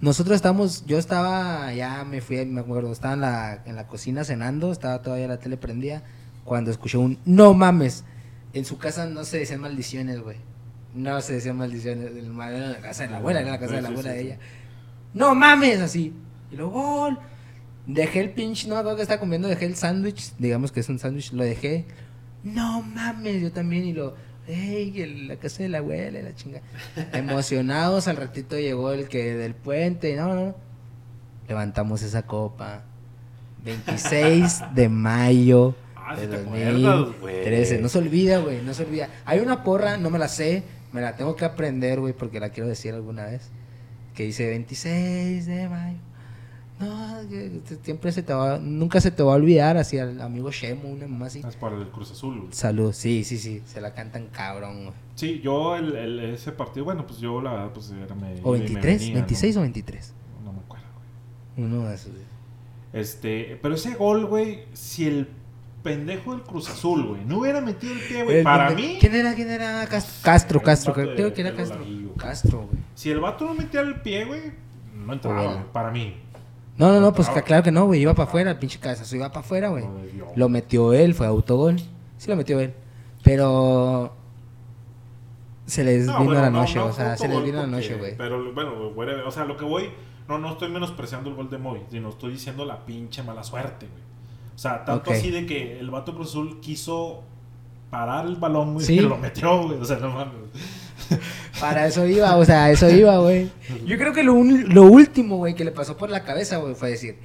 Nosotros 0.00 0.36
estamos, 0.36 0.86
yo 0.86 0.96
estaba, 0.98 1.72
ya 1.74 2.04
me 2.04 2.20
fui, 2.20 2.44
me 2.46 2.60
acuerdo, 2.60 2.90
estaba 2.92 3.14
en 3.14 3.20
la, 3.20 3.62
en 3.66 3.74
la 3.76 3.86
cocina 3.86 4.24
cenando, 4.24 4.70
estaba 4.72 5.02
todavía 5.02 5.26
la 5.26 5.38
tele 5.38 5.56
prendida, 5.56 6.04
cuando 6.44 6.70
escuché 6.70 6.98
un, 6.98 7.18
no 7.24 7.52
mames. 7.52 8.04
En 8.52 8.64
su 8.64 8.78
casa 8.78 9.06
no 9.06 9.24
se 9.24 9.38
decían 9.40 9.60
maldiciones, 9.60 10.20
güey. 10.20 10.36
No 10.94 11.20
se 11.20 11.34
decían 11.34 11.56
maldiciones. 11.58 12.12
El 12.12 12.18
en 12.26 12.72
la 12.72 12.78
casa 12.80 13.02
de 13.02 13.10
la 13.10 13.18
abuela, 13.18 13.40
era 13.40 13.48
en 13.48 13.52
la 13.54 13.60
casa 13.60 13.74
de 13.74 13.82
la 13.82 13.88
abuela 13.88 14.10
de 14.12 14.20
ella. 14.22 14.38
No 15.12 15.34
mames, 15.34 15.80
así. 15.80 16.14
Y 16.50 16.56
luego, 16.56 16.72
gol. 16.80 17.18
Dejé 17.86 18.20
el 18.20 18.30
pinche, 18.30 18.68
no 18.68 18.74
me 18.74 18.80
acuerdo 18.80 18.96
que 18.96 19.02
estaba 19.02 19.20
comiendo, 19.20 19.48
dejé 19.48 19.66
el 19.66 19.74
sándwich, 19.74 20.32
digamos 20.38 20.72
que 20.72 20.80
es 20.80 20.88
un 20.88 20.98
sándwich, 20.98 21.32
lo 21.32 21.42
dejé. 21.42 21.86
No 22.44 22.82
mames, 22.82 23.42
yo 23.42 23.52
también, 23.52 23.84
y 23.86 23.92
lo, 23.92 24.14
ey, 24.46 25.00
el- 25.00 25.28
la 25.28 25.36
casa 25.36 25.62
de 25.62 25.68
la 25.68 25.78
abuela, 25.78 26.20
la 26.22 26.34
chinga. 26.34 26.60
Emocionados, 27.12 28.08
al 28.08 28.16
ratito 28.16 28.58
llegó 28.58 28.92
el 28.92 29.08
que 29.08 29.34
del 29.34 29.54
puente, 29.54 30.14
no, 30.16 30.34
no. 30.34 30.54
Levantamos 31.48 32.02
esa 32.02 32.22
copa. 32.22 32.82
26 33.64 34.62
de 34.74 34.88
mayo 34.88 35.74
Ah, 35.96 36.14
de 36.16 36.22
sí 36.22 36.28
te 36.28 36.36
acuerdas, 36.36 37.20
güey. 37.20 37.34
2013. 37.36 37.78
No 37.82 37.88
se 37.88 37.98
olvida, 37.98 38.38
güey, 38.38 38.62
no 38.62 38.72
se 38.72 38.84
olvida. 38.84 39.08
Hay 39.26 39.40
una 39.40 39.62
porra, 39.64 39.96
no 39.98 40.08
me 40.10 40.18
la 40.18 40.28
sé, 40.28 40.62
me 40.92 41.00
la 41.02 41.16
tengo 41.16 41.36
que 41.36 41.44
aprender, 41.44 42.00
güey, 42.00 42.12
porque 42.14 42.40
la 42.40 42.48
quiero 42.50 42.68
decir 42.68 42.94
alguna 42.94 43.26
vez. 43.26 43.50
Que 44.14 44.24
dice 44.24 44.48
26 44.48 45.46
de 45.46 45.68
mayo. 45.68 45.98
No, 46.80 47.18
siempre 47.82 48.12
se 48.12 48.22
te 48.22 48.32
va, 48.32 48.58
nunca 48.58 49.00
se 49.00 49.10
te 49.10 49.22
va 49.22 49.32
a 49.32 49.36
olvidar, 49.36 49.76
así 49.76 49.98
al 49.98 50.20
amigo 50.20 50.50
Shemo, 50.52 50.88
una 50.88 51.06
mamá 51.08 51.26
así. 51.26 51.42
Es 51.46 51.56
para 51.56 51.76
el 51.76 51.88
Cruz 51.88 52.12
Azul, 52.12 52.38
güey. 52.38 52.52
Salud, 52.52 52.92
sí, 52.92 53.24
sí, 53.24 53.36
sí, 53.38 53.62
se 53.66 53.80
la 53.80 53.94
cantan 53.94 54.28
cabrón, 54.28 54.84
güey. 54.84 54.94
Sí, 55.16 55.40
yo 55.42 55.74
el, 55.76 55.96
el- 55.96 56.20
ese 56.20 56.52
partido, 56.52 56.84
bueno, 56.84 57.04
pues 57.06 57.18
yo 57.18 57.40
la 57.42 57.50
verdad, 57.52 57.70
pues 57.74 57.90
era 57.90 58.14
me... 58.14 58.34
O 58.44 58.54
iba 58.54 58.58
y 58.66 58.68
me 58.68 58.80
23, 58.80 59.00
venía, 59.00 59.14
26 59.14 59.54
¿no? 59.56 59.60
o 59.60 59.62
23. 59.62 60.14
No 60.44 60.52
me 60.52 60.58
acuerdo, 60.60 60.84
güey. 61.56 61.66
Uno 61.68 61.88
de 61.88 61.94
esos. 61.96 62.12
Este, 62.92 63.58
pero 63.60 63.74
ese 63.74 63.94
gol, 63.94 64.26
güey, 64.26 64.60
si 64.72 65.06
el 65.06 65.28
pendejo 65.82 66.32
del 66.32 66.42
Cruz 66.42 66.68
Azul, 66.70 67.06
güey, 67.06 67.24
no 67.24 67.38
hubiera 67.38 67.60
metido 67.60 67.92
el 67.92 68.00
pie, 68.00 68.24
güey, 68.24 68.42
para 68.44 68.70
mí, 68.70 68.98
¿Quién 69.00 69.14
era? 69.14 69.34
¿Quién 69.34 69.50
era? 69.50 69.86
Cas- 69.88 70.20
Castro, 70.22 70.62
Castro, 70.62 70.92
creo 70.94 71.32
que 71.34 71.40
era 71.40 71.54
Castro. 71.54 71.80
Castro, 72.16 72.58
güey. 72.66 72.78
si 72.94 73.10
el 73.10 73.20
vato 73.20 73.44
no 73.46 73.54
metía 73.54 73.80
el 73.80 74.00
pie, 74.00 74.24
güey, 74.24 74.40
no 74.94 75.12
entraba, 75.12 75.36
Bueno. 75.42 75.52
güey, 75.58 75.72
para 75.72 75.90
mí. 75.90 76.14
No, 76.78 76.92
no, 76.92 77.00
no, 77.00 77.12
pues 77.12 77.28
claro 77.44 77.62
que 77.62 77.72
no, 77.72 77.86
güey. 77.86 78.00
Iba 78.00 78.14
para 78.14 78.28
afuera, 78.28 78.50
el 78.52 78.58
pinche 78.58 78.78
cabezazo 78.78 79.16
iba 79.16 79.28
para 79.28 79.40
afuera, 79.40 79.68
güey. 79.68 79.84
Lo 80.36 80.48
metió 80.48 80.92
él, 80.92 81.14
fue 81.14 81.26
autogol. 81.26 81.76
Sí 82.18 82.28
lo 82.30 82.36
metió 82.36 82.60
él. 82.60 82.72
Pero 83.24 84.12
se 85.66 85.84
les 85.84 86.06
No, 86.06 86.12
vino 86.14 86.24
bueno, 86.26 86.40
la 86.40 86.50
no, 86.50 86.60
noche, 86.60 86.76
no 86.76 86.86
o 86.86 86.92
sea, 86.92 87.16
se 87.16 87.28
les 87.28 87.42
vino 87.44 87.58
la 87.58 87.66
noche, 87.66 87.96
güey. 87.96 88.16
Pero 88.16 88.52
bueno, 88.54 88.90
güey, 88.94 89.10
o 89.26 89.30
sea, 89.30 89.44
lo 89.44 89.56
que 89.56 89.64
voy, 89.64 89.90
no, 90.28 90.38
no 90.38 90.52
estoy 90.52 90.70
menospreciando 90.70 91.28
el 91.30 91.36
gol 91.36 91.50
de 91.50 91.58
Moy, 91.58 91.80
sino 91.90 92.08
estoy 92.10 92.32
diciendo 92.32 92.64
la 92.64 92.86
pinche 92.86 93.22
mala 93.22 93.42
suerte, 93.42 93.86
güey. 93.86 94.02
O 94.54 94.58
sea, 94.58 94.84
tanto 94.84 95.10
así 95.10 95.30
de 95.30 95.46
que 95.46 95.78
el 95.78 95.90
vato 95.90 96.14
Cruz 96.14 96.30
Azul 96.30 96.60
quiso 96.60 97.22
parar 97.90 98.26
el 98.26 98.36
balón, 98.36 98.74
güey, 98.74 98.86
Sí. 98.86 98.96
pero 98.96 99.08
lo 99.10 99.18
metió, 99.18 99.62
güey. 99.64 99.80
O 99.80 99.84
sea, 99.84 99.98
no 99.98 100.10
mames. 100.10 100.34
Para 101.60 101.86
eso 101.86 102.06
iba, 102.06 102.36
o 102.36 102.44
sea, 102.44 102.70
eso 102.70 102.88
iba, 102.90 103.18
güey. 103.18 103.50
Yo 103.86 103.96
creo 103.98 104.12
que 104.12 104.22
lo, 104.22 104.34
un- 104.34 104.72
lo 104.74 104.84
último, 104.84 105.36
güey, 105.38 105.54
que 105.54 105.64
le 105.64 105.70
pasó 105.72 105.96
por 105.96 106.10
la 106.10 106.24
cabeza, 106.24 106.58
güey, 106.58 106.74
fue 106.74 106.90
decir, 106.90 107.18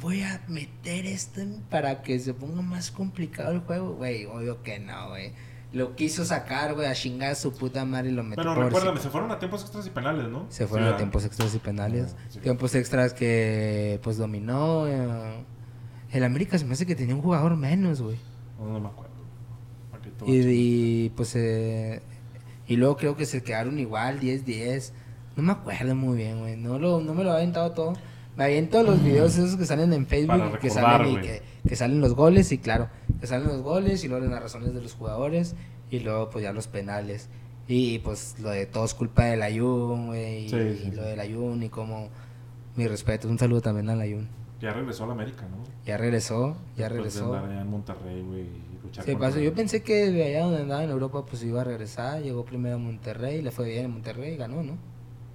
voy 0.00 0.22
a 0.22 0.40
meter 0.48 1.06
esto 1.06 1.40
para 1.70 2.02
que 2.02 2.18
se 2.18 2.34
ponga 2.34 2.60
más 2.62 2.90
complicado 2.90 3.52
el 3.52 3.60
juego, 3.60 3.94
güey. 3.94 4.26
Obvio 4.26 4.62
que 4.62 4.78
no, 4.78 5.08
güey. 5.10 5.32
Lo 5.72 5.96
quiso 5.96 6.24
sacar, 6.24 6.74
güey, 6.74 6.86
a 6.86 6.94
chingar 6.94 7.30
a 7.32 7.34
su 7.34 7.52
puta 7.52 7.84
madre 7.84 8.10
y 8.10 8.12
lo 8.12 8.22
metió 8.22 8.36
Pero 8.44 8.54
por 8.54 8.64
recuérdame, 8.66 8.98
sí. 8.98 9.04
se 9.04 9.10
fueron 9.10 9.32
a 9.32 9.38
tiempos 9.40 9.62
extras 9.62 9.84
y 9.86 9.90
penales, 9.90 10.28
¿no? 10.28 10.46
Se 10.48 10.64
Sí, 10.64 10.68
fueron 10.68 10.88
a 10.88 10.96
tiempos 10.96 11.24
extras 11.24 11.52
y 11.54 11.58
penales. 11.58 12.14
Ah, 12.16 12.22
sí. 12.28 12.38
Tiempos 12.38 12.74
extras 12.76 13.12
que, 13.12 13.98
pues, 14.04 14.16
dominó. 14.16 14.86
eh, 14.86 15.44
el 16.12 16.22
América 16.22 16.58
se 16.58 16.64
me 16.64 16.74
hace 16.74 16.86
que 16.86 16.94
tenía 16.94 17.14
un 17.16 17.22
jugador 17.22 17.56
menos, 17.56 18.00
güey. 18.02 18.18
No, 18.60 18.66
no 18.72 18.78
me 18.80 18.86
acuerdo. 18.88 19.14
Y, 20.26 20.36
y, 21.06 21.08
pues, 21.16 21.34
eh, 21.34 22.00
y 22.66 22.76
luego 22.76 22.96
creo 22.96 23.16
que 23.16 23.26
se 23.26 23.42
quedaron 23.42 23.78
igual, 23.78 24.20
10-10. 24.20 24.92
No 25.36 25.42
me 25.42 25.52
acuerdo 25.52 25.94
muy 25.94 26.16
bien, 26.16 26.40
güey. 26.40 26.56
No, 26.56 26.78
lo, 26.78 27.00
no 27.00 27.14
me 27.14 27.24
lo 27.24 27.30
había 27.30 27.42
aventado 27.42 27.72
todo. 27.72 27.92
Me 28.36 28.44
aviento 28.44 28.82
los 28.82 29.02
videos 29.02 29.36
esos 29.36 29.56
que 29.56 29.64
salen 29.64 29.92
en 29.92 30.06
Facebook, 30.06 30.58
que, 30.58 30.68
salen 30.70 31.12
y 31.12 31.16
que, 31.20 31.42
que 31.68 31.76
salen 31.76 32.00
los 32.00 32.14
goles, 32.14 32.50
y 32.50 32.58
claro, 32.58 32.88
que 33.20 33.26
salen 33.28 33.46
los 33.46 33.62
goles 33.62 34.02
y 34.04 34.08
luego 34.08 34.24
las 34.24 34.32
narraciones 34.34 34.74
de 34.74 34.80
los 34.82 34.94
jugadores, 34.94 35.54
y 35.90 36.00
luego 36.00 36.30
pues 36.30 36.42
ya 36.42 36.52
los 36.52 36.66
penales. 36.66 37.28
Y 37.68 38.00
pues 38.00 38.34
lo 38.40 38.50
de 38.50 38.66
todo 38.66 38.84
es 38.84 38.94
culpa 38.94 39.24
del 39.26 39.42
Ayun, 39.42 40.08
güey, 40.08 40.48
Sí, 40.48 40.56
y 40.56 40.76
sí. 40.86 40.90
lo 40.90 41.02
del 41.04 41.20
Ayun, 41.20 41.62
y 41.62 41.68
como 41.68 42.08
mi 42.76 42.88
respeto, 42.88 43.28
un 43.28 43.38
saludo 43.38 43.60
también 43.60 43.88
al 43.88 44.00
Ayun. 44.00 44.28
Ya 44.60 44.72
regresó 44.72 45.04
a 45.04 45.06
la 45.08 45.12
América, 45.12 45.42
¿no? 45.48 45.62
Ya 45.86 45.96
regresó, 45.96 46.56
ya 46.76 46.88
Después 46.88 47.14
de 47.14 47.20
regresó. 47.20 47.34
andar 47.36 47.50
allá 47.50 47.60
en 47.60 47.70
Monterrey, 47.70 48.22
güey, 48.22 48.46
contra- 49.02 49.18
pasó. 49.28 49.40
Yo 49.40 49.54
pensé 49.54 49.82
que 49.82 50.10
de 50.10 50.24
allá 50.24 50.44
donde 50.44 50.62
andaba 50.62 50.84
en 50.84 50.90
Europa 50.90 51.24
pues 51.26 51.42
iba 51.42 51.60
a 51.60 51.64
regresar, 51.64 52.22
llegó 52.22 52.44
primero 52.44 52.76
a 52.76 52.78
Monterrey, 52.78 53.42
le 53.42 53.50
fue 53.50 53.68
bien 53.68 53.86
en 53.86 53.90
Monterrey 53.92 54.34
y 54.34 54.36
ganó, 54.36 54.62
¿no? 54.62 54.76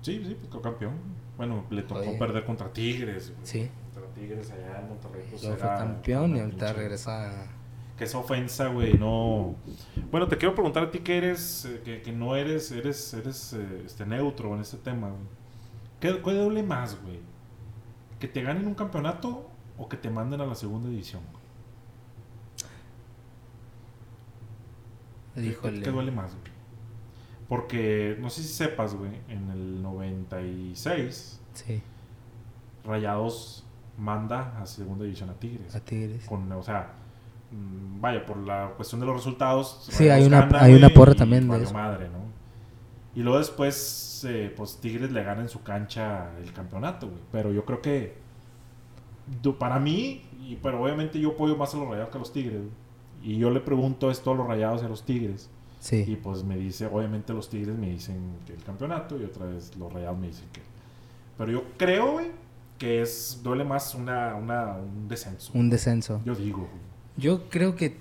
Sí, 0.02 0.24
sí, 0.26 0.38
pues 0.50 0.64
campeón. 0.64 0.94
Bueno, 1.38 1.66
le 1.70 1.84
tocó 1.84 2.02
Oye. 2.02 2.18
perder 2.18 2.46
contra 2.46 2.72
Tigres. 2.72 3.34
Sí. 3.44 3.70
Contra 3.94 4.12
Tigres 4.14 4.52
allá 4.52 4.80
en 4.82 4.88
Monterrey. 4.90 5.26
Pues 5.30 5.42
Luego 5.44 5.58
fue 5.58 5.68
era 5.68 5.78
campeón 5.78 6.36
y 6.36 6.40
ahorita 6.40 6.74
regresa. 6.74 7.48
Que 7.98 8.06
esa 8.06 8.18
ofensa, 8.18 8.68
güey, 8.68 8.94
no... 8.94 9.56
Bueno, 10.10 10.28
te 10.30 10.38
quiero 10.38 10.56
preguntar 10.56 10.84
a 10.84 10.92
ti 10.92 11.00
que 11.00 11.18
eres, 11.18 11.66
eh, 11.66 11.82
que, 11.84 12.02
que 12.02 12.14
no 12.14 12.36
eres, 12.38 12.72
eres, 12.72 13.14
eres 13.14 13.52
eh, 13.54 13.84
este, 13.86 14.06
neutro 14.06 14.56
en 14.56 14.62
este 14.62 14.78
tema, 14.78 15.10
güey. 15.10 15.22
¿Qué, 16.00 16.22
¿Qué 16.24 16.32
duele 16.34 16.64
más, 16.64 16.98
güey? 17.02 17.20
¿Que 18.20 18.30
te 18.30 18.42
ganen 18.42 18.68
un 18.68 18.74
campeonato 18.76 19.50
o 19.78 19.90
que 19.90 19.98
te 19.98 20.10
manden 20.10 20.40
a 20.40 20.46
la 20.46 20.56
segunda 20.56 20.88
división? 20.90 21.22
Híjole. 25.36 25.82
¿Qué 25.82 25.90
duele 25.92 26.12
más, 26.12 26.32
güey? 26.36 26.52
Porque, 27.48 28.16
no 28.20 28.30
sé 28.30 28.44
si 28.44 28.50
sepas, 28.50 28.94
güey, 28.96 29.12
en 29.28 29.50
el 29.50 29.82
96, 29.82 31.40
Sí, 31.54 31.82
Rayados 32.86 33.66
manda 33.98 34.60
a 34.62 34.66
segunda 34.66 35.04
división 35.04 35.30
a 35.30 35.34
Tigres. 35.34 35.76
a 35.76 35.80
Tigres. 35.80 36.26
Con, 36.26 36.50
o 36.52 36.64
sea, 36.64 36.94
mm, 37.52 38.00
vaya, 38.02 38.26
por 38.26 38.38
la 38.38 38.74
cuestión 38.76 39.02
de 39.02 39.08
los 39.08 39.16
resultados. 39.16 39.86
Sí, 39.90 40.04
Rayados 40.04 40.22
hay 40.22 40.28
una- 40.28 40.42
gana, 40.42 40.62
hay 40.64 40.74
una 40.76 40.90
porra 40.90 41.14
y 41.14 41.16
también 41.16 41.50
de 41.50 41.64
eso. 41.64 41.74
madre, 41.74 42.08
¿no? 42.10 42.20
Y 43.16 43.22
luego 43.24 43.40
después, 43.40 44.24
eh, 44.30 44.54
pues 44.56 44.80
Tigres 44.80 45.12
le 45.12 45.24
gana 45.24 45.42
en 45.42 45.50
su 45.50 45.64
cancha 45.64 46.30
el 46.42 46.54
campeonato, 46.54 47.08
güey. 47.08 47.22
Pero 47.32 47.52
yo 47.52 47.66
creo 47.66 47.82
que, 47.82 48.16
para 49.58 49.80
mí, 49.80 50.22
y, 50.40 50.56
pero 50.62 50.82
obviamente 50.84 51.20
yo 51.20 51.32
apoyo 51.32 51.56
más 51.58 51.74
a 51.74 51.78
los 51.78 51.88
Rayados 51.90 52.10
que 52.12 52.18
a 52.18 52.20
los 52.20 52.32
Tigres. 52.32 52.58
güey. 52.60 52.89
Y 53.24 53.38
yo 53.38 53.50
le 53.50 53.60
pregunto 53.60 54.10
esto 54.12 54.32
a 54.32 54.36
los 54.36 54.48
Rayados 54.48 54.82
y 54.82 54.86
a 54.86 54.90
los 54.90 55.04
Tigres. 55.04 55.50
Y 55.82 55.84
Sí. 55.86 56.20
pues 56.22 56.44
me 56.44 56.58
dice, 56.58 56.86
obviamente 56.88 57.34
los 57.34 57.50
Tigres 57.50 57.76
me 57.78 57.90
dicen 57.90 58.18
que 58.46 58.54
el 58.54 58.64
campeonato 58.64 59.20
y 59.20 59.24
otra 59.24 59.46
vez 59.46 59.76
los 59.78 59.92
Rayados 59.94 60.18
me 60.20 60.28
dicen 60.28 60.46
que... 60.52 60.62
Pero 61.38 61.52
yo 61.52 61.64
creo, 61.78 62.12
güey, 62.14 62.28
que 62.78 63.02
es 63.02 63.40
duele 63.44 63.64
más 63.64 63.96
una, 63.96 64.36
una, 64.36 64.74
un 64.78 65.08
descenso. 65.08 65.52
Un 65.54 65.70
descenso. 65.70 66.22
Yo 66.26 66.36
digo, 66.36 66.60
güey. 66.60 66.70
Yo 67.18 67.50
creo 67.50 67.76
que. 67.76 67.98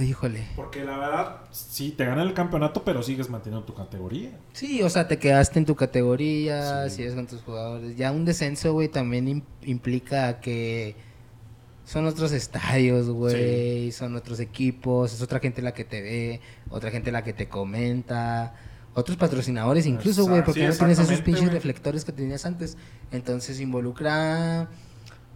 Híjole. 0.00 0.46
Porque 0.54 0.84
la 0.84 0.96
verdad, 0.98 1.36
sí, 1.50 1.90
te 1.90 2.04
ganan 2.04 2.26
el 2.28 2.32
campeonato, 2.34 2.84
pero 2.84 3.02
sigues 3.02 3.28
manteniendo 3.28 3.66
tu 3.66 3.74
categoría. 3.74 4.30
Sí, 4.52 4.82
o 4.82 4.88
sea, 4.88 5.08
te 5.08 5.18
quedaste 5.18 5.58
en 5.58 5.66
tu 5.66 5.74
categoría, 5.74 6.88
Sí. 6.88 6.96
sigues 6.96 7.14
con 7.14 7.26
tus 7.26 7.42
jugadores. 7.42 7.96
Ya 7.96 8.12
un 8.12 8.24
descenso, 8.24 8.72
güey, 8.72 8.88
también 8.88 9.26
im- 9.26 9.42
implica 9.64 10.38
que 10.40 10.94
son 11.90 12.06
otros 12.06 12.30
estadios, 12.30 13.08
güey, 13.10 13.90
son 13.90 14.14
otros 14.14 14.38
equipos, 14.38 15.12
es 15.12 15.20
otra 15.22 15.40
gente 15.40 15.60
la 15.60 15.74
que 15.74 15.84
te 15.84 16.00
ve, 16.00 16.40
otra 16.68 16.92
gente 16.92 17.10
la 17.10 17.24
que 17.24 17.32
te 17.32 17.48
comenta, 17.48 18.54
otros 18.94 19.16
patrocinadores 19.16 19.86
incluso, 19.86 20.24
güey, 20.26 20.44
porque 20.44 20.60
sí, 20.60 20.66
no 20.68 20.72
tienes 20.74 21.00
esos 21.00 21.20
pinches 21.20 21.52
reflectores 21.52 22.04
que 22.04 22.12
tenías 22.12 22.46
antes. 22.46 22.76
Entonces 23.10 23.58
involucra 23.60 24.68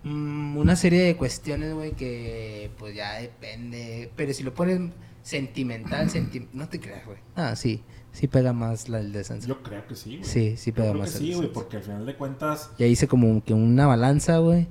mm, 0.04 0.56
una 0.56 0.76
serie 0.76 1.02
de 1.02 1.16
cuestiones, 1.16 1.74
güey, 1.74 1.90
que 1.92 2.70
pues 2.78 2.94
ya 2.94 3.14
depende. 3.14 4.12
Pero 4.14 4.32
si 4.32 4.44
lo 4.44 4.54
pones 4.54 4.80
sentimental, 5.22 6.08
senti- 6.08 6.46
no 6.52 6.68
te 6.68 6.78
creas, 6.78 7.04
güey. 7.04 7.18
Ah, 7.34 7.56
sí, 7.56 7.82
sí 8.12 8.28
pega 8.28 8.52
más 8.52 8.88
la 8.88 8.98
del 8.98 9.12
descenso. 9.12 9.48
Yo 9.48 9.60
creo 9.62 9.86
que 9.88 9.96
sí, 9.96 10.18
güey. 10.18 10.28
Sí, 10.28 10.56
sí 10.56 10.70
Yo 10.70 10.76
pega 10.76 10.90
creo 10.90 11.00
más 11.02 11.10
que 11.12 11.18
el 11.18 11.24
sí, 11.24 11.34
güey, 11.34 11.52
porque 11.52 11.78
al 11.78 11.82
final 11.82 12.06
de 12.06 12.14
cuentas, 12.14 12.70
Ya 12.78 12.86
hice 12.86 13.08
como 13.08 13.42
que 13.42 13.54
una 13.54 13.86
balanza, 13.88 14.38
güey. 14.38 14.68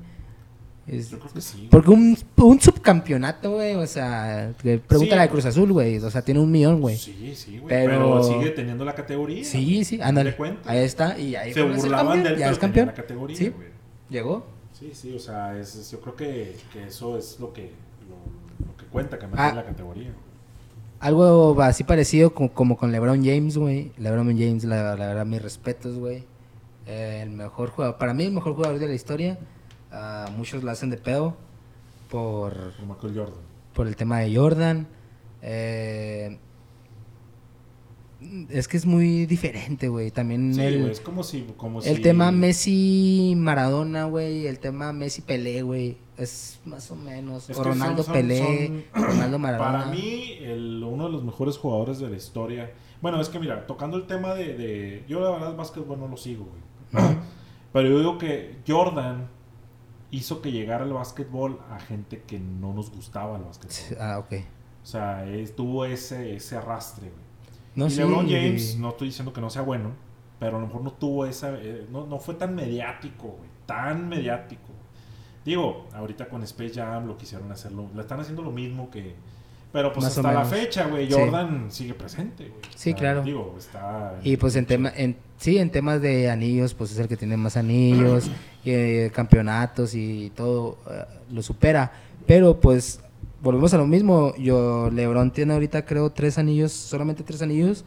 Es- 0.85 1.09
yo 1.11 1.17
creo 1.19 1.31
que 1.33 1.39
sí. 1.41 1.67
Porque 1.71 1.89
un, 1.91 2.17
un 2.37 2.59
subcampeonato, 2.61 3.51
güey, 3.51 3.75
o 3.75 3.87
sea, 3.87 4.51
pregúntale 4.61 5.21
Sí. 5.21 5.27
a 5.27 5.29
Cruz 5.29 5.45
Azul, 5.45 5.71
güey, 5.71 5.97
o 5.99 6.09
sea, 6.11 6.21
tiene 6.21 6.41
un 6.41 6.51
millón, 6.51 6.81
güey. 6.81 6.97
Sí, 6.97 7.33
sí, 7.35 7.57
güey. 7.59 7.69
Pero- 7.69 7.89
Pero... 7.91 8.23
sigue 8.23 8.49
teniendo 8.51 8.83
la 8.83 8.93
categoría. 8.93 9.43
Sí, 9.45 9.85
sí, 9.85 10.01
ándale. 10.01 10.35
Ahí 10.65 10.79
está, 10.79 11.17
y 11.17 11.35
ahí 11.35 11.53
Se 11.53 11.61
burlaban 11.63 12.07
campeón, 12.07 12.23
de 12.23 12.29
él, 12.31 12.37
ya 12.37 12.49
es 12.51 12.59
campeón. 12.59 12.87
la 12.87 12.93
categoría, 12.93 13.37
Sí. 13.37 13.53
Llegó. 14.09 14.45
Sí, 14.77 14.91
sí, 14.93 15.13
o 15.15 15.19
sea, 15.19 15.57
es, 15.57 15.89
yo 15.91 16.01
creo 16.01 16.15
que, 16.15 16.57
que 16.73 16.83
eso 16.87 17.17
es 17.17 17.39
lo 17.39 17.53
que, 17.53 17.71
lo, 18.09 18.65
lo 18.67 18.75
que 18.75 18.85
cuenta, 18.87 19.17
que 19.17 19.25
Ah. 19.25 19.29
mantiene 19.29 19.55
la 19.55 19.65
categoría. 19.65 20.11
Algo 20.99 21.61
así 21.61 21.83
parecido 21.83 22.33
como, 22.33 22.53
como 22.53 22.77
con 22.77 22.91
LeBron 22.91 23.23
James, 23.23 23.57
güey. 23.57 23.91
LeBron 23.97 24.27
James, 24.37 24.63
la, 24.63 24.95
la 24.95 25.07
verdad, 25.07 25.25
mis 25.25 25.41
respetos, 25.41 25.97
güey. 25.97 26.23
Eh, 26.87 27.21
el 27.23 27.29
mejor 27.31 27.69
jugador, 27.69 27.97
para 27.97 28.13
mí 28.13 28.23
el 28.25 28.31
mejor 28.31 28.55
jugador 28.55 28.79
de 28.79 28.87
la 28.87 28.93
historia. 28.93 29.37
Muchos 30.35 30.63
la 30.63 30.71
hacen 30.73 30.89
de 30.89 30.97
pedo 30.97 31.35
por, 32.09 32.53
Por 32.73 32.85
Michael 32.87 33.13
Jordan. 33.17 33.39
por 33.73 33.87
el 33.87 33.95
tema 33.95 34.19
de 34.19 34.35
Jordan. 34.35 34.87
Eh, 35.41 36.37
es 38.49 38.67
que 38.69 38.77
es 38.77 38.85
muy 38.85 39.25
diferente, 39.25 39.89
güey. 39.89 40.09
También 40.11 40.53
Sí, 40.53 40.61
el, 40.61 40.89
es 40.89 41.01
como 41.01 41.23
si... 41.23 41.41
Como 41.57 41.81
el 41.81 41.97
si- 41.97 42.01
tema 42.01 42.31
Messi-Maradona, 42.31 44.05
güey. 44.05 44.47
El 44.47 44.59
tema 44.59 44.93
Messi-Pelé, 44.93 45.61
güey. 45.61 45.97
Es 46.17 46.59
más 46.65 46.89
o 46.91 46.95
menos. 46.95 47.49
Es 47.49 47.57
o 47.57 47.63
Ronaldo 47.63 48.03
son- 48.03 48.13
Pelé, 48.13 48.85
son- 48.93 49.03
Ronaldo 49.03 49.39
Maradona. 49.39 49.71
Para 49.79 49.91
mí, 49.91 50.37
el- 50.41 50.81
uno 50.83 51.05
de 51.07 51.11
los 51.11 51.23
mejores 51.23 51.57
jugadores 51.57 51.99
de 51.99 52.09
la 52.09 52.15
historia. 52.15 52.71
Bueno, 53.01 53.19
es 53.19 53.27
que 53.27 53.39
mira, 53.39 53.65
tocando 53.67 53.97
el 53.97 54.07
tema 54.07 54.33
de. 54.33 54.53
de- 54.55 55.03
yo 55.09 55.19
la 55.19 55.31
verdad, 55.31 55.55
básquetbol 55.57 55.99
no 55.99 56.07
lo 56.07 56.15
sigo, 56.15 56.45
güey. 56.45 57.03
Pero 57.73 57.89
yo 57.89 57.97
digo 57.99 58.17
que 58.17 58.57
Jordan 58.67 59.27
hizo 60.13 60.41
que 60.41 60.51
llegara 60.51 60.85
el 60.85 60.93
básquetbol 60.93 61.59
a 61.71 61.79
gente 61.79 62.21
que 62.25 62.39
no 62.39 62.73
nos 62.73 62.91
gustaba 62.91 63.37
el 63.37 63.43
básquetbol. 63.43 63.97
Ah, 63.99 64.19
ok. 64.19 64.33
O 64.83 64.85
sea, 64.85 65.25
es- 65.25 65.55
tuvo 65.55 65.85
ese, 65.85 66.35
ese 66.35 66.55
arrastre, 66.55 67.09
güey. 67.09 67.23
No, 67.75 67.87
y 67.87 67.89
sí, 67.89 67.97
LeBron 67.97 68.29
James, 68.29 68.77
no 68.77 68.89
estoy 68.89 69.07
diciendo 69.07 69.33
que 69.33 69.41
no 69.41 69.49
sea 69.49 69.63
bueno, 69.63 69.91
pero 70.39 70.57
a 70.57 70.59
lo 70.59 70.67
mejor 70.67 70.83
no 70.83 70.91
tuvo 70.93 71.25
esa. 71.25 71.55
eh, 71.59 71.87
no, 71.91 72.05
no 72.05 72.19
fue 72.19 72.35
tan 72.35 72.53
mediático, 72.53 73.29
güey. 73.29 73.49
Tan 73.65 74.07
mediático. 74.07 74.69
Digo, 75.43 75.87
ahorita 75.93 76.29
con 76.29 76.43
Space 76.43 76.73
Jam 76.75 77.07
lo 77.07 77.17
quisieron 77.17 77.51
hacerlo. 77.51 77.89
Le 77.95 78.01
están 78.01 78.19
haciendo 78.19 78.43
lo 78.43 78.51
mismo 78.51 78.89
que. 78.91 79.15
Pero 79.71 79.91
pues 79.91 80.03
Más 80.03 80.15
hasta 80.17 80.31
la 80.31 80.45
fecha, 80.45 80.85
güey, 80.85 81.07
Sí. 81.07 81.13
Jordan 81.13 81.71
sigue 81.71 81.95
presente, 81.95 82.49
güey. 82.49 82.61
Sí, 82.75 82.93
claro. 82.93 83.23
Digo, 83.23 83.55
está. 83.57 84.19
Y 84.23 84.37
pues 84.37 84.55
en 84.55 84.67
tema, 84.67 84.91
en, 84.95 85.17
sí, 85.37 85.57
en 85.57 85.71
temas 85.71 85.99
de 85.99 86.29
anillos, 86.29 86.75
pues 86.75 86.91
es 86.91 86.99
el 86.99 87.07
que 87.07 87.17
tiene 87.17 87.35
más 87.37 87.57
anillos, 87.57 88.29
eh, 88.65 89.11
campeonatos 89.13 89.93
y 89.95 90.31
todo 90.35 90.77
eh, 90.89 91.03
lo 91.31 91.41
supera. 91.41 91.91
Pero 92.25 92.59
pues 92.59 92.99
volvemos 93.41 93.73
a 93.73 93.77
lo 93.77 93.87
mismo. 93.87 94.33
Yo 94.37 94.89
LeBron 94.91 95.31
tiene 95.31 95.53
ahorita 95.53 95.85
creo 95.85 96.09
tres 96.11 96.37
anillos, 96.37 96.71
solamente 96.71 97.23
tres 97.23 97.41
anillos. 97.41 97.83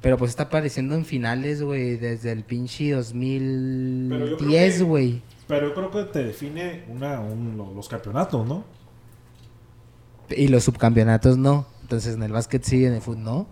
Pero 0.00 0.16
pues 0.16 0.30
está 0.30 0.44
apareciendo 0.44 0.94
en 0.94 1.04
finales, 1.04 1.60
güey, 1.62 1.96
desde 1.96 2.30
el 2.30 2.44
pinche 2.44 2.90
Pero 2.90 3.00
yo 3.00 4.36
creo 4.36 4.38
2010, 4.38 4.76
que- 4.78 4.82
güey. 4.84 5.22
Pero 5.48 5.68
yo 5.68 5.74
creo 5.74 5.90
que 5.90 6.04
te 6.04 6.22
define 6.24 6.84
una, 6.88 7.20
un- 7.20 7.56
lo- 7.56 7.72
los 7.74 7.88
campeonatos, 7.88 8.46
¿no? 8.46 8.64
Y 10.30 10.48
los 10.48 10.64
subcampeonatos 10.64 11.38
no. 11.38 11.66
Entonces 11.82 12.14
en 12.14 12.22
el 12.22 12.32
básquet 12.32 12.62
sí, 12.62 12.84
en 12.84 12.92
el 12.92 13.00
fútbol 13.00 13.24
no. 13.24 13.46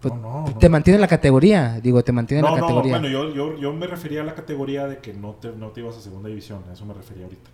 Pues, 0.00 0.14
No, 0.14 0.46
no, 0.46 0.58
te 0.58 0.66
no. 0.68 0.72
mantiene 0.72 0.94
en 0.96 1.00
la 1.00 1.08
categoría, 1.08 1.80
digo, 1.80 2.02
te 2.04 2.12
mantiene 2.12 2.38
en 2.40 2.44
No, 2.46 2.54
la 2.54 2.60
no, 2.60 2.66
categoría. 2.66 2.92
bueno, 3.00 3.08
yo, 3.08 3.34
yo, 3.34 3.56
yo 3.58 3.72
me 3.72 3.86
refería 3.88 4.20
a 4.20 4.24
la 4.24 4.34
categoría 4.34 4.86
de 4.86 4.98
que 4.98 5.12
no 5.12 5.32
te, 5.32 5.50
no 5.52 5.68
te 5.70 5.80
ibas 5.80 5.96
a 5.96 6.00
segunda 6.00 6.28
división, 6.28 6.62
a 6.70 6.72
eso 6.72 6.86
me 6.86 6.94
refería 6.94 7.24
ahorita. 7.24 7.50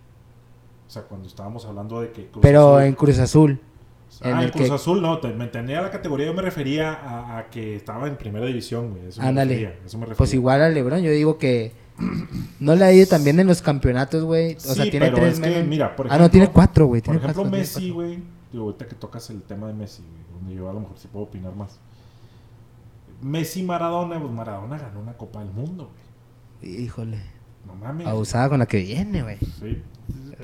O 0.87 0.89
sea, 0.91 1.01
cuando 1.03 1.27
estábamos 1.27 1.65
hablando 1.65 2.01
de 2.01 2.11
que... 2.11 2.27
Cruz 2.27 2.41
Pero 2.43 2.77
Azul- 2.77 2.85
en 2.85 2.93
Cruz 2.93 3.17
Azul. 3.19 3.59
Ah, 4.21 4.43
en 4.43 4.49
Cruz 4.51 4.67
que- 4.67 4.73
Azul 4.75 5.01
no, 5.01 5.17
te, 5.17 5.29
me 5.33 5.45
entendía 5.45 5.81
la 5.81 5.89
categoría, 5.89 6.27
yo 6.27 6.35
me 6.35 6.43
refería 6.43 6.93
a, 6.93 7.39
a 7.39 7.49
que 7.49 7.75
estaba 7.75 8.07
en 8.07 8.15
primera 8.15 8.45
división, 8.45 8.91
güey. 8.91 9.07
Eso 9.07 9.21
me 9.23 9.27
Ándale. 9.27 9.55
refería, 9.55 9.79
eso 9.83 9.97
me 9.97 10.05
refería. 10.05 10.17
Pues 10.17 10.33
igual 10.35 10.61
a 10.61 10.69
LeBron, 10.69 11.01
yo 11.01 11.09
digo 11.11 11.39
que 11.39 11.71
no 12.59 12.75
le 12.75 12.85
ha 12.85 12.93
ido 12.93 13.07
también 13.07 13.39
en 13.39 13.47
los 13.47 13.63
campeonatos, 13.63 14.23
güey. 14.23 14.55
O 14.55 14.59
sea, 14.59 14.83
tiene 14.83 15.07
pero 15.07 15.17
tres 15.17 15.39
es 15.39 15.39
que, 15.39 15.63
mira, 15.63 15.95
por 15.95 16.11
ah, 16.11 16.19
no, 16.19 16.29
tiene 16.29 16.49
cuatro, 16.51 16.85
güey. 16.85 17.01
Por 17.01 17.15
ejemplo, 17.15 17.33
cuatro, 17.41 17.51
Messi, 17.57 17.89
güey. 17.89 18.19
Digo, 18.51 18.65
ahorita 18.65 18.85
que 18.85 18.93
tocas 18.95 19.27
el 19.31 19.41
tema 19.41 19.65
de 19.67 19.73
Messi, 19.73 20.03
güey, 20.03 20.23
donde 20.39 20.55
yo 20.55 20.69
a 20.69 20.73
lo 20.73 20.81
mejor 20.81 20.97
sí 20.99 21.07
puedo 21.11 21.25
opinar 21.25 21.55
más. 21.55 21.79
Messi 23.21 23.63
Maradona, 23.63 24.19
pues 24.19 24.31
Maradona 24.31 24.77
ganó 24.77 24.99
una 24.99 25.13
Copa 25.13 25.39
del 25.39 25.51
Mundo, 25.51 25.91
güey. 26.61 26.81
Híjole. 26.83 27.19
No 27.65 27.75
mames. 27.75 28.07
Abusada 28.07 28.49
con 28.49 28.59
la 28.59 28.65
que 28.65 28.77
viene, 28.79 29.23
güey. 29.23 29.37
Sí. 29.39 29.81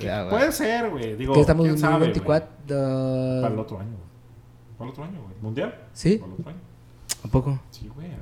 Ya, 0.00 0.22
güey. 0.24 0.30
Puede 0.36 0.52
ser, 0.52 0.90
güey. 0.90 1.16
Digo, 1.16 1.34
estamos 1.36 1.66
en 1.66 1.72
quién 1.72 1.78
sabe, 1.80 1.98
güey. 2.10 2.14
2024. 2.14 3.42
Para 3.42 3.54
el 3.54 3.60
otro 3.60 3.78
año, 3.78 3.90
güey. 3.90 4.76
Para 4.78 4.84
el 4.88 4.90
otro 4.92 5.04
año, 5.04 5.22
güey. 5.22 5.34
¿Mundial? 5.40 5.74
¿Sí? 5.92 6.16
Para 6.18 6.32
el 6.32 6.38
otro 6.40 6.50
año. 6.50 6.60
¿A 7.24 7.28
poco? 7.28 7.60
Sí, 7.70 7.88
güey. 7.94 8.08
¿eh? 8.08 8.16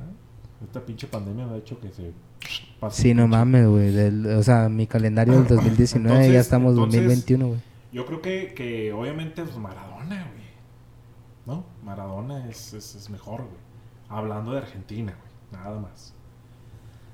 Esta 0.65 0.81
pinche 0.85 1.07
pandemia 1.07 1.47
me 1.47 1.55
ha 1.55 1.57
hecho 1.57 1.81
que 1.81 1.91
se... 1.91 2.13
pase 2.79 3.03
Sí, 3.03 3.15
no 3.15 3.27
mames, 3.27 3.67
güey. 3.67 4.35
O 4.35 4.43
sea, 4.43 4.69
mi 4.69 4.87
calendario 4.87 5.35
del 5.35 5.47
2019 5.47 6.09
ya 6.19 6.23
Entonces- 6.25 6.41
estamos 6.43 6.73
entonces- 6.73 7.01
2021, 7.03 7.47
güey. 7.49 7.61
Yo 7.93 8.07
creo 8.07 8.21
que, 8.23 8.53
que 8.55 8.93
obviamente 8.93 9.43
pues 9.43 9.57
Maradona, 9.57 10.29
güey. 10.33 10.47
¿No? 11.47 11.65
Maradona 11.83 12.47
es, 12.49 12.75
es, 12.75 12.95
es 12.95 13.09
mejor, 13.11 13.39
güey. 13.41 13.70
Hablando 14.11 14.53
de 14.53 14.59
Argentina, 14.59 15.17
güey. 15.19 15.63
Nada 15.63 15.79
más. 15.81 16.15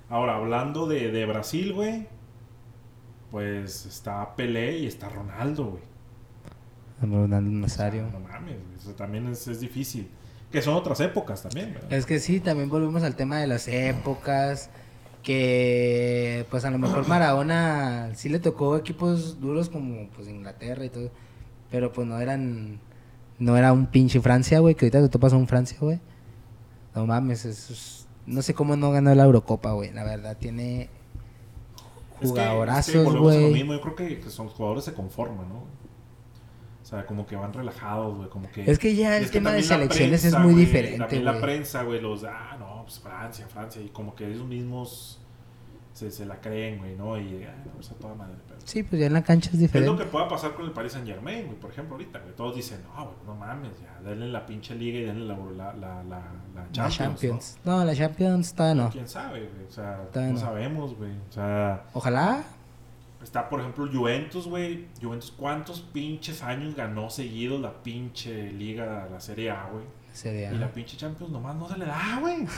Ahora, 0.08 0.36
hablando 0.36 0.86
de, 0.88 1.10
de 1.12 1.26
Brasil, 1.26 1.72
güey. 1.72 2.08
Pues 3.30 3.86
está 3.86 4.34
Pelé 4.36 4.78
y 4.78 4.86
está 4.86 5.08
Ronaldo, 5.08 5.66
güey. 5.66 5.82
Ronaldo 7.02 7.50
O 7.66 7.68
sea, 7.68 7.86
Nazario. 7.90 8.02
no 8.12 8.20
mames, 8.20 8.56
güey. 8.64 8.76
Eso 8.78 8.92
también 8.92 9.26
es, 9.28 9.46
es 9.48 9.60
difícil. 9.60 10.08
Que 10.50 10.62
son 10.62 10.74
otras 10.74 11.00
épocas 11.00 11.42
también, 11.42 11.74
¿verdad? 11.74 11.92
Es 11.92 12.06
que 12.06 12.18
sí, 12.18 12.40
también 12.40 12.68
volvemos 12.70 13.02
al 13.02 13.14
tema 13.16 13.38
de 13.38 13.46
las 13.46 13.68
épocas. 13.68 14.70
Que 15.22 16.46
pues 16.50 16.64
a 16.64 16.70
lo 16.70 16.78
mejor 16.78 17.06
Maradona 17.08 18.10
sí 18.14 18.28
le 18.28 18.38
tocó 18.38 18.76
equipos 18.76 19.40
duros 19.40 19.68
como 19.68 20.08
pues 20.10 20.28
Inglaterra 20.28 20.84
y 20.84 20.88
todo. 20.90 21.10
Pero 21.70 21.92
pues 21.92 22.06
no 22.06 22.18
eran. 22.20 22.78
No 23.38 23.56
era 23.56 23.72
un 23.72 23.86
pinche 23.88 24.20
Francia, 24.20 24.60
güey. 24.60 24.74
Que 24.76 24.86
ahorita 24.86 25.02
te 25.02 25.08
topas 25.08 25.32
a 25.32 25.36
un 25.36 25.48
Francia, 25.48 25.76
güey. 25.80 26.00
No 26.96 27.06
mames, 27.06 27.44
es- 27.44 28.06
no 28.26 28.42
sé 28.42 28.54
cómo 28.54 28.74
no 28.76 28.90
ganó 28.90 29.14
la 29.14 29.24
Eurocopa, 29.24 29.72
güey. 29.72 29.92
La 29.92 30.02
verdad, 30.04 30.36
tiene 30.36 30.82
Es 30.82 30.88
que- 30.88 30.92
es 32.14 32.20
que 32.20 32.26
jugadorazos, 32.28 32.94
a 33.06 33.10
lo 33.10 33.48
mismo. 33.50 33.72
Yo 33.74 33.80
creo 33.80 33.94
que, 33.96 34.18
que 34.20 34.30
son, 34.30 34.46
los 34.46 34.54
jugadores 34.54 34.84
se 34.84 34.94
conforman, 34.94 35.48
¿no? 35.48 35.56
O 36.82 36.88
sea, 36.88 37.04
como 37.04 37.26
que 37.26 37.34
van 37.36 37.52
relajados, 37.52 38.16
güey. 38.16 38.28
Como 38.30 38.48
que... 38.50 38.70
Es 38.70 38.78
que 38.78 38.94
ya 38.94 39.16
el 39.16 39.24
es 39.24 39.30
tema 39.32 39.50
de 39.50 39.60
la 39.60 39.66
selecciones 39.66 40.20
prensa, 40.22 40.38
es 40.38 40.42
muy 40.44 40.52
güey, 40.54 40.64
diferente, 40.66 40.98
También 40.98 41.24
la 41.24 41.32
güey. 41.32 41.42
prensa, 41.42 41.82
güey, 41.82 42.00
los, 42.00 42.22
ah, 42.24 42.56
no, 42.58 42.82
pues 42.84 43.00
Francia, 43.00 43.46
Francia, 43.48 43.82
y 43.82 43.88
como 43.88 44.14
que 44.14 44.26
ellos 44.28 44.44
mismos 44.46 45.20
se, 45.96 46.10
se 46.10 46.26
la 46.26 46.38
creen, 46.40 46.76
güey, 46.78 46.94
¿no? 46.94 47.16
Y, 47.18 47.44
ah, 47.44 47.54
no, 47.64 47.72
pues 47.72 47.90
a 47.90 47.94
toda 47.94 48.14
madre. 48.14 48.34
Pero... 48.46 48.60
Sí, 48.64 48.82
pues 48.82 49.00
ya 49.00 49.06
en 49.06 49.14
la 49.14 49.24
cancha 49.24 49.48
es 49.48 49.54
Es 49.54 49.60
lo 49.60 49.66
diferente. 49.66 50.04
que 50.04 50.10
pueda 50.10 50.28
pasar 50.28 50.52
con 50.54 50.66
el 50.66 50.72
Paris 50.72 50.92
Saint 50.92 51.06
Germain, 51.08 51.46
güey, 51.46 51.58
por 51.58 51.70
ejemplo, 51.70 51.94
ahorita, 51.94 52.18
güey. 52.18 52.34
Todos 52.34 52.54
dicen, 52.54 52.80
no, 52.94 53.04
güey, 53.04 53.16
no 53.24 53.34
mames, 53.34 53.72
ya, 53.80 53.98
denle 54.06 54.28
la 54.28 54.44
pinche 54.44 54.74
liga 54.74 54.98
y 54.98 55.02
denle 55.04 55.24
la, 55.24 55.36
la, 55.36 55.72
la, 55.72 55.72
la, 55.72 56.02
la 56.04 56.22
La 56.54 56.70
Champions, 56.72 56.96
Champions. 56.96 57.58
No, 57.64 57.82
la 57.84 57.94
Champions 57.94 58.52
todavía 58.54 58.82
¿no? 58.84 58.90
¿Quién 58.90 59.08
sabe, 59.08 59.40
güey? 59.48 59.64
O 59.66 59.72
sea, 59.72 60.02
Todavía 60.12 60.34
no 60.34 60.38
no. 60.40 60.44
sabemos, 60.46 60.96
güey. 60.98 61.12
O 61.12 61.32
sea, 61.32 61.84
Ojalá. 61.94 62.44
está, 63.22 63.48
por 63.48 63.60
ejemplo, 63.60 63.88
Juventus, 63.90 64.46
güey. 64.46 64.88
Juventus, 65.00 65.32
¿cuántos 65.34 65.80
pinches 65.80 66.42
años 66.42 66.74
ganó 66.76 67.08
seguidos 67.08 67.60
la 67.62 67.72
pinche 67.82 68.52
liga, 68.52 69.08
la 69.10 69.18
Serie 69.20 69.50
A, 69.50 69.70
güey? 69.72 69.84
Sería. 70.12 70.52
Y 70.52 70.58
la 70.58 70.68
pinche 70.72 70.96
Champions 70.98 71.32
nomás 71.32 71.56
no 71.56 71.66
se 71.68 71.78
le 71.78 71.86
da, 71.86 72.18
güey. 72.20 72.46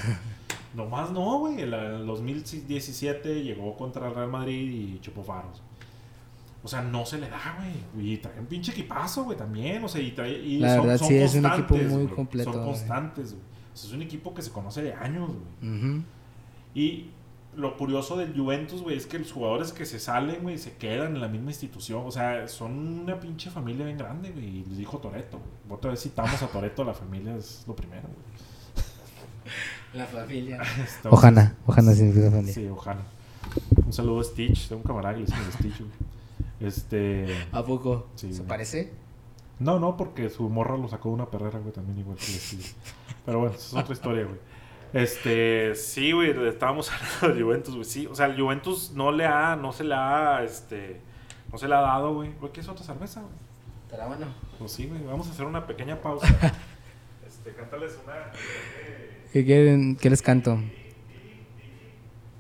nomás 0.75 1.11
no, 1.11 1.39
güey. 1.41 1.63
En 1.63 1.73
el 1.73 2.07
2017 2.07 3.43
llegó 3.43 3.77
contra 3.77 4.09
el 4.09 4.15
Real 4.15 4.29
Madrid 4.29 4.71
y 4.71 5.01
chupó 5.01 5.23
faros. 5.23 5.63
O 6.63 6.69
sea, 6.69 6.83
no 6.83 7.07
se 7.07 7.19
le 7.19 7.29
da, 7.29 7.59
güey. 7.93 8.13
Y 8.13 8.17
trae 8.19 8.39
un 8.39 8.47
pinche 8.47 8.73
equipazo, 8.73 9.25
güey, 9.25 9.39
también. 9.39 9.83
O 9.85 9.89
sea, 9.89 10.01
y 10.01 10.11
trae. 10.13 10.33
Y 10.39 10.59
La 10.59 10.81
verdad, 10.81 10.99
sí, 10.99 11.17
es 11.17 11.35
un 11.35 11.47
equipo 11.47 11.77
muy 11.77 12.07
completo, 12.09 12.53
Son 12.53 12.65
constantes, 12.65 13.33
güey. 13.33 13.45
O 13.73 13.77
sea, 13.77 13.89
es 13.89 13.95
un 13.95 14.03
equipo 14.03 14.35
que 14.35 14.43
se 14.43 14.51
conoce 14.51 14.83
de 14.83 14.93
años, 14.93 15.31
güey. 15.61 16.03
Y 16.75 17.11
lo 17.57 17.77
curioso 17.77 18.17
del 18.17 18.37
Juventus, 18.37 18.83
güey, 18.83 18.97
es 18.97 19.07
que 19.07 19.19
los 19.19 19.33
jugadores 19.33 19.73
que 19.73 19.87
se 19.87 19.99
salen, 19.99 20.43
güey, 20.43 20.59
se 20.59 20.77
quedan 20.77 21.15
en 21.15 21.21
la 21.21 21.29
misma 21.29 21.51
institución. 21.51 22.03
O 22.05 22.11
sea, 22.11 22.47
son 22.49 22.73
una 23.03 23.19
pinche 23.19 23.51
familia 23.51 23.87
bien 23.87 23.99
grande, 23.99 24.31
güey. 24.31 24.59
Y 24.59 24.65
les 24.65 24.79
dijo 24.79 24.99
Toreto, 24.99 25.39
güey. 25.39 25.79
Otra 25.79 25.93
vez 25.93 26.03
citamos 26.03 26.43
a 26.43 26.49
Toreto, 26.49 26.85
la 26.85 26.95
familia 26.95 27.37
es 27.37 27.65
lo 27.67 27.75
primero, 27.75 28.09
güey. 28.09 28.19
La 29.95 30.07
familia. 30.07 30.61
Ojana, 31.11 31.55
Ojana 31.67 31.93
significa 31.93 32.31
familia. 32.31 32.55
Sí, 32.55 32.67
Ojana. 32.67 33.01
Un 33.87 33.93
saludo 33.93 34.21
a 34.21 34.25
Stitch, 34.25 34.69
tengo 34.69 34.83
un 34.83 34.87
camarada 34.87 35.15
que 35.15 35.21
le 35.21 35.27
dicen 35.27 35.53
Stitch, 35.53 35.79
güey. 35.79 35.91
Este. 36.61 37.47
¿A 37.53 37.63
poco? 37.65 38.09
Sí, 38.17 38.33
¿Se 38.33 38.39
güey. 38.39 38.49
parece? 38.49 38.93
No, 39.59 39.79
no, 39.79 39.97
porque 39.97 40.29
su 40.31 40.49
morra 40.49 40.77
lo 40.77 40.89
sacó 40.89 41.09
de 41.09 41.15
una 41.17 41.27
perrera, 41.31 41.59
güey, 41.59 41.73
también 41.73 41.99
igual 41.99 42.17
que 42.17 42.25
Stitch. 42.25 42.75
Pero 43.25 43.41
bueno, 43.41 43.55
esa 43.55 43.67
es 43.79 43.83
otra 43.83 43.95
historia, 43.95 44.25
güey. 44.25 44.39
Este, 44.93 45.75
sí, 45.75 46.13
güey, 46.13 46.31
estábamos 46.49 46.91
hablando 47.21 47.37
de 47.37 47.43
Juventus, 47.43 47.75
güey. 47.75 47.85
Sí, 47.85 48.07
o 48.07 48.15
sea, 48.15 48.27
el 48.27 48.41
Juventus 48.41 48.93
no 48.93 49.11
le 49.13 49.27
ha, 49.27 49.57
no 49.57 49.73
se 49.73 49.85
le 49.85 49.95
ha, 49.95 50.43
este, 50.45 51.01
no 51.53 51.59
se 51.59 51.69
le 51.69 51.75
ha 51.75 51.81
dado, 51.81 52.15
güey. 52.15 52.33
Güey, 52.41 52.53
¿qué 52.53 52.61
es 52.61 52.69
otra 52.69 52.85
cerveza, 52.85 53.21
güey? 53.21 53.35
Estará 53.85 54.07
bueno. 54.07 54.27
Pues 54.59 54.73
sí, 54.73 54.87
güey, 54.87 55.03
vamos 55.05 55.29
a 55.29 55.31
hacer 55.31 55.47
una 55.47 55.67
pequeña 55.67 56.01
pausa. 56.01 56.27
Este, 57.27 57.53
cántales 57.53 57.99
una. 58.05 58.15
¿Qué 59.33 59.45
quieren? 59.45 59.97
¿Qué 59.97 60.11
les 60.11 60.23
canto? 60.23 60.59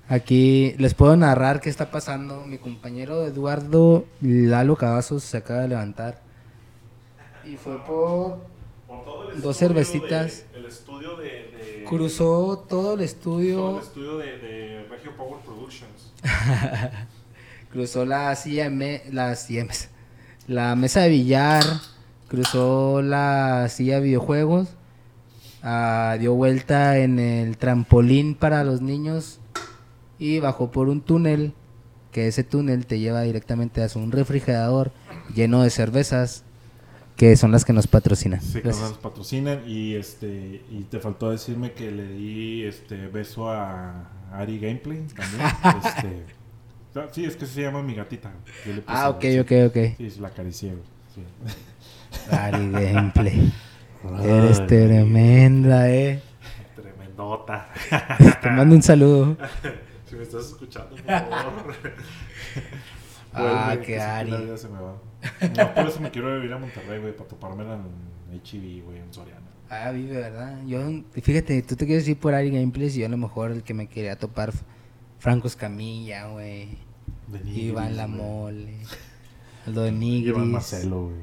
Aquí 0.08 0.74
les 0.78 0.94
puedo 0.94 1.16
narrar 1.16 1.60
qué 1.60 1.68
está 1.68 1.90
pasando. 1.90 2.44
Mi 2.46 2.58
compañero 2.58 3.26
Eduardo 3.26 4.06
Lalo 4.22 4.76
Cavazos 4.76 5.22
se 5.22 5.36
acaba 5.36 5.60
de 5.60 5.68
levantar. 5.68 6.22
Y 7.44 7.56
fue 7.56 7.76
por... 7.84 8.38
Por 8.86 9.04
todo 9.04 9.30
el 9.32 9.42
Dos 9.42 9.58
cervecitas. 9.58 10.46
de- 10.52 10.58
el 10.60 10.64
estudio 10.66 11.16
de. 11.16 11.24
de 11.24 11.84
Cruzó 11.86 12.64
todo 12.68 12.92
el 12.94 12.96
todo 12.98 13.02
estudio. 13.04 13.76
el 13.76 13.82
estudio 13.82 14.16
de, 14.18 14.38
de 14.38 14.86
Regio 14.88 15.14
Power 15.16 15.40
Productions. 15.42 16.12
Cruzó 17.70 18.06
la 18.06 18.34
CM, 18.34 19.02
la 19.12 20.74
mesa 20.74 21.00
de 21.02 21.08
billar, 21.10 21.62
cruzó 22.28 23.02
la 23.02 23.68
silla 23.68 23.96
de 23.96 24.00
videojuegos, 24.06 24.68
ah, 25.68 26.16
dio 26.18 26.34
vuelta 26.34 26.98
en 26.98 27.18
el 27.18 27.58
trampolín 27.58 28.34
para 28.34 28.64
los 28.64 28.80
niños 28.80 29.40
y 30.18 30.40
bajó 30.40 30.70
por 30.70 30.88
un 30.88 31.00
túnel, 31.00 31.52
que 32.10 32.26
ese 32.26 32.42
túnel 32.42 32.86
te 32.86 32.98
lleva 32.98 33.22
directamente 33.22 33.82
a 33.82 33.88
un 33.96 34.10
refrigerador 34.10 34.92
lleno 35.34 35.62
de 35.62 35.70
cervezas, 35.70 36.44
que 37.16 37.36
son 37.36 37.52
las 37.52 37.64
que 37.64 37.72
nos 37.72 37.86
patrocinan. 37.86 38.40
Sí, 38.40 38.62
que 38.62 38.68
nos 38.68 38.94
patrocinan 38.94 39.62
y 39.66 39.94
este 39.94 40.62
y 40.70 40.84
te 40.84 41.00
faltó 41.00 41.30
decirme 41.30 41.72
que 41.72 41.90
le 41.90 42.08
di 42.08 42.64
este 42.64 43.08
beso 43.08 43.50
a 43.50 44.08
Ari 44.32 44.58
Gameplay 44.58 45.04
también. 45.14 45.42
este, 45.84 46.38
Sí, 47.12 47.24
es 47.24 47.36
que 47.36 47.46
se 47.46 47.62
llama 47.62 47.82
mi 47.82 47.94
gatita. 47.94 48.32
Yo 48.66 48.72
le 48.72 48.82
Ah, 48.86 49.10
ok, 49.10 49.24
ok, 49.42 49.52
ok. 49.68 49.76
Sí, 49.98 50.14
la 50.20 50.28
acaricié. 50.28 50.74
Sí. 51.14 51.22
Ari 52.30 52.70
Gameplay. 52.70 53.52
Eres 54.22 54.66
tremenda, 54.66 55.90
eh. 55.90 56.20
Tremendota. 56.74 57.68
Te 58.42 58.50
mando 58.50 58.74
un 58.76 58.82
saludo. 58.82 59.36
Si 60.08 60.16
me 60.16 60.22
estás 60.22 60.46
escuchando, 60.46 60.96
por 60.96 61.04
favor. 61.04 61.74
Ah, 63.34 63.66
Vuelve, 63.68 63.84
qué 63.86 64.00
Ari. 64.00 64.30
la 64.30 64.38
vida 64.38 64.56
se 64.56 64.68
me 64.68 64.80
va. 64.80 64.94
No, 65.54 65.74
por 65.74 65.86
eso 65.86 66.00
me 66.00 66.10
quiero 66.10 66.34
vivir 66.36 66.50
a 66.54 66.58
Monterrey, 66.58 66.98
güey, 66.98 67.14
para 67.14 67.28
topármela 67.28 67.74
en 67.74 68.38
HB, 68.40 68.84
güey, 68.86 68.98
en 69.00 69.12
Soriana. 69.12 69.42
Ah, 69.68 69.90
vive, 69.90 70.16
¿verdad? 70.16 70.62
Yo, 70.66 70.80
fíjate, 71.12 71.60
tú 71.60 71.76
te 71.76 71.84
quieres 71.86 72.08
ir 72.08 72.18
por 72.18 72.32
Ari 72.32 72.50
Gameplays 72.50 72.96
y 72.96 73.00
yo 73.00 73.06
a 73.06 73.10
lo 73.10 73.18
mejor 73.18 73.50
el 73.50 73.62
que 73.62 73.74
me 73.74 73.86
quería 73.86 74.16
topar 74.16 74.50
Franco 75.18 75.46
Escamilla, 75.46 76.28
güey. 76.28 76.78
Iván 77.44 77.98
La 77.98 78.06
güey. 78.06 78.18
Mole. 78.18 78.78
Aldo 79.66 79.82
de 79.82 79.92
Nigris. 79.92 80.28
Iván 80.34 80.50
Marcelo, 80.50 81.04
güey. 81.08 81.16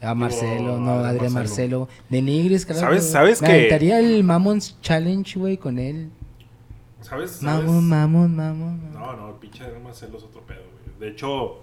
Ah, 0.00 0.14
Marcelo, 0.14 0.78
no, 0.78 0.90
Adrián 0.92 1.06
Adrián 1.16 1.32
Marcelo. 1.32 1.78
Marcelo. 1.80 1.88
De 2.08 2.22
Nigris, 2.22 2.64
claro. 2.66 2.80
¿Sabes- 2.80 3.10
sabes 3.10 3.42
Me 3.42 3.48
que- 3.48 3.54
aventaría 3.54 3.98
el 3.98 4.22
Mamons 4.24 4.80
Challenge, 4.80 5.38
güey, 5.38 5.56
con 5.56 5.78
él. 5.78 6.10
¿Sabes? 7.00 7.32
¿Sabes? 7.32 7.64
Mamón, 7.66 7.88
mamón, 7.88 8.36
mamón. 8.36 8.92
No, 8.92 9.16
no, 9.16 9.28
el 9.30 9.34
pinche 9.36 9.64
Adrián 9.64 9.82
Marcelo 9.82 10.18
es 10.18 10.24
otro 10.24 10.40
pedo, 10.42 10.60
güey. 10.62 10.98
De 11.00 11.08
hecho, 11.08 11.60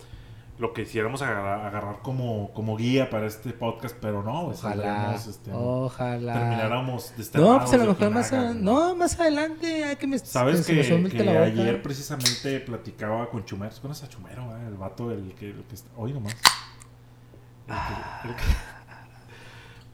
lo 0.58 0.72
que 0.74 0.84
quisiéramos 0.86 1.22
agarrar, 1.22 1.66
agarrar 1.66 2.00
como, 2.02 2.52
como 2.54 2.78
guía 2.78 3.10
para 3.10 3.28
este 3.28 3.52
podcast, 3.52 3.96
pero 4.02 4.24
no. 4.24 4.48
Ojalá, 4.48 5.14
este, 5.16 5.52
ojalá. 5.54 6.34
Termináramos 6.34 7.12
No, 7.12 7.18
desterrados 7.18 7.62
pues 7.64 7.74
a 7.74 7.78
lo 7.78 7.84
de 7.84 7.88
mejor 7.90 8.10
más 8.12 8.32
güey. 8.32 8.54
No, 8.56 8.96
más 8.96 9.20
adelante. 9.20 9.84
Hay 9.84 9.96
que 9.98 10.08
me, 10.08 10.18
¿Sabes 10.20 10.66
que, 10.66 10.82
que 11.10 11.30
ayer 11.30 11.82
precisamente 11.82 12.60
platicaba 12.62 13.30
con 13.30 13.44
Chumero? 13.46 13.74
¿Conoces 13.82 14.06
a 14.06 14.10
Chumero, 14.10 14.44
eh? 14.58 14.68
El 14.68 14.76
vato, 14.76 15.12
el 15.12 15.34
que, 15.36 15.50
el 15.52 15.64
que 15.64 15.76
está... 15.76 15.90
Hoy 15.98 16.14
nomás. 16.14 16.34
El 16.34 16.40
que- 16.40 16.44
el 16.44 16.46
que- 16.46 16.56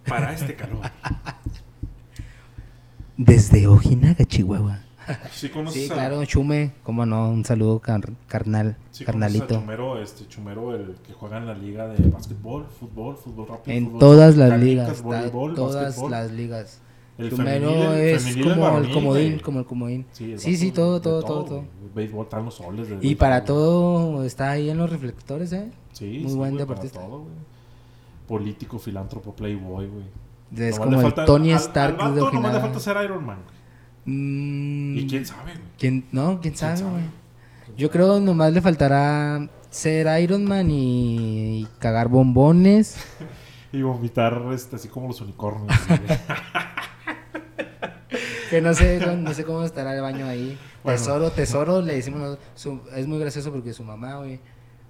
Para 0.08 0.34
este 0.34 0.56
calor. 0.56 0.80
Desde 3.18 3.68
Ojinaga, 3.68 4.26
Chihuahua. 4.26 4.80
¿Sí 5.32 5.50
conoces 5.50 5.86
Sí, 5.88 5.92
a- 5.92 5.94
claro, 5.96 6.24
Chume. 6.26 6.72
Cómo 6.84 7.06
no, 7.06 7.30
un 7.30 7.44
saludo 7.44 7.80
car- 7.80 8.10
carnal, 8.28 8.78
sí 8.92 9.04
a 9.04 9.08
carnalito. 9.08 9.56
Chumero, 9.56 10.02
este, 10.02 10.28
Chumero, 10.28 10.76
el 10.76 10.96
que 11.06 11.14
juega 11.14 11.38
en 11.38 11.48
la 11.48 11.54
liga 11.54 11.88
de 11.88 12.08
básquetbol, 12.10 12.66
fútbol, 12.68 13.18
fútbol 13.18 13.48
rápido. 13.48 13.78
En 13.78 13.86
fútbol, 13.86 14.00
todas 14.00 14.38
las 14.38 14.50
canicas, 14.52 14.66
ligas, 14.88 15.02
voleibol, 15.02 15.54
todas 15.56 15.84
básquetbol. 15.86 16.12
las 16.12 16.32
ligas. 16.32 16.82
El 17.18 17.30
Chumero 17.30 17.70
femenil, 17.72 17.92
el 17.94 18.16
es 18.16 18.24
femenil, 18.24 18.48
el 18.48 18.54
como 18.54 18.66
el 18.66 18.72
varonil, 18.72 18.94
comodín, 18.94 19.40
como 19.40 19.60
el 19.60 19.66
comodín. 19.66 20.06
Sí, 20.14 20.32
el 20.34 20.40
Sí, 20.40 20.56
sí, 20.58 20.72
todo, 20.72 21.02
todo, 21.02 21.22
todo, 21.24 21.44
todo. 21.46 21.60
El 21.84 21.90
béisbol, 21.94 22.24
están 22.26 22.46
los 22.46 22.56
soles. 22.56 22.88
Y 22.88 22.92
béisbol, 22.94 23.16
para 23.18 23.44
todo 23.44 24.24
está 24.24 24.52
ahí 24.52 24.70
en 24.70 24.78
los 24.78 24.90
reflectores, 24.90 25.52
¿eh? 25.54 25.70
Sí, 25.92 26.20
muy 26.22 26.32
sí, 26.32 26.38
buen 26.38 26.52
güey, 26.54 26.66
para 26.66 26.80
deportista. 26.80 27.00
todo, 27.02 27.20
güey. 27.24 27.34
Político, 28.38 28.80
filántropo, 28.80 29.36
playboy, 29.36 29.88
güey. 29.88 30.06
Es 30.56 30.78
Nomás 30.78 30.80
como 30.80 30.96
el 30.98 31.02
falta- 31.04 31.26
Tony 31.26 31.52
al- 31.52 31.58
Stark 31.60 31.94
al 32.02 32.14
vato 32.14 32.26
de 32.28 32.32
nomás 32.34 32.54
le 32.54 32.60
falta 32.62 32.80
ser 32.80 32.98
Iron 33.04 33.26
Man, 33.26 33.40
güey. 33.44 34.16
Mm, 34.16 34.98
Y 34.98 35.08
quién 35.08 35.26
sabe, 35.26 35.52
güey. 35.54 35.66
¿quién- 35.78 36.06
no, 36.12 36.40
quién 36.42 36.56
sabe, 36.56 36.78
sabe? 36.78 36.92
güey. 36.92 37.04
Yo 37.78 37.90
creo 37.92 38.20
nomás 38.20 38.52
le 38.54 38.62
faltará 38.62 39.48
ser 39.70 40.22
Iron 40.22 40.46
Man 40.46 40.70
y, 40.72 41.62
y 41.62 41.68
cagar 41.80 42.08
bombones. 42.08 42.98
Y 43.74 43.82
vomitar 43.84 44.42
este, 44.54 44.76
así 44.76 44.90
como 44.90 45.08
los 45.08 45.22
unicornios. 45.22 45.72
Que 48.50 48.60
no 48.62 48.74
sé, 48.74 49.00
no, 49.00 49.16
no 49.16 49.34
sé 49.34 49.46
cómo 49.46 49.64
estará 49.64 49.96
el 49.96 50.02
baño 50.02 50.26
ahí. 50.26 50.58
Bueno. 50.84 51.00
Tesoro, 51.00 51.32
tesoro, 51.32 51.82
le 51.82 51.96
decimos. 51.96 52.38
Su- 52.54 52.82
es 52.94 53.08
muy 53.08 53.18
gracioso 53.18 53.50
porque 53.52 53.72
su 53.72 53.84
mamá, 53.86 54.16
güey, 54.18 54.42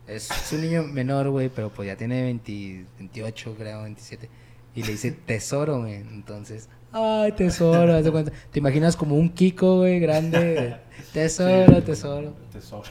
es, 0.07 0.29
es 0.31 0.51
un 0.53 0.61
niño 0.61 0.83
menor, 0.83 1.29
güey, 1.29 1.49
pero 1.49 1.69
pues 1.69 1.87
ya 1.87 1.95
tiene 1.95 2.21
20 2.23 2.85
28, 2.99 3.55
creo, 3.57 3.83
27. 3.83 4.29
Y 4.75 4.83
le 4.83 4.91
dice 4.93 5.11
tesoro, 5.11 5.79
güey. 5.81 5.95
Entonces, 5.95 6.69
ay, 6.91 7.31
tesoro, 7.33 7.93
haz 7.95 8.03
de 8.05 8.11
cuenta. 8.11 8.31
Te 8.51 8.59
imaginas 8.59 8.95
como 8.95 9.15
un 9.15 9.29
Kiko, 9.29 9.77
güey, 9.79 9.99
grande. 9.99 10.77
Tesoro, 11.13 11.75
Sí, 11.75 11.81
tesoro. 11.81 12.33
Tesoro. 12.51 12.83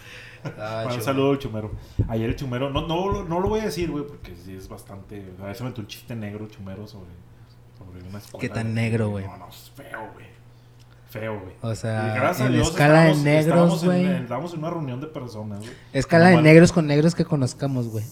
Ah, 0.58 0.80
Bueno, 0.84 0.96
un 0.96 1.02
saludo 1.02 1.30
al 1.32 1.38
chumero. 1.38 1.70
Ayer 2.08 2.30
el 2.30 2.36
chumero, 2.36 2.70
no, 2.70 2.86
no, 2.86 3.08
lo- 3.10 3.24
no 3.24 3.40
lo 3.40 3.48
voy 3.48 3.60
a 3.60 3.64
decir, 3.64 3.90
güey, 3.90 4.06
porque 4.06 4.34
sí 4.34 4.54
es 4.54 4.68
bastante. 4.68 5.22
A 5.40 5.46
veces 5.46 5.62
me 5.62 5.68
un 5.68 5.86
chiste 5.86 6.14
negro 6.16 6.48
chumero 6.48 6.86
sobre, 6.86 7.10
sobre 7.78 8.06
una 8.08 8.18
escuela. 8.18 8.40
¿Qué 8.40 8.48
tan 8.48 8.74
negro, 8.74 9.10
güey? 9.10 9.26
No, 9.26 9.36
no, 9.36 9.48
es 9.48 9.70
feo, 9.74 10.10
güey. 10.14 10.26
Feo, 11.10 11.40
güey. 11.40 11.54
O 11.60 11.74
sea, 11.74 12.14
a 12.14 12.46
en 12.46 12.52
Dios 12.52 12.68
escala 12.70 13.02
de 13.04 13.14
negros, 13.16 13.46
estábamos 13.46 13.82
en- 13.82 13.88
güey. 13.88 14.04
en- 14.06 14.58
una 14.58 14.70
reunión 14.70 15.00
de 15.00 15.06
personas, 15.08 15.58
güey. 15.58 15.72
Escala 15.92 16.28
de 16.30 16.40
negros 16.40 16.72
con 16.72 16.86
negros 16.86 17.14
que 17.14 17.24
conozcamos, 17.24 17.88
güey. 17.88 18.04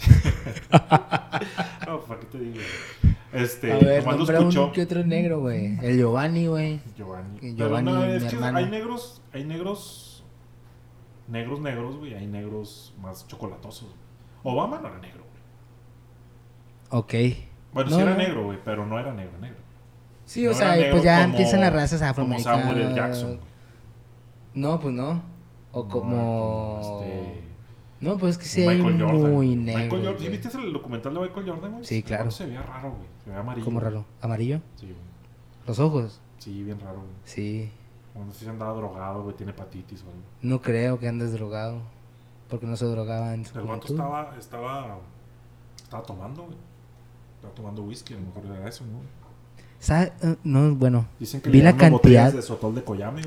No, 1.86 2.00
¿para 2.02 2.20
qué 2.20 2.26
te 2.26 2.38
digo? 2.38 2.54
güey? 2.54 3.16
Este, 3.32 3.72
A 3.72 3.78
ver, 3.78 4.02
nomás 4.04 4.28
lo 4.28 4.38
escuchó 4.38 4.66
un 4.66 4.72
que 4.72 4.82
otro 4.82 5.04
negro, 5.04 5.40
güey. 5.40 5.78
El 5.82 5.96
Giovanni, 5.98 6.46
güey. 6.46 6.80
Giovanni. 6.96 7.54
Giovanni, 7.54 7.92
no, 7.92 8.04
es 8.04 8.22
mi 8.24 8.28
que 8.28 8.36
hermano. 8.36 8.58
hay 8.58 8.66
negros, 8.70 9.22
hay 9.32 9.44
negros, 9.44 10.24
negros, 11.28 11.60
negros, 11.60 11.96
güey. 11.96 12.14
Hay 12.14 12.26
negros 12.26 12.94
más 13.00 13.26
chocolatosos. 13.28 13.88
Obama 14.42 14.80
no 14.80 14.88
era 14.88 14.98
negro, 14.98 15.24
güey. 16.90 17.00
Ok. 17.02 17.14
Bueno, 17.72 17.90
No, 17.90 17.96
sí 17.96 18.02
era 18.02 18.12
no. 18.12 18.16
negro, 18.18 18.44
güey, 18.44 18.58
pero 18.64 18.84
no 18.86 18.98
era 18.98 19.12
negro, 19.12 19.38
negro. 19.38 19.58
Sí, 20.30 20.44
No 20.44 20.52
o 20.52 20.54
sea, 20.54 20.76
y 20.76 20.80
negro 20.82 20.92
pues 20.92 21.02
ya 21.04 21.22
como- 21.22 21.30
empiezan 21.30 21.60
las 21.60 21.72
razas 21.72 21.98
como 21.98 22.10
afroamericanas. 22.10 22.60
Samuel 22.66 22.80
L. 22.86 22.94
Jackson. 22.94 23.40
No, 24.54 24.78
pues 24.78 24.94
no. 24.94 25.22
O 25.72 25.82
No, 25.82 25.88
como... 25.88 26.78
como 26.80 27.00
este- 27.02 27.42
No, 28.00 28.16
pues 28.16 28.30
es 28.32 28.38
que 28.38 28.44
sí 28.44 28.62
hay 28.62 28.76
Michael 28.80 29.02
Jordan. 29.02 29.32
muy 29.32 29.56
Michael 29.56 29.64
negro. 29.64 29.96
Jordan. 29.98 30.18
¿Sí 30.20 30.28
viste 30.28 30.48
el 30.58 30.72
documental 30.72 31.14
de 31.14 31.20
Michael 31.20 31.48
Jordan, 31.50 31.72
güey? 31.72 31.84
Sí, 31.84 32.02
claro. 32.04 32.30
Se 32.30 32.46
veía 32.46 32.62
raro, 32.62 32.90
güey. 32.92 33.08
Se 33.24 33.30
veía 33.30 33.40
amarillo. 33.40 33.64
Como 33.64 33.80
raro. 33.80 34.04
¿Amarillo? 34.20 34.60
Sí, 34.76 34.86
güey. 34.86 34.96
Los 35.66 35.80
ojos. 35.80 36.20
Sí, 36.38 36.62
bien 36.62 36.78
raro, 36.78 36.98
güey. 36.98 37.10
Sí. 37.24 37.72
Bueno, 38.14 38.28
no 38.28 38.32
sé 38.32 38.44
si 38.44 38.50
andaba 38.50 38.72
drogado, 38.74 39.24
güey. 39.24 39.34
Tiene 39.34 39.50
hepatitis 39.50 40.02
algo. 40.02 40.12
No 40.42 40.62
creo 40.62 41.00
que 41.00 41.08
andes 41.08 41.32
drogado. 41.32 41.80
Porque 42.48 42.66
no 42.66 42.76
se 42.76 42.84
drogaba 42.86 43.34
en 43.34 43.44
su 43.44 43.58
El 43.58 43.64
vato 43.66 43.88
estaba, 43.88 44.34
estaba, 44.38 44.98
estaba 45.76 46.02
tomando, 46.04 46.42
güey. 46.44 46.56
Estaba 47.36 47.54
tomando 47.54 47.82
whisky, 47.82 48.14
a 48.14 48.16
lo 48.16 48.26
mejor 48.26 48.44
era 48.56 48.68
eso, 48.68 48.84
¿no? 48.86 49.00
¿Sabe? 49.80 50.12
No, 50.44 50.74
bueno. 50.76 51.08
Dicen 51.18 51.40
que 51.40 51.50
Vi 51.50 51.62
la 51.62 51.76
cantidad. 51.76 52.32
de 52.32 52.42
sotol 52.42 52.74
de 52.74 52.84
Koyame. 52.84 53.22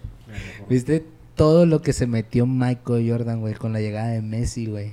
¿Viste 0.68 1.06
todo 1.36 1.66
lo 1.66 1.80
que 1.82 1.92
se 1.92 2.06
metió 2.06 2.46
Michael 2.46 3.08
Jordan, 3.08 3.40
güey, 3.40 3.54
con 3.54 3.72
la 3.72 3.80
llegada 3.80 4.08
de 4.08 4.20
Messi, 4.20 4.66
güey? 4.66 4.92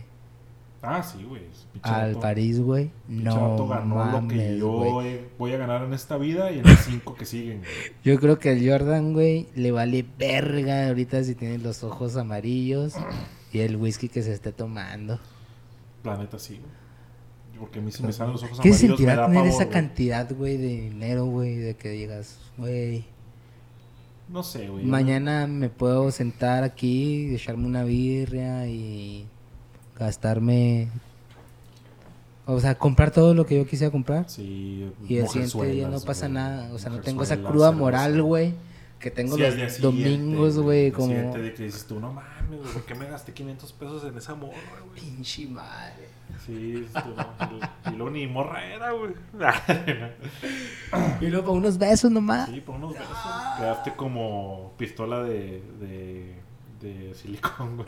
Ah, 0.83 1.03
sí, 1.03 1.23
güey. 1.23 1.41
Al 1.83 2.17
París, 2.19 2.59
güey. 2.59 2.91
No 3.07 3.67
ganó 3.67 4.05
lo 4.05 4.27
que 4.27 4.35
mames, 4.35 4.59
yo 4.59 5.01
eh, 5.03 5.27
voy 5.37 5.53
a 5.53 5.57
ganar 5.57 5.83
en 5.83 5.93
esta 5.93 6.17
vida 6.17 6.51
y 6.51 6.59
en 6.59 6.65
las 6.65 6.85
cinco 6.85 7.15
que 7.15 7.25
siguen. 7.25 7.61
Yo 8.03 8.19
creo 8.19 8.39
que 8.39 8.51
el 8.51 8.67
Jordan, 8.67 9.13
güey, 9.13 9.47
le 9.55 9.71
vale 9.71 10.05
verga 10.17 10.87
ahorita 10.87 11.23
si 11.23 11.35
tiene 11.35 11.57
los 11.59 11.83
ojos 11.83 12.17
amarillos 12.17 12.93
y 13.51 13.59
el 13.59 13.75
whisky 13.77 14.09
que 14.09 14.23
se 14.23 14.33
esté 14.33 14.51
tomando. 14.51 15.19
La 16.03 16.17
neta, 16.17 16.39
sí, 16.39 16.59
güey. 16.59 16.80
Porque 17.61 17.77
a 17.77 17.81
mí 17.83 17.91
si 17.91 18.01
me 18.01 18.11
salen 18.11 18.33
los 18.33 18.41
ojos 18.41 18.59
¿Qué 18.59 18.69
amarillos 18.69 18.81
me 18.81 18.87
sentirá 18.89 19.15
da 19.15 19.27
tener 19.27 19.43
pavor, 19.43 19.53
esa 19.61 19.69
cantidad, 19.69 20.35
güey, 20.35 20.57
de 20.57 20.67
dinero, 20.89 21.25
güey, 21.27 21.57
de 21.57 21.75
que 21.75 21.89
digas, 21.89 22.39
güey, 22.57 23.05
No 24.27 24.41
sé, 24.41 24.67
güey. 24.67 24.83
mañana 24.83 25.45
me 25.45 25.69
puedo 25.69 26.09
sentar 26.09 26.63
aquí, 26.63 27.35
echarme 27.35 27.67
una 27.67 27.83
birria 27.83 28.67
y 28.67 29.27
gastarme, 29.95 30.87
o 32.47 32.59
sea, 32.59 32.73
comprar 32.79 33.11
todo 33.11 33.35
lo 33.35 33.45
que 33.45 33.57
yo 33.57 33.67
quisiera 33.67 33.91
comprar? 33.91 34.27
Sí, 34.27 34.91
Y 35.07 35.17
el 35.17 35.27
siguiente 35.27 35.67
día 35.67 35.87
no 35.87 35.99
pasa 36.01 36.27
nada. 36.27 36.73
O 36.73 36.79
sea, 36.79 36.89
no 36.89 36.99
tengo 36.99 37.21
esa 37.21 37.37
cruda 37.37 37.71
moral, 37.71 38.23
güey. 38.23 38.55
Que 39.01 39.09
tengo 39.11 39.35
Sí, 39.35 39.41
los 39.41 39.81
domingos, 39.81 40.59
güey, 40.59 40.91
como... 40.91 41.07
siguiente 41.07 41.39
de 41.41 41.53
que 41.53 41.63
dices 41.63 41.85
tú, 41.87 41.99
no 41.99 42.13
mames, 42.13 42.59
güey, 42.59 42.73
¿por 42.73 42.85
qué 42.85 42.93
me 42.95 43.07
gasté 43.07 43.33
500 43.33 43.73
pesos 43.73 44.03
en 44.05 44.17
esa 44.17 44.35
morra, 44.35 44.53
güey? 44.87 44.99
Pinche 45.01 45.47
madre. 45.47 46.09
Sí, 46.45 46.87
no, 46.93 47.91
y 47.91 47.95
luego 47.95 48.09
ni 48.11 48.25
morra 48.27 48.65
era, 48.65 48.91
güey. 48.91 49.13
Y 51.19 51.25
luego 51.27 51.45
para 51.47 51.57
unos 51.57 51.77
besos 51.77 52.09
nomás. 52.11 52.49
Sí, 52.49 52.61
por 52.61 52.75
unos 52.75 52.93
besos. 52.93 53.07
Quedaste 53.57 53.93
como 53.95 54.73
pistola 54.77 55.23
de, 55.23 55.61
de, 55.79 56.35
de 56.79 57.13
silicón, 57.15 57.77
güey. 57.77 57.87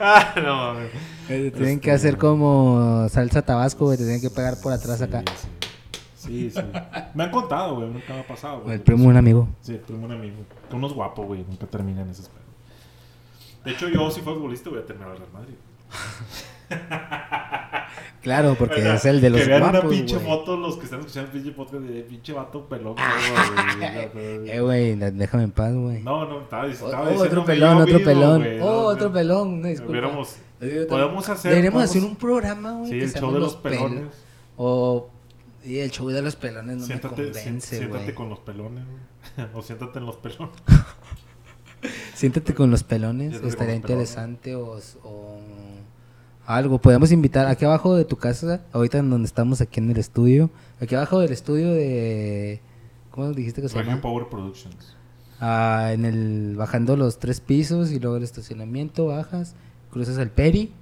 ah, 0.00 0.32
no 0.42 0.56
mames. 0.56 0.90
Eh, 1.28 1.50
Tienen 1.52 1.68
Este- 1.74 1.80
que 1.80 1.90
hacer 1.92 2.16
como 2.18 3.08
salsa 3.10 3.42
tabasco, 3.42 3.86
güey. 3.86 3.98
Te 3.98 4.04
tienen 4.04 4.20
que 4.20 4.30
pegar 4.30 4.60
por 4.60 4.72
atrás 4.72 4.98
Sí, 4.98 5.04
acá. 5.04 5.22
Sí, 5.36 5.48
sí. 6.30 6.50
sí. 6.50 6.60
Me 7.14 7.24
han 7.24 7.30
contado, 7.30 7.76
güey, 7.76 7.88
nunca 7.88 8.12
me 8.14 8.20
ha 8.20 8.26
pasado, 8.26 8.60
güey. 8.60 8.74
El 8.74 8.80
primo 8.82 9.02
de 9.04 9.08
un 9.08 9.16
amigo. 9.16 9.48
Sí, 9.60 9.72
el 9.72 9.80
primo 9.80 10.00
de 10.00 10.14
un 10.14 10.20
amigo. 10.20 10.36
Que 10.68 10.76
unos 10.76 10.92
guapos, 10.94 11.26
güey, 11.26 11.44
nunca 11.48 11.66
terminan 11.66 12.08
esos 12.08 12.28
pedos. 12.28 12.40
De 13.64 13.72
hecho, 13.72 13.88
yo 13.88 14.10
si 14.10 14.20
fue 14.22 14.34
futbolista 14.34 14.70
voy 14.70 14.78
a 14.78 14.86
terminar 14.86 15.10
Real 15.16 15.28
Madrid. 15.32 15.54
Claro, 18.22 18.54
porque 18.58 18.80
es 18.94 19.04
el 19.06 19.20
de 19.22 19.30
los 19.30 19.40
que 19.40 19.46
vean 19.48 19.62
guapos, 19.62 19.80
una 19.80 19.88
pinche 19.90 20.16
güey. 20.16 20.26
foto 20.26 20.56
los 20.58 20.76
que 20.76 20.84
están 20.84 21.00
escuchando 21.00 21.32
pinche 21.32 21.52
podcast 21.52 21.82
de 21.84 22.02
pinche 22.02 22.32
vato 22.34 22.66
pelón. 22.66 22.94
güey. 22.94 24.50
Eh, 24.50 24.60
güey, 24.60 24.94
déjame 24.94 25.44
en 25.44 25.50
paz, 25.52 25.72
güey. 25.74 26.02
No, 26.02 26.26
no, 26.26 26.40
estaba, 26.42 26.66
estaba 26.66 27.08
oh, 27.08 27.22
otro 27.22 27.44
pelón, 27.46 27.76
otro 27.78 27.94
mismo, 27.98 28.04
pelón. 28.04 28.38
güey, 28.42 28.60
Oh, 28.60 28.64
no, 28.64 28.78
otro 28.88 29.12
pelón, 29.12 29.62
no, 29.62 29.68
disculpa. 29.68 29.92
Hubiéramos- 29.92 30.36
podemos 30.88 31.28
hacer- 31.30 31.50
Deberíamos 31.50 31.82
podemos- 31.82 31.90
hacer 31.96 32.04
un 32.04 32.16
programa, 32.16 32.72
güey. 32.72 32.90
Sí, 32.90 33.00
el 33.00 33.12
show 33.14 33.32
de 33.32 33.38
los 33.40 33.56
Pelos. 33.56 33.78
pelones. 33.78 34.14
O. 34.58 35.08
Y 35.64 35.78
el 35.78 35.90
show 35.90 36.08
de 36.08 36.22
los 36.22 36.36
pelones 36.36 36.78
no 36.78 36.86
siéntate, 36.86 37.22
me 37.22 37.30
convence, 37.32 37.76
siéntate 37.76 38.04
güey. 38.04 38.14
con 38.14 38.28
los 38.30 38.38
pelones, 38.40 38.84
güey. 38.86 39.48
O 39.54 39.62
siéntate 39.62 39.98
en 39.98 40.06
los 40.06 40.16
pelones. 40.16 40.54
Siéntate 42.14 42.54
con 42.54 42.70
los 42.70 42.82
pelones, 42.84 43.30
Siéntate 43.30 43.48
estaría 43.48 43.74
los 43.74 43.82
pelones. 43.82 44.10
interesante 44.10 44.54
o, 44.54 44.78
o 45.04 45.38
algo. 46.46 46.78
Podemos 46.78 47.10
invitar 47.12 47.46
aquí 47.46 47.64
abajo 47.64 47.94
de 47.94 48.04
tu 48.04 48.16
casa, 48.16 48.62
ahorita 48.72 48.98
en 48.98 49.08
donde 49.10 49.26
estamos 49.26 49.60
aquí 49.62 49.80
en 49.80 49.90
el 49.90 49.96
estudio, 49.96 50.50
aquí 50.80 50.94
abajo 50.94 51.20
del 51.20 51.32
estudio 51.32 51.72
de 51.72 52.60
¿cómo 53.10 53.32
dijiste 53.32 53.62
que 53.62 53.68
se 53.68 53.82
llama? 53.82 54.00
Power 54.02 54.26
Productions. 54.28 54.96
Ah, 55.40 55.90
en 55.92 56.04
el 56.04 56.54
bajando 56.56 56.96
los 56.96 57.18
tres 57.18 57.40
pisos 57.40 57.92
y 57.92 57.98
luego 57.98 58.18
el 58.18 58.24
estacionamiento 58.24 59.06
bajas, 59.06 59.54
cruzas 59.90 60.18
el 60.18 60.30
Peri, 60.30 60.74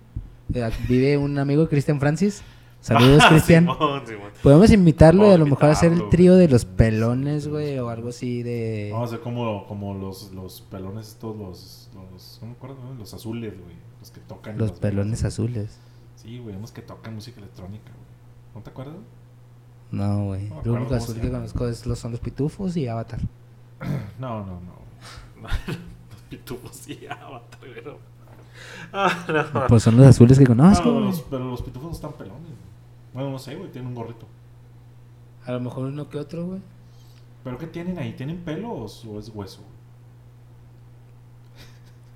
eh, 0.55 0.71
vive 0.89 1.17
un 1.17 1.39
amigo 1.39 1.63
de 1.63 1.69
Cristian 1.69 2.01
Francis. 2.01 2.43
Saludos, 2.81 3.23
Ah, 3.25 3.29
Cristian. 3.31 3.65
Simón, 3.65 4.07
Simón. 4.07 4.31
Podemos 4.43 4.71
invitarlo 4.71 5.29
y 5.29 5.35
a 5.35 5.39
lo 5.39 5.47
mejor 5.47 5.71
hacer 5.71 5.93
el 5.93 6.09
trío 6.09 6.33
güey. 6.35 6.47
de 6.47 6.53
los 6.53 6.65
pelones, 6.65 7.49
güey, 7.49 7.79
o 7.79 7.89
algo 7.89 8.11
así 8.11 8.43
de 8.43 8.91
Vamos 8.93 9.11
a 9.11 9.15
hacer 9.15 9.23
como, 9.23 9.67
como 9.67 9.95
los, 9.95 10.33
los 10.33 10.61
pelones 10.63 11.09
estos, 11.09 11.37
los, 11.37 11.91
los, 11.95 12.39
no 12.41 12.49
me 12.49 12.53
acuerdo, 12.55 12.77
¿no? 12.83 12.95
los 12.95 13.13
azules, 13.15 13.55
güey. 13.61 13.77
Los 14.01 14.11
que 14.11 14.21
tocan. 14.21 14.57
los 14.59 14.73
pelones 14.73 15.25
azules. 15.25 15.79
Sí, 16.17 16.39
güey, 16.39 16.57
unos 16.57 16.73
que 16.73 16.83
tocan 16.83 17.15
música 17.15 17.41
electrónica, 17.41 17.91
güey. 17.91 18.55
¿No 18.55 18.63
te 18.63 18.71
acuerdas? 18.71 18.97
No, 19.91 20.27
güey. 20.27 20.49
No 20.49 20.63
Lo 20.65 20.73
único 20.75 20.91
cómo 20.91 21.03
azul 21.03 21.21
que 21.21 21.31
conozco 21.31 21.69
es 21.69 21.87
los, 21.87 21.99
son 21.99 22.13
los 22.13 22.21
pitufos 22.21 22.77
y 22.77 22.87
Avatar. 22.87 23.21
No, 24.19 24.45
no, 24.45 24.61
no. 24.61 24.79
los 26.11 26.23
pitufos 26.29 26.89
y 26.89 27.07
avatar, 27.07 27.61
pero... 27.61 27.99
Ah, 28.93 29.27
no. 29.55 29.67
Pues 29.69 29.83
son 29.83 29.97
los 29.97 30.07
azules 30.07 30.39
que 30.39 30.45
No, 30.45 30.51
conozco. 30.57 30.85
pero, 30.85 31.01
los, 31.01 31.21
pero 31.23 31.45
los 31.51 31.63
pitufos 31.63 31.89
no 31.89 31.95
están 31.95 32.13
pelones, 32.13 32.43
güey. 32.43 32.55
Bueno, 33.15 33.31
no 33.31 33.39
sé, 33.39 33.55
güey, 33.57 33.71
tienen 33.71 33.89
un 33.89 33.95
gorrito. 33.95 34.27
A 35.45 35.53
lo 35.53 35.61
mejor 35.61 35.87
uno 35.87 36.09
que 36.09 36.19
otro, 36.19 36.47
güey. 36.47 36.61
¿Pero 37.45 37.59
qué 37.59 37.67
tienen 37.67 37.99
ahí? 37.99 38.13
¿Tienen 38.13 38.39
pelos 38.39 39.05
o 39.07 39.19
es 39.19 39.31
hueso? 39.35 39.63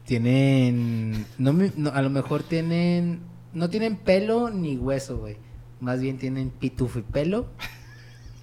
Tienen. 0.04 1.26
No, 1.38 1.52
me- 1.52 1.72
no, 1.76 1.90
a 1.90 2.02
lo 2.02 2.10
mejor 2.10 2.42
tienen. 2.42 3.20
No 3.54 3.70
tienen 3.70 3.96
pelo 3.96 4.50
ni 4.50 4.76
hueso, 4.76 5.18
güey. 5.18 5.36
Más 5.80 6.00
bien 6.00 6.18
tienen 6.18 6.50
pitufi 6.50 7.02
pelo 7.02 7.46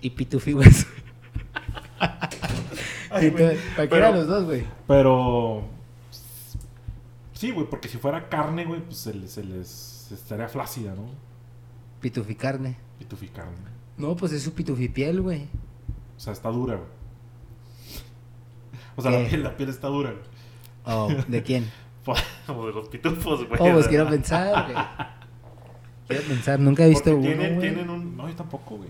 y 0.02 0.12
pitufi 0.12 0.54
hueso. 0.54 0.88
Ay, 3.12 3.30
güey, 3.32 3.58
Cualquiera 3.76 4.12
de 4.12 4.18
los 4.20 4.28
dos, 4.28 4.46
güey. 4.46 4.64
Pero. 4.88 5.64
Sí, 7.40 7.52
güey, 7.52 7.68
porque 7.70 7.88
si 7.88 7.98
fuera 7.98 8.28
carne, 8.28 8.66
güey, 8.66 8.82
pues 8.82 8.98
se 8.98 9.14
les, 9.14 9.32
se 9.32 9.46
les 9.46 10.12
estaría 10.12 10.50
flácida, 10.50 10.94
¿no? 10.94 11.06
Pitufi 12.02 12.36
carne. 12.36 12.76
Pitufi 12.98 13.30
carne. 13.30 13.56
No, 13.96 14.14
pues 14.18 14.34
es 14.34 14.44
su 14.44 14.52
pitufi 14.52 14.90
piel, 14.90 15.22
güey. 15.22 15.44
O 16.18 16.20
sea, 16.20 16.34
está 16.34 16.50
dura, 16.50 16.76
güey. 16.76 16.90
O 18.98 19.02
sea, 19.02 19.12
la 19.12 19.26
piel, 19.26 19.42
la 19.42 19.56
piel 19.56 19.70
está 19.70 19.88
dura, 19.88 20.12
güey. 20.12 20.24
Oh, 20.84 21.08
¿de 21.30 21.42
quién? 21.46 21.72
Como 22.46 22.68
de 22.68 22.74
los 22.74 22.90
pitufos, 22.90 23.48
güey. 23.48 23.58
Oh, 23.62 23.74
pues 23.74 23.88
quiero 23.88 24.10
pensar, 24.10 24.74
güey. 24.74 24.86
Quiero 26.10 26.24
pensar, 26.24 26.60
nunca 26.60 26.86
he 26.86 26.90
visto 26.90 27.12
uno, 27.12 27.22
tienen, 27.22 27.56
güey. 27.56 27.70
tienen 27.70 27.90
un... 27.90 28.18
No, 28.18 28.28
yo 28.28 28.36
tampoco, 28.36 28.76
güey. 28.76 28.90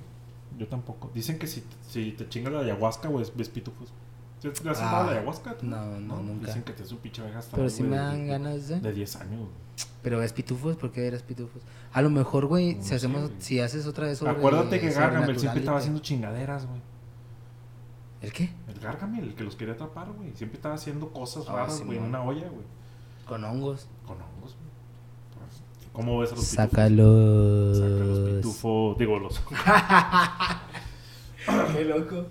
Yo 0.58 0.68
tampoco. 0.68 1.12
Dicen 1.14 1.38
que 1.38 1.46
si, 1.46 1.64
si 1.88 2.14
te 2.14 2.28
chingas 2.28 2.54
la 2.54 2.62
ayahuasca, 2.62 3.10
güey, 3.10 3.28
ves 3.36 3.50
pitufos. 3.50 3.94
¿Sí 4.42 4.50
¿Le 4.64 4.72
has 4.72 4.80
Ah, 4.82 4.92
dado 4.92 5.06
la 5.08 5.12
ayahuasca? 5.18 5.58
tú? 5.58 5.66
no, 5.66 5.86
no, 6.00 6.18
nunca. 6.22 6.48
Dicen 6.48 6.64
que 6.64 6.74
te 6.74 6.84
es 6.84 6.92
un 6.92 7.00
pinche 7.00 7.22
vieja 7.22 7.40
hasta 7.40 7.58
Pero 7.58 7.70
sí 7.70 7.84
me 7.84 7.98
dan 7.98 8.26
ganas 8.28 8.68
de... 8.70 8.80
De 8.80 8.94
10 8.94 9.16
años. 9.18 9.50
Pero 10.02 10.24
es 10.24 10.32
pitufos, 10.32 10.78
¿por 10.78 10.92
qué 10.92 11.08
eres 11.08 11.24
pitufos? 11.24 11.62
A 11.92 12.02
lo 12.02 12.10
mejor, 12.10 12.46
güey, 12.46 12.76
No 12.76 12.84
si 12.84 12.96
hacemos, 12.96 13.32
si 13.40 13.60
haces 13.60 13.86
otra 13.86 14.08
vez 14.08 14.18
sobre 14.18 14.32
Acuérdate 14.32 14.80
que 14.80 14.92
Gargamel 14.92 15.38
siempre 15.38 15.60
estaba 15.60 15.78
te- 15.78 15.82
haciendo 15.82 16.00
chingaderas, 16.02 16.66
güey. 16.68 16.80
¿El 18.22 18.34
qué? 18.34 18.50
El 18.68 18.80
Gargamel, 18.80 19.24
el 19.26 19.36
que 19.36 19.44
los 19.44 19.56
quería 19.56 19.74
atrapar, 19.74 20.10
güey. 20.12 20.32
Siempre 20.36 20.58
estaba 20.58 20.76
haciendo 20.76 21.10
cosas 21.12 21.46
Ah, 21.50 21.54
raras, 21.54 21.82
güey, 21.86 21.98
en 21.98 22.06
una 22.06 22.22
olla, 22.22 22.48
güey. 22.50 22.66
Con 23.26 23.44
hongos. 23.44 23.88
Con 24.06 24.18
hongos, 24.22 24.56
güey. 24.56 25.48
Pues, 25.48 25.62
¿Cómo 25.94 26.20
ves 26.20 26.32
a 26.32 26.36
los 26.36 26.46
pitufos? 26.46 26.70
Sácalos. 26.70 27.78
Saca 27.78 27.90
los 28.06 28.30
pitufos. 28.36 28.98
Digo, 28.98 29.20
los. 29.20 29.40
Qué 31.74 31.86
loco. 31.86 32.26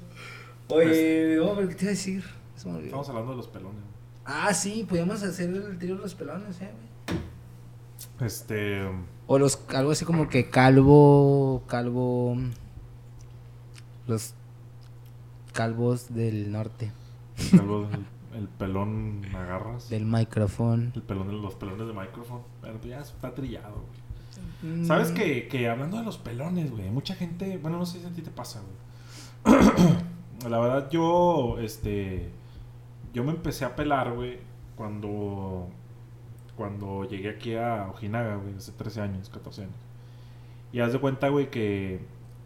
Oye, 0.68 1.38
oh, 1.40 1.56
¿qué 1.56 1.74
te 1.74 1.84
iba 1.84 1.88
a 1.88 1.94
decir? 1.94 2.24
Estamos 2.56 3.08
hablando 3.08 3.30
de 3.32 3.36
los 3.36 3.48
pelones. 3.48 3.74
güey. 3.80 3.98
Ah, 4.24 4.52
sí, 4.52 4.84
podíamos 4.88 5.22
hacer 5.22 5.48
el 5.50 5.78
trío 5.78 5.96
de 5.96 6.02
los 6.02 6.14
pelones, 6.14 6.60
eh, 6.60 6.70
güey. 7.08 8.26
Este. 8.28 8.82
O 9.26 9.38
los, 9.38 9.60
algo 9.74 9.90
así 9.92 10.04
como 10.04 10.28
que 10.28 10.50
calvo, 10.50 11.62
calvo, 11.66 12.36
los 14.06 14.34
calvos 15.52 16.14
del 16.14 16.50
norte, 16.52 16.92
El, 17.52 17.96
el 18.38 18.48
pelón 18.48 19.22
agarras. 19.34 19.88
del 19.88 20.04
micrófono. 20.04 20.92
El 20.94 21.02
pelón 21.02 21.28
de 21.28 21.34
los 21.34 21.54
pelones 21.54 21.86
de 21.86 21.92
micrófono. 21.92 22.42
Pero 22.60 22.74
pues 22.78 22.90
ya 22.90 23.00
está 23.00 23.34
trillado, 23.34 23.74
güey. 24.62 24.74
Mm, 24.74 24.84
¿Sabes 24.86 25.10
que, 25.12 25.48
que 25.48 25.68
hablando 25.68 25.96
de 25.98 26.04
los 26.04 26.18
pelones, 26.18 26.70
güey? 26.70 26.90
Mucha 26.90 27.14
gente. 27.14 27.58
Bueno, 27.58 27.78
no 27.78 27.86
sé 27.86 28.00
si 28.00 28.06
a 28.06 28.10
ti 28.10 28.22
te 28.22 28.30
pasa, 28.30 28.60
güey. 28.60 29.56
La 30.48 30.58
verdad, 30.58 30.90
yo. 30.90 31.56
Este. 31.60 32.30
Yo 33.14 33.24
me 33.24 33.30
empecé 33.30 33.64
a 33.64 33.74
pelar, 33.74 34.12
güey. 34.14 34.38
Cuando. 34.76 35.68
Cuando 36.56 37.04
llegué 37.04 37.30
aquí 37.30 37.54
a 37.54 37.88
Ojinaga, 37.90 38.36
güey. 38.36 38.54
Hace 38.56 38.72
13 38.72 39.00
años, 39.00 39.28
14 39.30 39.62
años. 39.62 39.74
Y 40.72 40.80
haz 40.80 40.92
de 40.92 41.00
cuenta, 41.00 41.28
güey, 41.28 41.50
que. 41.50 42.00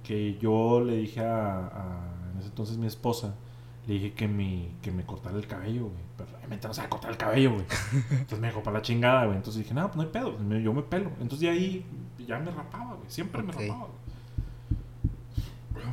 Que 0.05 0.37
yo 0.39 0.81
le 0.81 0.97
dije 0.97 1.21
a, 1.21 1.59
a- 1.67 2.31
En 2.33 2.39
ese 2.39 2.49
entonces 2.49 2.77
mi 2.79 2.87
esposa. 2.87 3.35
Le 3.87 3.95
dije 3.95 4.13
que, 4.13 4.29
mi, 4.29 4.71
que 4.81 4.93
me 4.93 5.05
cortara 5.05 5.37
el 5.37 5.47
cabello, 5.49 5.83
güey. 5.87 6.03
Pero 6.17 6.31
obviamente 6.39 6.69
no 6.69 6.75
sabe 6.75 6.89
cortar 6.89 7.11
el 7.11 7.17
cabello, 7.17 7.53
güey. 7.55 7.65
Entonces 8.13 8.39
me 8.39 8.47
dejó 8.47 8.63
para 8.63 8.77
la 8.79 8.83
chingada, 8.83 9.25
güey. 9.25 9.37
Entonces 9.37 9.63
dije, 9.65 9.75
no, 9.75 9.83
pues 9.89 9.97
no 9.97 10.03
hay 10.03 10.09
pedo. 10.09 10.39
yo 10.61 10.73
me 10.73 10.83
pelo. 10.83 11.11
Entonces 11.21 11.41
de 11.41 11.49
ahí 11.51 11.87
ya 12.27 12.39
me 12.39 12.53
rapaba, 12.53 12.95
güey. 12.95 13.11
Siempre 13.11 13.43
me 13.43 13.51
rapaba, 13.53 13.87
güey. 13.87 14.02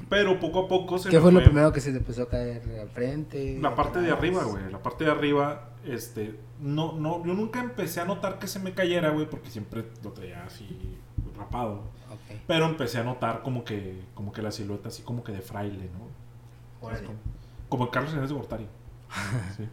Pero 0.09 0.39
poco 0.39 0.61
a 0.61 0.67
poco 0.67 0.97
se 0.97 1.09
¿Qué 1.09 1.19
fue 1.19 1.31
lo 1.31 1.43
primero 1.43 1.71
que 1.71 1.81
se 1.81 1.91
te 1.91 1.97
empezó 1.99 2.23
a 2.23 2.29
caer 2.29 2.63
al 2.81 2.89
frente? 2.89 3.59
La 3.61 3.75
parte 3.75 4.01
de 4.01 4.11
arriba, 4.11 4.43
güey. 4.43 4.71
La 4.71 4.81
parte 4.81 5.05
de 5.05 5.11
arriba, 5.11 5.69
este... 5.85 6.39
No, 6.59 6.93
no, 6.93 7.23
yo 7.25 7.33
nunca 7.33 7.61
empecé 7.61 8.01
a 8.01 8.05
notar 8.05 8.39
que 8.39 8.47
se 8.47 8.59
me 8.59 8.73
cayera, 8.73 9.11
güey. 9.11 9.29
Porque 9.29 9.49
siempre 9.49 9.85
lo 10.03 10.11
traía 10.11 10.43
así 10.43 10.97
rapado. 11.37 11.83
Ok. 12.11 12.39
Pero 12.47 12.65
empecé 12.65 12.97
a 12.97 13.03
notar 13.03 13.43
como 13.43 13.63
que, 13.63 14.01
como 14.15 14.31
que 14.31 14.41
la 14.41 14.51
silueta 14.51 14.89
así 14.89 15.03
como 15.03 15.23
que 15.23 15.31
de 15.31 15.41
fraile, 15.41 15.89
¿no? 15.93 16.07
Como, 16.81 16.97
como 17.69 17.91
Carlos 17.91 18.11
Hernández 18.11 18.31
de 18.31 18.35
Gortari. 18.35 18.67
Sí. 19.57 19.67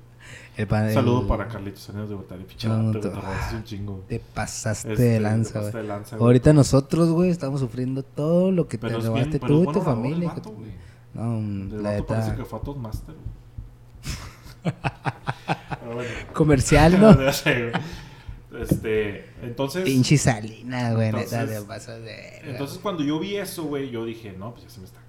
El 0.57 0.69
saludo 0.95 1.29
para 1.29 1.49
Carlitos 1.49 1.87
Hernández 1.89 2.09
de 2.11 2.15
Gortari. 2.17 2.45
Pinche 2.45 2.67
No, 2.69 2.87
vato, 2.87 3.01
te- 3.01 3.09
te 3.11 3.15
robaste 3.15 3.57
un 3.57 3.65
chingo. 3.65 4.05
Te 4.09 4.21
pasaste 4.21 4.93
Este, 4.93 5.03
de 5.05 5.15
te 5.17 5.21
lanza, 5.21 5.61
güey. 5.61 5.73
Ahorita 6.21 6.53
nosotros, 6.55 7.11
güey, 7.11 7.29
estamos 7.31 7.61
sufriendo 7.61 8.03
todo 8.03 8.51
lo 8.51 8.67
que 8.67 8.79
te 8.79 8.87
Pero 8.87 8.99
es 9.01 9.05
robaste 9.05 9.29
bien, 9.39 9.41
tú 9.41 9.61
y 9.61 9.65
buen 9.65 9.73
tu 9.75 9.83
familia. 9.83 10.29
vato, 10.31 10.51
que- 10.51 10.57
güey. 10.57 10.71
No, 11.13 11.83
la 11.83 11.91
vato 11.93 12.07
parece 12.07 12.31
neta. 12.31 12.43
que 12.43 12.49
fue 12.49 12.59
a 12.59 12.63
Toastmaster, 12.63 13.15
bueno. 15.95 16.11
Comercial, 16.33 17.01
¿no? 17.01 17.11
Este, 18.59 19.27
entonces... 19.43 19.85
Pinche 19.85 20.17
salina, 20.17 20.93
güey, 20.95 21.13
neta, 21.13 21.43
Entonces- 21.43 21.87
te 21.87 22.01
de. 22.01 22.51
Entonces 22.51 22.79
cuando 22.79 23.03
yo 23.03 23.19
vi 23.19 23.37
eso, 23.37 23.65
güey, 23.65 23.91
yo 23.91 24.05
dije, 24.05 24.33
no, 24.33 24.53
pues 24.53 24.65
ya 24.65 24.71
se 24.71 24.81
me 24.81 24.87
está... 24.87 25.01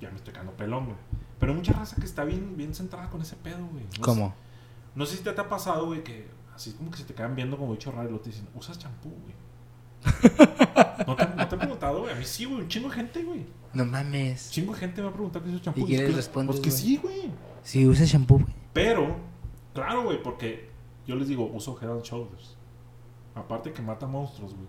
Ya 0.00 0.08
me 0.10 0.16
estoy 0.16 0.32
quedando 0.32 0.52
pelón, 0.52 0.86
güey. 0.86 0.96
Pero 1.40 1.52
hay 1.52 1.56
mucha 1.58 1.72
raza 1.72 1.96
que 1.96 2.04
está 2.04 2.22
bien, 2.24 2.56
bien 2.56 2.74
centrada 2.74 3.08
con 3.10 3.20
ese 3.22 3.34
pedo, 3.34 3.66
güey. 3.72 3.84
No 3.98 4.02
¿Cómo? 4.04 4.28
sé- 4.28 4.34
no 4.94 5.06
sé 5.06 5.16
si 5.16 5.22
te, 5.24 5.32
te 5.32 5.40
ha 5.40 5.48
pasado, 5.48 5.86
güey, 5.86 6.04
que 6.04 6.28
así 6.54 6.72
como 6.74 6.90
que 6.92 6.98
se 6.98 7.04
te 7.04 7.14
quedan 7.14 7.34
viendo 7.34 7.56
como 7.56 7.72
bicho 7.72 7.90
raro 7.90 8.04
y 8.04 8.10
luego 8.10 8.22
te 8.22 8.30
dicen, 8.30 8.46
usas 8.54 8.78
champú, 8.78 9.08
güey. 9.10 9.34
¿No 11.06 11.16
te, 11.16 11.26
no 11.26 11.48
te 11.48 11.54
he 11.54 11.58
preguntado, 11.58 12.00
güey? 12.00 12.12
A 12.12 12.16
mí 12.16 12.24
sí, 12.24 12.44
güey, 12.44 12.60
un 12.62 12.68
chingo 12.68 12.88
de 12.88 12.94
gente, 12.96 13.22
güey. 13.24 13.46
No 13.72 13.84
mames. 13.84 14.46
Un 14.46 14.50
chingo 14.52 14.72
de 14.74 14.78
gente 14.80 15.00
me 15.00 15.04
va 15.06 15.10
a 15.10 15.14
preguntar 15.14 15.42
que 15.42 15.48
uso 15.50 15.58
champú. 15.58 15.80
¿Y 15.80 15.86
qué 15.86 15.94
es 15.96 16.00
les 16.02 16.16
respondes, 16.16 16.56
Pues 16.56 16.64
que 16.64 16.70
sí, 16.70 16.96
güey. 16.98 17.30
Si 17.62 17.86
usas 17.86 18.08
shampoo, 18.08 18.38
güey. 18.38 18.54
Pero, 18.72 19.16
claro, 19.74 20.04
güey, 20.04 20.22
porque 20.22 20.70
yo 21.06 21.16
les 21.16 21.28
digo, 21.28 21.44
uso 21.52 21.78
Head 21.80 21.90
and 21.90 22.02
Shoulders. 22.02 22.56
Aparte 23.34 23.72
que 23.72 23.82
mata 23.82 24.06
monstruos, 24.06 24.54
güey. 24.54 24.68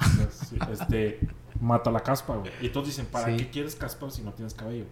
O 0.00 0.04
sea, 0.04 0.30
sí, 0.30 0.56
este, 0.72 1.20
mata 1.60 1.90
la 1.90 2.00
caspa, 2.00 2.36
güey. 2.36 2.50
Y 2.60 2.68
todos 2.70 2.86
dicen, 2.86 3.06
¿para 3.06 3.26
Sí. 3.26 3.36
qué 3.36 3.50
quieres 3.50 3.74
caspa 3.76 4.10
si 4.10 4.22
no 4.22 4.32
tienes 4.32 4.54
cabello? 4.54 4.86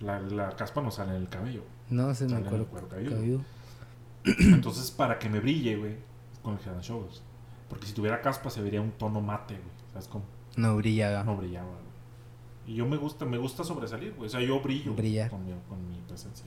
La, 0.00 0.20
la 0.20 0.50
caspa 0.56 0.82
no 0.82 0.90
sale 0.90 1.10
en 1.16 1.22
el 1.22 1.28
cabello. 1.28 1.62
No 1.90 2.14
sé, 2.14 2.24
me 2.24 2.30
Sale 2.30 2.40
en 2.40 2.40
el 2.42 2.46
acuerdo. 2.46 2.66
cuero 2.66 2.88
cabelludo. 2.88 3.14
cabelludo. 3.16 3.40
Entonces, 4.54 4.90
para 4.90 5.18
que 5.18 5.28
me 5.28 5.40
brille, 5.40 5.76
güey, 5.76 5.96
con 6.42 6.54
el 6.54 6.60
Head 6.60 6.80
Shoulders. 6.82 7.22
Porque 7.68 7.86
si 7.86 7.92
tuviera 7.94 8.20
caspa 8.20 8.50
se 8.50 8.60
vería 8.62 8.80
un 8.80 8.92
tono 8.92 9.20
mate, 9.20 9.54
güey. 9.54 9.66
¿Sabes 9.92 10.08
cómo? 10.08 10.24
No 10.56 10.76
brilla. 10.76 11.22
No 11.24 11.36
brillaba, 11.36 11.66
güey. 11.68 11.86
Y 12.66 12.74
yo 12.74 12.86
me 12.86 12.96
gusta, 12.96 13.24
me 13.24 13.38
gusta 13.38 13.62
sobresalir, 13.64 14.14
güey. 14.16 14.26
O 14.26 14.30
sea, 14.30 14.40
yo 14.40 14.60
brillo 14.60 14.94
Brillar. 14.94 15.30
con 15.30 15.44
mi, 15.46 15.52
con 15.68 15.88
mi 15.88 15.98
presencia. 16.06 16.46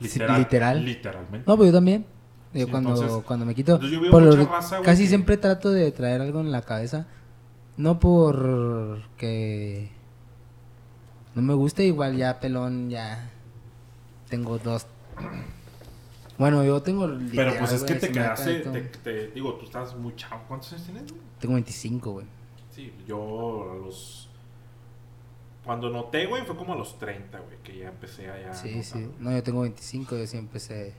Sí, 0.00 0.18
literal. 0.38 0.84
Literalmente. 0.84 1.44
No, 1.50 1.56
pues 1.56 1.70
yo 1.70 1.74
también. 1.76 2.04
Yo 2.52 2.64
Sí, 2.66 2.70
cuando, 2.70 2.90
entonces- 2.94 3.24
cuando 3.24 3.46
me 3.46 3.54
quito. 3.54 3.80
yo 3.80 4.00
veo 4.00 4.10
por 4.10 4.22
lo- 4.22 4.36
mucha 4.36 4.50
raza, 4.50 4.76
güey, 4.78 4.84
casi 4.86 5.02
que- 5.02 5.08
siempre 5.08 5.36
trato 5.36 5.70
de 5.70 5.90
traer 5.92 6.20
algo 6.20 6.40
en 6.40 6.50
la 6.52 6.62
cabeza. 6.62 7.06
No 7.76 7.98
por 8.00 9.02
que 9.16 9.90
no 11.36 11.42
me 11.42 11.54
guste, 11.54 11.84
igual 11.84 12.16
ya 12.16 12.40
pelón, 12.40 12.90
ya 12.90 13.30
tengo 14.28 14.58
dos. 14.58 14.86
Bueno, 16.38 16.64
yo 16.64 16.82
tengo. 16.82 17.02
Pero 17.06 17.18
literal, 17.18 17.56
pues 17.58 17.72
es 17.72 17.82
que 17.84 17.94
te 17.94 18.10
quedaste, 18.12 18.54
te, 18.60 18.80
te- 18.82 19.28
digo, 19.28 19.54
tú 19.54 19.64
estás 19.66 19.96
muy 19.96 20.14
chavo. 20.16 20.42
¿Cuántos 20.48 20.72
años 20.72 20.84
tienes, 20.84 21.10
güey? 21.10 21.22
Tengo 21.40 21.54
25, 21.54 22.10
güey. 22.12 22.26
Sí, 22.74 22.92
yo 23.06 23.70
a 23.72 23.74
los... 23.76 24.28
Cuando 25.64 25.88
noté, 25.90 26.26
güey, 26.26 26.44
fue 26.44 26.56
como 26.56 26.74
a 26.74 26.76
los 26.76 26.98
30, 26.98 27.38
güey, 27.40 27.56
que 27.64 27.78
ya 27.78 27.88
empecé 27.88 28.28
a 28.30 28.38
ya 28.40 28.54
Sí, 28.54 28.68
notar, 28.68 28.84
sí. 28.84 28.92
güey. 29.02 29.10
No, 29.18 29.32
yo 29.32 29.42
tengo 29.42 29.60
25, 29.62 30.16
yo 30.16 30.26
sí 30.26 30.36
empecé. 30.36 30.94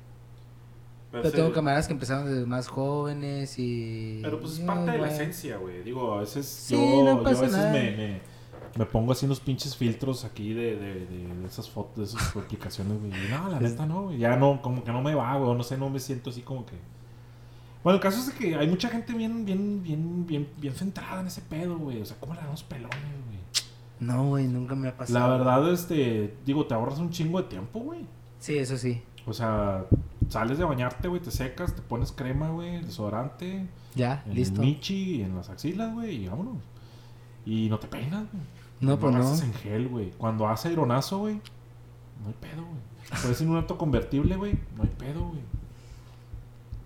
Pero, 1.12 1.24
Pero 1.24 1.36
tengo 1.36 1.54
camaradas 1.54 1.88
que 1.88 1.94
empezaron 1.94 2.26
desde 2.26 2.46
más 2.46 2.68
jóvenes 2.68 3.58
y. 3.60 4.20
pero, 4.24 4.40
pues 4.42 4.54
es 4.54 4.60
parte 4.62 4.92
de 4.92 4.98
la 4.98 5.10
esencia, 5.10 5.56
güey. 5.58 5.84
Digo, 5.84 6.16
a 6.16 6.20
veces 6.22 6.46
Sí, 6.48 6.76
yo, 6.76 7.04
no 7.04 7.14
yo 7.14 7.20
a 7.20 7.24
pasa 7.24 7.42
veces 7.44 7.58
nada. 7.58 7.72
me, 7.72 7.92
me, 7.92 8.22
me 8.76 8.86
pongo 8.86 9.12
así 9.12 9.26
unos 9.26 9.40
pinches 9.40 9.76
filtros 9.76 10.26
aquí 10.26 10.54
de, 10.54 10.76
de, 10.76 11.06
de, 11.06 11.36
de 11.36 11.46
esas 11.48 11.70
fotos, 11.70 11.96
de 11.98 12.04
esas 12.20 12.36
aplicaciones, 12.36 13.00
güey. 13.00 13.12
Y 13.12 13.30
no, 13.30 13.50
la 13.50 13.60
neta 13.62 13.86
no, 13.86 14.04
güey. 14.04 14.18
Ya 14.18 14.36
no, 14.36 14.62
como 14.62 14.84
que 14.84 14.92
no 14.92 15.02
me 15.02 15.16
va, 15.16 15.36
güey. 15.38 15.56
No 15.56 15.64
sé, 15.64 15.78
no 15.78 15.90
me 15.90 16.00
siento 16.00 16.30
así 16.30 16.42
como 16.42 16.66
que... 16.66 16.76
Bueno, 17.84 17.96
el 17.98 18.02
caso 18.02 18.20
es 18.20 18.36
que 18.36 18.56
hay 18.56 18.68
mucha 18.68 18.90
gente 18.90 19.14
bien, 19.14 19.46
bien, 19.46 19.82
bien, 19.82 20.26
bien, 20.28 20.48
bien 20.58 20.74
centrada 20.74 21.22
en 21.22 21.28
ese 21.28 21.42
pedo, 21.42 21.78
güey. 21.78 22.02
O 22.02 22.06
sea, 22.06 22.18
¿cómo 22.20 22.34
le 22.34 22.42
damos 22.42 22.64
pelones, 22.64 22.92
güey? 23.26 23.38
No, 24.00 24.28
güey, 24.28 24.48
nunca 24.48 24.76
me 24.76 24.90
ha 24.90 24.98
pasado. 24.98 25.20
La 25.20 25.28
verdad, 25.38 25.72
este, 25.72 26.36
digo, 26.46 26.66
te 26.66 26.74
ahorras 26.74 27.00
un 27.00 27.10
chingo 27.12 27.42
de 27.42 27.48
tiempo, 27.48 27.80
güey. 27.80 28.02
Sí, 28.40 28.58
eso 28.58 28.78
sí. 28.78 29.02
O 29.26 29.34
sea, 29.34 29.86
sales 30.30 30.58
de 30.58 30.64
bañarte, 30.66 31.08
güey, 31.08 31.22
te 31.22 31.32
secas, 31.32 31.76
te 31.76 31.82
pones 31.82 32.12
crema, 32.12 32.50
güey, 32.50 32.82
desodorante, 32.82 33.68
Ya, 33.96 34.24
en 34.26 34.36
listo. 34.36 34.62
el 34.62 34.68
michi 34.68 35.22
en 35.22 35.36
las 35.36 35.50
axilas, 35.50 35.94
güey, 35.94 36.26
y 36.26 36.28
vámonos. 36.28 36.58
Y 37.50 37.70
no 37.70 37.80
te 37.80 37.88
peinas, 37.88 38.26
güey. 38.32 38.44
No, 38.82 39.00
pues 39.00 39.14
no. 39.14 39.20
gastas 39.20 39.44
en 39.44 39.54
gel, 39.54 39.88
güey. 39.88 40.12
Cuando 40.18 40.48
hace 40.48 40.68
aeronazo, 40.68 41.20
güey, 41.20 41.36
no 41.36 42.28
hay 42.28 42.36
pedo, 42.42 42.64
güey. 42.64 43.22
Puedes 43.22 43.40
ir 43.40 43.46
en 43.48 43.52
un 43.52 43.58
auto 43.58 43.78
convertible, 43.78 44.36
güey, 44.36 44.54
no 44.76 44.84
hay 44.84 44.90
pedo, 44.98 45.28
güey. 45.30 45.40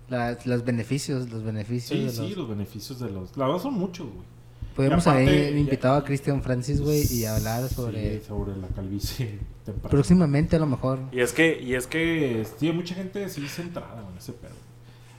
Las- 0.08 0.46
los 0.46 0.64
beneficios, 0.64 1.30
los 1.30 1.42
beneficios. 1.42 1.98
Sí, 1.98 2.04
de 2.04 2.10
sí, 2.12 2.28
los- 2.30 2.38
los 2.38 2.48
beneficios 2.50 2.98
de 3.00 3.10
los... 3.10 3.36
La 3.36 3.46
verdad 3.46 3.60
son 3.62 3.74
muchos, 3.74 4.06
güey. 4.06 4.32
Podemos 4.76 5.06
aparte, 5.06 5.28
haber 5.28 5.52
ya- 5.52 5.58
invitado 5.58 5.96
a 5.96 6.04
Christian 6.04 6.42
Francis, 6.42 6.80
güey, 6.80 7.02
y 7.12 7.24
hablar 7.26 7.68
Sí, 7.68 7.74
sobre. 7.74 8.20
sobre 8.22 8.56
la 8.56 8.68
calvicie 8.68 9.38
temprana. 9.64 9.90
Próximamente, 9.90 10.56
a 10.56 10.58
lo 10.60 10.66
mejor. 10.66 10.98
Y 11.12 11.20
es 11.20 11.32
que, 11.32 11.60
y 11.60 11.74
es 11.74 11.86
que, 11.86 12.46
sí, 12.58 12.72
mucha 12.72 12.94
gente 12.94 13.28
sí 13.28 13.46
centrada 13.48 14.02
en 14.10 14.16
ese 14.16 14.32
pedo. 14.32 14.52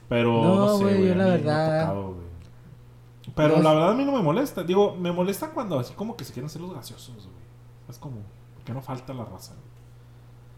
Pero 0.09 0.43
No, 0.43 0.55
no, 0.55 0.77
sé, 0.77 0.83
güey, 0.83 0.95
güey, 0.97 1.07
yo 1.09 1.15
la 1.15 1.25
verdad- 1.25 1.81
tocado, 1.87 2.07
güey. 2.13 2.32
Pero 3.35 3.53
la 3.61 3.69
es- 3.69 3.75
verdad 3.75 3.91
a 3.91 3.93
mí 3.95 4.05
no 4.05 4.11
me 4.11 4.21
molesta. 4.21 4.63
Digo, 4.63 4.95
me 4.95 5.11
molesta 5.11 5.49
cuando 5.51 5.79
así 5.79 5.93
como 5.93 6.15
que 6.15 6.23
se 6.23 6.33
quieren 6.33 6.47
hacer 6.47 6.61
los 6.61 6.71
graciosos, 6.71 7.15
güey. 7.15 7.43
Es 7.89 7.97
como, 7.97 8.17
que 8.65 8.73
no 8.73 8.81
falta 8.81 9.13
la 9.13 9.25
raza. 9.25 9.53
güey. 9.53 9.73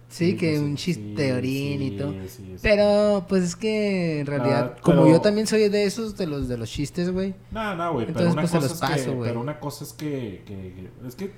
Sí, 0.08 0.36
que 0.38 0.50
pues, 0.52 0.62
un 0.62 0.78
sí, 0.78 0.94
chisteorín 0.94 1.82
y 1.82 1.90
sí, 1.90 1.98
todo. 1.98 2.12
sí, 2.12 2.28
sí. 2.30 2.56
Pero, 2.62 3.26
pues 3.28 3.44
es 3.44 3.56
que 3.56 4.20
en 4.20 4.26
realidad, 4.28 4.74
Ah, 4.78 4.82
como 4.82 5.04
pero- 5.04 5.16
yo 5.16 5.22
también 5.22 5.48
soy 5.48 5.68
de 5.68 5.84
esos, 5.86 6.16
de 6.16 6.28
los 6.28 6.48
de 6.48 6.58
los 6.58 6.70
chistes, 6.70 7.12
güey. 7.12 7.34
No, 7.52 7.76
no, 7.76 7.94
güey, 7.94 8.06
pero 8.06 8.20
Entonces, 8.20 8.34
una 8.34 8.42
pues, 8.44 8.52
se 8.52 8.58
cosa 8.58 8.68
los 8.68 8.74
es 8.76 8.80
paso, 9.04 9.16
güey. 9.16 9.30
pero 9.30 9.42
una 9.42 9.60
cosa 9.60 9.84
es 9.84 9.94
que, 9.94 10.44
que- 10.46 10.74
que- 11.02 11.08
es 11.08 11.16
que 11.16 11.34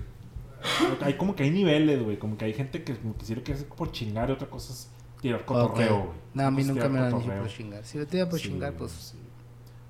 hay 1.02 1.14
como 1.16 1.36
que 1.36 1.44
hay 1.44 1.52
niveles, 1.52 2.04
güey, 2.04 2.20
como 2.20 2.38
que 2.38 2.46
hay 2.46 2.54
gente 2.54 2.84
que 2.84 2.98
como 2.98 3.16
que 3.16 3.24
hacer 3.54 3.68
por 3.70 3.92
chingar 3.92 4.30
y 4.30 4.34
otra 4.34 4.50
cosa 4.50 4.74
es 4.74 4.90
tirar 5.22 5.46
cotorreo, 5.46 5.98
güey. 6.00 6.10
No, 6.34 6.44
a 6.48 6.52
mí 6.52 6.62
es 6.62 6.68
nunca 6.68 6.90
me 6.90 7.00
lo 7.00 7.06
han 7.06 7.18
dicho 7.20 7.32
por 7.40 7.48
chingar. 7.48 7.86
Si 7.86 7.98
lo 7.98 8.06
te 8.06 8.18
iba 8.18 8.28
por 8.30 8.40
chingar, 8.40 8.74
pues. 8.74 9.16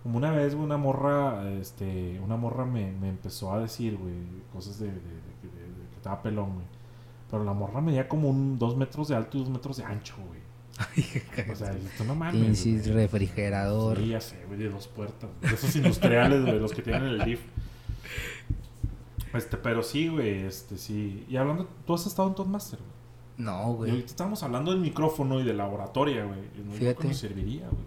Como 0.07 0.19
una 0.19 0.31
vez, 0.31 0.53
una 0.53 0.77
morra, 0.77 1.51
este, 1.59 2.17
una 2.23 2.37
morra 2.37 2.63
me, 2.63 2.93
me 2.93 3.09
empezó 3.09 3.51
a 3.51 3.59
decir, 3.59 3.97
güey, 3.97 4.13
cosas 4.53 4.79
de, 4.79 4.85
de- 4.87 4.93
de- 4.93 4.99
de- 5.01 5.49
de- 5.49 5.67
de 5.67 5.89
que 5.89 5.95
estaba 5.97 6.21
pelón, 6.21 6.53
güey. 6.53 6.65
Pero 7.29 7.43
la 7.43 7.51
morra 7.51 7.81
medía 7.81 8.07
como 8.07 8.29
un 8.29 8.57
dos 8.57 8.77
metros 8.77 9.09
de 9.09 9.17
alto 9.17 9.35
y 9.37 9.41
dos 9.41 9.49
metros 9.49 9.75
de 9.75 9.83
ancho, 9.83 10.15
güey. 10.25 10.39
O 11.51 11.55
sea, 11.57 11.73
esto 11.73 12.05
no 12.05 12.15
mames. 12.15 12.41
Pinches 12.63 12.87
refrigerador. 12.93 13.97
Sí, 13.97 14.07
ya 14.07 14.21
sé, 14.21 14.45
güey, 14.47 14.57
de 14.57 14.69
dos 14.69 14.87
puertas. 14.87 15.29
De 15.41 15.53
esos 15.53 15.75
industriales, 15.75 16.41
güey, 16.45 16.57
los 16.57 16.71
que 16.71 16.81
tienen 16.83 17.03
el 17.03 17.25
DIF. 17.25 17.41
Este, 19.33 19.57
pero 19.57 19.83
sí, 19.83 20.07
güey, 20.07 20.43
este, 20.45 20.77
sí. 20.77 21.25
Y 21.29 21.35
hablando, 21.35 21.67
tú 21.85 21.93
has 21.95 22.07
estado 22.07 22.29
en 22.29 22.35
Toastmaster, 22.35 22.79
güey. 22.79 23.45
No, 23.45 23.73
güey. 23.73 23.99
estábamos 23.99 24.41
hablando 24.41 24.71
del 24.71 24.79
micrófono 24.79 25.39
y 25.41 25.43
de 25.43 25.53
la 25.53 25.67
oratoria, 25.67 26.23
güey. 26.23 26.39
No, 26.39 26.69
creo 26.71 26.77
Fíjate. 26.77 27.01
que 27.01 27.07
nos 27.09 27.17
serviría, 27.17 27.67
güey. 27.67 27.83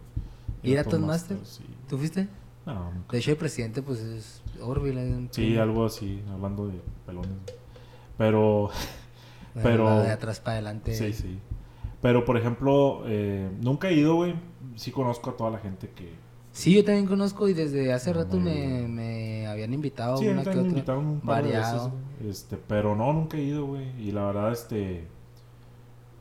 ¿Ir 0.62 0.78
a 0.78 0.84
Toastmaster, 0.84 1.36
Toastmaster? 1.38 1.66
Sí. 1.66 1.74
¿Tú 1.88 1.98
fuiste? 1.98 2.28
No, 2.66 2.92
nunca. 2.92 3.12
De 3.12 3.18
hecho, 3.18 3.30
el 3.30 3.36
presidente, 3.36 3.82
pues 3.82 4.00
es 4.00 4.42
Orville. 4.60 5.00
es 5.24 5.28
Sí, 5.32 5.56
algo 5.56 5.86
así, 5.86 6.22
hablando 6.32 6.68
de 6.68 6.80
pelones. 7.06 7.30
Pero, 8.18 8.70
Bueno, 9.54 9.62
pero- 9.68 10.00
De 10.02 10.10
atrás 10.10 10.40
para 10.40 10.54
adelante. 10.54 10.94
sí, 10.94 11.12
sí. 11.12 11.38
Pero, 12.02 12.24
por 12.24 12.36
ejemplo, 12.38 13.02
eh, 13.06 13.50
nunca 13.60 13.88
he 13.88 13.94
ido, 13.94 14.14
güey. 14.14 14.34
Sí 14.76 14.90
conozco 14.90 15.30
a 15.30 15.36
toda 15.36 15.50
la 15.50 15.58
gente 15.58 15.90
que... 15.90 16.14
Sí, 16.52 16.74
yo 16.74 16.84
también 16.84 17.06
conozco 17.06 17.48
y 17.48 17.52
desde 17.52 17.92
hace 17.92 18.12
No, 18.12 18.20
rato 18.20 18.38
me, 18.38 18.88
me 18.88 19.46
habían 19.46 19.72
invitado 19.74 20.16
Sí, 20.16 20.26
una 20.28 20.42
que 20.42 20.48
otra. 20.50 20.62
invitaron 20.62 21.06
un 21.06 21.20
par 21.20 21.44
de 21.44 21.52
variado. 21.52 21.74
veces, 21.90 21.92
güey. 22.20 22.30
Este, 22.30 22.56
pero 22.56 22.96
no, 22.96 23.12
nunca 23.12 23.36
he 23.36 23.42
ido, 23.42 23.66
güey. 23.66 23.88
Y 24.02 24.12
la 24.12 24.24
verdad, 24.26 24.52
este... 24.52 25.06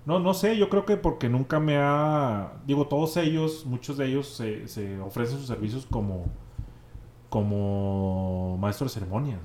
No, 0.10 0.20
no 0.20 0.34
sé, 0.34 0.57
yo 0.57 0.70
creo 0.70 0.86
que 0.86 0.97
porque 0.97 1.30
nunca 1.30 1.60
me 1.60 1.78
ha... 1.78 2.53
Digo, 2.66 2.88
todos 2.88 3.16
ellos, 3.18 3.66
muchos 3.66 3.95
de 3.97 4.07
ellos 4.07 4.28
se, 4.28 4.68
se 4.68 4.99
ofrecen 4.99 5.38
sus 5.38 5.47
servicios 5.47 5.86
como... 5.89 6.26
Como 7.30 8.57
maestro 8.60 8.88
de 8.88 8.93
ceremonias. 8.93 9.39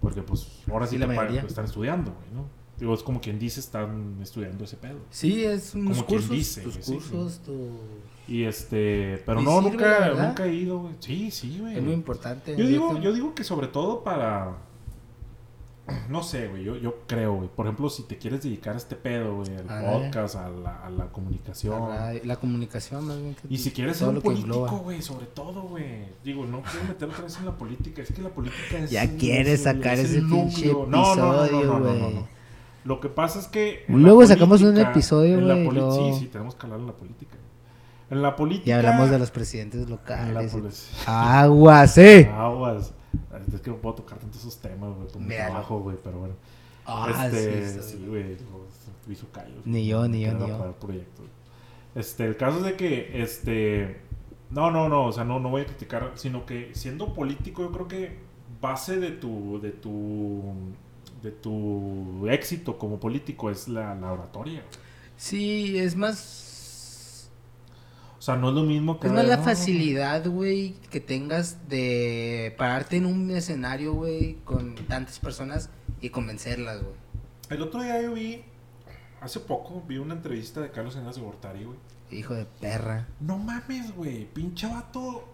Porque 0.00 0.22
pues 0.22 0.62
ahora 0.70 0.86
sí, 0.86 0.98
la 0.98 1.08
mayoría. 1.08 1.40
están 1.42 1.64
estudiando, 1.64 2.12
güey, 2.12 2.28
¿no? 2.32 2.46
Digo, 2.78 2.94
es 2.94 3.02
como 3.02 3.20
quien 3.20 3.38
dice, 3.38 3.58
están 3.58 4.18
estudiando 4.22 4.64
ese 4.64 4.76
pedo. 4.76 4.98
Sí, 5.10 5.44
es 5.44 5.74
unos 5.74 5.96
Como 5.96 6.06
quien 6.06 6.18
cursos. 6.20 6.36
dice, 6.36 6.60
tus 6.60 6.74
sí, 6.74 6.92
cursos, 6.92 7.38
tu... 7.40 7.70
Y 8.28 8.44
este, 8.44 9.22
pero 9.26 9.40
¿Y 9.40 9.44
no, 9.44 9.62
sirve, 9.62 9.70
nunca, 9.70 9.98
verdad? 9.98 10.28
nunca 10.28 10.46
he 10.46 10.54
ido, 10.54 10.78
güey. 10.80 10.94
Sí, 11.00 11.30
sí, 11.30 11.58
güey. 11.60 11.76
Es 11.76 11.82
muy 11.82 11.94
importante. 11.94 12.54
Yo 12.56 12.66
digo, 12.66 12.88
tengo- 12.88 13.00
yo 13.00 13.12
digo 13.12 13.34
que 13.34 13.42
sobre 13.44 13.66
todo 13.68 14.04
para, 14.04 14.58
no 16.08 16.22
sé, 16.22 16.48
güey, 16.48 16.64
yo, 16.64 16.76
yo 16.76 16.96
creo, 17.06 17.34
güey. 17.34 17.48
Por 17.48 17.66
ejemplo, 17.66 17.88
si 17.90 18.02
te 18.04 18.18
quieres 18.18 18.42
dedicar 18.42 18.74
a 18.74 18.76
este 18.78 18.96
pedo, 18.96 19.36
güey, 19.36 19.50
al 19.56 19.64
podcast, 19.84 20.34
a 20.36 20.48
la, 20.48 20.84
a 20.84 20.90
la 20.90 21.06
comunicación. 21.12 21.88
La, 21.88 22.12
la 22.24 22.36
comunicación, 22.36 23.06
más 23.06 23.18
bien. 23.20 23.34
que 23.34 23.42
Y 23.48 23.58
si 23.58 23.70
quieres 23.70 23.96
ser 23.98 24.08
un 24.08 24.16
lo 24.16 24.20
político, 24.22 24.78
güey, 24.78 25.00
sobre 25.02 25.26
todo, 25.26 25.62
güey. 25.62 26.06
Digo, 26.24 26.44
no 26.44 26.62
quiero 26.62 26.86
meter 26.88 27.08
otra 27.08 27.22
vez 27.24 27.36
en 27.38 27.44
la 27.46 27.52
política. 27.56 28.02
Es 28.02 28.12
que 28.12 28.22
la 28.22 28.30
política 28.30 28.78
es. 28.78 28.90
Ya 28.90 29.04
es- 29.04 29.10
quieres 29.12 29.48
es- 29.60 29.62
sacar 29.62 29.94
es 29.98 30.10
ese 30.10 30.20
pinche 30.22 30.66
núcleo. 30.66 30.86
No, 30.88 31.14
no, 31.14 31.26
no, 31.26 31.32
no, 31.36 31.44
episodio, 31.44 32.10
no. 32.10 32.28
Lo 32.84 33.00
que 33.00 33.08
pasa 33.08 33.38
es 33.40 33.46
que. 33.46 33.84
Luego 33.88 34.26
sacamos 34.26 34.62
un 34.62 34.76
episodio, 34.78 35.40
güey, 35.40 35.64
luego- 35.70 36.12
Sí, 36.14 36.20
sí, 36.20 36.26
tenemos 36.26 36.54
que 36.54 36.66
hablar 36.66 36.80
en 36.80 36.86
la 36.86 36.92
política. 36.94 37.36
En 38.10 38.22
la 38.22 38.36
política. 38.36 38.68
Y 38.70 38.72
hablamos 38.72 39.10
de 39.10 39.18
los 39.18 39.30
presidentes 39.32 39.82
en 39.82 39.90
la 39.90 39.96
locales. 39.96 40.90
y- 40.96 41.02
Aguas, 41.06 41.98
eh. 41.98 42.30
Aguas. 42.32 42.92
Es 43.52 43.60
que 43.60 43.70
no 43.70 43.76
puedo 43.76 43.96
tocar 43.96 44.18
tanto 44.18 44.38
esos 44.38 44.58
temas, 44.58 44.94
güey, 44.94 45.08
por 45.08 45.20
mi 45.20 45.34
trabajo, 45.34 45.80
güey, 45.80 45.96
pero 46.02 46.18
bueno. 46.18 46.34
Ah, 46.84 47.26
este, 47.26 47.66
sí, 47.66 47.80
sí. 47.80 47.90
sí, 47.90 48.06
güey, 48.06 48.36
no, 48.36 49.12
hizo 49.12 49.26
callos. 49.32 49.64
Ni 49.64 49.86
yo, 49.86 50.06
ni 50.08 50.20
yo, 50.22 50.34
ni 50.34 50.46
yo. 50.46 50.74
Este, 51.94 52.24
el 52.24 52.36
caso 52.36 52.58
es 52.58 52.64
de 52.64 52.76
que, 52.76 53.22
este, 53.22 54.00
no, 54.50 54.70
no, 54.70 54.88
no, 54.88 55.06
o 55.06 55.12
sea, 55.12 55.24
no, 55.24 55.40
no 55.40 55.50
voy 55.50 55.62
a 55.62 55.66
criticar, 55.66 56.12
sino 56.14 56.46
que 56.46 56.70
siendo 56.74 57.14
político, 57.14 57.62
yo 57.62 57.72
creo 57.72 57.88
que 57.88 58.18
base 58.60 58.98
de 58.98 59.10
tu, 59.10 59.60
de 59.60 59.70
tu, 59.70 60.42
de 61.22 61.30
tu 61.32 62.28
éxito 62.28 62.78
como 62.78 63.00
político 63.00 63.50
es 63.50 63.66
la, 63.68 63.94
la 63.94 64.12
oratoria. 64.12 64.62
Sí, 65.16 65.78
es 65.78 65.96
más. 65.96 66.45
O 68.26 68.32
sea, 68.32 68.34
no 68.34 68.48
es 68.48 68.56
lo 68.56 68.64
mismo 68.64 68.98
que... 68.98 69.06
Es 69.06 69.12
más 69.12 69.24
la 69.24 69.38
facilidad, 69.38 70.26
güey, 70.26 70.72
que 70.90 70.98
tengas 70.98 71.68
de 71.68 72.52
pararte 72.58 72.96
en 72.96 73.06
un 73.06 73.30
escenario, 73.30 73.92
güey, 73.92 74.38
con 74.44 74.74
tantas 74.74 75.20
personas 75.20 75.70
y 76.00 76.10
convencerlas, 76.10 76.82
güey. 76.82 76.96
El 77.50 77.62
otro 77.62 77.80
día 77.84 78.02
yo 78.02 78.14
vi, 78.14 78.42
hace 79.20 79.38
poco, 79.38 79.80
vi 79.86 79.98
una 79.98 80.14
entrevista 80.14 80.60
de 80.60 80.72
Carlos 80.72 80.94
Salinas 80.94 81.14
de 81.14 81.22
Gortari, 81.22 81.62
güey. 81.66 81.78
Hijo 82.10 82.34
de 82.34 82.46
perra. 82.46 83.06
No 83.20 83.38
mames, 83.38 83.94
güey. 83.94 84.24
Pinche 84.34 84.66
vato. 84.66 85.28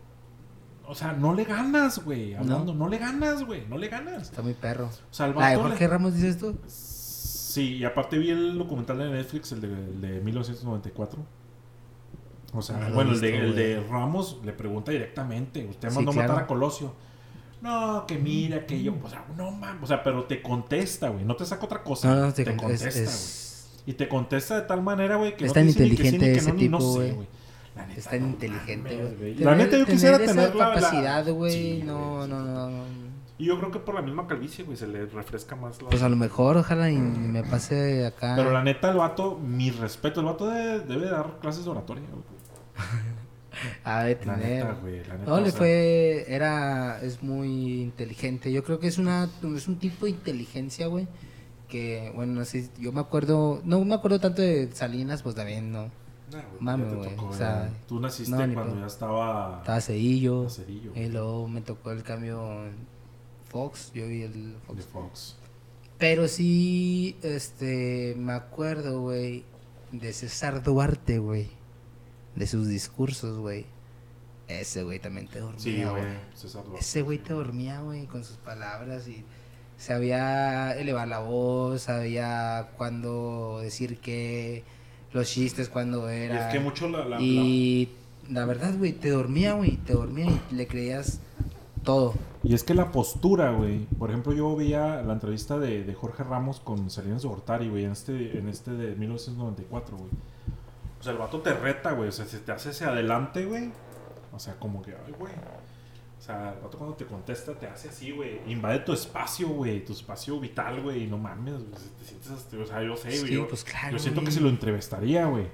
O 0.86 0.94
sea, 0.94 1.14
no 1.14 1.32
le 1.32 1.44
ganas, 1.44 1.98
güey. 2.04 2.34
Hablando, 2.34 2.74
no, 2.74 2.88
le 2.90 2.98
ganas, 2.98 3.42
güey. 3.42 3.66
No 3.68 3.78
le 3.78 3.88
ganas. 3.88 4.24
Está 4.24 4.42
muy 4.42 4.52
perro. 4.52 4.88
O 4.88 5.14
sea, 5.14 5.28
el 5.28 5.34
le- 5.34 5.56
Jorge 5.56 5.88
Ramos 5.88 6.12
dices 6.12 6.36
tú. 6.36 6.58
Sí, 6.66 7.76
y 7.76 7.84
aparte 7.84 8.18
vi 8.18 8.28
el 8.28 8.58
documental 8.58 8.98
de 8.98 9.08
Netflix, 9.08 9.50
el 9.52 9.62
de, 9.62 9.68
el 9.68 10.00
de 10.02 10.20
1994. 10.20 11.24
O 12.54 12.60
sea, 12.62 12.76
No 12.78 12.88
he 12.88 12.92
bueno, 12.92 13.12
el 13.12 13.20
de, 13.20 13.38
el 13.38 13.54
de 13.56 13.86
Ramos 13.88 14.40
le 14.44 14.52
pregunta 14.52 14.92
directamente, 14.92 15.64
usted 15.64 15.88
Sí, 15.88 15.94
mandó 15.94 16.12
claro. 16.12 16.28
matar 16.28 16.44
a 16.44 16.46
Colosio. 16.46 16.92
No, 17.62 18.04
que 18.06 18.18
mira, 18.18 18.66
que 18.66 18.82
yo, 18.82 18.94
o 19.02 19.08
sea, 19.08 19.24
no 19.36 19.50
mames, 19.52 19.82
o 19.82 19.86
sea, 19.86 20.02
pero 20.02 20.24
te 20.24 20.42
contesta, 20.42 21.08
güey, 21.08 21.24
no 21.24 21.36
te 21.36 21.44
saca 21.46 21.64
otra 21.64 21.82
cosa, 21.82 22.12
No, 22.14 22.20
no, 22.26 22.32
te, 22.32 22.44
te- 22.44 22.50
es- 22.50 22.56
contesta, 22.56 22.90
güey. 22.90 23.04
es- 23.04 23.82
Y 23.86 23.92
te 23.94 24.08
contesta 24.08 24.56
de 24.56 24.62
tal 24.62 24.82
manera, 24.82 25.16
güey, 25.16 25.36
que 25.36 25.44
Es 25.44 25.50
no 25.50 25.54
tan 25.54 25.68
inteligente 25.68 26.32
ese 26.32 26.52
tipo, 26.52 26.78
güey. 26.78 27.16
La 27.74 27.86
neta, 27.86 27.98
Es 28.00 28.04
tan 28.06 28.22
inteligente, 28.22 29.14
güey. 29.18 29.34
La 29.36 29.54
neta, 29.54 29.78
yo 29.78 29.86
quisiera 29.86 30.18
tener 30.18 30.48
esa 30.50 30.54
la- 30.54 30.74
capacidad, 30.74 31.26
güey. 31.32 31.52
Sí, 31.52 31.82
no, 31.84 32.26
no, 32.26 32.40
no, 32.40 32.68
no. 32.70 32.84
Y 33.38 33.46
yo 33.46 33.58
creo 33.58 33.70
que 33.72 33.78
por 33.80 33.94
la 33.94 34.02
misma 34.02 34.26
calvicie, 34.26 34.62
güey, 34.64 34.76
se 34.76 34.86
le 34.86 35.06
refresca 35.06 35.56
más 35.56 35.80
la... 35.82 35.88
Pues 35.88 36.02
a 36.02 36.08
lo 36.08 36.14
mejor, 36.16 36.56
ojalá 36.58 36.90
y 36.90 36.96
me 36.98 37.42
pase 37.42 38.06
acá. 38.06 38.34
Pero 38.36 38.52
la 38.52 38.62
neta, 38.62 38.90
el 38.90 38.98
vato, 38.98 39.36
mi 39.38 39.70
respeto, 39.70 40.20
el 40.20 40.26
vato 40.26 40.48
debe, 40.48 40.80
debe 40.80 41.06
dar 41.08 41.38
clases 41.40 41.64
de 41.64 41.70
oratoria, 41.70 42.04
güey. 42.10 42.22
Ha 43.84 44.04
de 44.04 44.14
La 44.14 44.20
tener. 44.20 44.64
neta, 44.64 44.72
güey, 44.80 45.04
la 45.04 45.14
neta. 45.18 45.30
No, 45.30 45.34
o 45.34 45.40
le 45.40 45.50
sea, 45.50 45.58
fue, 45.58 46.24
era, 46.26 47.00
es 47.02 47.22
muy 47.22 47.82
inteligente. 47.82 48.50
Yo 48.50 48.64
creo 48.64 48.80
que 48.80 48.88
es 48.88 48.98
una, 48.98 49.28
es 49.54 49.68
un 49.68 49.76
tipo 49.78 50.06
de 50.06 50.12
inteligencia, 50.12 50.86
güey, 50.86 51.06
que, 51.68 52.10
bueno, 52.14 52.32
no 52.32 52.44
sé, 52.44 52.70
yo 52.78 52.92
me 52.92 53.00
acuerdo, 53.00 53.60
no 53.64 53.84
me 53.84 53.94
acuerdo 53.94 54.20
tanto 54.20 54.40
de 54.42 54.70
Salinas, 54.72 55.22
pues 55.22 55.34
también, 55.34 55.70
no, 55.70 55.82
nah, 56.32 56.42
güey, 56.48 56.60
Mame, 56.60 56.84
ya 56.84 56.90
te 56.90 56.96
güey, 56.96 57.10
tocó, 57.10 57.26
o 57.26 57.32
sea, 57.34 57.68
ya. 57.68 57.72
Tú 57.86 58.00
naciste 58.00 58.30
no, 58.46 58.54
cuando 58.54 58.80
ya 58.80 58.86
estaba... 58.86 59.58
estaba 59.60 59.80
Cedillo, 59.80 60.48
Cedillo, 60.48 60.92
y 60.94 61.08
luego 61.08 61.46
me 61.46 61.60
tocó 61.60 61.92
el 61.92 62.02
cambio 62.02 62.64
en 62.64 62.74
Fox, 63.48 63.92
yo 63.94 64.06
vi 64.08 64.22
el 64.22 64.32
de 64.32 64.58
Fox. 64.66 64.84
Fox. 64.86 65.36
Pero 65.98 66.26
sí, 66.26 67.16
este, 67.22 68.14
me 68.18 68.32
acuerdo, 68.32 69.02
güey, 69.02 69.44
de 69.92 70.12
César 70.14 70.62
Duarte, 70.62 71.18
güey, 71.18 71.48
de 72.36 72.46
sus 72.46 72.68
discursos, 72.68 73.38
güey. 73.38 73.66
Ese 74.48 74.82
güey 74.82 74.98
también 74.98 75.28
te 75.28 75.38
dormía, 75.40 75.60
Sí, 75.60 75.82
güey. 75.84 76.78
Ese 76.78 77.02
güey 77.02 77.18
te 77.18 77.32
dormía, 77.32 77.80
güey, 77.80 78.06
con 78.06 78.24
sus 78.24 78.36
palabras 78.36 79.08
y 79.08 79.24
sabía 79.78 80.72
elevar 80.76 81.08
la 81.08 81.20
voz, 81.20 81.82
sabía 81.82 82.70
cuándo 82.76 83.60
decir 83.62 83.98
qué, 83.98 84.64
los 85.12 85.28
chistes 85.28 85.68
cuando 85.68 86.10
Y 86.10 86.16
era. 86.16 86.48
es 86.48 86.52
que 86.52 86.60
mucho 86.60 86.88
la... 86.88 87.04
la- 87.04 87.20
Y 87.20 87.90
la 88.30 88.44
verdad, 88.46 88.74
güey, 88.78 88.92
te 88.92 89.10
dormía, 89.10 89.54
güey, 89.54 89.76
te 89.78 89.92
dormía 89.94 90.26
y 90.50 90.54
le 90.54 90.66
creías 90.66 91.20
todo. 91.82 92.14
y 92.44 92.54
es 92.54 92.62
que 92.62 92.74
la 92.74 92.92
postura, 92.92 93.50
güey. 93.52 93.86
Por 93.98 94.10
ejemplo, 94.10 94.32
yo 94.32 94.54
veía 94.54 95.02
la 95.02 95.14
entrevista 95.14 95.58
de, 95.58 95.82
de 95.84 95.94
Jorge 95.94 96.22
Ramos 96.24 96.60
con 96.60 96.90
Salinas 96.90 97.22
de 97.22 97.28
Gortari, 97.28 97.68
güey, 97.68 97.84
en 97.84 97.92
este, 97.92 98.38
en 98.38 98.48
este 98.48 98.70
de 98.72 98.94
1994, 98.96 99.96
güey. 99.96 100.10
O 101.02 101.04
sea, 101.04 101.12
el 101.14 101.18
vato 101.18 101.40
te 101.40 101.52
reta, 101.52 101.90
güey. 101.90 102.08
O 102.10 102.12
sea, 102.12 102.24
se 102.26 102.38
te 102.38 102.52
hace 102.52 102.68
hacia 102.68 102.90
adelante, 102.90 103.44
güey. 103.44 103.72
O 104.32 104.38
sea, 104.38 104.54
como 104.54 104.80
que, 104.82 104.92
ay, 104.92 105.12
güey. 105.18 105.32
O 106.16 106.22
sea, 106.24 106.52
el 106.56 106.60
vato 106.62 106.78
cuando 106.78 106.94
te 106.94 107.04
contesta 107.06 107.54
te 107.54 107.66
hace 107.66 107.88
así, 107.88 108.12
güey. 108.12 108.40
Invade 108.46 108.78
tu 108.78 108.92
espacio, 108.92 109.48
güey. 109.48 109.84
Tu 109.84 109.92
espacio 109.94 110.38
vital, 110.38 110.80
güey. 110.80 111.02
Y 111.02 111.06
no 111.08 111.18
mames, 111.18 111.54
güey. 111.54 111.66
Te 111.98 112.04
sientes 112.04 112.30
hasta- 112.30 112.56
O 112.56 112.64
sea, 112.64 112.80
yo 112.84 112.96
sé, 112.96 113.08
güey. 113.08 113.18
Sí, 113.26 113.34
yo, 113.34 113.48
pues 113.48 113.64
claro, 113.64 113.90
yo 113.90 113.98
siento 113.98 114.22
que 114.22 114.30
si 114.30 114.38
lo 114.38 114.48
entrevistaría, 114.48 115.26
güey. 115.26 115.48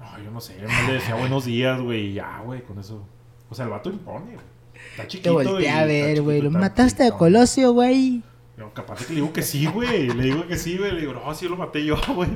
No, 0.00 0.18
yo 0.24 0.30
no 0.32 0.40
sé. 0.40 0.58
Yo 0.60 0.66
no 0.66 0.86
le 0.88 0.94
decía 0.94 1.14
buenos 1.14 1.44
días, 1.44 1.80
güey. 1.80 2.08
Y 2.08 2.14
ya, 2.14 2.40
güey, 2.44 2.62
con 2.64 2.80
eso. 2.80 3.06
O 3.48 3.54
sea, 3.54 3.66
el 3.66 3.70
vato 3.70 3.88
impone, 3.90 4.34
güey. 4.34 4.46
Está 4.90 5.02
Te 5.04 5.08
chiquito. 5.08 5.30
y 5.40 5.46
volteé 5.46 5.70
a 5.70 5.84
ver, 5.86 6.20
güey, 6.22 6.40
lo 6.42 6.50
mataste 6.50 7.06
a 7.06 7.12
Colosio, 7.12 7.72
güey. 7.72 8.22
Yo, 8.58 8.74
capaz 8.74 8.98
de 9.00 9.06
que 9.06 9.12
le 9.14 9.20
digo 9.20 9.32
que 9.32 9.42
sí, 9.42 9.66
güey. 9.66 10.08
Le 10.08 10.22
digo 10.24 10.46
que 10.48 10.56
sí, 10.56 10.76
güey. 10.76 10.90
Le 10.92 11.00
digo, 11.02 11.12
no, 11.14 11.32
sí 11.34 11.48
lo 11.48 11.56
maté 11.56 11.84
yo, 11.84 11.96
güey. 12.14 12.28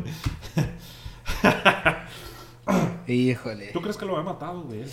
Híjole. 3.06 3.68
¿Tú 3.72 3.80
crees 3.80 3.96
que 3.96 4.04
lo 4.06 4.16
había 4.16 4.32
matado, 4.32 4.62
güey? 4.62 4.84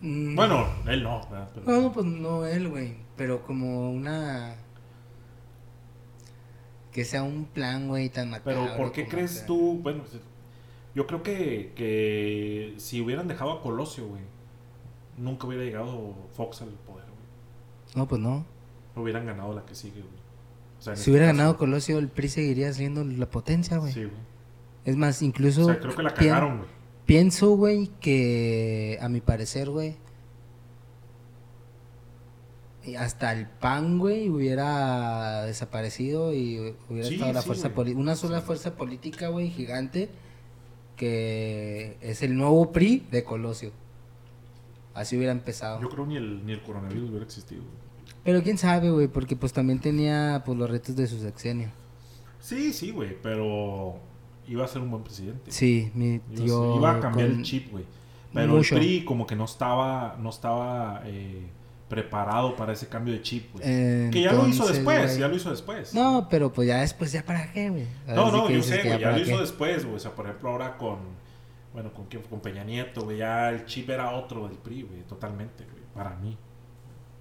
Mm, 0.00 0.34
Bueno, 0.34 0.66
él 0.86 1.02
no. 1.02 1.20
Pero- 1.54 1.80
No, 1.80 1.92
pues 1.92 2.06
no 2.06 2.46
él, 2.46 2.68
güey. 2.68 2.96
Pero 3.16 3.42
como 3.42 3.90
una. 3.90 4.54
Que 6.92 7.04
sea 7.04 7.22
un 7.22 7.44
plan, 7.44 7.88
güey, 7.88 8.08
tan 8.08 8.30
macabro. 8.30 8.64
Pero 8.64 8.76
¿por 8.76 8.92
qué 8.92 9.06
crees 9.06 9.44
tú? 9.46 9.78
Bueno, 9.82 10.02
yo 10.94 11.06
creo 11.06 11.22
que, 11.22 11.72
que 11.76 12.74
si 12.78 13.00
hubieran 13.00 13.28
dejado 13.28 13.52
a 13.52 13.62
Colosio, 13.62 14.08
güey, 14.08 14.22
nunca 15.16 15.46
hubiera 15.46 15.62
llegado 15.64 16.14
Fox 16.34 16.62
al 16.62 16.70
poder, 16.70 17.04
güey. 17.06 17.94
No, 17.94 18.08
pues 18.08 18.20
no. 18.20 18.44
No 18.96 19.02
hubieran 19.02 19.24
ganado 19.26 19.54
la 19.54 19.64
que 19.64 19.74
sigue, 19.76 20.00
güey. 20.00 20.20
O 20.80 20.82
sea, 20.82 20.94
en 20.94 20.96
Si 20.96 21.00
este 21.02 21.10
hubiera 21.12 21.26
caso, 21.26 21.36
ganado 21.36 21.56
Colosio, 21.58 21.98
el 21.98 22.08
PRI 22.08 22.28
seguiría 22.28 22.72
siendo 22.72 23.04
la 23.04 23.26
potencia, 23.26 23.76
güey. 23.76 23.92
Sí, 23.92 24.00
güey. 24.04 24.29
Es 24.84 24.96
más, 24.96 25.22
incluso. 25.22 25.62
O 25.62 25.64
sea, 25.66 25.78
creo 25.78 25.94
que 25.94 26.02
la 26.02 26.14
cagaron, 26.14 26.58
güey. 26.58 26.68
Pienso, 27.06 27.56
güey, 27.56 27.90
que 28.00 28.98
a 29.00 29.08
mi 29.08 29.20
parecer, 29.20 29.68
güey. 29.70 29.96
Hasta 32.98 33.32
el 33.32 33.46
PAN, 33.46 33.98
güey, 33.98 34.28
hubiera 34.30 35.44
desaparecido 35.44 36.32
y 36.32 36.74
hubiera 36.88 37.08
Sí, 37.08 37.14
estado 37.14 37.32
la 37.32 37.42
sí, 37.42 37.46
fuerza 37.46 37.74
política. 37.74 38.00
Una 38.00 38.16
sola 38.16 38.40
fuerza 38.40 38.74
política, 38.74 39.28
güey, 39.28 39.50
gigante. 39.50 40.08
Que 40.96 41.96
es 42.00 42.22
el 42.22 42.36
nuevo 42.36 42.72
PRI 42.72 43.06
de 43.10 43.24
Colosio. 43.24 43.72
Así 44.94 45.16
hubiera 45.16 45.32
empezado. 45.32 45.80
Yo 45.80 45.88
creo 45.88 46.06
ni 46.06 46.16
el, 46.16 46.44
ni 46.44 46.52
el 46.52 46.62
coronavirus 46.62 47.10
hubiera 47.10 47.24
existido, 47.24 47.62
güey. 47.62 47.74
Pero 48.24 48.42
quién 48.42 48.58
sabe, 48.58 48.90
güey, 48.90 49.08
porque 49.08 49.34
pues 49.36 49.52
también 49.52 49.78
tenía 49.78 50.42
pues 50.44 50.58
los 50.58 50.68
retos 50.68 50.94
de 50.96 51.06
su 51.06 51.18
sexenio. 51.20 51.70
Sí, 52.40 52.72
sí, 52.72 52.90
güey, 52.90 53.16
pero 53.22 53.98
iba 54.50 54.64
a 54.64 54.68
ser 54.68 54.82
un 54.82 54.90
buen 54.90 55.02
presidente. 55.02 55.50
Sí, 55.50 55.90
mi 55.94 56.14
Iba, 56.14 56.24
a 56.24 56.34
tío. 56.34 56.76
iba 56.76 56.90
a 56.96 57.00
cambiar 57.00 57.28
el 57.28 57.42
chip, 57.42 57.70
güey. 57.70 57.84
Pero 58.34 58.54
Mucho. 58.54 58.74
el 58.76 58.80
PRI 58.80 59.04
como 59.04 59.26
que 59.26 59.34
no 59.36 59.44
estaba, 59.44 60.16
no 60.20 60.30
estaba 60.30 61.02
eh, 61.04 61.48
preparado 61.88 62.54
para 62.56 62.72
ese 62.72 62.88
cambio 62.88 63.14
de 63.14 63.22
chip, 63.22 63.52
güey. 63.52 63.64
Eh, 63.66 64.10
que 64.12 64.22
ya 64.22 64.32
lo 64.32 64.46
hizo 64.46 64.66
después, 64.66 65.16
ya 65.18 65.28
lo 65.28 65.34
hizo 65.36 65.50
después. 65.50 65.94
No, 65.94 66.28
pero 66.30 66.52
pues 66.52 66.68
ya 66.68 66.80
después, 66.80 67.10
¿ya 67.12 67.24
para 67.24 67.52
qué, 67.52 67.70
güey? 67.70 67.86
No, 68.06 68.30
no, 68.30 68.50
yo 68.50 68.62
sé, 68.62 68.82
güey, 68.84 68.98
ya 69.00 69.12
lo 69.12 69.18
hizo 69.18 69.40
después, 69.40 69.84
güey. 69.84 69.96
O 69.96 70.00
sea, 70.00 70.12
por 70.12 70.26
ejemplo, 70.26 70.50
ahora 70.50 70.76
con, 70.76 70.98
bueno, 71.72 71.92
con 71.92 72.06
quién 72.06 72.22
con 72.22 72.40
Peña 72.40 72.62
Nieto, 72.64 73.02
güey, 73.02 73.18
ya 73.18 73.50
el 73.50 73.66
chip 73.66 73.88
era 73.90 74.10
otro 74.12 74.46
del 74.48 74.58
PRI, 74.58 74.82
güey, 74.82 75.02
totalmente, 75.02 75.64
güey, 75.64 75.82
para 75.94 76.14
mí. 76.16 76.36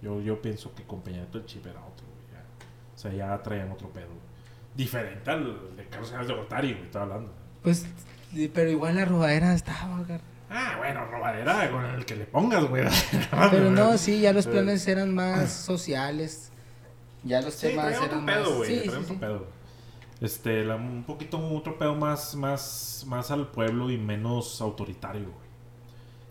Yo, 0.01 0.21
yo 0.21 0.41
pienso 0.41 0.73
que 0.75 0.83
con 0.83 1.01
Peña 1.01 1.17
Nieto 1.17 1.39
el 1.39 1.45
chip 1.45 1.65
era 1.65 1.79
otro, 1.79 2.05
güey. 2.05 2.19
O 2.95 2.97
sea, 3.01 3.13
ya 3.13 3.41
traían 3.41 3.71
otro 3.71 3.89
pedo, 3.89 4.07
güey. 4.07 4.28
Diferente 4.79 5.29
al 5.29 5.75
de 5.75 5.85
Carlos 5.89 6.09
Sáenz 6.09 6.27
de 6.29 6.33
Gortari, 6.35 6.71
güey, 6.71 6.85
estaba 6.85 7.03
hablando. 7.03 7.33
Pues, 7.61 7.85
pero 8.53 8.69
igual 8.69 8.95
la 8.95 9.03
robadera 9.03 9.53
estaba, 9.53 9.99
gar- 10.07 10.21
Ah, 10.49 10.75
bueno, 10.77 11.05
robadera 11.05 11.69
con 11.69 11.83
el 11.85 12.05
que 12.05 12.15
le 12.15 12.23
pongas, 12.25 12.63
güey. 12.63 12.85
Pero 13.51 13.69
no, 13.71 13.97
sí, 13.97 14.21
ya 14.21 14.31
los 14.33 14.47
planes 14.47 14.87
eran 14.87 15.13
más 15.13 15.51
sociales. 15.51 16.51
Ya 17.23 17.41
los 17.41 17.53
Sí, 17.55 17.67
temas 17.67 18.01
eran 18.01 18.25
pedo, 18.25 18.45
más... 18.49 18.53
güey. 18.57 18.79
Sí, 18.83 18.89
sí, 18.89 18.97
sí. 19.09 19.13
pedo. 19.19 19.45
Este, 20.21 20.63
la- 20.63 20.77
un 20.77 21.03
poquito 21.03 21.37
otro 21.49 21.77
pedo 21.77 21.93
más, 21.95 22.35
más, 22.35 23.03
más 23.07 23.29
al 23.31 23.47
pueblo 23.51 23.91
y 23.91 23.97
menos 23.97 24.59
autoritario, 24.61 25.25
güey. 25.25 25.48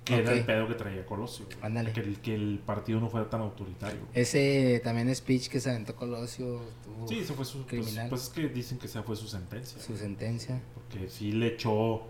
Que 0.09 0.23
era 0.23 0.33
el 0.33 0.45
pedo 0.45 0.67
que 0.69 0.75
traía 0.75 1.05
Colosio. 1.07 1.47
Ándale. 1.63 1.93
Que 1.93 2.01
el, 2.01 2.21
que 2.21 2.35
el 2.35 2.61
partido 2.65 3.01
no 3.01 3.09
fuera 3.09 3.29
tan 3.31 3.41
autoritario. 3.43 4.01
Ese 4.15 4.81
también 4.83 5.15
speech 5.15 5.49
que 5.49 5.61
se 5.61 5.71
aventó 5.71 5.95
Colosio, 5.95 6.61
Sí, 7.07 7.21
ese 7.21 7.33
fue 7.35 7.45
su. 7.45 7.59
Pues, 7.59 7.69
criminal. 7.69 8.09
pues 8.09 8.23
es 8.25 8.29
que 8.31 8.49
dicen 8.49 8.79
que 8.79 8.87
esa 8.87 9.03
fue 9.05 9.15
su 9.17 9.29
sentencia. 9.29 9.81
su 9.81 9.97
sentencia. 9.97 10.61
Porque 10.75 11.09
sí 11.09 11.33
le 11.33 11.49
echó 11.49 12.03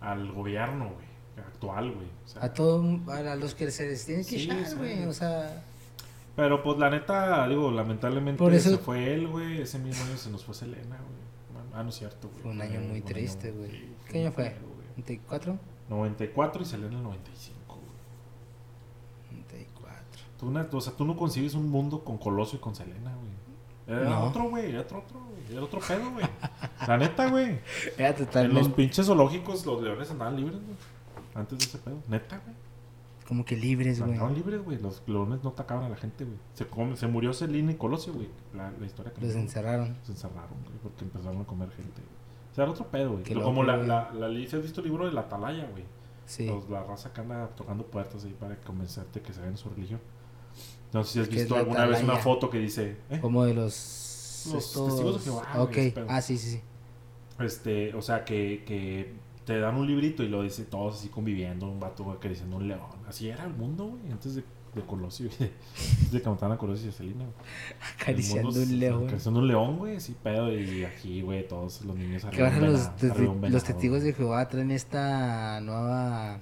al 0.00 0.30
gobierno, 0.32 0.86
güey. 0.90 1.08
Actual, 1.38 1.92
güey. 1.92 2.06
O 2.24 2.28
sea, 2.28 2.44
A 2.44 2.52
todos, 2.52 3.08
a 3.08 3.34
los 3.36 3.54
que 3.54 3.70
se 3.70 3.86
les 3.88 4.04
tiene 4.04 4.24
que 4.24 4.36
echar, 4.42 4.66
sí. 4.66 4.74
güey, 4.76 5.04
o 5.06 5.12
sea... 5.12 5.62
Pero 6.36 6.62
pues 6.62 6.78
la 6.78 6.90
neta, 6.90 7.48
digo, 7.48 7.70
lamentablemente 7.70 8.38
Por 8.38 8.52
eso- 8.54 8.70
se 8.70 8.78
fue 8.78 9.12
él, 9.14 9.26
güey. 9.28 9.60
Ese 9.62 9.78
mismo 9.78 10.04
año 10.04 10.16
se 10.16 10.30
nos 10.30 10.44
fue 10.44 10.54
Selena, 10.54 10.96
güey. 10.96 11.62
Ah, 11.74 11.82
no 11.82 11.88
es 11.90 11.94
cierto, 11.96 12.28
güey. 12.28 12.42
Fue 12.42 12.50
un 12.50 12.60
año 12.60 12.80
muy 12.80 13.00
un 13.00 13.04
triste, 13.04 13.50
güey. 13.52 13.70
¿Qué 14.10 14.20
año 14.22 14.32
fue? 14.32 14.50
feo, 14.50 14.66
güey. 14.66 15.20
¿94? 15.88 15.96
94 15.96 16.62
y 16.62 16.64
Selena 16.64 16.96
el 16.96 17.02
95, 17.02 17.74
güey. 17.74 19.42
94. 19.42 20.22
Tú, 20.38 20.50
na- 20.50 20.68
o 20.70 20.80
sea, 20.80 20.92
tú 20.94 21.04
no 21.04 21.16
concibes 21.16 21.54
un 21.54 21.70
mundo 21.70 22.04
con 22.04 22.18
Colosio 22.18 22.58
y 22.58 22.60
con 22.60 22.74
Selena, 22.74 23.14
güey. 23.14 23.98
Era 23.98 24.10
No. 24.10 24.24
otro, 24.24 24.50
güey. 24.50 24.70
Era 24.70 24.82
otro, 24.82 24.98
otro, 24.98 25.18
güey. 25.20 25.52
Era 25.52 25.62
otro 25.64 25.80
pedo, 25.80 26.10
güey. 26.12 26.26
La 26.86 26.98
neta, 26.98 27.30
güey. 27.30 27.58
Era 27.96 28.08
En 28.10 28.16
los 28.18 28.26
totalmente... 28.26 28.70
pinches 28.70 29.06
zoológicos 29.06 29.64
los 29.64 29.82
leones 29.82 30.10
andaban 30.10 30.36
libres, 30.36 30.56
güey. 30.62 30.76
Antes 31.34 31.58
de 31.58 31.64
ese 31.64 31.78
pedo. 31.78 31.96
Neta, 32.08 32.38
güey. 32.44 32.54
Como 33.26 33.44
que 33.44 33.56
libres, 33.56 33.98
güey. 34.00 34.12
Andaban 34.12 34.34
libres, 34.34 34.62
güey. 34.62 34.78
Los 34.78 35.02
leones 35.06 35.42
no 35.42 35.50
atacaban 35.50 35.84
a 35.84 35.88
la 35.88 35.96
gente, 35.96 36.24
güey. 36.24 36.36
Se, 36.54 36.66
come- 36.66 36.96
se 36.96 37.06
murió 37.06 37.32
Selena 37.32 37.72
y 37.72 37.76
Colosio, 37.76 38.12
güey. 38.12 38.28
La, 38.54 38.70
la 38.78 38.86
historia 38.86 39.12
que 39.12 39.20
Los 39.22 39.34
encerraron. 39.34 39.96
Se 40.02 40.12
encerraron, 40.12 40.62
güey, 40.64 40.78
porque 40.82 41.04
empezaron 41.04 41.40
a 41.40 41.44
comer 41.44 41.70
gente, 41.70 42.02
güey. 42.02 42.17
Era 42.62 42.70
otro 42.70 42.86
pedo, 42.86 43.12
güey. 43.12 43.24
Lo- 43.34 43.42
Como 43.42 43.62
loco, 43.62 43.82
la, 43.86 44.10
la, 44.12 44.28
la, 44.28 44.48
¿sí 44.48 44.56
¿has 44.56 44.62
visto 44.62 44.80
el 44.80 44.86
libro 44.88 45.06
de 45.06 45.12
la 45.12 45.22
atalaya, 45.22 45.66
güey? 45.70 45.84
Sí. 46.26 46.46
Los- 46.46 46.68
la 46.68 46.82
raza 46.82 47.12
que 47.12 47.20
anda 47.20 47.48
tocando 47.56 47.84
puertas 47.84 48.24
ahí 48.24 48.34
para 48.38 48.56
convencerte 48.60 49.20
que 49.20 49.32
se 49.32 49.40
hagan 49.40 49.56
su 49.56 49.68
religión. 49.70 50.00
No 50.92 51.04
sé 51.04 51.12
si 51.12 51.20
has 51.20 51.28
¿Qué 51.28 51.34
es 51.36 51.40
visto 51.42 51.56
alguna 51.56 51.86
vez 51.86 52.02
una 52.02 52.16
foto 52.16 52.48
que 52.50 52.58
dice, 52.58 52.96
¿eh? 53.10 53.18
Como 53.20 53.44
de 53.44 53.54
los... 53.54 54.04
Los 54.52 54.72
testigos 54.72 55.18
de 55.18 55.20
Jehová, 55.30 55.46
Ok, 55.58 55.76
ah, 56.08 56.22
sí, 56.22 56.38
sí, 56.38 56.50
sí. 56.52 56.60
este, 57.40 57.92
o 57.94 58.00
sea, 58.00 58.24
que, 58.24 58.62
que 58.64 59.12
te 59.44 59.58
dan 59.58 59.76
un 59.76 59.86
librito 59.86 60.22
y 60.22 60.28
lo 60.28 60.42
dice 60.42 60.64
todos 60.64 60.96
así 60.96 61.08
conviviendo, 61.08 61.68
un 61.68 61.78
vato 61.80 62.10
acariciando 62.10 62.56
un 62.56 62.68
león. 62.68 62.80
Así 63.06 63.28
era 63.28 63.44
el 63.44 63.52
mundo, 63.52 63.86
güey, 63.88 64.10
antes 64.12 64.36
de, 64.36 64.44
de 64.80 64.86
Colosio, 64.86 65.28
de, 66.10 66.22
Colosio 66.58 66.88
y 66.88 66.92
Celina. 66.92 67.24
Acariciando 67.94 68.50
mundo 68.50 68.62
un 68.62 68.78
león. 68.78 69.04
Acariciando 69.04 69.40
un 69.40 69.48
león, 69.48 69.76
güey, 69.78 69.96
así 69.96 70.16
pedo. 70.22 70.52
Y 70.52 70.84
aquí, 70.84 71.22
güey, 71.22 71.46
todos 71.46 71.82
los 71.82 71.96
niños 71.96 72.24
Que 72.24 72.42
arriba. 72.42 72.66
los, 72.66 72.90
los 73.50 73.64
testigos 73.64 74.02
de 74.02 74.12
Jehová 74.12 74.48
traen 74.48 74.70
esta 74.70 75.60
nueva 75.60 76.40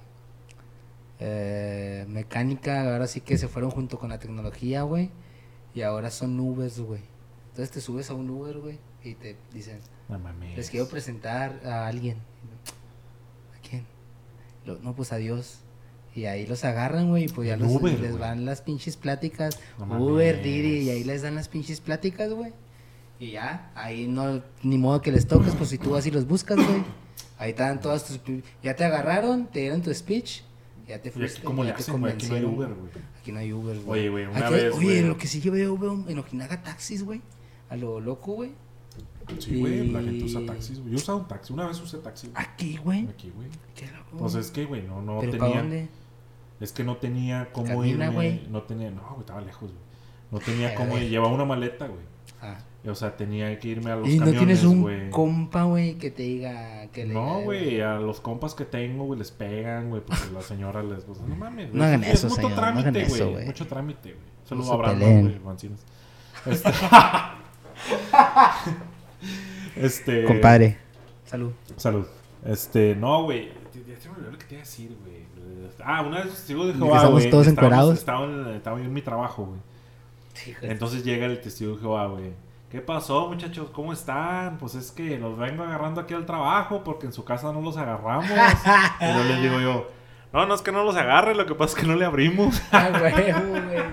eh, 1.19 2.05
mecánica. 2.07 2.93
Ahora 2.93 3.07
sí 3.07 3.21
que 3.21 3.37
se 3.37 3.47
fueron 3.47 3.71
junto 3.71 3.99
con 3.99 4.09
la 4.09 4.19
tecnología, 4.19 4.83
güey. 4.83 5.09
Y 5.73 5.81
ahora 5.81 6.09
son 6.09 6.39
Ubers, 6.39 6.79
güey. 6.79 7.01
Entonces 7.49 7.71
te 7.71 7.81
subes 7.81 8.09
a 8.09 8.13
un 8.13 8.29
Uber, 8.29 8.57
güey. 8.59 8.79
Y 9.03 9.15
te 9.15 9.37
dicen, 9.53 9.79
No 10.09 10.19
mames. 10.19 10.57
les 10.57 10.69
quiero 10.69 10.87
presentar 10.87 11.59
a 11.65 11.87
alguien. 11.87 12.17
¿A 13.55 13.67
quién? 13.67 13.85
No, 14.65 14.95
pues 14.95 15.11
a 15.13 15.17
Dios. 15.17 15.59
Y 16.17 16.25
ahí 16.25 16.47
los 16.47 16.65
agarran, 16.65 17.09
güey, 17.09 17.25
y 17.25 17.27
pues 17.27 17.47
ya 17.47 17.57
los, 17.57 17.71
Uber, 17.71 17.93
les 17.99 18.09
güey. 18.13 18.19
van 18.21 18.43
las 18.43 18.61
pinches 18.63 18.97
pláticas. 18.97 19.59
No 19.77 20.03
Uber. 20.03 20.41
Didi, 20.41 20.79
y 20.79 20.89
ahí 20.89 21.03
les 21.03 21.21
dan 21.21 21.35
las 21.35 21.47
pinches 21.47 21.79
pláticas, 21.79 22.31
güey. 22.33 22.53
Y 23.19 23.31
ya, 23.33 23.71
ahí 23.75 24.07
no, 24.07 24.41
ni 24.63 24.79
modo 24.79 24.99
que 25.01 25.11
les 25.11 25.27
toques, 25.27 25.53
pues 25.53 25.69
si 25.69 25.77
tú 25.77 25.91
vas 25.91 26.07
y 26.07 26.11
los 26.11 26.25
buscas, 26.27 26.57
güey. 26.57 26.83
Ahí 27.37 27.51
están 27.51 27.79
todas 27.81 28.03
tus... 28.05 28.19
Ya 28.63 28.75
te 28.75 28.83
agarraron, 28.83 29.45
te 29.45 29.59
dieron 29.59 29.83
tu 29.83 29.93
speech, 29.93 30.41
ya 30.87 30.99
te 30.99 31.09
¿Y 31.09 31.11
aquí 31.11 31.19
fuiste, 31.19 31.43
cómo 31.43 31.63
le 31.63 31.69
hacen, 31.71 31.99
güey? 31.99 32.13
Aquí 32.13 32.27
no 32.29 32.35
hay. 32.35 32.43
Uber, 32.45 32.69
güey. 32.73 32.89
Aquí 33.21 33.31
no 33.31 33.39
hay 33.39 33.53
Uber, 33.53 33.79
güey. 33.79 33.99
Oye, 33.99 34.09
güey, 34.09 34.25
una 34.25 34.39
Aquí- 34.47 34.53
vez, 34.55 34.73
Oye, 34.73 34.85
güey. 34.85 35.01
lo 35.03 35.17
que 35.19 35.27
sí 35.27 35.39
yo 35.39 35.51
veo, 35.51 35.77
veo 35.77 36.03
en 36.07 36.17
Ojinaga 36.17 36.63
taxis, 36.63 37.03
güey. 37.03 37.21
A 37.69 37.75
lo 37.75 37.99
loco, 37.99 38.33
güey. 38.33 38.53
Sí, 39.37 39.59
güey, 39.59 39.87
la 39.91 40.01
Y- 40.01 40.05
gente 40.05 40.23
usa 40.25 40.45
taxis, 40.47 40.79
güey. 40.79 40.91
Yo 40.93 40.97
usaba 40.97 41.19
un 41.19 41.27
taxi, 41.27 41.53
una 41.53 41.67
vez 41.67 41.79
usé 41.79 41.97
taxi. 41.99 42.27
güey. 42.29 42.43
Aquí, 42.43 42.77
güey. 42.83 43.07
Aquí, 43.07 43.31
güey. 43.35 43.49
Qué 43.75 43.85
loco. 43.85 44.17
Pues 44.17 44.33
es 44.33 44.49
que, 44.49 44.65
güey, 44.65 44.81
no, 44.81 45.01
no 45.03 45.19
¿Pero 45.19 45.33
para 45.37 45.43
tenía. 45.51 45.61
dónde? 45.61 45.87
Es 46.59 46.71
que 46.71 46.83
no 46.83 46.97
tenía 46.97 47.49
cómo 47.51 47.67
Camina, 47.67 48.05
irme. 48.05 48.15
güey. 48.15 48.47
No 48.49 48.63
tenía. 48.63 48.91
No, 48.91 49.01
güey, 49.09 49.19
estaba 49.21 49.41
lejos, 49.41 49.71
güey. 49.71 49.83
No 50.31 50.39
tenía 50.39 50.75
cómo 50.75 50.97
ir. 50.97 51.09
Llevaba 51.09 51.33
una 51.33 51.45
maleta, 51.45 51.87
güey. 51.87 52.01
Ah. 52.41 52.57
O 52.85 52.95
sea, 52.95 53.17
tenía 53.17 53.57
que 53.59 53.67
irme 53.67 53.91
a 53.91 53.97
los 53.97 54.07
Y 54.07 54.17
no 54.17 54.25
camiones, 54.25 54.61
tienes 54.61 54.63
un 54.63 55.09
compa, 55.09 55.63
güey, 55.63 55.95
que 55.95 56.09
te 56.09 56.23
diga 56.23 56.87
que 56.93 57.05
le 57.05 57.13
No, 57.13 57.41
güey, 57.41 57.81
a 57.81 57.95
los 57.95 58.21
compas 58.21 58.53
que 58.53 58.63
tengo, 58.63 59.05
güey, 59.05 59.19
les 59.19 59.31
pegan, 59.31 59.89
güey, 59.89 60.01
porque 60.01 60.31
la 60.33 60.41
señora 60.41 60.81
les... 60.83 61.03
Pues, 61.03 61.19
no 61.21 61.35
mames, 61.35 61.69
güey. 61.69 61.79
No 61.79 61.83
hagan 61.83 62.03
es, 62.03 62.13
eso, 62.13 62.27
es 62.27 62.33
mucho 62.33 62.49
no 62.49 62.55
hagan 62.55 62.75
trámite, 62.75 63.01
eso, 63.01 63.31
güey. 63.31 63.45
Mucho 63.45 63.67
trámite, 63.67 64.13
güey. 64.13 64.23
No 64.23 64.47
Saludos 64.47 64.71
a 64.71 64.75
Brandon, 64.77 65.21
güey, 65.21 65.39
Mancinas. 65.39 65.85
Este... 66.45 66.69
este... 69.75 70.23
Compadre. 70.23 70.77
Salud. 71.25 71.51
Salud. 71.75 72.05
Este, 72.45 72.95
no, 72.95 73.23
güey. 73.23 73.49
Ya 73.85 73.99
se 73.99 74.07
me 74.09 74.15
olvidó 74.15 74.31
lo 74.31 74.37
que 74.37 74.45
te 74.45 74.55
iba 74.55 74.61
a 74.61 74.65
decir, 74.65 74.95
güey. 75.03 75.26
Ah, 75.83 76.01
una 76.01 76.21
vez 76.23 76.31
testigo 76.31 76.65
de 76.65 76.73
Jehová, 76.73 76.97
estamos 76.97 77.29
todos 77.29 77.47
encuerados. 77.47 77.97
Estaba, 77.97 78.25
en- 78.25 78.47
estaba 78.55 78.77
yo 78.79 78.85
en 78.85 78.93
mi 78.93 79.01
trabajo, 79.01 79.45
güey. 79.45 79.59
Entonces, 80.61 81.03
llega 81.03 81.25
el 81.25 81.39
testigo 81.41 81.73
de 81.73 81.79
Jehová, 81.79 82.07
güey. 82.07 82.31
¿Qué 82.71 82.81
pasó, 82.81 83.27
muchachos? 83.29 83.69
¿Cómo 83.71 83.93
están? 83.93 84.57
Pues 84.57 84.75
es 84.75 84.91
que 84.91 85.17
los 85.17 85.37
vengo 85.37 85.63
agarrando 85.63 86.01
aquí 86.01 86.13
al 86.13 86.25
trabajo 86.25 86.83
porque 86.83 87.05
en 87.05 87.13
su 87.13 87.23
casa 87.23 87.51
no 87.53 87.61
los 87.61 87.77
agarramos. 87.77 88.25
y 89.01 89.05
yo 89.17 89.23
les 89.23 89.41
digo 89.41 89.59
yo, 89.61 89.87
no, 90.33 90.45
no 90.45 90.53
es 90.53 90.61
que 90.61 90.71
no 90.73 90.83
los 90.83 90.95
agarre, 90.97 91.33
lo 91.33 91.45
que 91.45 91.55
pasa 91.55 91.75
es 91.77 91.81
que 91.81 91.87
no 91.87 91.95
le 91.95 92.03
abrimos. 92.05 92.61
ah, 92.71 92.89
güey, 92.99 93.13
güey. 93.31 93.83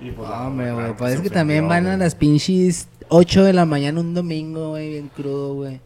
Y 0.00 0.10
pues, 0.12 0.28
Hombre, 0.30 0.72
güey, 0.72 0.96
pues 0.96 1.14
es 1.14 1.20
que 1.20 1.30
también 1.30 1.68
van 1.68 1.86
a 1.86 1.96
las 1.96 2.14
pinches 2.14 2.88
8 3.08 3.44
de 3.44 3.52
la 3.52 3.64
mañana 3.64 4.00
un 4.00 4.14
domingo, 4.14 4.70
güey, 4.70 4.90
bien 4.90 5.08
crudo, 5.08 5.54
güey. 5.54 5.80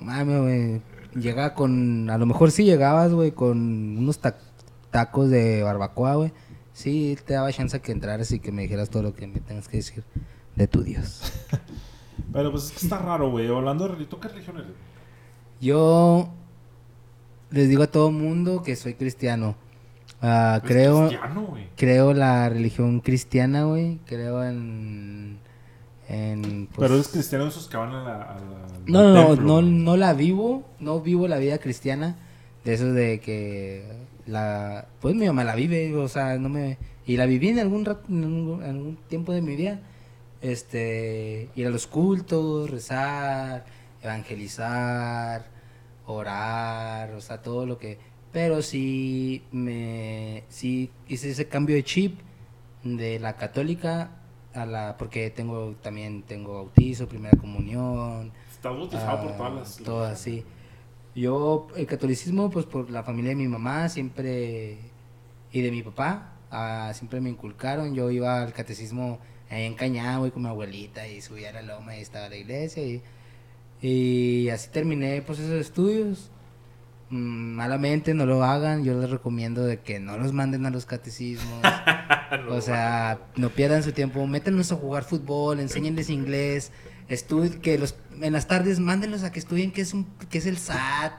Mame, 0.00 0.38
güey. 0.40 0.82
Llega 1.20 1.54
con, 1.54 2.08
a 2.10 2.16
lo 2.18 2.26
mejor 2.26 2.50
sí 2.52 2.64
llegabas, 2.64 3.12
güey, 3.12 3.32
con 3.32 3.58
unos 3.98 4.18
ta- 4.20 4.38
tacos 4.90 5.30
de 5.30 5.62
barbacoa, 5.62 6.14
güey. 6.16 6.32
Sí, 6.72 7.16
te 7.26 7.34
daba 7.34 7.52
chance 7.52 7.80
que 7.80 7.92
entraras 7.92 8.30
y 8.32 8.40
que 8.40 8.52
me 8.52 8.62
dijeras 8.62 8.90
todo 8.90 9.02
lo 9.02 9.14
que 9.14 9.26
me 9.26 9.40
tengas 9.40 9.68
que 9.68 9.78
decir 9.78 10.04
de 10.56 10.66
tu 10.66 10.82
Dios. 10.82 11.22
Pero 12.32 12.50
pues 12.50 12.64
es 12.64 12.70
que 12.72 12.78
está 12.86 12.98
raro, 12.98 13.30
güey. 13.30 13.48
Hablando 13.48 13.84
de 13.84 13.90
religión, 13.94 14.10
¿tú 14.10 14.20
qué 14.20 14.28
religión 14.28 14.56
eres? 14.58 14.70
Yo 15.60 16.28
les 17.50 17.68
digo 17.68 17.82
a 17.82 17.86
todo 17.88 18.10
mundo 18.10 18.62
que 18.62 18.76
soy 18.76 18.94
cristiano. 18.94 19.56
Ah, 20.22 20.60
Eres 20.62 20.68
creo, 20.70 21.08
cristiano, 21.08 21.42
güey. 21.42 21.68
creo 21.76 22.12
la 22.14 22.48
religión 22.48 23.00
cristiana, 23.00 23.64
güey. 23.64 23.98
Creo 24.06 24.44
en, 24.44 25.38
en 26.08 26.68
pues, 26.74 26.88
Pero 26.88 27.00
es 27.00 27.08
cristiano 27.08 27.44
de 27.44 27.50
esos 27.50 27.68
que 27.68 27.76
van 27.76 27.92
a 27.94 28.04
la... 28.04 28.14
a 28.22 28.34
la- 28.38 28.74
al 28.76 28.84
No, 28.86 29.02
no, 29.02 29.14
no, 29.14 29.26
templo, 29.28 29.44
no, 29.46 29.62
no 29.62 29.96
la 29.96 30.12
vivo, 30.14 30.66
no 30.78 31.00
vivo 31.00 31.26
la 31.28 31.38
vida 31.38 31.58
cristiana, 31.58 32.16
de 32.64 32.74
eso 32.74 32.92
de 32.92 33.20
que 33.20 33.84
la, 34.26 34.86
pues 35.00 35.14
mi 35.14 35.26
mamá 35.26 35.44
la 35.44 35.54
vive, 35.54 35.94
o 35.96 36.08
sea, 36.08 36.38
no 36.38 36.48
me, 36.48 36.78
y 37.06 37.16
la 37.16 37.26
viví 37.26 37.48
en 37.48 37.58
algún 37.58 37.84
rato, 37.84 38.04
en 38.08 38.24
algún, 38.24 38.62
en 38.62 38.70
algún 38.70 38.96
tiempo 39.08 39.32
de 39.32 39.42
mi 39.42 39.56
vida, 39.56 39.80
este, 40.40 41.48
ir 41.54 41.66
a 41.66 41.70
los 41.70 41.86
cultos, 41.86 42.70
rezar, 42.70 43.64
evangelizar, 44.02 45.46
orar, 46.06 47.12
o 47.12 47.20
sea, 47.20 47.42
todo 47.42 47.66
lo 47.66 47.78
que, 47.78 47.98
pero 48.32 48.62
sí 48.62 49.42
me, 49.52 50.44
sí 50.48 50.90
hice 51.08 51.30
ese 51.30 51.48
cambio 51.48 51.76
de 51.76 51.84
chip 51.84 52.20
de 52.84 53.18
la 53.20 53.36
católica 53.36 54.12
a 54.54 54.66
la, 54.66 54.96
porque 54.98 55.30
tengo, 55.30 55.74
también 55.82 56.22
tengo 56.22 56.54
bautizo, 56.54 57.06
primera 57.08 57.36
comunión, 57.36 58.32
Estás 58.50 58.76
bautizado 58.76 59.22
por 59.22 59.32
Ah, 59.32 59.36
todas 59.36 59.54
las... 59.54 59.76
Todas, 59.78 60.20
sí. 60.20 60.44
Yo, 61.20 61.68
el 61.76 61.86
catolicismo, 61.86 62.48
pues 62.48 62.64
por 62.64 62.90
la 62.90 63.02
familia 63.02 63.30
de 63.30 63.36
mi 63.36 63.46
mamá 63.46 63.90
siempre, 63.90 64.78
y 65.52 65.60
de 65.60 65.70
mi 65.70 65.82
papá, 65.82 66.32
ah, 66.50 66.92
siempre 66.94 67.20
me 67.20 67.28
inculcaron. 67.28 67.94
Yo 67.94 68.10
iba 68.10 68.42
al 68.42 68.54
catecismo 68.54 69.18
ahí 69.50 69.64
en 69.64 69.74
Cañá, 69.74 70.16
güey, 70.16 70.30
con 70.30 70.42
mi 70.42 70.48
abuelita, 70.48 71.06
y 71.06 71.20
subía 71.20 71.50
a 71.50 71.52
la 71.52 71.62
loma 71.62 71.94
y 71.96 72.00
estaba 72.00 72.30
la 72.30 72.36
iglesia, 72.36 72.82
y, 72.82 73.02
y 73.82 74.48
así 74.48 74.70
terminé, 74.70 75.20
pues, 75.20 75.40
esos 75.40 75.60
estudios. 75.60 76.30
Mm, 77.10 77.54
malamente 77.54 78.14
no 78.14 78.24
lo 78.24 78.42
hagan, 78.42 78.84
yo 78.84 78.98
les 78.98 79.10
recomiendo 79.10 79.64
de 79.64 79.80
que 79.80 80.00
no 80.00 80.16
los 80.16 80.32
manden 80.32 80.64
a 80.64 80.70
los 80.70 80.86
catecismos. 80.86 81.60
o 82.48 82.60
sea, 82.62 83.18
no 83.36 83.50
pierdan 83.50 83.82
su 83.82 83.92
tiempo, 83.92 84.26
métanlos 84.26 84.72
a 84.72 84.76
jugar 84.76 85.04
fútbol, 85.04 85.60
enséñenles 85.60 86.08
inglés, 86.08 86.72
estudien, 87.14 87.60
que 87.60 87.78
los, 87.78 87.94
en 88.20 88.32
las 88.32 88.46
tardes 88.46 88.78
mándenlos 88.80 89.22
a 89.24 89.32
que 89.32 89.38
estudien 89.38 89.72
qué 89.72 89.80
es, 89.82 89.94
un, 89.94 90.06
qué 90.30 90.38
es 90.38 90.46
el 90.46 90.58
SAT, 90.58 91.12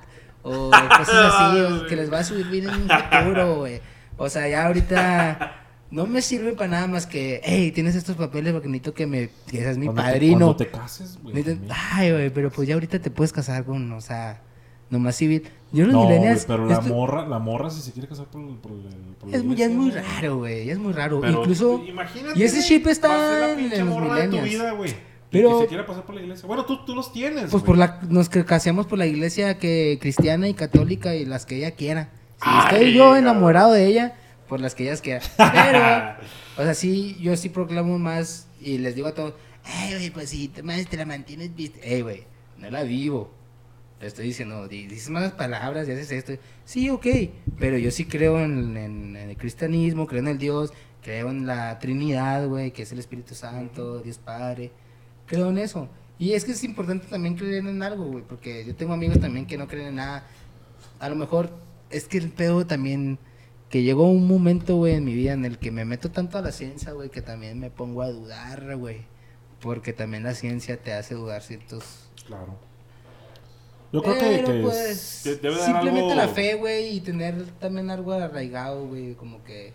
o 0.43 0.69
cosas 0.71 1.09
así, 1.33 1.59
o 1.73 1.87
que 1.87 1.95
les 1.95 2.11
va 2.11 2.19
a 2.19 2.23
subir 2.23 2.47
bien 2.47 2.69
en 2.69 2.75
un 2.83 2.89
futuro, 2.89 3.55
güey. 3.57 3.81
O 4.17 4.29
sea, 4.29 4.47
ya 4.47 4.67
ahorita 4.67 5.57
no 5.91 6.05
me 6.07 6.21
sirve 6.21 6.53
para 6.53 6.69
nada 6.69 6.87
más 6.87 7.05
que, 7.07 7.41
hey, 7.43 7.71
tienes 7.71 7.95
estos 7.95 8.15
papeles 8.15 8.53
porque 8.53 8.67
necesito 8.67 8.93
que 8.93 9.07
me, 9.07 9.29
que 9.47 9.57
seas 9.57 9.77
mi 9.77 9.85
Cuando 9.87 10.01
te- 10.03 10.07
padrino. 10.09 10.37
Cuando 10.37 10.55
te 10.55 10.67
cases, 10.69 11.19
güey. 11.21 11.43
Ay, 11.91 12.11
güey, 12.11 12.29
pero 12.29 12.49
pues 12.51 12.67
ya 12.67 12.75
ahorita 12.75 12.99
te 12.99 13.11
puedes 13.11 13.33
casar 13.33 13.65
con, 13.65 13.91
o 13.91 14.01
sea, 14.01 14.41
nomás 14.89 15.15
civil. 15.15 15.43
Yo 15.73 15.85
los 15.85 15.93
No, 15.93 16.03
millennials, 16.05 16.45
pero 16.45 16.65
la 16.65 16.75
esto- 16.75 16.93
morra, 16.93 17.25
la 17.27 17.39
morra 17.39 17.69
si 17.69 17.81
se 17.81 17.91
quiere 17.93 18.07
casar 18.07 18.25
por, 18.27 18.41
el- 18.41 18.55
por, 18.57 18.71
el- 18.73 19.15
por 19.19 19.33
es, 19.33 19.43
muy- 19.43 19.55
ya 19.55 19.65
es 19.65 19.71
iglesia, 19.71 19.77
muy 19.77 19.91
raro, 19.91 20.37
güey, 20.37 20.65
ya 20.65 20.73
es 20.73 20.79
muy 20.79 20.93
raro. 20.93 21.21
Pero, 21.21 21.39
Incluso, 21.41 21.83
imagínate, 21.87 22.39
y 22.39 22.43
ese 22.43 22.61
chip 22.61 22.87
está 22.87 23.53
en- 23.53 23.69
los 23.69 23.79
morra 23.87 24.15
de 24.15 24.27
tu 24.27 24.35
millennials. 24.37 24.49
vida, 24.49 24.71
güey. 24.71 25.10
Pero- 25.31 25.57
que 25.59 25.63
se 25.63 25.67
quiera 25.69 25.85
pasar 25.85 26.05
por 26.05 26.15
la 26.15 26.21
iglesia. 26.21 26.45
Bueno, 26.47 26.65
tú, 26.65 26.83
tú 26.85 26.93
los 26.93 27.11
tienes, 27.13 27.41
pues 27.43 27.51
güey. 27.51 27.63
por 27.63 27.77
la, 27.77 27.99
nos 28.09 28.29
casamos 28.29 28.85
por 28.87 28.97
la 28.99 29.05
iglesia 29.07 29.57
que 29.57 29.97
cristiana 30.01 30.47
y 30.49 30.53
católica 30.53 31.15
y 31.15 31.25
las 31.25 31.45
que 31.45 31.57
ella 31.57 31.71
quiera. 31.71 32.09
Si 32.35 32.41
Ay, 32.49 32.65
estoy 32.75 32.93
yo 32.93 33.15
enamorado 33.15 33.71
de 33.71 33.85
ella, 33.85 34.15
por 34.49 34.59
las 34.59 34.75
que 34.75 34.83
ellas 34.83 35.01
quieran. 35.01 35.21
Pero, 35.37 36.15
o 36.57 36.63
sea, 36.63 36.73
sí, 36.73 37.17
yo 37.21 37.35
sí 37.37 37.49
proclamo 37.49 37.97
más 37.97 38.47
y 38.59 38.77
les 38.79 38.95
digo 38.95 39.07
a 39.07 39.13
todos, 39.13 39.33
ay, 39.63 39.93
güey, 39.93 40.09
pues 40.09 40.29
si 40.31 40.47
te, 40.49 40.61
te 40.63 40.97
la 40.97 41.05
mantienes. 41.05 41.51
Ey, 41.81 42.01
güey, 42.01 42.25
no 42.57 42.69
la 42.69 42.83
vivo. 42.83 43.31
Le 44.01 44.07
estoy 44.07 44.25
diciendo, 44.25 44.67
di- 44.67 44.87
dices 44.87 45.09
malas 45.11 45.33
palabras 45.33 45.87
y 45.87 45.91
haces 45.91 46.11
esto. 46.11 46.33
Sí, 46.65 46.89
ok, 46.89 47.05
pero 47.59 47.77
yo 47.77 47.91
sí 47.91 48.05
creo 48.05 48.39
en, 48.39 48.75
en- 48.75 49.15
en 49.15 49.29
el 49.29 49.37
cristianismo, 49.37 50.07
creo 50.07 50.21
en 50.21 50.27
el 50.27 50.37
Dios, 50.39 50.73
creo 51.03 51.29
en 51.29 51.45
la 51.45 51.77
Trinidad, 51.79 52.47
güey, 52.47 52.71
que 52.71 52.81
es 52.81 52.91
el 52.91 52.97
Espíritu 52.99 53.35
Santo, 53.35 53.99
Dios 53.99 54.17
Padre. 54.17 54.71
Creo 55.31 55.49
en 55.49 55.57
eso. 55.57 55.87
Y 56.19 56.33
es 56.33 56.43
que 56.45 56.51
es 56.51 56.63
importante 56.63 57.07
también 57.07 57.35
creer 57.35 57.65
en 57.65 57.81
algo, 57.81 58.05
güey, 58.05 58.23
porque 58.23 58.63
yo 58.65 58.75
tengo 58.75 58.93
amigos 58.93 59.19
también 59.19 59.45
que 59.47 59.57
no 59.57 59.67
creen 59.67 59.87
en 59.87 59.95
nada. 59.95 60.23
A 60.99 61.09
lo 61.09 61.15
mejor 61.15 61.49
es 61.89 62.05
que 62.07 62.17
el 62.17 62.29
pedo 62.29 62.67
también, 62.67 63.17
que 63.69 63.81
llegó 63.81 64.09
un 64.11 64.27
momento, 64.27 64.75
güey, 64.75 64.95
en 64.95 65.05
mi 65.05 65.13
vida 65.15 65.31
en 65.33 65.45
el 65.45 65.57
que 65.57 65.71
me 65.71 65.85
meto 65.85 66.11
tanto 66.11 66.37
a 66.37 66.41
la 66.41 66.51
ciencia, 66.51 66.91
güey, 66.91 67.09
que 67.09 67.21
también 67.21 67.59
me 67.59 67.71
pongo 67.71 68.01
a 68.01 68.09
dudar, 68.11 68.75
güey. 68.75 69.03
Porque 69.61 69.93
también 69.93 70.23
la 70.23 70.33
ciencia 70.35 70.75
te 70.81 70.91
hace 70.93 71.15
dudar 71.15 71.41
ciertos 71.41 72.09
Claro. 72.27 72.55
Yo 73.93 74.01
creo 74.03 74.13
que, 74.15 74.19
pero 74.19 74.47
que 74.53 74.61
pues 74.61 75.25
es- 75.25 75.41
debe 75.41 75.55
simplemente 75.57 76.11
algo- 76.11 76.15
la 76.15 76.27
fe, 76.27 76.55
güey, 76.55 76.95
y 76.97 77.01
tener 77.01 77.45
también 77.59 77.89
algo 77.89 78.11
arraigado, 78.13 78.85
güey, 78.87 79.15
como 79.15 79.43
que, 79.43 79.73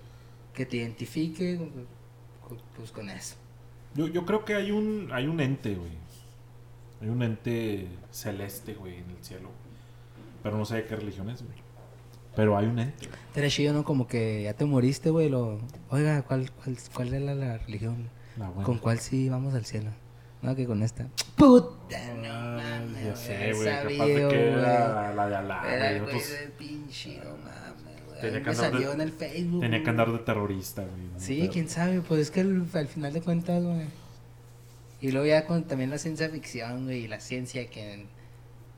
que 0.55 0.65
te 0.65 0.77
identifique, 0.79 1.59
pues 2.77 2.91
con 2.93 3.11
eso. 3.11 3.35
Yo, 3.97 4.07
yo 4.09 4.25
creo 4.27 4.45
que 4.45 4.55
hay 4.55 4.71
un, 4.71 5.09
hay 5.13 5.27
un 5.27 5.41
ente, 5.41 5.75
güey. 5.75 5.91
Hay 7.01 7.09
un 7.09 7.23
ente 7.23 7.89
celeste, 8.11 8.75
güey, 8.75 8.99
en 8.99 9.11
el 9.11 9.23
cielo. 9.25 9.51
pero 10.43 10.57
no 10.57 10.65
sé 10.65 10.77
de 10.77 10.85
qué 10.87 10.97
religión 10.97 11.29
es, 11.31 11.43
güey. 11.43 11.57
Pero 12.35 12.57
hay 12.57 12.67
un 12.67 12.79
ente. 12.79 13.09
Era 13.35 13.49
chido, 13.49 13.73
¿no? 13.73 13.85
Como 13.85 14.07
que 14.07 14.43
ya 14.43 14.55
te 14.55 14.65
moriste, 14.67 15.11
güey. 15.11 15.29
Lo... 15.29 15.59
Oiga, 15.91 16.23
¿cuál, 16.23 16.51
cuál, 16.53 16.77
cuál 16.95 17.15
es 17.15 17.23
la, 17.23 17.59
religión? 17.59 18.09
La 18.39 18.49
buena. 18.51 18.65
¿Con 18.65 18.79
cuál 18.79 18.99
sí 19.01 19.29
vamos 19.29 19.55
al 19.55 19.65
cielo? 19.65 19.91
No, 20.43 20.55
que 20.55 20.67
con 20.67 20.83
esta. 20.83 21.07
Puta, 21.35 21.99
no 22.15 22.29
Ah, 22.31 22.81
mames. 22.83 23.05
ya 23.05 23.17
sé, 23.17 23.53
güey. 23.55 23.65
Capaz 23.69 23.97
sabido, 23.97 24.29
de 24.29 24.29
que 24.29 24.49
era 24.51 25.15
la 25.15 25.29
de 25.29 25.37
Alá, 25.37 25.75
Era 25.75 25.91
el 25.93 26.03
pinche, 26.59 27.19
no 27.25 27.31
mames. 27.39 27.96
Tenía 28.21 28.39
que 28.39 28.45
Me 28.45 28.51
andar 28.51 28.65
de- 28.67 28.73
salió 28.79 28.93
en 28.93 29.01
el 29.01 29.13
Facebook. 29.13 29.61
tenía 29.61 29.83
que 29.83 29.91
andar 29.91 30.13
de 30.13 30.19
terrorista, 30.19 30.83
güey. 30.83 31.09
Sí, 31.19 31.39
Pero- 31.41 31.53
quién 31.53 31.69
sabe, 31.69 32.01
pues 32.01 32.21
es 32.21 32.31
que 32.31 32.41
al, 32.41 32.67
al 32.73 32.89
final 32.89 33.13
de 33.13 33.21
cuentas, 33.23 33.63
güey. 33.63 33.87
Y 35.01 35.11
luego 35.13 35.27
ya 35.27 35.45
con 35.47 35.65
también 35.65 35.91
la 35.91 35.99
ciencia 35.99 36.29
ficción, 36.31 36.85
güey, 36.85 37.05
y 37.05 37.09
la 37.09 37.21
ciencia 37.21 37.69
que 37.69 38.07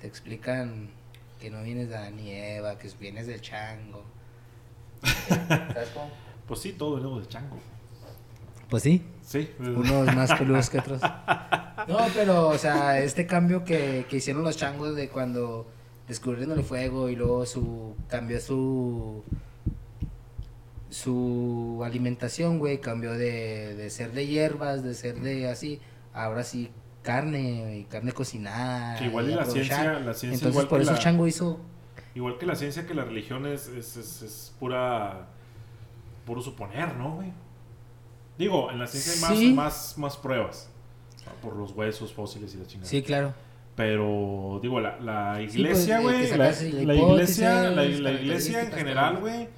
te 0.00 0.06
explican 0.06 0.90
que 1.40 1.50
no 1.50 1.62
vienes 1.62 1.88
de 1.88 1.96
Adán 1.96 2.18
y 2.18 2.30
Eva, 2.32 2.76
que 2.78 2.88
vienes 3.00 3.26
del 3.28 3.40
chango. 3.40 4.02
¿Sabes 5.28 5.88
cómo? 5.94 6.10
Pues 6.46 6.60
sí, 6.60 6.72
todo 6.72 6.96
venimos 6.96 7.20
del 7.20 7.28
chango. 7.28 7.56
Pues 8.68 8.82
sí, 8.82 9.02
Sí. 9.22 9.48
unos 9.60 10.14
más 10.14 10.32
peludos 10.38 10.68
que 10.70 10.78
otros. 10.78 11.00
No, 11.00 11.98
pero, 12.14 12.48
o 12.48 12.58
sea, 12.58 12.98
este 13.00 13.26
cambio 13.26 13.64
que, 13.64 14.04
que 14.10 14.16
hicieron 14.16 14.42
los 14.42 14.56
changos 14.56 14.94
de 14.96 15.08
cuando 15.08 15.66
descubrieron 16.08 16.58
el 16.58 16.64
fuego 16.64 17.08
y 17.10 17.16
luego 17.16 17.44
su 17.46 17.94
cambió 18.08 18.40
su 18.40 19.22
su 20.90 21.82
alimentación, 21.84 22.58
güey, 22.58 22.80
cambió 22.80 23.12
de, 23.12 23.74
de 23.74 23.90
ser 23.90 24.12
de 24.12 24.26
hierbas, 24.26 24.82
de 24.82 24.94
ser 24.94 25.20
de 25.20 25.48
así, 25.48 25.80
ahora 26.14 26.44
sí 26.44 26.70
carne 27.02 27.78
y 27.78 27.84
carne 27.84 28.12
cocinada. 28.12 28.98
Que 28.98 29.04
igual 29.06 29.30
y 29.30 29.34
la 29.34 29.42
aprovechar. 29.42 29.66
ciencia- 29.82 29.92
la 30.00 30.14
ciencia 30.14 30.34
Entonces 30.34 30.50
igual 30.52 30.68
por 30.68 30.78
que 30.78 30.82
eso 30.84 30.92
la- 30.92 30.98
Chango 30.98 31.26
hizo 31.26 31.60
Igual 32.14 32.38
que 32.38 32.46
la 32.46 32.56
ciencia, 32.56 32.84
que 32.86 32.94
la 32.94 33.04
religión 33.04 33.46
es, 33.46 33.68
es, 33.68 33.96
es, 33.96 34.22
es 34.22 34.52
pura. 34.58 35.28
puro 36.26 36.40
suponer, 36.42 36.96
¿no, 36.96 37.16
güey? 37.16 37.32
Digo, 38.38 38.70
en 38.72 38.78
la 38.78 38.86
ciencia 38.86 39.12
hay 39.14 39.20
más, 39.20 39.38
Sí. 39.38 39.52
más, 39.52 39.98
más 39.98 40.16
pruebas. 40.16 40.68
Por 41.42 41.54
los 41.54 41.72
huesos 41.72 42.12
fósiles 42.12 42.54
y 42.54 42.58
la 42.58 42.66
chingada. 42.66 42.88
Sí, 42.90 43.02
claro. 43.02 43.34
Pero, 43.78 44.58
digo, 44.60 44.80
la, 44.80 44.98
la 44.98 45.34
pues, 45.36 45.54
iglesia, 45.54 46.00
güey. 46.00 46.28
la, 46.36 46.94
iglesia, 46.96 47.70
la, 47.70 47.84
iglesia 47.86 48.62
en 48.64 48.72
general, 48.72 49.18
güey. 49.20 49.48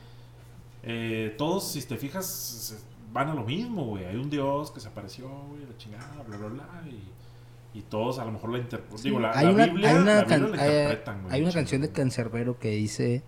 eh, 0.82 1.34
todos, 1.38 1.72
si 1.72 1.80
te 1.82 1.96
fijas, 1.96 2.84
van 3.14 3.30
a 3.30 3.34
lo 3.34 3.44
mismo, 3.44 3.86
güey. 3.86 4.04
Hay 4.04 4.16
un 4.16 4.28
Dios 4.28 4.70
que 4.72 4.78
se 4.78 4.88
apareció, 4.88 5.26
güey, 5.48 5.62
la 5.66 5.74
chingada, 5.78 6.22
bla, 6.28 6.36
bla, 6.36 6.48
bla. 6.48 6.68
Y, 6.86 7.78
y 7.78 7.82
todos 7.82 8.18
a 8.18 8.26
lo 8.26 8.32
mejor 8.32 8.50
la 8.52 8.58
interpretan. 8.58 9.02
Digo, 9.02 9.20
la, 9.20 9.30
hay, 9.34 9.46
una, 9.46 9.64
Biblia, 9.64 9.88
hay, 9.88 9.96
una 9.96 10.04
la 10.16 10.20
Biblia 10.20 10.26
can- 10.38 10.52
la 10.52 10.62
hay- 10.62 10.68
interpretan, 10.70 11.22
güey. 11.22 11.34
hay 11.34 11.42
una 11.42 11.52
canción 11.52 11.80
de 11.80 11.90
Cancerbero 11.90 12.58
que 12.58 12.68
dice. 12.72 13.22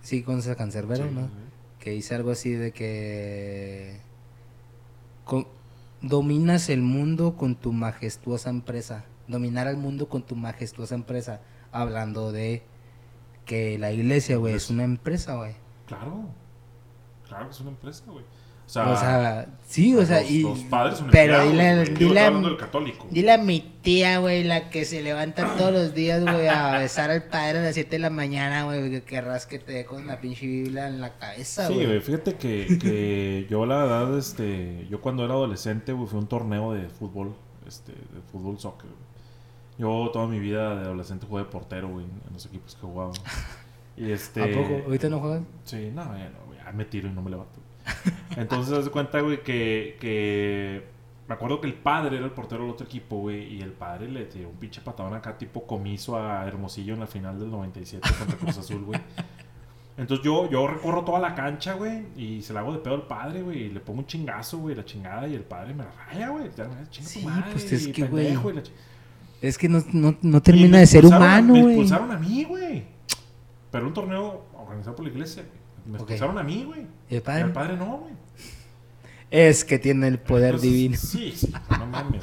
Sí, 0.00 0.22
conoces 0.22 0.52
a 0.52 0.56
Cancerbero, 0.56 1.04
Sí, 1.06 1.14
¿no? 1.14 1.28
Que 1.80 1.90
dice 1.90 2.14
algo 2.14 2.30
así 2.30 2.50
de 2.52 2.72
que. 2.72 4.00
con- 5.26 5.46
dominas 6.02 6.68
el 6.68 6.82
mundo 6.82 7.36
con 7.36 7.54
tu 7.56 7.72
majestuosa 7.72 8.50
empresa. 8.50 9.04
Dominar 9.26 9.66
al 9.68 9.76
mundo 9.76 10.08
con 10.08 10.22
tu 10.22 10.36
majestuosa 10.36 10.94
empresa. 10.94 11.40
Hablando 11.72 12.32
de 12.32 12.62
que 13.44 13.78
la 13.78 13.92
iglesia, 13.92 14.36
güey, 14.36 14.54
es 14.54 14.64
Iglesia. 14.64 14.74
una 14.74 14.84
empresa, 14.84 15.34
güey. 15.36 15.54
Claro. 15.86 16.24
Claro 17.26 17.46
que 17.46 17.50
es 17.52 17.60
una 17.60 17.70
empresa, 17.70 18.04
güey. 18.06 18.24
O 18.68 18.70
sea, 18.70 18.90
O 18.92 18.96
sea, 18.98 19.46
sí, 19.66 19.94
o 19.96 20.04
sea, 20.04 20.20
los, 20.20 20.30
y. 20.30 20.42
los 20.42 20.58
padres 20.64 20.98
son 20.98 21.08
pero 21.10 21.42
dile, 21.42 21.74
güey. 21.76 21.94
Dile, 21.94 22.30
dile 23.10 23.32
a 23.32 23.38
mi 23.38 23.60
tía, 23.80 24.18
güey, 24.18 24.44
la 24.44 24.68
que 24.68 24.84
se 24.84 25.00
levanta 25.02 25.56
todos 25.56 25.72
los 25.72 25.94
días, 25.94 26.20
güey, 26.22 26.48
a 26.48 26.72
besar 26.78 27.10
al 27.10 27.22
padre 27.24 27.60
a 27.60 27.62
las 27.62 27.74
7 27.74 27.88
de 27.92 27.98
la 27.98 28.10
mañana, 28.10 28.64
güey, 28.64 28.90
que 28.90 29.02
querrás 29.04 29.46
que 29.46 29.58
te 29.58 29.72
dé 29.72 29.84
con 29.86 30.06
la 30.06 30.20
pinche 30.20 30.46
Biblia 30.46 30.86
en 30.88 31.00
la 31.00 31.16
cabeza, 31.18 31.66
Sí, 31.66 31.72
güey. 31.74 31.86
güey, 31.86 32.00
fíjate 32.00 32.34
que, 32.34 32.78
que 32.78 33.46
yo 33.50 33.64
la 33.64 33.84
verdad, 33.84 34.18
este, 34.18 34.86
yo 34.90 35.00
cuando 35.00 35.24
era 35.24 35.32
adolescente, 35.32 35.92
güey, 35.94 36.06
fui 36.06 36.18
a 36.18 36.20
un 36.20 36.28
torneo 36.28 36.74
de 36.74 36.90
fútbol, 36.90 37.34
este, 37.66 37.92
de 37.92 38.20
fútbol 38.30 38.58
soccer. 38.58 38.90
güey. 38.90 39.08
Yo 39.78 40.10
toda 40.12 40.26
mi 40.26 40.40
vida 40.40 40.74
de 40.74 40.82
adolescente 40.82 41.24
jugué 41.26 41.44
de 41.44 41.48
portero, 41.48 41.88
güey, 41.88 42.04
en 42.04 42.32
los 42.34 42.44
equipos 42.44 42.74
que 42.74 42.82
jugaba. 42.82 43.12
Y 43.96 44.12
este... 44.12 44.42
¿A 44.44 44.56
poco? 44.62 44.82
¿Ahorita 44.84 45.08
no 45.08 45.18
juegas? 45.18 45.42
Sí, 45.64 45.90
no, 45.92 46.04
ya 46.16 46.28
no, 46.30 46.46
güey, 46.46 46.58
ya 46.64 46.70
me 46.70 46.84
tiro 46.84 47.08
y 47.08 47.12
no 47.12 47.20
me 47.20 47.30
levanto. 47.30 47.58
Entonces, 48.36 48.72
haz 48.76 48.84
de 48.84 48.90
cuenta, 48.90 49.20
güey, 49.20 49.42
que, 49.42 49.96
que... 50.00 50.98
Me 51.28 51.34
acuerdo 51.34 51.60
que 51.60 51.66
el 51.66 51.74
padre 51.74 52.16
era 52.16 52.24
el 52.24 52.32
portero 52.32 52.62
del 52.62 52.72
otro 52.72 52.86
equipo, 52.86 53.16
güey, 53.18 53.54
y 53.54 53.60
el 53.60 53.72
padre 53.72 54.08
le 54.08 54.24
tiró 54.24 54.48
un 54.48 54.56
pinche 54.56 54.80
patadón 54.80 55.12
acá, 55.12 55.36
tipo 55.36 55.66
comiso 55.66 56.16
a 56.16 56.46
Hermosillo 56.46 56.94
en 56.94 57.00
la 57.00 57.06
final 57.06 57.38
del 57.38 57.50
97 57.50 58.08
contra 58.18 58.36
Cruz 58.38 58.56
Azul, 58.56 58.82
güey. 58.84 58.98
Entonces 59.98 60.24
yo, 60.24 60.48
yo 60.48 60.66
recorro 60.66 61.04
toda 61.04 61.18
la 61.18 61.34
cancha, 61.34 61.74
güey, 61.74 62.04
y 62.16 62.40
se 62.40 62.54
la 62.54 62.60
hago 62.60 62.72
de 62.72 62.78
pedo 62.78 62.94
al 62.94 63.06
padre, 63.06 63.42
güey, 63.42 63.64
y 63.64 63.68
le 63.68 63.80
pongo 63.80 63.98
un 63.98 64.06
chingazo, 64.06 64.58
güey, 64.58 64.74
la 64.74 64.86
chingada, 64.86 65.28
y 65.28 65.34
el 65.34 65.42
padre 65.42 65.74
me 65.74 65.84
la 65.84 65.90
raya, 65.90 66.28
güey. 66.30 66.48
Sí, 66.92 67.22
madre, 67.26 67.50
pues 67.52 67.72
es 67.72 67.88
que, 67.88 68.04
güey, 68.04 68.34
Es 69.42 69.58
que 69.58 69.68
no, 69.68 69.82
no, 69.92 70.16
no 70.22 70.40
termina 70.40 70.68
me 70.70 70.78
de 70.78 70.86
ser 70.86 71.04
humano, 71.04 71.52
Me 71.52 71.60
güey. 71.60 71.74
expulsaron 71.74 72.10
a 72.12 72.16
mí, 72.18 72.44
güey. 72.44 72.84
Pero 73.70 73.86
un 73.86 73.92
torneo 73.92 74.46
organizado 74.56 74.96
por 74.96 75.04
la 75.04 75.10
iglesia, 75.10 75.42
güey. 75.42 75.58
Me 75.88 75.96
expulsaron 75.96 76.38
a 76.38 76.42
mí, 76.42 76.64
güey. 76.66 76.86
¿Y 77.08 77.14
el 77.14 77.18
Y 77.18 77.20
padre? 77.20 77.42
al 77.42 77.52
padre 77.52 77.76
no, 77.76 77.98
güey. 77.98 78.12
Es 79.30 79.64
que 79.64 79.78
tiene 79.78 80.08
el 80.08 80.18
poder 80.18 80.54
Entonces, 80.54 80.70
divino. 80.72 80.96
Sí, 80.96 81.32
sí, 81.36 81.52
no 81.70 81.86
mames. 81.86 82.22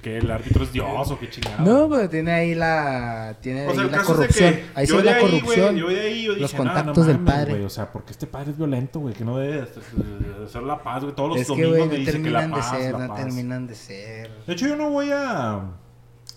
Que 0.00 0.18
el 0.18 0.28
árbitro 0.30 0.64
es 0.64 0.72
Dios 0.72 1.10
o 1.12 1.18
qué 1.18 1.30
chingado. 1.30 1.62
No, 1.64 1.88
pero 1.88 2.08
tiene 2.10 2.32
ahí 2.32 2.54
la, 2.56 3.36
tiene 3.40 3.68
O 3.68 3.74
sea, 3.74 3.84
ahí 3.84 3.90
la 3.90 4.02
corrupción. 4.02 4.54
que 4.54 4.64
ahí 4.74 4.86
sí 4.86 5.02
la 5.02 5.14
ahí, 5.14 5.20
corrupción. 5.22 5.66
güey, 5.74 5.78
yo 5.78 5.88
de 5.88 6.00
ahí 6.00 6.22
yo 6.24 6.32
los 6.34 6.50
dije, 6.50 6.56
"Nah, 6.64 6.64
no 6.64 6.74
contactos 6.74 7.06
del 7.06 7.18
mames, 7.18 7.32
padre". 7.34 7.50
güey, 7.52 7.64
O 7.64 7.70
sea, 7.70 7.92
porque 7.92 8.10
este 8.12 8.26
padre 8.26 8.50
es 8.50 8.56
violento, 8.56 8.98
güey, 9.00 9.14
que 9.14 9.24
no 9.24 9.38
debe 9.38 9.52
de 9.52 9.60
de 9.60 10.44
hacer 10.44 10.62
la 10.62 10.82
paz, 10.82 11.02
güey. 11.04 11.14
Todos 11.14 11.28
los 11.28 11.38
es 11.38 11.46
que, 11.46 11.52
domingos 11.52 11.70
güey, 11.76 11.82
me 11.82 11.92
no 11.92 11.98
dice 12.00 12.12
que 12.22 12.30
la 12.30 12.40
terminan 12.40 12.50
de 12.50 12.56
paz, 12.56 12.70
ser, 12.76 12.92
la 12.94 12.98
no 12.98 13.08
paz. 13.14 13.24
terminan 13.24 13.66
de 13.68 13.74
ser. 13.76 14.30
De 14.46 14.52
hecho, 14.54 14.66
yo 14.66 14.76
no 14.76 14.90
voy 14.90 15.10
a. 15.12 15.70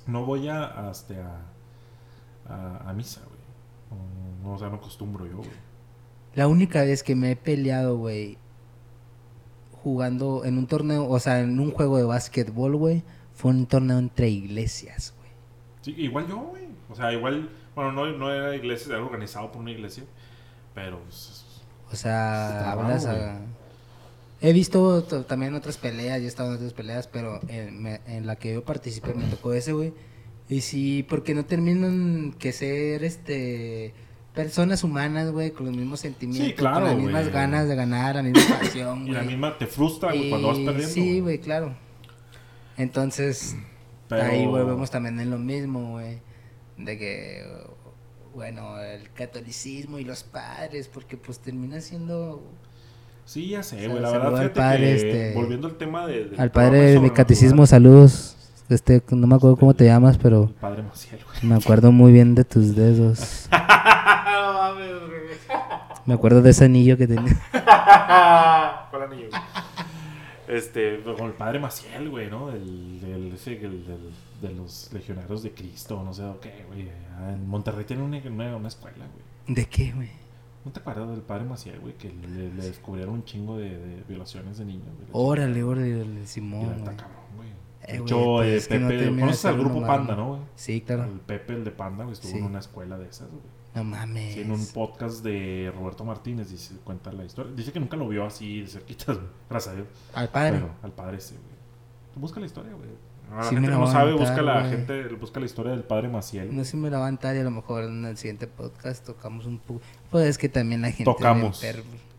No 0.06 0.26
voy 0.26 0.48
a. 0.48 0.64
a, 0.88 0.91
este, 0.91 1.15
a, 1.19 1.41
a, 2.48 2.90
a 2.90 2.94
misa, 2.94 3.22
güey. 3.22 3.40
No, 4.44 4.49
no, 4.49 4.56
o 4.56 4.60
sea, 4.60 4.69
no 4.69 4.76
acostumbro 4.76 5.26
yo, 5.26 5.38
güey. 5.38 5.49
La 6.35 6.47
única 6.47 6.81
vez 6.83 7.01
que 7.03 7.15
me 7.15 7.31
he 7.31 7.35
peleado, 7.35 7.97
güey, 7.97 8.37
jugando 9.83 10.43
en 10.45 10.57
un 10.57 10.67
torneo, 10.67 11.07
o 11.07 11.19
sea, 11.19 11.39
en 11.41 11.59
un 11.59 11.71
juego 11.71 11.97
de 11.97 12.03
básquetbol, 12.03 12.75
güey, 12.75 13.03
fue 13.33 13.51
un 13.51 13.65
torneo 13.65 13.97
entre 13.99 14.29
iglesias, 14.29 15.13
güey. 15.17 15.29
Sí, 15.81 16.01
igual 16.01 16.27
yo, 16.27 16.37
güey. 16.37 16.63
O 16.89 16.95
sea, 16.95 17.11
igual. 17.13 17.49
Bueno, 17.75 17.91
no, 17.91 18.07
no 18.17 18.31
era 18.31 18.55
iglesia, 18.55 18.93
era 18.95 19.03
organizado 19.03 19.51
por 19.51 19.61
una 19.61 19.71
iglesia. 19.71 20.03
Pero. 20.73 20.99
pues, 21.03 21.45
O 21.91 21.95
sea, 21.95 22.71
hablas 22.71 23.05
a- 23.05 23.39
He 24.41 24.51
visto 24.53 25.03
también 25.23 25.55
otras 25.55 25.77
peleas, 25.77 26.21
y 26.21 26.25
he 26.25 26.27
estado 26.27 26.49
en 26.49 26.55
otras 26.57 26.73
peleas, 26.73 27.07
pero 27.07 27.39
en, 27.47 27.81
me- 27.81 28.01
en 28.07 28.27
la 28.27 28.35
que 28.35 28.53
yo 28.53 28.63
participé 28.65 29.13
me 29.13 29.23
tocó 29.25 29.53
ese, 29.53 29.71
güey. 29.73 29.93
Y 30.49 30.61
sí, 30.61 31.03
porque 31.07 31.33
no 31.33 31.45
terminan 31.45 32.35
que 32.37 32.51
ser, 32.51 33.03
este... 33.03 33.93
Personas 34.35 34.83
humanas, 34.83 35.31
güey, 35.31 35.51
con 35.51 35.65
los 35.67 35.75
mismos 35.75 36.01
sentimientos, 36.01 36.53
claro, 36.55 36.81
con 36.81 36.83
las 36.85 36.95
mismas 36.97 37.21
güey. 37.23 37.33
ganas 37.33 37.67
de 37.69 37.75
ganar, 37.75 38.15
la 38.15 38.23
misma 38.23 38.59
pasión, 38.59 39.07
Y 39.07 39.11
la 39.11 39.19
güey. 39.19 39.27
misma 39.29 39.57
te 39.57 39.65
frustra, 39.65 40.09
güey, 40.11 40.29
cuando 40.29 40.49
vas 40.49 40.57
perdiendo. 40.59 40.89
Sí, 40.93 41.19
güey, 41.21 41.39
claro. 41.39 41.73
Entonces, 42.77 43.55
Pero- 44.09 44.23
ahí 44.23 44.45
volvemos 44.45 44.91
también 44.91 45.19
en 45.19 45.29
lo 45.29 45.37
mismo, 45.37 45.91
güey. 45.91 46.19
De 46.77 46.97
que, 46.97 47.43
bueno, 48.33 48.77
el 48.81 49.09
catolicismo 49.13 49.99
y 49.99 50.03
los 50.03 50.23
padres, 50.23 50.89
porque 50.89 51.15
pues 51.17 51.39
termina 51.39 51.79
siendo... 51.79 52.43
Sí, 53.23 53.47
ya 53.49 53.63
sé, 53.63 53.77
O 53.77 53.79
sea, 53.79 53.89
güey. 53.89 54.01
La 54.01 54.11
verdad, 54.11 54.27
al 54.27 54.37
fíjate 54.37 54.59
padre, 54.59 54.79
que, 54.79 54.95
este, 54.95 55.33
volviendo 55.33 55.67
al 55.67 55.77
tema 55.77 56.05
de, 56.05 56.25
del 56.25 56.39
Al 56.39 56.51
padre 56.51 56.79
de 56.91 56.99
mi 56.99 57.09
catecismo, 57.09 57.65
saludos. 57.65 58.35
Este, 58.69 59.03
no 59.11 59.27
me 59.27 59.35
acuerdo 59.35 59.57
cómo 59.57 59.73
te 59.75 59.85
llamas, 59.85 60.17
pero 60.17 60.45
El 60.45 60.49
padre 60.55 60.81
Maciel, 60.83 61.19
güey. 61.23 61.37
me 61.43 61.55
acuerdo 61.55 61.91
muy 61.91 62.11
bien 62.11 62.33
de 62.35 62.43
tus 62.45 62.75
dedos. 62.75 63.47
no 63.51 64.53
mames, 64.53 64.91
güey. 65.07 65.25
Me 66.05 66.13
acuerdo 66.15 66.41
de 66.41 66.49
ese 66.51 66.65
anillo 66.65 66.97
que 66.97 67.07
tenía. 67.07 67.35
¿Cuál 68.89 69.03
anillo? 69.03 69.29
Este, 70.47 71.01
con 71.03 71.27
el 71.27 71.33
padre 71.33 71.59
Maciel, 71.59 72.09
güey, 72.09 72.29
¿no? 72.29 72.47
Del, 72.47 73.01
del, 73.01 73.33
ese, 73.33 73.53
el, 73.53 73.85
del, 73.85 74.11
de 74.41 74.51
los 74.53 74.89
legionarios 74.93 75.41
de 75.43 75.51
Cristo, 75.51 76.01
no 76.03 76.13
sé 76.13 76.23
o 76.23 76.39
qué, 76.39 76.65
güey. 76.67 76.87
En 77.29 77.47
Monterrey 77.47 77.85
tiene 77.85 78.03
una, 78.03 78.17
una, 78.29 78.55
una 78.55 78.67
escuela, 78.67 78.97
güey. 79.05 79.55
¿De 79.55 79.65
qué, 79.65 79.91
güey? 79.93 80.09
¿No 80.63 80.71
te 80.71 80.79
acuerdas 80.79 81.09
del 81.09 81.21
padre 81.21 81.45
Maciel, 81.45 81.79
güey? 81.79 81.93
Que 81.95 82.09
le, 82.11 82.51
le 82.53 82.61
descubrieron 82.63 83.13
un 83.15 83.25
chingo 83.25 83.57
de, 83.57 83.69
de 83.77 84.03
violaciones 84.07 84.57
de 84.57 84.65
niños, 84.65 84.85
güey. 84.95 85.07
Órale, 85.11 85.63
órale, 85.63 85.95
órale, 85.95 86.15
Y 86.15 86.19
la 86.21 86.27
Simón, 86.27 86.65
güey. 86.83 86.95
cabrón, 86.95 87.25
güey. 87.35 87.49
De 87.87 87.97
hecho, 87.97 88.23
pues 88.37 88.47
eh, 88.47 88.55
es 88.57 88.67
que 88.67 88.79
no 88.79 88.87
Pepe, 88.87 89.03
de 89.11 89.19
¿conoces 89.19 89.45
al 89.45 89.57
grupo 89.59 89.85
Panda, 89.85 90.15
no, 90.15 90.27
güey? 90.29 90.41
Sí, 90.55 90.81
claro. 90.81 91.03
El 91.03 91.19
Pepe, 91.19 91.53
el 91.53 91.63
de 91.63 91.71
Panda, 91.71 92.03
güey, 92.03 92.13
estuvo 92.13 92.31
Sí. 92.31 92.37
en 92.37 92.43
una 92.45 92.59
escuela 92.59 92.97
de 92.97 93.07
esas, 93.07 93.27
güey. 93.29 93.41
No 93.75 93.83
mames. 93.83 94.33
Sí, 94.35 94.41
en 94.41 94.51
un 94.51 94.65
podcast 94.67 95.23
de 95.23 95.71
Roberto 95.75 96.05
Martínez 96.05 96.49
dice, 96.49 96.75
cuenta 96.83 97.11
la 97.11 97.25
historia. 97.25 97.51
Dice 97.53 97.71
que 97.73 97.79
nunca 97.79 97.97
lo 97.97 98.07
vio 98.07 98.25
así 98.25 98.61
de 98.61 98.67
cerquita, 98.67 99.13
güey. 99.13 99.25
Gracias 99.49 99.73
a 99.73 99.75
Dios. 99.75 99.87
Al 100.13 100.29
padre. 100.29 100.51
Pero 100.59 100.69
al 100.81 100.91
padre 100.93 101.17
ese, 101.17 101.33
güey. 101.35 101.55
Busca 102.15 102.39
la 102.39 102.45
historia, 102.45 102.71
güey. 102.73 102.89
La 103.35 103.43
Sí 103.43 103.55
gente 103.55 103.69
que 103.69 103.75
no 103.75 103.87
sabe, 103.91 104.13
busca 104.13 104.41
la 104.43 104.59
güey. 104.61 104.71
gente, 104.71 105.07
busca 105.15 105.39
la 105.39 105.45
historia 105.47 105.71
del 105.71 105.83
padre 105.83 106.07
Maciel. 106.07 106.55
No 106.55 106.63
sé 106.63 106.71
si 106.71 106.77
me 106.77 106.89
la 106.91 106.99
va 106.99 107.05
a 107.05 107.07
aventar 107.07 107.35
y 107.35 107.39
a 107.39 107.43
lo 107.43 107.49
mejor 107.51 107.83
en 107.83 108.05
el 108.05 108.17
siguiente 108.17 108.45
podcast 108.47 109.03
tocamos 109.05 109.45
un 109.47 109.57
poco. 109.59 109.81
Pues 110.11 110.25
es 110.27 110.37
que 110.37 110.47
también 110.47 110.81
la 110.83 110.91
gente. 110.91 111.05
Tocamos 111.11 111.61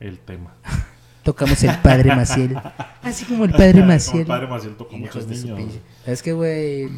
el 0.00 0.18
tema. 0.18 0.54
Tocamos 1.26 1.60
el 1.64 1.76
padre 1.80 2.14
Maciel. 2.14 2.56
Así 3.02 3.24
como 3.24 3.44
el 3.44 3.50
padre 3.50 3.82
Maciel. 3.82 4.20
el 4.20 4.26
padre 4.26 4.46
Maciel 4.46 4.76
tocó 4.76 4.96
muchos 4.96 5.26
niños. 5.26 5.60
Es 6.06 6.22
que, 6.22 6.32
güey. 6.32 6.88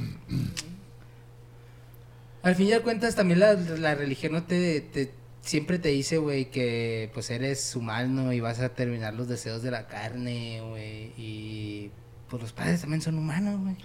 Al 2.43 2.55
fin 2.55 2.69
y 2.69 2.73
al 2.73 2.83
cuentas, 2.83 3.15
también 3.15 3.41
la, 3.41 3.55
la 3.55 3.95
religión 3.95 4.33
no 4.33 4.43
te, 4.45 4.81
te- 4.83 5.15
Siempre 5.41 5.79
te 5.79 5.89
dice, 5.89 6.19
güey, 6.19 6.51
que 6.51 7.11
pues 7.15 7.31
eres 7.31 7.75
humano 7.75 8.35
y 8.35 8.41
vas 8.41 8.61
a 8.61 8.69
terminar 8.69 9.15
los 9.15 9.29
deseos 9.29 9.63
de 9.63 9.71
la 9.71 9.87
carne, 9.87 10.61
güey. 10.69 11.13
Y 11.17 11.91
pues 12.29 12.43
los 12.43 12.53
padres 12.53 12.83
también 12.83 13.01
son 13.01 13.17
humanos, 13.17 13.59
güey. 13.61 13.77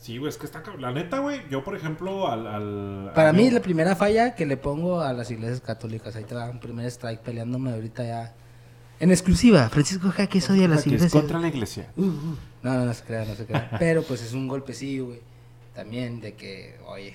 Sí, 0.00 0.18
güey, 0.18 0.30
es 0.30 0.36
que 0.36 0.46
está 0.46 0.62
La 0.80 0.90
neta, 0.90 1.20
güey, 1.20 1.42
yo, 1.48 1.62
por 1.62 1.76
ejemplo, 1.76 2.28
al. 2.28 2.46
al 2.48 3.12
Para 3.14 3.32
mí, 3.32 3.50
la 3.50 3.60
primera 3.60 3.94
falla 3.94 4.34
que 4.34 4.46
le 4.46 4.56
pongo 4.56 5.00
a 5.00 5.12
las 5.12 5.30
iglesias 5.30 5.60
católicas. 5.60 6.16
Ahí 6.16 6.24
te 6.24 6.34
va 6.34 6.50
un 6.50 6.58
primer 6.58 6.86
strike 6.86 7.20
peleándome 7.20 7.70
ahorita 7.70 8.02
ya. 8.04 8.34
En 8.98 9.10
exclusiva, 9.10 9.68
Francisco 9.68 10.10
Jaques 10.10 10.48
odia 10.48 10.64
a 10.66 10.68
las 10.68 10.82
Que 10.82 10.90
es 10.90 10.94
iglesias. 10.96 11.12
contra 11.12 11.38
la 11.38 11.48
iglesia. 11.48 11.90
Uh, 11.96 12.02
uh. 12.04 12.36
No, 12.62 12.74
no, 12.74 12.84
no 12.86 12.94
se 12.94 13.04
crea, 13.04 13.24
no 13.26 13.34
se 13.34 13.44
crea. 13.46 13.70
Pero 13.78 14.02
pues 14.02 14.22
es 14.22 14.32
un 14.32 14.48
golpecillo, 14.48 15.06
güey. 15.06 15.20
También 15.74 16.20
de 16.20 16.34
que, 16.34 16.78
oye. 16.86 17.14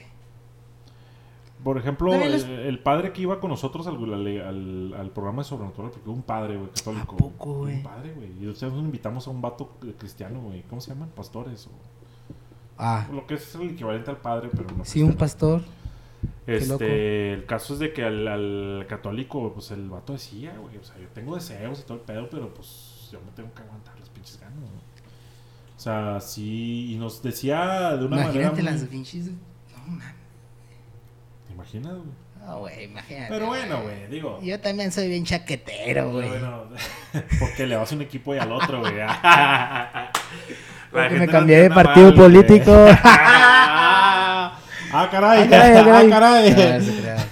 Por 1.64 1.78
ejemplo, 1.78 2.12
el, 2.14 2.80
padre 2.80 3.14
que 3.14 3.22
iba 3.22 3.40
con 3.40 3.52
nosotros 3.52 3.86
al, 3.86 3.96
al, 4.12 4.28
al- 4.42 4.94
al 4.98 5.10
programa 5.12 5.44
de 5.44 5.48
Sobrenatural, 5.50 5.92
porque 5.92 6.10
un 6.10 6.24
padre, 6.24 6.58
güey, 6.58 6.70
católico. 6.72 7.14
¿A 7.16 7.18
poco, 7.18 7.54
güey? 7.60 7.76
Un 7.78 7.84
padre, 7.84 8.14
güey. 8.14 8.30
Y 8.42 8.48
ustedes 8.48 8.74
nos 8.74 8.82
invitamos 8.84 9.28
a 9.28 9.30
un 9.30 9.42
vato 9.42 9.78
cristiano, 10.00 10.40
güey. 10.42 10.64
¿Cómo 10.64 10.82
se 10.82 10.92
llaman? 10.92 11.10
Pastores. 11.16 11.68
O, 11.68 11.70
Ah, 12.84 13.08
lo 13.14 13.28
que 13.28 13.36
es 13.36 13.54
el 13.54 13.70
equivalente 13.72 14.10
al 14.10 14.18
padre, 14.18 14.50
pero 14.56 14.76
no. 14.76 14.84
sí, 14.86 15.04
un 15.04 15.14
pastor. 15.14 15.62
Este, 16.48 17.34
el 17.34 17.46
caso 17.46 17.74
es 17.74 17.80
de 17.80 17.94
que 17.94 18.04
al, 18.04 18.28
al 18.28 18.86
católico, 18.90 19.54
pues 19.54 19.72
el 19.72 19.88
vato 19.90 20.14
decía, 20.14 20.54
güey, 20.60 20.78
o 20.78 20.84
sea, 20.84 20.98
yo 20.98 21.08
tengo 21.10 21.36
deseos 21.36 21.80
y 21.80 21.84
todo 21.84 21.98
el 21.98 22.04
pedo, 22.04 22.30
pero 22.30 22.54
pues 22.54 23.10
yo 23.12 23.20
me 23.22 23.32
tengo 23.32 23.54
que 23.54 23.62
aguantar 23.62 23.98
las 24.00 24.10
pinches 24.10 24.40
ganas, 24.40 24.58
¿no? 24.60 24.66
O 24.68 25.80
sea, 25.84 26.20
sí, 26.20 26.92
y 26.94 26.96
nos 26.98 27.22
decía 27.24 27.96
de 27.98 28.06
una 28.06 28.22
Imagínate 28.24 28.50
manera. 28.56 28.72
las 28.72 28.82
muy- 28.82 28.90
pinches. 28.90 29.26
No, 29.28 29.34
mames. 29.88 30.08
¿Te 31.48 31.54
imaginas, 31.54 31.94
güey? 31.94 32.08
No, 32.46 32.60
güey, 32.60 32.84
imagínate. 32.86 33.28
Pero 33.30 33.46
bueno, 33.48 33.82
güey, 33.84 34.08
digo. 34.08 34.40
Yo 34.42 34.60
también 34.60 34.92
soy 34.92 35.08
bien 35.10 35.24
chaquetero, 35.26 36.12
güey. 36.12 36.28
Bueno, 36.28 36.64
porque 37.40 37.68
le 37.68 37.76
vas 37.76 37.92
a 37.92 37.96
un 37.96 38.02
equipo 38.02 38.34
y 38.34 38.40
al 38.40 38.52
otro, 38.52 38.80
güey. 38.80 38.94
Me 40.94 41.26
no 41.26 41.32
cambié 41.32 41.58
de 41.64 41.70
partido 41.70 42.08
mal, 42.08 42.16
político. 42.16 42.72
ah, 44.94 45.08
caray, 45.12 45.44
Ah, 45.44 45.50
caray, 45.50 45.78
ah, 45.78 46.00
ah, 46.00 46.10
caray. 46.10 46.52
Ah, 46.52 46.80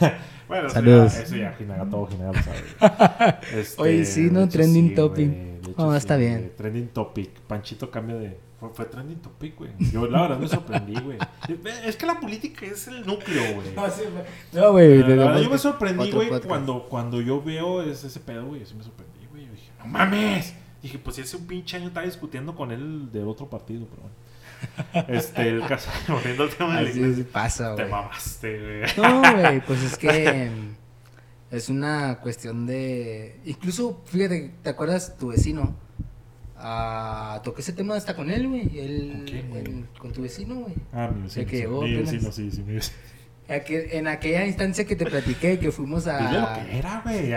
no. 0.02 0.12
Bueno, 0.50 0.66
eso 0.66 0.74
Saludos. 0.74 1.14
ya- 1.14 1.22
Eso 1.22 1.36
ya, 1.36 1.54
Jinaga, 1.60 1.86
todo 1.88 2.08
Jinaga 2.08 2.32
lo 2.34 2.42
sabe. 2.42 3.38
Este, 3.62 3.82
Oye, 3.82 4.04
sí, 4.04 4.30
¿no? 4.32 4.50
Trending 4.50 4.90
sí, 4.90 4.96
topic. 4.96 5.30
No, 5.78 5.92
sí, 5.92 5.98
está 5.98 6.16
bien. 6.16 6.54
Trending 6.58 6.88
topic. 6.88 7.40
Panchito 7.42 7.92
cambia 7.92 8.16
de. 8.16 8.40
Fue, 8.60 8.70
fue 8.74 8.86
trending 8.86 9.20
topic, 9.20 9.56
güey. 9.60 9.70
Yo 9.78 10.08
la 10.08 10.24
verdad 10.24 10.40
me 10.40 10.48
sorprendí, 10.48 11.00
güey. 11.00 11.20
Es 11.86 11.96
que 11.96 12.08
la 12.08 12.20
política 12.20 12.66
es 12.66 12.88
el 12.88 13.06
núcleo, 13.06 13.44
güey. 13.54 13.68
No, 14.54 14.72
güey. 14.72 15.04
Verdad, 15.04 15.36
de- 15.36 15.44
yo 15.44 15.50
me 15.52 15.58
sorprendí, 15.60 16.10
güey, 16.12 16.30
cuando, 16.48 16.84
cuando 16.90 17.22
yo 17.22 17.44
veo 17.44 17.84
ese, 17.84 18.08
ese 18.08 18.20
pedo, 18.20 18.48
güey. 18.48 18.62
Yo 18.62 18.66
sí 18.66 18.74
me 18.76 18.84
sorprendí, 18.84 19.20
güey. 19.30 19.46
Yo 19.46 19.52
dije, 19.54 19.70
¡no 19.78 19.86
mames! 19.86 20.56
Dije, 20.82 20.98
pues 20.98 21.16
si 21.18 21.22
hace 21.22 21.38
un 21.38 21.46
pinche 21.46 21.78
año 21.78 21.90
estaba 21.90 22.08
discutiendo 22.08 22.56
con 22.56 22.72
él 22.72 23.12
del 23.12 23.28
otro 23.28 23.48
partido, 23.50 23.86
pero 23.88 24.02
bueno. 24.02 24.16
Este, 25.08 25.50
el 25.50 25.66
caso, 25.68 25.90
volviendo 26.08 26.44
al 26.44 26.50
tema 26.50 26.78
de 26.78 26.84
la 26.84 26.90
Así 26.90 27.00
iglesia, 27.00 27.26
pasa, 27.32 27.76
Te 27.76 27.82
güey. 27.84 27.92
mamaste, 27.92 28.60
güey. 28.60 28.82
No, 29.10 29.22
güey, 29.22 29.60
pues 29.68 29.84
es 29.84 29.98
que 29.98 30.50
mm, 30.50 31.56
es 31.56 31.70
una 31.70 32.18
cuestión 32.22 32.66
de... 32.66 33.40
Incluso, 33.46 34.02
fíjate, 34.06 34.52
¿te 34.64 34.70
acuerdas 34.70 35.16
tu 35.18 35.28
vecino? 35.30 35.76
Ah, 36.58 37.40
toqué 37.44 37.62
ese 37.62 37.72
tema 37.74 37.96
hasta 37.96 38.16
con 38.16 38.30
él, 38.30 38.48
güey. 38.50 38.78
Él, 38.80 39.46
¿Con 39.50 39.58
en- 39.58 39.88
con 39.98 40.12
tu 40.12 40.22
vecino, 40.24 40.56
güey. 40.56 40.74
Ah, 40.92 41.10
mi 41.16 41.24
vecino. 41.24 41.42
El 41.44 41.50
que 41.50 41.56
sí, 41.56 41.62
llegó 41.62 41.82
mi 41.84 41.96
vecino, 41.96 42.32
sí, 42.32 42.52
sí, 42.52 42.62
mi 42.64 42.74
vecino. 42.74 42.98
Aquel- 43.48 43.88
En 43.92 44.08
aquella 44.08 44.46
instancia 44.46 44.86
que 44.86 44.96
te 44.96 45.06
platiqué, 45.06 45.58
que 45.58 45.72
fuimos 45.72 46.06
a... 46.08 46.18
Dile 46.20 46.40
lo 46.42 46.54
que 46.54 46.78
era, 46.78 47.02
güey. 47.04 47.34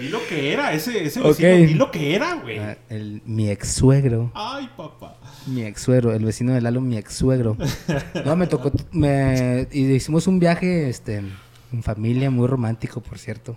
Di 0.00 0.08
lo 0.08 0.18
que 0.28 0.52
era, 0.52 0.72
ese, 0.72 1.04
ese 1.04 1.20
vecino. 1.20 1.28
Ok. 1.50 1.56
Di 1.68 1.74
lo 1.74 1.90
que 1.90 2.14
era, 2.14 2.34
güey. 2.34 2.58
a- 2.58 2.78
el, 2.88 3.22
mi 3.26 3.50
ex 3.50 3.68
suegro. 3.74 4.30
Ay, 4.34 4.68
papá. 4.76 5.16
Mi 5.46 5.62
ex 5.64 5.82
suegro, 5.82 6.12
el 6.12 6.24
vecino 6.24 6.52
de 6.52 6.60
Lalo, 6.60 6.80
mi 6.80 6.96
ex 6.96 7.14
suegro. 7.14 7.56
No, 8.24 8.36
me 8.36 8.46
tocó, 8.46 8.70
me, 8.92 9.66
y 9.72 9.86
hicimos 9.92 10.26
un 10.26 10.38
viaje, 10.38 10.88
este, 10.88 11.22
en 11.72 11.82
familia, 11.82 12.30
muy 12.30 12.46
romántico, 12.46 13.00
por 13.00 13.18
cierto. 13.18 13.56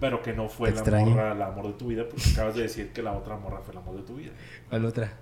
Pero 0.00 0.22
que 0.22 0.32
no 0.32 0.48
fue 0.48 0.68
Te 0.68 0.74
la 0.74 0.80
extraño. 0.80 1.10
morra, 1.10 1.32
el 1.32 1.42
amor 1.42 1.66
de 1.68 1.72
tu 1.74 1.86
vida, 1.86 2.02
porque 2.10 2.28
acabas 2.32 2.54
de 2.56 2.62
decir 2.62 2.90
que 2.92 3.02
la 3.02 3.12
otra 3.12 3.36
morra 3.36 3.60
fue 3.64 3.72
el 3.72 3.78
amor 3.78 3.96
de 3.96 4.02
tu 4.02 4.16
vida. 4.16 4.32
¿Cuál 4.68 4.84
otra? 4.84 5.12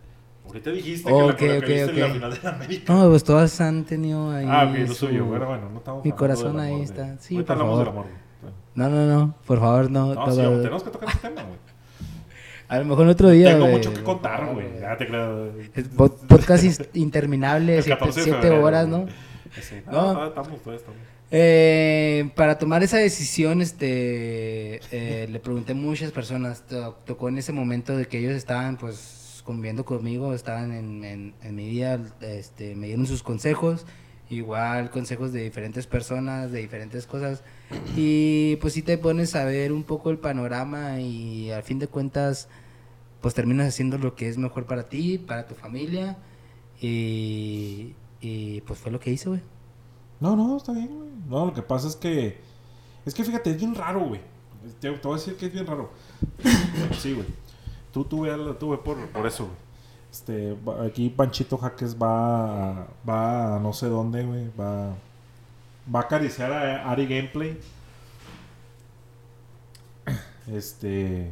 Ahorita 0.45 0.71
dijiste 0.71 1.09
Ok, 1.13 1.37
que 1.37 1.47
la 1.49 1.55
ok, 1.59 1.65
que 1.65 1.73
viste 1.85 1.91
en 1.93 2.01
la 2.01 2.09
final 2.15 2.33
de 2.35 2.39
la 2.43 2.51
América. 2.51 2.93
No, 2.93 3.09
pues 3.11 3.23
todas 3.23 3.61
han 3.61 3.85
tenido 3.85 4.33
ahí. 4.33 4.45
ah, 4.49 4.67
ok, 4.69 4.79
lo 4.79 4.87
su- 4.89 4.95
suyo. 5.07 5.25
Bueno, 5.27 5.47
bueno, 5.47 5.69
no 5.71 5.79
estamos 5.79 6.05
Mi 6.05 6.11
corazón 6.11 6.57
del 6.57 6.61
ahí 6.67 6.73
amor 6.73 6.85
está. 6.85 7.03
de- 7.13 7.19
Sí, 7.21 7.35
Ahorita 7.37 7.55
por 7.55 7.63
hablamos 7.63 7.85
favor. 7.87 8.03
del 8.05 8.11
amor. 8.11 8.22
No, 8.75 8.89
no, 8.89 9.07
no, 9.07 9.35
por 9.47 9.61
favor, 9.61 9.91
no. 9.91 10.15
No, 10.15 10.25
todo- 10.25 10.57
sí, 10.57 10.63
tenemos 10.63 10.83
que 10.83 10.91
tocar 10.91 11.09
ese 11.11 11.19
tema, 11.19 11.43
güey. 11.43 11.59
A 12.69 12.79
lo 12.79 12.85
mejor 12.87 13.07
otro 13.07 13.29
día. 13.31 13.51
Tengo 13.53 13.67
mucho 13.69 13.93
que 13.93 14.03
contar, 14.03 14.47
güey. 14.55 14.67
Ya 14.81 14.97
te 14.97 15.07
creo. 15.07 15.53
Podcast 15.97 16.65
interminable, 16.95 17.77
El 17.79 17.83
siete, 17.83 17.99
14 17.99 18.21
de 18.21 18.25
siete 18.25 18.41
febrero, 18.41 18.65
horas, 18.65 18.89
güey. 18.89 19.03
¿no? 19.05 19.09
Sí, 19.61 19.75
No. 19.91 20.15
no, 20.15 20.27
estamos, 20.29 20.53
estamos. 20.59 20.97
Eh, 21.31 22.31
para 22.35 22.59
tomar 22.59 22.83
esa 22.83 22.97
decisión, 22.99 23.61
este, 23.61 24.81
eh, 24.91 25.29
le 25.31 25.39
pregunté 25.41 25.73
a 25.73 25.75
muchas 25.75 26.13
personas. 26.13 26.63
To- 26.67 26.97
tocó 27.05 27.29
en 27.29 27.39
ese 27.39 27.53
momento 27.53 27.97
de 27.97 28.07
que 28.07 28.19
ellos 28.19 28.33
estaban, 28.33 28.77
pues, 28.79 29.43
conviviendo 29.45 29.85
conmigo, 29.85 30.33
estaban 30.35 30.73
en, 30.73 31.05
en- 31.05 31.35
en 31.43 31.55
mi 31.55 31.69
vida, 31.69 32.01
este, 32.21 32.75
me 32.75 32.87
dieron 32.87 33.07
sus 33.07 33.23
consejos, 33.23 33.85
igual 34.33 34.91
consejos 34.91 35.33
de 35.33 35.43
diferentes 35.43 35.87
personas, 35.87 36.51
de 36.51 36.61
diferentes 36.61 37.07
cosas. 37.07 37.43
Y 37.97 38.57
pues 38.57 38.73
sí 38.75 38.83
te 38.83 38.99
pones 38.99 39.35
a 39.37 39.45
ver 39.45 39.73
un 39.73 39.85
poco 39.85 40.11
el 40.11 40.19
panorama 40.19 41.01
y 41.01 41.51
al 41.51 41.63
fin 41.63 41.79
de 41.79 41.87
cuentas, 41.89 42.49
pues 43.21 43.35
terminas 43.35 43.69
haciendo 43.69 43.99
lo 43.99 44.15
que 44.17 44.29
es 44.29 44.39
mejor 44.39 44.67
para 44.67 44.89
ti, 44.89 45.19
para 45.19 45.47
tu 45.47 45.55
familia. 45.55 46.17
Y, 46.81 47.95
y 48.21 48.61
pues 48.63 48.79
fue 48.79 48.91
lo 48.91 48.99
que 49.01 49.11
hice, 49.13 49.29
güey. 49.29 49.41
No, 50.21 50.37
no, 50.37 50.57
está 50.57 50.73
bien, 50.73 50.89
güey. 50.89 51.11
No, 51.29 51.47
lo 51.47 51.55
que 51.55 51.63
pasa 51.63 51.89
es 51.89 51.97
que. 51.97 52.39
Es 53.07 53.15
que 53.15 53.25
fíjate, 53.25 53.51
es 53.51 53.57
bien 53.59 53.75
raro, 53.75 54.01
güey. 54.07 54.21
Te, 54.81 54.91
voy 54.91 55.13
a 55.13 55.17
decir 55.17 55.37
que 55.37 55.47
es 55.47 55.53
bien 55.53 55.67
raro. 55.67 55.91
sí, 56.99 57.13
güey. 57.15 57.27
Tú, 57.93 58.05
tú, 58.05 58.23
ve, 58.23 58.31
al- 58.33 58.57
tú 58.59 58.71
ve 58.71 58.79
por, 58.79 58.97
por 59.09 59.27
eso, 59.27 59.45
güey. 59.47 59.57
Este, 60.13 60.57
aquí 60.87 61.09
Panchito 61.09 61.57
Jaques 61.57 61.97
va, 61.97 62.87
va 63.09 63.57
a 63.57 63.59
no 63.61 63.73
sé 63.73 63.89
dónde, 63.89 64.25
güey. 64.25 64.51
Va, 64.61 64.95
va 65.93 66.01
a 66.01 66.03
acariciar 66.03 66.53
a 66.53 66.91
Ari 66.91 67.07
Gameplay. 67.07 67.59
Este. 70.53 71.31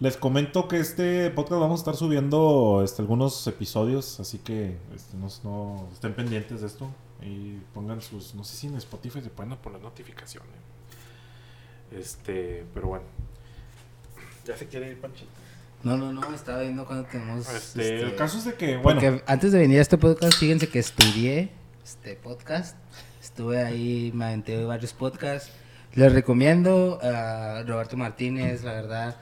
Les 0.00 0.16
comento 0.16 0.66
que 0.68 0.78
este 0.80 1.30
podcast 1.30 1.60
vamos 1.60 1.80
a 1.80 1.82
estar 1.82 1.96
subiendo 1.96 2.82
este, 2.84 3.02
algunos 3.02 3.46
episodios, 3.46 4.18
así 4.18 4.38
que 4.38 4.76
este, 4.94 5.16
no- 5.16 5.86
estén 5.92 6.12
pendientes 6.14 6.60
de 6.60 6.66
esto 6.66 6.88
y 7.22 7.58
pongan 7.72 8.02
sus, 8.02 8.34
no 8.34 8.42
sé 8.42 8.56
si 8.56 8.66
en 8.66 8.74
Spotify 8.76 9.20
se 9.22 9.30
pueden 9.30 9.56
poner 9.58 9.80
notificaciones. 9.80 10.50
Este, 11.92 12.64
pero 12.74 12.88
bueno. 12.88 13.04
Ya 14.44 14.56
se 14.56 14.66
quiere 14.66 14.90
ir 14.90 15.00
Panchito. 15.00 15.30
No, 15.84 15.96
no, 15.96 16.12
no, 16.12 16.32
estaba 16.32 16.60
viendo 16.60 16.86
cuando 16.86 17.04
tenemos. 17.08 17.48
Este, 17.48 17.82
este, 17.82 18.02
el 18.02 18.14
caso 18.14 18.38
es 18.38 18.44
de 18.44 18.54
que, 18.54 18.76
bueno, 18.76 19.00
Porque 19.00 19.22
antes 19.26 19.50
de 19.50 19.58
venir 19.58 19.78
a 19.78 19.82
este 19.82 19.98
podcast, 19.98 20.38
fíjense 20.38 20.68
que 20.68 20.78
estudié 20.78 21.50
este 21.82 22.14
podcast. 22.14 22.76
Estuve 23.20 23.62
ahí, 23.62 24.12
me 24.14 24.26
aventé 24.26 24.64
varios 24.64 24.92
podcasts. 24.92 25.50
Les 25.94 26.12
recomiendo 26.12 27.00
a 27.02 27.64
Roberto 27.66 27.96
Martínez, 27.96 28.62
la 28.62 28.72
verdad. 28.72 29.16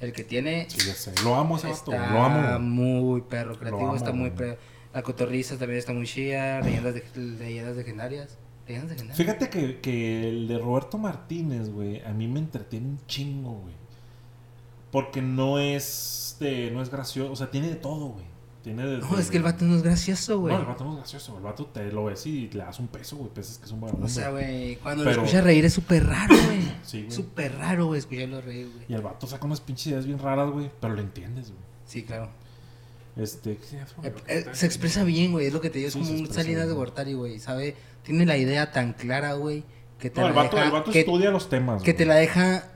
El 0.00 0.12
que 0.12 0.24
tiene. 0.24 0.66
sí, 0.68 0.78
ya 0.84 0.94
sé, 0.94 1.12
lo 1.22 1.36
amo 1.36 1.56
ese 1.56 1.68
vato, 1.68 1.92
Está 1.92 2.12
lo 2.12 2.22
amo. 2.22 2.58
muy 2.58 3.20
perro 3.20 3.56
creativo, 3.56 3.86
amo, 3.86 3.96
está 3.96 4.12
muy 4.12 4.30
perro. 4.30 4.58
La 4.92 5.02
cotorriza 5.02 5.56
también 5.56 5.78
está 5.78 5.92
muy 5.92 6.06
chida. 6.06 6.60
Leyendas, 6.60 6.94
de, 6.94 7.04
leyendas 7.14 7.76
legendarias. 7.76 8.38
Leyendas 8.66 8.90
legendarias. 8.90 9.16
Fíjate 9.16 9.48
que, 9.48 9.80
que 9.80 10.28
el 10.28 10.48
de 10.48 10.58
Roberto 10.58 10.98
Martínez, 10.98 11.70
güey, 11.70 12.02
a 12.04 12.12
mí 12.12 12.26
me 12.26 12.40
entretiene 12.40 12.88
un 12.88 13.06
chingo, 13.06 13.52
güey. 13.52 13.81
Porque 14.92 15.20
no 15.22 15.58
es 15.58 16.36
de, 16.38 16.70
no 16.70 16.80
es 16.82 16.90
gracioso, 16.90 17.32
o 17.32 17.36
sea, 17.36 17.50
tiene 17.50 17.68
de 17.68 17.74
todo, 17.76 18.06
güey. 18.10 18.24
Tiene 18.62 18.86
de, 18.86 18.98
No, 18.98 19.18
es 19.18 19.28
que 19.28 19.38
el 19.38 19.42
vato 19.42 19.64
no 19.64 19.74
es 19.74 19.82
gracioso, 19.82 20.38
güey. 20.38 20.54
No, 20.54 20.60
el 20.60 20.66
vato 20.66 20.84
no 20.84 20.90
es 20.92 20.98
gracioso, 20.98 21.36
el 21.36 21.42
vato 21.42 21.66
te 21.66 21.90
lo 21.90 22.04
ves 22.04 22.24
y 22.26 22.48
le 22.50 22.60
das 22.62 22.78
un 22.78 22.86
peso, 22.86 23.16
güey, 23.16 23.30
piensas 23.30 23.58
que 23.58 23.64
es 23.64 23.72
un 23.72 23.80
buen 23.80 24.00
O 24.00 24.06
sea, 24.08 24.30
güey, 24.30 24.76
cuando 24.76 25.02
Pero- 25.02 25.16
lo 25.16 25.22
escuchas 25.24 25.42
reír 25.42 25.64
es 25.64 25.72
súper 25.72 26.06
raro, 26.06 26.36
güey. 26.46 26.60
Sí, 26.84 26.98
güey. 27.00 27.10
Súper 27.10 27.56
raro, 27.56 27.86
güey, 27.86 27.98
escucharlo 27.98 28.40
reír, 28.40 28.68
güey. 28.72 28.84
Y 28.88 28.94
el 28.94 29.02
vato 29.02 29.26
saca 29.26 29.44
unas 29.46 29.60
pinches 29.60 29.88
ideas 29.88 30.06
bien 30.06 30.20
raras, 30.20 30.48
güey, 30.52 30.70
pero 30.80 30.94
lo 30.94 31.00
entiendes, 31.00 31.48
güey. 31.48 31.62
Sí, 31.86 32.04
claro. 32.04 32.28
Este, 33.16 33.52
Eh, 34.02 34.14
eh, 34.28 34.46
se 34.52 34.64
expresa 34.66 35.04
bien, 35.04 35.32
güey. 35.32 35.46
Es 35.46 35.52
lo 35.52 35.60
que 35.60 35.68
te 35.68 35.78
digo. 35.78 35.88
Es 35.88 35.94
Sí, 35.94 35.98
como 36.00 36.12
un 36.12 36.32
Salinas 36.32 36.66
de. 36.66 36.72
Gortari, 36.72 37.12
güey. 37.12 37.38
¿Sabe? 37.40 37.76
Tiene 38.04 38.24
la 38.24 38.38
idea 38.38 38.72
tan 38.72 38.94
clara, 38.94 39.34
güey. 39.34 39.64
Que 39.98 40.08
te 40.08 40.20
No, 40.20 40.28
el 40.28 40.34
la 40.34 40.42
vato, 40.44 40.56
deja. 40.56 40.66
el 40.68 40.72
vato 40.72 40.90
que, 40.92 41.00
estudia 41.00 41.30
los 41.30 41.48
temas. 41.50 41.82
que 41.82 41.90
güey. 41.92 41.96
te 41.98 42.06
la 42.06 42.14
deja. 42.14 42.72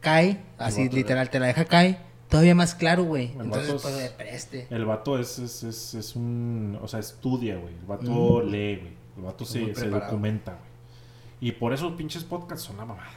Cae. 0.00 0.40
Así, 0.58 0.84
vato- 0.84 0.96
literal, 0.96 1.30
te 1.30 1.40
la 1.40 1.46
deja 1.46 1.64
cae. 1.64 1.98
Todavía 2.28 2.54
más 2.54 2.74
claro, 2.74 3.04
güey. 3.04 3.32
El 3.32 3.40
Entonces, 3.46 3.66
vato 3.68 3.76
es- 3.76 3.82
pues, 3.82 3.96
de 3.98 4.10
preste. 4.10 4.66
El 4.70 4.84
vato 4.84 5.18
es, 5.18 5.38
es, 5.38 5.62
es, 5.62 5.94
es 5.94 6.14
un. 6.16 6.78
O 6.82 6.86
sea, 6.88 7.00
estudia, 7.00 7.56
güey. 7.56 7.74
El 7.74 7.86
vato 7.86 8.42
Mm. 8.44 8.50
lee, 8.50 8.76
güey. 8.76 8.92
El 9.16 9.22
vato 9.24 9.44
se, 9.44 9.74
se 9.74 9.88
documenta, 9.88 10.52
güey. 10.52 10.68
Y 11.40 11.52
por 11.52 11.72
eso 11.72 11.96
pinches 11.96 12.24
podcasts 12.24 12.66
son 12.66 12.76
la 12.76 12.84
mamada. 12.84 13.08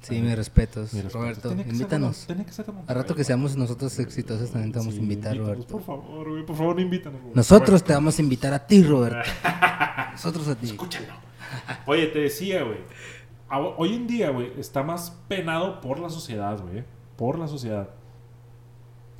Sí, 0.00 0.20
mis 0.20 0.36
respetos. 0.36 0.92
Mi 0.94 1.00
respeto. 1.00 1.18
Roberto, 1.18 1.48
Tiene 1.48 1.64
ser 1.64 1.72
invítanos. 1.72 2.18
Mon- 2.18 2.26
tiene 2.26 2.44
que 2.46 2.52
ser 2.52 2.66
A 2.86 2.94
rato 2.94 3.14
que 3.14 3.24
seamos 3.24 3.56
nosotros 3.56 3.98
exitosos 3.98 4.50
también 4.50 4.72
te 4.72 4.78
vamos 4.78 4.94
a 4.94 4.98
invitar, 4.98 5.36
Roberto. 5.36 5.66
Por 5.66 5.82
favor, 5.82 6.30
güey. 6.30 6.46
Por 6.46 6.56
favor, 6.56 6.80
invítanos. 6.80 7.20
güey. 7.20 7.34
Nosotros 7.34 7.82
te 7.82 7.92
vamos 7.92 8.18
a 8.18 8.22
invitar 8.22 8.52
a 8.54 8.64
ti, 8.66 8.82
Roberto. 8.84 9.18
Nosotros 10.12 10.48
a 10.48 10.54
ti. 10.54 10.66
Escúchalo. 10.66 11.12
Oye, 11.86 12.06
te 12.08 12.20
decía, 12.20 12.62
güey. 12.62 12.78
Hoy 13.50 13.94
en 13.94 14.06
día, 14.06 14.30
güey, 14.30 14.52
está 14.58 14.82
más 14.82 15.10
penado 15.28 15.80
por 15.80 15.98
la 15.98 16.10
sociedad, 16.10 16.60
güey. 16.60 16.84
Por 17.16 17.38
la 17.38 17.48
sociedad. 17.48 17.88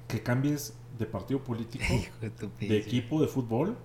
Que 0.06 0.22
cambies 0.22 0.76
de 0.98 1.06
partido 1.06 1.42
político, 1.42 1.84
de 2.20 2.30
de 2.66 2.76
equipo 2.76 3.20
de 3.20 3.28
fútbol, 3.28 3.76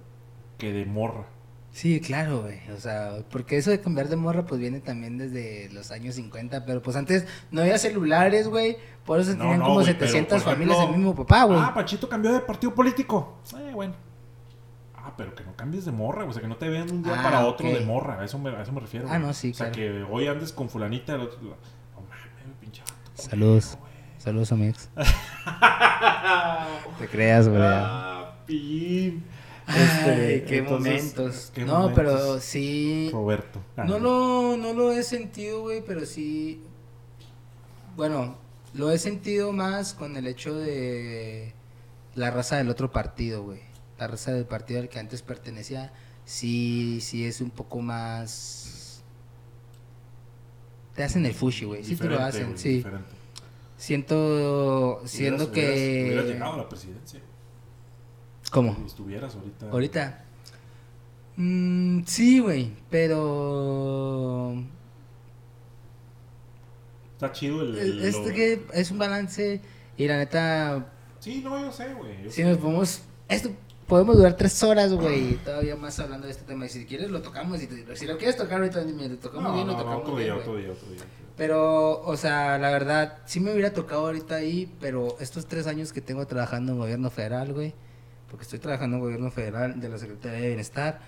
que 0.57 0.73
de 0.73 0.85
morra. 0.85 1.25
Sí, 1.71 1.99
claro, 2.01 2.43
güey. 2.43 2.59
O 2.71 2.79
sea, 2.79 3.23
porque 3.31 3.57
eso 3.57 3.71
de 3.71 3.81
cambiar 3.81 4.07
de 4.07 4.15
morra, 4.15 4.45
pues 4.45 4.61
viene 4.61 4.79
también 4.79 5.17
desde 5.17 5.69
los 5.73 5.89
años 5.91 6.15
50. 6.15 6.65
Pero 6.65 6.83
pues 6.83 6.95
antes 6.95 7.25
no 7.49 7.61
había 7.61 7.79
celulares, 7.79 8.47
güey. 8.47 8.77
Por 9.05 9.19
eso 9.19 9.31
No, 9.31 9.39
tenían 9.39 9.59
no, 9.59 9.65
como 9.65 9.75
güey, 9.75 9.87
700 9.87 10.27
pero, 10.29 10.43
por 10.43 10.53
familias 10.53 10.79
el 10.87 10.95
mismo 10.95 11.15
papá, 11.15 11.45
güey. 11.45 11.59
Ah, 11.59 11.73
Pachito 11.73 12.07
cambió 12.07 12.31
de 12.31 12.41
partido 12.41 12.75
político. 12.75 13.39
Eh, 13.57 13.71
bueno. 13.73 13.95
Ah, 15.13 15.15
pero 15.17 15.35
que 15.35 15.43
no 15.43 15.55
cambies 15.55 15.85
de 15.85 15.91
morra. 15.91 16.25
O 16.25 16.33
sea, 16.33 16.41
que 16.41 16.47
no 16.47 16.57
te 16.57 16.67
vean 16.69 16.89
un 16.91 17.03
día 17.03 17.15
Ah, 17.19 17.23
para 17.23 17.45
otro 17.45 17.67
de 17.69 17.81
morra. 17.81 18.19
A 18.19 18.25
eso 18.25 18.37
me, 18.39 18.49
a 18.49 18.61
eso 18.61 18.71
me 18.71 18.79
refiero. 18.81 19.07
Ah, 19.09 19.19
no, 19.19 19.33
sí, 19.33 19.51
O 19.51 19.53
sea, 19.53 19.71
claro. 19.71 20.07
que 20.07 20.11
hoy 20.11 20.27
andes 20.27 20.51
con 20.51 20.69
fulanita. 20.69 21.15
El 21.15 21.21
otro, 21.21 21.39
no 21.41 21.49
mames, 22.01 22.19
güey, 22.43 22.55
pinche 22.59 22.81
vato. 22.81 23.21
Saludos. 23.21 23.77
Saludos 24.17 24.51
a 24.51 24.55
mi 24.55 24.67
ex. 24.67 24.89
Te 26.99 27.07
creas, 27.07 27.47
güey. 27.49 27.61
Ah. 27.61 28.35
Ay, 28.47 29.21
Este, 29.67 30.43
qué 30.45 30.57
entonces, 30.57 31.15
momentos. 31.15 31.51
qué 31.53 31.65
no, 31.65 31.73
momentos. 31.79 31.93
pero 31.95 32.39
sí. 32.39 33.09
Roberto. 33.11 33.59
Ah, 33.77 33.83
No 33.85 33.99
lo, 33.99 34.57
no 34.57 34.73
lo 34.73 34.91
he 34.91 35.03
sentido, 35.03 35.61
güey, 35.61 35.83
pero 35.85 36.05
sí. 36.05 36.61
Bueno, 37.95 38.35
lo 38.73 38.91
he 38.91 38.97
sentido 38.97 39.51
más 39.51 39.93
con 39.93 40.15
el 40.17 40.27
hecho 40.27 40.55
de 40.55 41.53
la 42.15 42.31
raza 42.31 42.57
del 42.57 42.69
otro 42.69 42.91
partido, 42.91 43.43
güey. 43.43 43.61
La 44.03 44.07
raza 44.07 44.33
del 44.33 44.43
partido 44.45 44.81
al 44.81 44.89
que 44.89 44.99
antes 44.99 45.21
pertenecía, 45.21 45.93
sí, 46.25 46.99
sí 46.99 47.25
es 47.25 47.39
un 47.39 47.51
poco 47.51 47.79
más. 47.81 49.01
Te 50.93 51.03
hacen 51.05 51.25
el 51.25 51.33
fushi, 51.33 51.63
güey. 51.63 51.85
Sí 51.85 51.95
te 51.95 52.09
lo 52.09 52.19
hacen, 52.19 52.47
güey, 52.47 52.57
sí. 52.57 52.69
diferente. 52.75 53.07
Siento, 53.77 55.01
siendo 55.05 55.45
Hubieras- 55.45 55.53
hubieras- 55.53 56.03
Hubieras 56.09 56.25
que. 56.25 56.33
llegado 56.33 56.53
a 56.53 56.57
la 56.57 56.67
presidencia. 56.67 57.21
¿Cómo? 58.51 58.75
Si 58.75 58.83
estuvieras 58.87 59.35
ahorita. 59.35 59.69
Ahorita. 59.69 60.25
Mm, 61.37 62.01
sí, 62.05 62.39
güey, 62.39 62.73
pero. 62.89 64.61
Está 67.13 67.31
chido 67.31 67.61
el. 67.61 67.77
El- 67.77 67.97
lo- 67.99 68.03
Este 68.03 68.33
que 68.33 68.65
es 68.73 68.91
un 68.91 68.97
balance 68.97 69.61
y 69.95 70.07
la 70.07 70.17
neta, 70.17 70.87
Sí, 71.21 71.39
no, 71.41 71.57
yo 71.57 71.71
sé, 71.71 71.93
güey. 71.93 72.23
si 72.25 72.31
sé. 72.31 72.43
nos 72.43 72.57
podemos, 72.57 73.01
esto 73.29 73.49
podemos 73.93 74.17
durar 74.17 74.35
tres 74.35 74.63
horas, 74.63 74.91
güey, 74.91 75.35
todavía 75.45 75.75
más 75.75 75.99
hablando 75.99 76.25
de 76.25 76.31
este 76.31 76.45
tema. 76.45 76.65
Y 76.65 76.69
si 76.69 76.83
quieres 76.87 77.11
lo 77.11 77.21
tocamos, 77.21 77.61
y 77.61 77.67
te- 77.67 77.95
si 77.95 78.07
lo 78.07 78.17
quieres 78.17 78.35
tocar 78.35 78.57
ahorita, 78.59 78.83
dime, 78.83 79.07
lo 79.07 79.17
tocamos 79.19 79.43
No, 79.43 79.53
bien, 79.53 79.67
no, 79.67 79.73
lo 79.73 79.77
no, 79.77 79.83
tocamos 79.83 80.17
bien. 80.17 80.73
Pero, 81.37 82.01
o 82.01 82.17
sea, 82.17 82.57
la 82.57 82.71
verdad, 82.71 83.19
sí 83.27 83.39
me 83.39 83.51
hubiera 83.51 83.71
tocado 83.71 84.07
ahorita 84.07 84.33
ahí, 84.33 84.73
pero 84.79 85.15
estos 85.19 85.45
tres 85.45 85.67
años 85.67 85.93
que 85.93 86.01
tengo 86.01 86.25
trabajando 86.25 86.71
en 86.71 86.79
gobierno 86.79 87.11
federal, 87.11 87.53
güey, 87.53 87.75
porque 88.31 88.41
estoy 88.45 88.57
trabajando 88.57 88.97
en 88.97 89.03
gobierno 89.03 89.29
federal 89.29 89.79
de 89.79 89.89
la 89.89 89.99
Secretaría 89.99 90.39
de 90.39 90.47
Bienestar, 90.47 90.99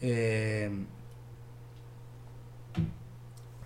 eh, 0.00 0.70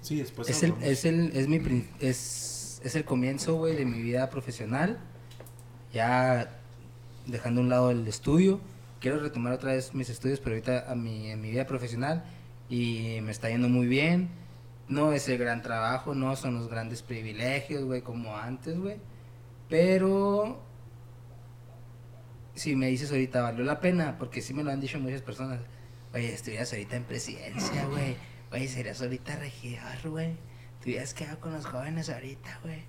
Sí, 0.00 0.16
después. 0.16 0.48
es 0.48 0.60
el, 0.64 0.74
es 0.82 1.04
el, 1.04 1.30
es 1.36 1.46
mi, 1.46 1.86
es, 2.00 2.80
es 2.82 2.94
el 2.96 3.04
comienzo, 3.04 3.54
güey, 3.54 3.76
de 3.76 3.84
mi 3.84 4.02
vida 4.02 4.28
profesional. 4.28 4.98
Ya 5.92 6.59
dejando 7.30 7.60
a 7.60 7.64
un 7.64 7.70
lado 7.70 7.90
el 7.90 8.06
estudio, 8.06 8.60
quiero 9.00 9.18
retomar 9.18 9.52
otra 9.52 9.72
vez 9.72 9.94
mis 9.94 10.10
estudios, 10.10 10.40
pero 10.40 10.56
ahorita 10.56 10.90
a 10.90 10.94
mi, 10.94 11.30
en 11.30 11.40
mi 11.40 11.50
vida 11.50 11.66
profesional 11.66 12.24
y 12.68 13.18
me 13.22 13.30
está 13.30 13.48
yendo 13.48 13.68
muy 13.68 13.86
bien. 13.86 14.28
No 14.88 15.12
es 15.12 15.28
el 15.28 15.38
gran 15.38 15.62
trabajo, 15.62 16.14
no 16.14 16.34
son 16.36 16.54
los 16.54 16.68
grandes 16.68 17.02
privilegios, 17.02 17.84
güey, 17.84 18.02
como 18.02 18.36
antes, 18.36 18.78
güey. 18.78 18.96
Pero 19.68 20.60
si 22.54 22.76
me 22.76 22.88
dices 22.88 23.10
ahorita, 23.10 23.40
valió 23.42 23.64
la 23.64 23.80
pena, 23.80 24.18
porque 24.18 24.42
sí 24.42 24.52
me 24.52 24.64
lo 24.64 24.70
han 24.70 24.80
dicho 24.80 24.98
muchas 24.98 25.22
personas. 25.22 25.60
Oye, 26.12 26.34
estuvieras 26.34 26.72
ahorita 26.72 26.96
en 26.96 27.04
presidencia, 27.04 27.86
güey. 27.86 28.16
Oye, 28.52 28.68
serías 28.68 29.00
ahorita 29.00 29.36
regidor, 29.36 30.08
güey. 30.08 30.36
Te 30.80 30.90
hubieras 30.90 31.14
quedado 31.14 31.38
con 31.38 31.52
los 31.52 31.66
jóvenes 31.66 32.10
ahorita, 32.10 32.58
güey. 32.62 32.82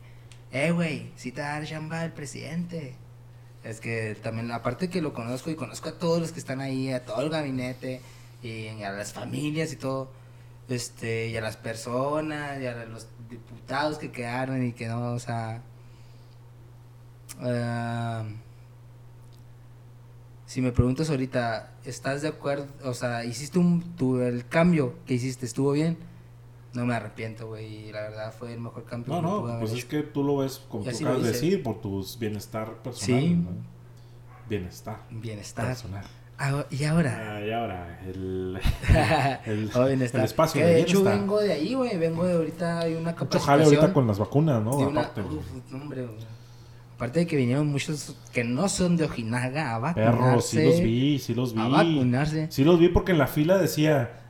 Eh, 0.51 0.71
güey, 0.71 1.11
sí 1.15 1.31
te 1.31 1.41
va 1.41 1.55
a 1.55 1.59
dar 1.59 1.67
chamba 1.67 2.03
el 2.03 2.11
presidente. 2.11 2.95
Es 3.63 3.79
que 3.79 4.15
también, 4.15 4.51
aparte 4.51 4.89
que 4.89 5.01
lo 5.01 5.13
conozco 5.13 5.49
y 5.49 5.55
conozco 5.55 5.89
a 5.89 5.93
todos 5.93 6.19
los 6.19 6.31
que 6.31 6.39
están 6.39 6.61
ahí, 6.61 6.91
a 6.91 7.05
todo 7.05 7.21
el 7.21 7.29
gabinete, 7.29 8.01
y 8.41 8.67
a 8.83 8.91
las 8.91 9.13
familias 9.13 9.71
y 9.71 9.75
todo, 9.75 10.09
este, 10.67 11.27
y 11.27 11.37
a 11.37 11.41
las 11.41 11.57
personas, 11.57 12.59
y 12.59 12.65
a 12.65 12.85
los 12.85 13.07
diputados 13.29 13.97
que 13.97 14.11
quedaron 14.11 14.65
y 14.65 14.73
que 14.73 14.87
no, 14.87 15.13
o 15.13 15.19
sea. 15.19 15.61
ah, 17.41 18.25
si 20.47 20.61
me 20.61 20.71
preguntas 20.73 21.09
ahorita, 21.09 21.71
¿estás 21.85 22.23
de 22.23 22.27
acuerdo? 22.27 22.67
O 22.83 22.93
sea, 22.93 23.23
hiciste 23.23 23.57
un, 23.57 23.95
tu, 23.95 24.19
el 24.19 24.45
cambio 24.47 24.95
que 25.05 25.13
hiciste, 25.13 25.45
¿estuvo 25.45 25.71
bien? 25.71 25.97
No 26.73 26.85
me 26.85 26.95
arrepiento, 26.95 27.47
güey, 27.47 27.87
y 27.89 27.91
la 27.91 28.01
verdad 28.01 28.33
fue 28.37 28.53
el 28.53 28.61
mejor 28.61 28.85
cambio 28.85 29.21
No, 29.21 29.43
que 29.45 29.51
no, 29.53 29.59
pues 29.59 29.71
es 29.73 29.79
hecho. 29.79 29.87
que 29.89 30.03
tú 30.03 30.23
lo 30.23 30.37
ves, 30.37 30.61
como 30.69 30.83
tú 30.85 30.89
acabas 30.89 31.21
de 31.23 31.31
decir, 31.31 31.63
por 31.63 31.81
tu 31.81 32.05
bienestar 32.19 32.75
personal. 32.81 33.21
Sí. 33.21 33.33
¿no? 33.35 33.49
Bienestar 34.49 34.99
Bienestar. 35.09 35.65
personal. 35.67 36.03
Ah, 36.37 36.65
y 36.71 36.83
ahora. 36.85 37.35
Ah, 37.37 37.45
y 37.45 37.51
ahora, 37.51 37.99
el, 38.05 38.59
el, 39.45 39.69
Oh, 39.75 39.85
el 39.85 40.01
espacio 40.01 40.59
Que 40.61 40.67
de 40.67 40.73
de 40.75 40.81
hecho 40.81 41.03
vengo 41.03 41.39
de 41.39 41.51
ahí, 41.53 41.73
güey. 41.75 41.97
Vengo 41.97 42.25
de 42.25 42.33
ahorita, 42.33 42.79
hay 42.79 42.93
una 42.93 43.11
Mucho 43.11 43.15
capacitación. 43.15 43.45
jale 43.45 43.63
ahorita 43.65 43.93
con 43.93 44.07
las 44.07 44.17
vacunas, 44.17 44.63
¿no? 44.63 44.77
de 44.77 44.85
una- 44.85 45.01
Aparte. 45.01 45.21
Uf, 45.21 45.73
hombre. 45.73 46.07
Aparte 46.95 47.19
de 47.19 47.27
que 47.27 47.35
vinieron 47.35 47.67
muchos 47.67 48.15
que 48.31 48.43
no 48.43 48.69
son 48.69 48.95
de 48.97 49.05
Ojinaga 49.05 49.75
a 49.75 49.79
vacunarse. 49.79 50.11
Perros, 50.21 50.45
sí 50.45 50.63
los 50.63 50.79
vi, 50.81 51.19
sí 51.19 51.33
los 51.35 51.53
vi. 51.53 51.61
A 51.61 51.67
vacunarse. 51.67 52.47
Sí 52.51 52.63
los 52.63 52.79
vi 52.79 52.89
porque 52.89 53.11
en 53.11 53.17
la 53.19 53.27
fila 53.27 53.57
decía, 53.57 54.20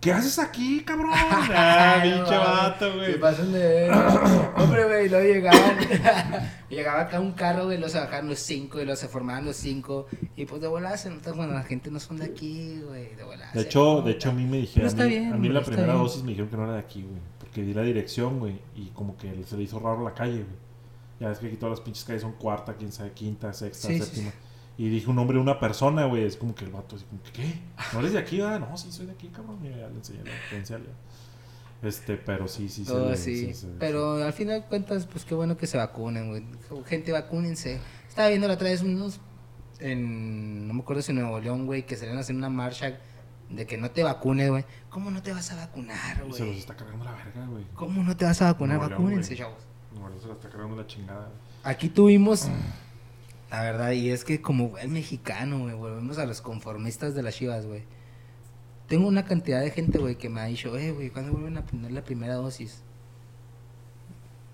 ¿qué 0.00 0.12
haces 0.12 0.38
aquí, 0.38 0.82
cabrón? 0.84 1.10
Ah, 1.14 2.00
pinche 2.02 2.36
vato, 2.36 2.90
Se 2.90 2.96
güey. 2.96 3.20
pasan 3.20 3.52
de 3.52 3.90
Hombre, 4.56 4.84
güey, 4.84 5.08
luego 5.08 5.26
llegaban. 5.26 5.76
llegaba 6.70 7.00
acá 7.02 7.20
un 7.20 7.32
carro, 7.32 7.64
güey, 7.66 7.78
luego 7.78 7.92
se 7.92 7.98
bajaban 8.00 8.28
los 8.28 8.38
cinco 8.38 8.80
y 8.80 8.84
luego 8.84 8.96
se 8.96 9.08
formaban 9.08 9.44
los 9.44 9.56
cinco. 9.56 10.06
Y 10.36 10.44
pues 10.46 10.60
de 10.60 10.68
volada 10.68 10.96
se 10.96 11.10
nota 11.10 11.32
cuando 11.32 11.54
la 11.54 11.62
gente 11.62 11.90
no 11.90 12.00
son 12.00 12.18
de 12.18 12.26
aquí, 12.26 12.80
güey. 12.86 13.14
De 13.14 13.24
volada. 13.24 13.50
De 13.52 13.60
se 13.62 13.66
hecho, 13.66 14.02
de 14.02 14.12
hecho 14.12 14.30
a 14.30 14.32
mí 14.32 14.44
me 14.44 14.58
dijeron, 14.58 14.88
está 14.88 15.02
a 15.04 15.06
mí, 15.06 15.12
bien, 15.18 15.32
a 15.32 15.36
mí 15.36 15.48
la 15.48 15.62
primera 15.62 15.86
bien. 15.92 15.98
dosis 15.98 16.22
me 16.22 16.28
dijeron 16.30 16.50
que 16.50 16.56
no 16.56 16.64
era 16.64 16.72
de 16.74 16.80
aquí, 16.80 17.02
güey. 17.02 17.20
Porque 17.38 17.62
di 17.62 17.74
la 17.74 17.82
dirección, 17.82 18.38
güey, 18.38 18.58
y 18.76 18.86
como 18.90 19.16
que 19.16 19.42
se 19.44 19.56
le 19.56 19.64
hizo 19.64 19.78
raro 19.78 20.02
la 20.02 20.14
calle, 20.14 20.44
güey. 20.44 20.62
Ya 21.20 21.28
ves 21.28 21.38
que 21.38 21.46
aquí 21.46 21.56
todas 21.56 21.78
las 21.78 21.80
pinches 21.80 22.04
calles 22.04 22.22
son 22.22 22.32
cuarta, 22.32 22.74
quién 22.74 22.90
sabe, 22.90 23.12
quinta, 23.12 23.52
sexta, 23.52 23.88
Sí, 23.88 23.94
sí, 23.98 24.02
séptima. 24.04 24.32
Y 24.78 24.88
dije 24.88 25.08
un 25.10 25.16
nombre 25.16 25.36
de 25.36 25.42
una 25.42 25.60
persona, 25.60 26.06
güey. 26.06 26.24
Es 26.24 26.36
como 26.36 26.54
que 26.54 26.64
el 26.64 26.70
vato, 26.70 26.96
así 26.96 27.04
como 27.04 27.22
que, 27.22 27.32
¿qué? 27.32 27.58
¿No 27.92 28.00
eres 28.00 28.12
de 28.14 28.18
aquí, 28.18 28.38
va? 28.40 28.58
No, 28.58 28.76
sí, 28.76 28.90
soy 28.90 29.06
de 29.06 29.12
aquí, 29.12 29.28
cabrón. 29.28 29.58
Y 29.62 29.68
ya 29.68 29.88
le 29.88 29.94
enseñé 29.96 30.20
la 30.24 30.62
ya. 30.62 30.78
Este, 31.82 32.16
pero 32.16 32.46
sí, 32.48 32.68
sí, 32.68 32.84
Todo 32.84 33.10
le- 33.10 33.16
sí, 33.16 33.52
Pero 33.80 34.22
al 34.24 34.32
final 34.32 34.60
de 34.62 34.66
cuentas, 34.68 35.06
pues 35.06 35.24
qué 35.24 35.34
bueno 35.34 35.56
que 35.56 35.66
se 35.66 35.76
vacunen, 35.76 36.30
güey. 36.30 36.44
Gente, 36.86 37.10
vacúnense. 37.12 37.80
Estaba 38.08 38.28
viendo 38.28 38.46
la 38.48 38.54
otra 38.54 38.68
vez 38.68 38.82
unos. 38.82 39.20
En, 39.80 40.68
no 40.68 40.74
me 40.74 40.82
acuerdo 40.82 41.02
si 41.02 41.10
en 41.10 41.18
Nuevo 41.20 41.40
León, 41.40 41.66
güey, 41.66 41.84
que 41.84 41.96
salían 41.96 42.16
a 42.16 42.20
hacer 42.20 42.36
una 42.36 42.48
marcha 42.48 42.98
de 43.50 43.66
que 43.66 43.76
no 43.78 43.90
te 43.90 44.04
vacunes, 44.04 44.48
güey. 44.48 44.64
¿Cómo 44.90 45.10
no 45.10 45.22
te 45.22 45.32
vas 45.32 45.50
a 45.50 45.56
vacunar, 45.56 45.96
Y 46.18 46.20
se 46.20 46.28
los 46.28 46.38
güey? 46.38 46.58
está 46.58 46.76
cargando 46.76 47.04
la 47.04 47.12
verga, 47.12 47.46
güey. 47.46 47.64
¿Cómo 47.74 48.02
no 48.04 48.16
te 48.16 48.24
vas 48.24 48.40
a 48.42 48.52
vacunar? 48.52 48.76
Nuevo 48.78 48.88
León, 48.90 49.02
Vacúnense, 49.02 49.34
güey. 49.34 49.38
chavos. 49.40 49.64
No, 49.94 50.20
se 50.20 50.28
la 50.28 50.34
está 50.34 50.48
cargando 50.48 50.76
la 50.76 50.86
chingada. 50.86 51.26
güey. 51.26 51.40
Aquí 51.64 51.88
tuvimos. 51.88 52.48
La 53.52 53.60
verdad, 53.60 53.90
y 53.90 54.08
es 54.08 54.24
que 54.24 54.40
como 54.40 54.78
el 54.78 54.88
mexicano, 54.88 55.58
güey, 55.58 55.74
volvemos 55.74 56.16
a 56.16 56.24
los 56.24 56.40
conformistas 56.40 57.14
de 57.14 57.22
las 57.22 57.34
chivas, 57.36 57.66
güey. 57.66 57.82
Tengo 58.88 59.06
una 59.06 59.26
cantidad 59.26 59.60
de 59.60 59.70
gente, 59.70 59.98
güey, 59.98 60.16
que 60.16 60.30
me 60.30 60.40
ha 60.40 60.46
dicho, 60.46 60.74
eh, 60.78 60.90
güey, 60.90 61.10
¿cuándo 61.10 61.32
vuelven 61.32 61.58
a 61.58 61.66
poner 61.66 61.92
la 61.92 62.02
primera 62.02 62.36
dosis? 62.36 62.82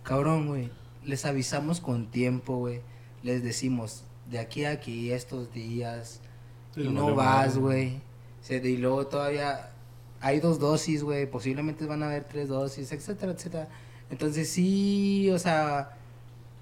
Cabrón, 0.02 0.48
güey. 0.48 0.72
Les 1.04 1.24
avisamos 1.24 1.80
con 1.80 2.10
tiempo, 2.10 2.56
güey. 2.56 2.80
Les 3.22 3.44
decimos, 3.44 4.02
de 4.28 4.40
aquí 4.40 4.64
a 4.64 4.72
aquí 4.72 5.12
estos 5.12 5.52
días 5.52 6.20
y 6.74 6.88
no 6.88 7.14
valió 7.14 7.14
vas, 7.14 7.56
güey. 7.56 8.00
Y 8.50 8.76
luego 8.78 9.06
todavía 9.06 9.70
hay 10.20 10.40
dos 10.40 10.58
dosis, 10.58 11.04
güey. 11.04 11.30
Posiblemente 11.30 11.86
van 11.86 12.02
a 12.02 12.06
haber 12.06 12.24
tres 12.24 12.48
dosis, 12.48 12.90
etcétera, 12.90 13.30
etcétera. 13.30 13.68
Entonces 14.10 14.48
sí, 14.50 15.30
o 15.30 15.38
sea, 15.38 15.97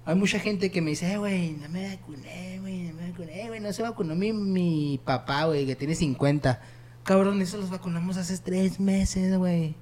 hay 0.07 0.15
mucha 0.15 0.39
gente 0.39 0.71
que 0.71 0.81
me 0.81 0.91
dice, 0.91 1.17
güey, 1.17 1.51
no 1.51 1.67
me 1.69 1.95
vacuné, 1.95 2.59
güey, 2.61 2.83
no 2.83 2.93
me 2.95 3.11
vacuné, 3.11 3.47
güey, 3.47 3.59
no 3.59 3.73
se 3.73 3.81
vacunó 3.83 4.15
mi, 4.15 4.31
mi 4.33 4.99
papá, 5.03 5.45
güey, 5.45 5.65
que 5.65 5.75
tiene 5.75 5.95
50. 5.95 6.61
Cabrón, 7.03 7.41
eso 7.41 7.57
los 7.57 7.69
vacunamos 7.69 8.17
hace 8.17 8.37
tres 8.37 8.79
meses, 8.79 9.37
güey. 9.37 9.75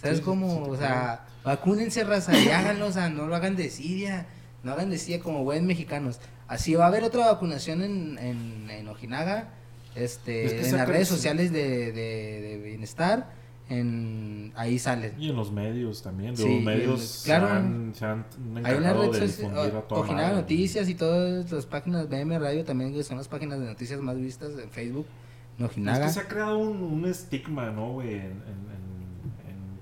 ¿Sabes 0.00 0.18
Sí, 0.18 0.24
cómo? 0.24 0.64
sí 0.64 0.70
o 0.70 0.76
sea, 0.76 1.26
vacúnense, 1.44 2.04
raza, 2.04 2.38
y 2.38 2.48
háganlo, 2.48 2.86
o 2.86 2.92
sea, 2.92 3.08
no 3.08 3.26
lo 3.26 3.36
hagan 3.36 3.56
de 3.56 3.64
desidia. 3.64 4.26
No 4.62 4.72
hagan 4.72 4.86
de 4.90 4.96
desidia 4.96 5.20
como 5.20 5.44
buenos 5.44 5.64
mexicanos. 5.66 6.18
Así 6.48 6.74
va 6.74 6.84
a 6.84 6.88
haber 6.88 7.04
otra 7.04 7.26
vacunación 7.26 7.82
en, 7.82 8.18
en, 8.18 8.70
en 8.70 8.88
Ojinaga, 8.88 9.50
este, 9.94 10.44
Es 10.46 10.52
que 10.54 10.68
en 10.68 10.76
las 10.76 10.88
redes 10.88 11.08
sociales 11.08 11.52
de, 11.52 11.92
de, 11.92 12.40
de 12.40 12.56
bienestar, 12.64 13.30
en, 13.68 14.52
ahí 14.54 14.78
salen. 14.78 15.14
Y 15.20 15.30
en 15.30 15.36
los 15.36 15.50
medios 15.52 16.02
también. 16.02 16.36
Sí, 16.36 16.42
los 16.44 16.52
en- 16.52 16.64
medios 16.64 17.22
claro. 17.24 17.46
se 17.48 17.52
han, 17.54 17.94
se 17.94 18.04
han 18.04 18.24
Hay 18.64 18.74
una 18.76 18.92
red 18.92 19.10
de 19.10 19.20
difundir 19.26 19.74
a 19.76 19.82
toda 19.82 20.06
madre. 20.12 20.34
Noticias 20.36 20.88
y 20.88 20.94
todas 20.94 21.50
las 21.50 21.66
páginas 21.66 22.08
BM 22.08 22.38
Radio 22.38 22.64
también, 22.64 22.92
que 22.92 23.02
son 23.02 23.16
las 23.16 23.28
páginas 23.28 23.58
de 23.58 23.66
noticias 23.66 24.00
más 24.00 24.16
vistas 24.16 24.50
en 24.62 24.70
Facebook, 24.70 25.06
en 25.58 25.64
Es 25.88 25.98
que 25.98 26.08
se 26.10 26.20
ha 26.20 26.28
creado 26.28 26.58
un, 26.58 26.82
un 26.82 27.06
estigma, 27.06 27.70
¿no, 27.70 27.92
güey? 27.94 28.14
En, 28.14 28.20
en, 28.24 28.30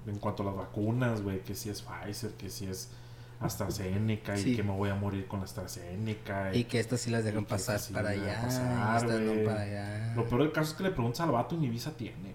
en- 0.06 0.08
en- 0.14 0.18
cuanto 0.18 0.42
a 0.44 0.46
las 0.46 0.56
vacunas, 0.56 1.20
güey. 1.22 1.42
Que 1.42 1.54
si 1.54 1.68
es 1.68 1.82
Pfizer, 1.82 2.30
que 2.32 2.48
si 2.48 2.66
es 2.66 2.90
AstraZeneca 3.40 4.36
Sí. 4.36 4.52
y 4.52 4.56
que 4.56 4.62
me 4.62 4.70
voy 4.72 4.88
a 4.90 4.94
morir 4.94 5.26
con 5.26 5.42
AstraZeneca. 5.42 6.54
Y 6.54 6.64
que 6.64 6.78
estas 6.80 7.00
sí 7.00 7.10
las 7.10 7.22
y 7.22 7.26
dejan 7.26 7.44
que 7.44 7.50
pasar 7.50 7.76
estas 7.76 7.88
sí 7.88 7.92
para 7.92 8.14
las 8.14 8.24
dejan 8.24 8.44
allá, 8.46 8.92
pasar, 8.94 9.20
no 9.20 9.32
güey. 9.32 9.44
para 9.44 9.60
allá. 9.62 10.14
Lo 10.14 10.26
peor 10.26 10.42
del 10.42 10.52
caso 10.52 10.70
es 10.70 10.76
que 10.76 10.82
le 10.84 10.90
preguntas 10.92 11.20
al 11.20 11.30
vato 11.32 11.54
y 11.54 11.58
ni 11.58 11.68
visa 11.68 11.90
tiene. 11.96 12.32
O 12.32 12.33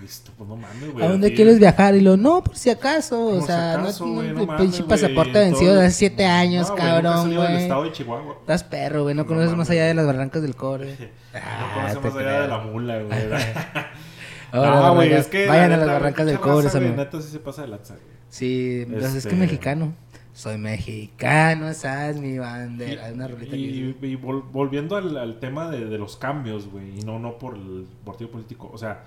visto, 0.00 0.30
pues 0.36 0.48
no 0.48 0.56
mames, 0.56 0.92
güey. 0.92 1.04
¿A 1.04 1.08
dónde 1.08 1.34
quieres 1.34 1.58
viajar? 1.58 1.94
Y 1.96 2.00
lo, 2.00 2.16
no, 2.16 2.42
por 2.42 2.56
si 2.56 2.70
acaso, 2.70 3.26
o 3.26 3.30
por 3.32 3.40
si 3.40 3.46
sea, 3.48 3.74
acaso, 3.80 4.06
no, 4.06 4.12
güey, 4.14 4.32
no, 4.32 4.46
no 4.46 4.56
pinche 4.56 4.82
pasaporte 4.84 5.38
vencido 5.38 5.74
de 5.74 5.86
hace 5.86 5.96
siete 5.96 6.24
años, 6.24 6.68
No, 6.68 6.74
cabrón, 6.76 7.34
güey. 7.34 7.62
estado 7.62 7.84
de 7.84 7.92
Chihuahua. 7.92 8.36
Estás 8.40 8.64
perro, 8.64 9.02
güey, 9.02 9.14
no 9.14 9.22
No 9.22 9.28
conoces 9.28 9.50
mames, 9.50 9.58
más 9.58 9.70
allá 9.70 9.86
de 9.86 9.94
las 9.94 10.06
barrancas 10.06 10.42
del 10.42 10.54
cobre. 10.54 10.96
No 11.36 11.40
Ah, 11.42 11.70
conoce 11.74 11.94
te 11.96 12.00
más 12.00 12.14
allá 12.16 12.28
creo. 12.28 12.42
de 12.42 12.48
la 12.48 12.58
mula, 12.58 13.02
güey. 13.02 13.18
No, 14.52 14.94
güey, 14.94 15.12
es 15.12 15.26
que. 15.26 15.46
Vayan 15.46 15.72
a 15.72 15.76
las 15.76 15.86
barrancas 15.86 16.26
del 16.26 16.38
cobre, 16.40 16.68
amigo. 16.68 16.94
Neta, 16.96 17.20
sí 17.20 17.28
se 17.30 17.38
pasa 17.40 17.62
de 17.62 17.68
lanza, 17.68 17.94
güey. 17.94 18.06
Sí, 18.30 18.86
pues 18.90 19.04
es 19.04 19.12
que 19.12 19.18
Este- 19.18 19.34
mexicano. 19.34 19.92
Soy 20.32 20.58
mexicano, 20.58 21.72
¿sabes? 21.72 22.18
Mi 22.18 22.38
bandera. 22.38 23.06
Hay 23.06 23.14
una 23.14 23.26
rolita 23.26 23.52
que 23.52 23.56
Y, 23.56 23.96
y 24.02 24.16
vol- 24.18 24.44
volviendo 24.52 24.96
al, 24.96 25.16
al 25.16 25.40
tema 25.40 25.70
de, 25.70 25.86
de 25.86 25.96
los 25.98 26.16
cambios, 26.18 26.70
güey, 26.70 26.98
y 27.00 27.02
no, 27.02 27.18
no 27.18 27.38
por 27.38 27.54
el 27.56 27.86
partido 28.04 28.30
político, 28.30 28.70
o 28.72 28.76
sea, 28.76 29.04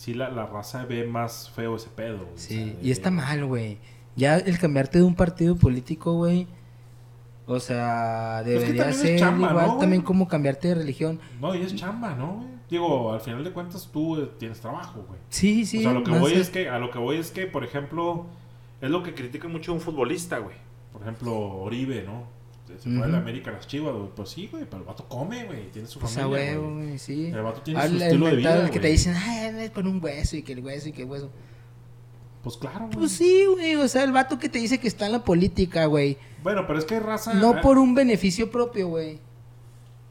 sí 0.00 0.14
la, 0.14 0.30
la 0.30 0.46
raza 0.46 0.86
ve 0.86 1.06
más 1.06 1.50
feo 1.50 1.76
ese 1.76 1.90
pedo. 1.90 2.18
güey, 2.18 2.34
o 2.34 2.38
Sí, 2.38 2.54
sea, 2.72 2.76
y 2.82 2.90
está 2.90 3.10
mal, 3.10 3.44
güey. 3.44 3.78
Ya 4.16 4.36
el 4.38 4.58
cambiarte 4.58 4.98
de 4.98 5.04
un 5.04 5.14
partido 5.14 5.56
político, 5.56 6.14
güey. 6.14 6.46
O 7.46 7.60
sea, 7.60 8.40
Pues 8.42 8.46
debería 8.46 8.84
también 8.84 8.88
es 8.90 8.96
ser 8.96 9.18
chamba, 9.18 9.50
igual 9.50 9.78
también 9.78 10.02
como 10.02 10.26
cambiarte 10.26 10.68
de 10.68 10.74
religión. 10.76 11.20
No, 11.40 11.54
y 11.54 11.62
es 11.62 11.74
chamba, 11.74 12.14
¿no, 12.14 12.34
güey? 12.36 12.48
Digo, 12.70 13.12
al 13.12 13.20
final 13.20 13.42
de 13.44 13.50
cuentas 13.52 13.88
tú 13.92 14.16
eh, 14.20 14.30
tienes 14.38 14.60
trabajo, 14.60 15.04
güey. 15.06 15.18
Sí, 15.28 15.66
sí. 15.66 15.78
o 15.80 15.82
sea, 15.82 15.92
lo 15.92 16.02
que 16.04 16.12
voy 16.12 16.32
sé. 16.34 16.40
es 16.40 16.50
que, 16.50 16.68
a 16.68 16.78
lo 16.78 16.90
que 16.90 16.98
voy 16.98 17.16
es 17.16 17.30
que, 17.32 17.46
por 17.46 17.64
ejemplo, 17.64 18.26
es 18.80 18.88
lo 18.90 19.02
que 19.02 19.12
critica 19.14 19.48
mucho 19.48 19.72
un 19.74 19.80
futbolista, 19.80 20.38
güey. 20.38 20.56
Por 20.92 21.02
ejemplo, 21.02 21.36
Oribe, 21.36 22.04
¿no? 22.06 22.24
Se 22.78 22.88
fue 22.88 22.98
Ujú. 23.00 23.08
la 23.08 23.18
América 23.18 23.50
a 23.50 23.54
las 23.54 23.66
Chivas, 23.66 23.94
güey. 23.94 24.08
Pues 24.14 24.28
sí, 24.28 24.48
güey, 24.50 24.64
pero 24.64 24.78
el 24.78 24.84
vato 24.88 25.06
come, 25.08 25.44
güey. 25.44 25.70
Tiene 25.70 25.88
su 25.88 25.98
Pues 25.98 26.16
a 26.16 26.22
familia, 26.22 26.52
huevo, 26.58 26.72
güey. 26.74 26.86
güey, 26.86 26.98
sí. 26.98 27.26
El 27.26 27.42
vato 27.42 27.62
tiene 27.62 27.88
su 27.88 27.96
estilo 27.96 28.26
de 28.26 28.36
vida, 28.36 28.70
que 28.70 28.80
te 28.80 28.88
dicen, 28.88 29.14
ay, 29.16 29.68
por 29.70 29.86
un 29.86 30.02
hueso 30.02 30.36
y 30.36 30.42
que 30.42 30.52
el 30.52 30.60
hueso 30.60 30.88
y 30.88 30.92
que 30.92 31.02
el 31.02 31.08
hueso. 31.08 31.30
Pues 32.42 32.56
claro, 32.56 32.86
güey. 32.86 32.90
Pues 32.98 33.12
sí, 33.12 33.44
güey, 33.50 33.74
o 33.76 33.86
sea, 33.88 34.02
el 34.04 34.12
vato 34.12 34.38
que 34.38 34.48
te 34.48 34.58
dice 34.58 34.78
que 34.78 34.88
está 34.88 35.06
en 35.06 35.12
la 35.12 35.24
política, 35.24 35.84
güey. 35.86 36.16
Bueno, 36.42 36.66
pero 36.66 36.78
es 36.78 36.84
que 36.86 36.98
raza... 36.98 37.34
No 37.34 37.58
eh, 37.58 37.60
por 37.62 37.76
un 37.78 37.94
beneficio 37.94 38.50
propio, 38.50 38.88
güey. 38.88 39.18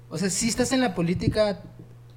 O 0.10 0.18
sea, 0.18 0.30
si 0.30 0.48
estás 0.48 0.72
en 0.72 0.82
la 0.82 0.94
política, 0.94 1.62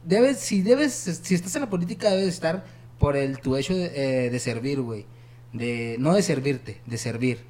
debes, 0.05 0.39
si 0.39 0.61
debes, 0.63 0.93
si 0.95 1.35
estás 1.35 1.55
en 1.55 1.63
la 1.63 1.71
política, 1.71 2.11
debes 2.11 2.29
estar 2.35 2.65
por 2.99 3.17
el 3.17 3.39
tu 3.39 3.57
hecho 3.57 3.75
de, 3.75 4.27
eh, 4.27 4.31
de 4.31 4.39
servir, 4.39 4.81
güey. 4.83 5.07
De, 5.55 5.97
no 5.99 6.15
de 6.15 6.23
servirte, 6.23 6.81
de 6.87 6.99
servir. 6.99 7.41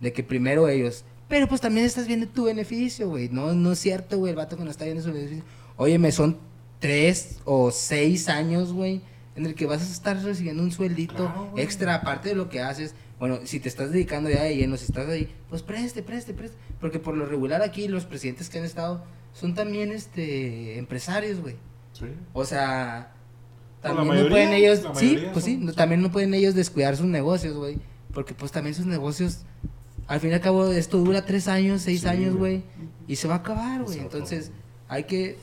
De 0.00 0.12
que 0.12 0.22
primero 0.22 0.68
ellos. 0.68 1.04
Pero 1.30 1.46
pues 1.48 1.62
también 1.62 1.86
estás 1.86 2.06
viendo 2.06 2.26
tu 2.28 2.44
beneficio, 2.44 3.08
güey. 3.08 3.30
No, 3.30 3.54
no 3.54 3.72
es 3.72 3.78
cierto, 3.78 4.18
güey, 4.18 4.30
el 4.32 4.36
vato 4.36 4.58
que 4.58 4.64
no 4.64 4.70
está 4.70 4.84
viendo 4.84 5.02
su 5.02 5.12
beneficio. 5.12 5.44
Óyeme, 5.78 6.12
son 6.12 6.36
tres 6.80 7.38
o 7.46 7.70
seis 7.70 8.28
años, 8.28 8.72
güey, 8.72 9.00
en 9.36 9.46
el 9.46 9.54
que 9.54 9.64
vas 9.64 9.80
a 9.80 9.84
estar 9.90 10.22
recibiendo 10.22 10.62
un 10.62 10.72
sueldito 10.72 11.14
Claro, 11.32 11.52
extra, 11.56 11.94
aparte 11.94 12.28
de 12.30 12.34
lo 12.34 12.48
que 12.50 12.60
haces. 12.60 12.94
Bueno, 13.18 13.38
si 13.44 13.60
te 13.60 13.68
estás 13.68 13.92
dedicando 13.92 14.28
ya 14.28 14.42
de 14.42 14.56
lleno, 14.56 14.76
si 14.76 14.84
estás 14.86 15.08
ahí, 15.08 15.32
pues 15.48 15.62
preste, 15.62 16.02
preste, 16.02 16.34
preste. 16.34 16.56
Porque 16.80 16.98
por 16.98 17.16
lo 17.16 17.26
regular 17.26 17.62
aquí 17.62 17.86
los 17.86 18.04
presidentes 18.06 18.48
que 18.50 18.58
han 18.58 18.64
estado 18.64 19.04
son 19.32 19.54
también 19.54 19.92
este 19.92 20.78
empresarios, 20.78 21.40
güey. 21.40 21.54
Sí. 21.92 22.06
O 22.32 22.44
sea, 22.44 23.12
Pues 23.82 23.94
también 23.94 24.24
no 24.24 24.28
pueden 24.30 24.52
ellos, 24.52 24.82
sí, 24.94 25.18
pues 25.32 25.44
sí, 25.44 25.56
no- 25.58 25.72
también 25.74 26.02
no 26.02 26.10
pueden 26.10 26.34
ellos 26.34 26.54
descuidar 26.54 26.96
sus 26.96 27.06
negocios, 27.06 27.54
güey. 27.56 27.78
Porque 28.12 28.34
pues 28.34 28.50
también 28.52 28.74
sus 28.74 28.86
negocios, 28.86 29.40
al 30.10 30.20
fin 30.20 30.30
y 30.30 30.34
al 30.34 30.40
cabo, 30.40 30.66
esto 30.66 30.98
dura 30.98 31.24
tres 31.24 31.48
años, 31.48 31.82
seis 31.82 32.02
Sí, 32.02 32.08
años, 32.08 32.34
güey. 32.36 32.62
Y 33.08 33.16
se 33.16 33.28
va 33.28 33.34
a 33.34 33.38
acabar, 33.38 33.82
güey. 33.84 33.98
Entonces, 33.98 34.50
hay 34.88 35.04
que, 35.04 35.36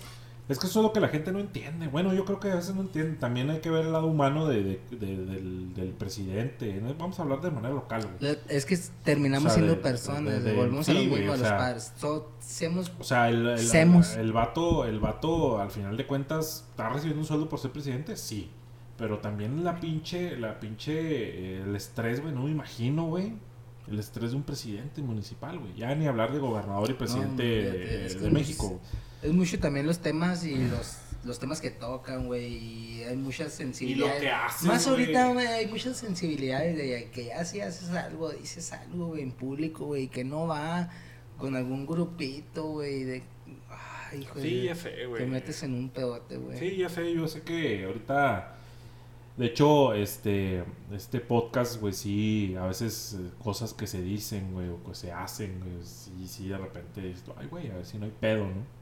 Es 0.50 0.60
que 0.60 0.68
eso 0.68 0.80
es 0.80 0.84
lo 0.84 0.94
que 0.94 1.00
la 1.02 1.10
gente 1.10 1.32
no 1.34 1.40
entiende. 1.40 1.88
Bueno, 1.90 2.14
yo 2.14 2.24
creo 2.24 2.40
que 2.40 2.50
a 2.52 2.56
veces 2.56 2.74
no 2.76 2.82
entiende. 2.82 3.18
También 3.18 3.50
hay 3.50 3.60
que 3.60 3.70
ver 3.70 3.86
el 3.86 3.92
lado 3.92 4.08
humano 4.08 4.48
de, 4.48 4.64
de- 4.64 4.80
de- 4.92 5.18
del, 5.26 5.74
del 5.74 5.90
presidente. 5.90 6.82
Vamos 6.98 7.20
a 7.20 7.24
hablar 7.24 7.42
de 7.42 7.52
manera 7.52 7.74
local, 7.74 8.08
güey. 8.20 8.38
es 8.48 8.66
que 8.66 8.78
terminamos 9.04 9.52
O 9.52 9.56
sea, 9.56 9.64
siendo 9.64 9.82
personas, 9.82 10.44
volvemos 10.44 10.88
a 10.88 10.94
lo 10.94 11.00
mismo 11.02 11.16
a 11.34 11.38
los 11.38 11.40
sea, 11.40 11.58
padres. 11.58 11.92
So- 11.98 12.32
seamos 12.40 12.92
O 13.00 13.04
sea, 13.04 13.28
el, 13.30 13.46
el, 13.48 13.60
Semos. 13.60 14.16
el 14.16 14.32
vato, 14.32 14.86
el 14.86 15.00
vato, 15.00 15.60
al 15.60 15.72
final 15.72 15.98
de 15.98 16.06
cuentas, 16.08 16.66
¿está 16.72 16.90
recibiendo 16.90 17.20
un 17.22 17.28
sueldo 17.28 17.50
por 17.50 17.60
ser 17.60 17.72
presidente? 17.72 18.16
Sí. 18.16 18.50
Pero 18.98 19.20
también 19.20 19.64
la 19.64 19.80
pinche, 19.80 20.38
la 20.38 20.60
pinche, 20.60 21.62
el 21.62 21.76
estrés, 21.76 22.22
güey, 22.22 22.34
no 22.34 22.44
me 22.44 22.52
imagino, 22.52 23.06
güey. 23.08 23.34
El 23.90 24.00
estrés 24.00 24.32
de 24.32 24.38
un 24.38 24.44
presidente 24.44 25.02
municipal, 25.02 25.58
güey. 25.60 25.74
Ya 25.76 25.94
ni 25.96 26.08
hablar 26.08 26.34
de 26.34 26.40
gobernador 26.40 26.90
y 26.90 26.94
presidente 26.94 27.44
de, 27.44 28.06
es 28.06 28.16
que 28.16 28.22
de 28.22 28.28
es- 28.28 28.34
México. 28.34 28.82
Es 29.24 29.32
mucho 29.34 29.58
también 29.60 29.86
los 29.88 30.00
temas 30.00 30.44
y 30.46 30.56
los, 30.58 30.98
los 31.24 31.40
temas 31.40 31.60
que 31.62 31.72
tocan, 31.72 32.28
güey. 32.28 32.46
Y 32.54 33.04
hay 33.04 33.16
muchas 33.16 33.54
sensibilidades. 33.54 34.22
que 34.22 34.30
haces, 34.30 34.68
Más 34.68 34.86
güey. 34.88 35.00
ahorita, 35.02 35.34
güey, 35.34 35.48
hay 35.48 35.68
muchas 35.68 35.98
sensibilidades 35.98 36.76
de 36.78 37.10
que 37.14 37.26
ya 37.26 37.44
si 37.46 37.62
haces 37.62 37.90
algo, 37.92 38.30
dices 38.32 38.72
algo, 38.74 39.08
güey, 39.08 39.24
en 39.24 39.32
público, 39.32 39.86
güey, 39.86 40.08
que 40.10 40.24
no 40.24 40.48
va 40.48 40.90
con 41.38 41.56
algún 41.56 41.86
grupito, 41.86 42.66
güey, 42.66 43.04
de... 43.06 43.24
Ay, 44.12 44.22
hijo 44.22 44.40
Sí, 44.40 44.64
ya 44.64 44.76
sé, 44.76 45.06
güey. 45.06 45.24
Te 45.24 45.30
metes 45.30 45.64
en 45.64 45.74
un 45.74 45.90
pedote, 45.90 46.38
güey. 46.38 46.58
Sí, 46.60 46.78
ya 46.78 46.90
sé, 46.90 47.14
yo 47.14 47.28
sé 47.28 47.42
que 47.42 47.86
ahorita. 47.86 48.57
De 49.38 49.46
hecho, 49.46 49.94
este, 49.94 50.64
este 50.92 51.20
podcast, 51.20 51.80
güey, 51.80 51.94
sí, 51.94 52.56
a 52.60 52.66
veces 52.66 53.18
eh, 53.20 53.30
cosas 53.44 53.74
que 53.74 53.86
se 53.86 54.02
dicen, 54.02 54.52
güey, 54.54 54.70
o 54.70 54.84
que 54.84 54.96
se 54.96 55.12
hacen, 55.12 55.60
güey, 55.60 55.84
sí, 55.86 56.28
sí, 56.28 56.48
de 56.48 56.58
repente, 56.58 57.12
esto, 57.12 57.36
ay, 57.38 57.48
güey, 57.48 57.70
a 57.70 57.76
ver 57.76 57.86
si 57.86 58.00
no 58.00 58.06
hay 58.06 58.14
pedo, 58.20 58.46
¿no? 58.46 58.78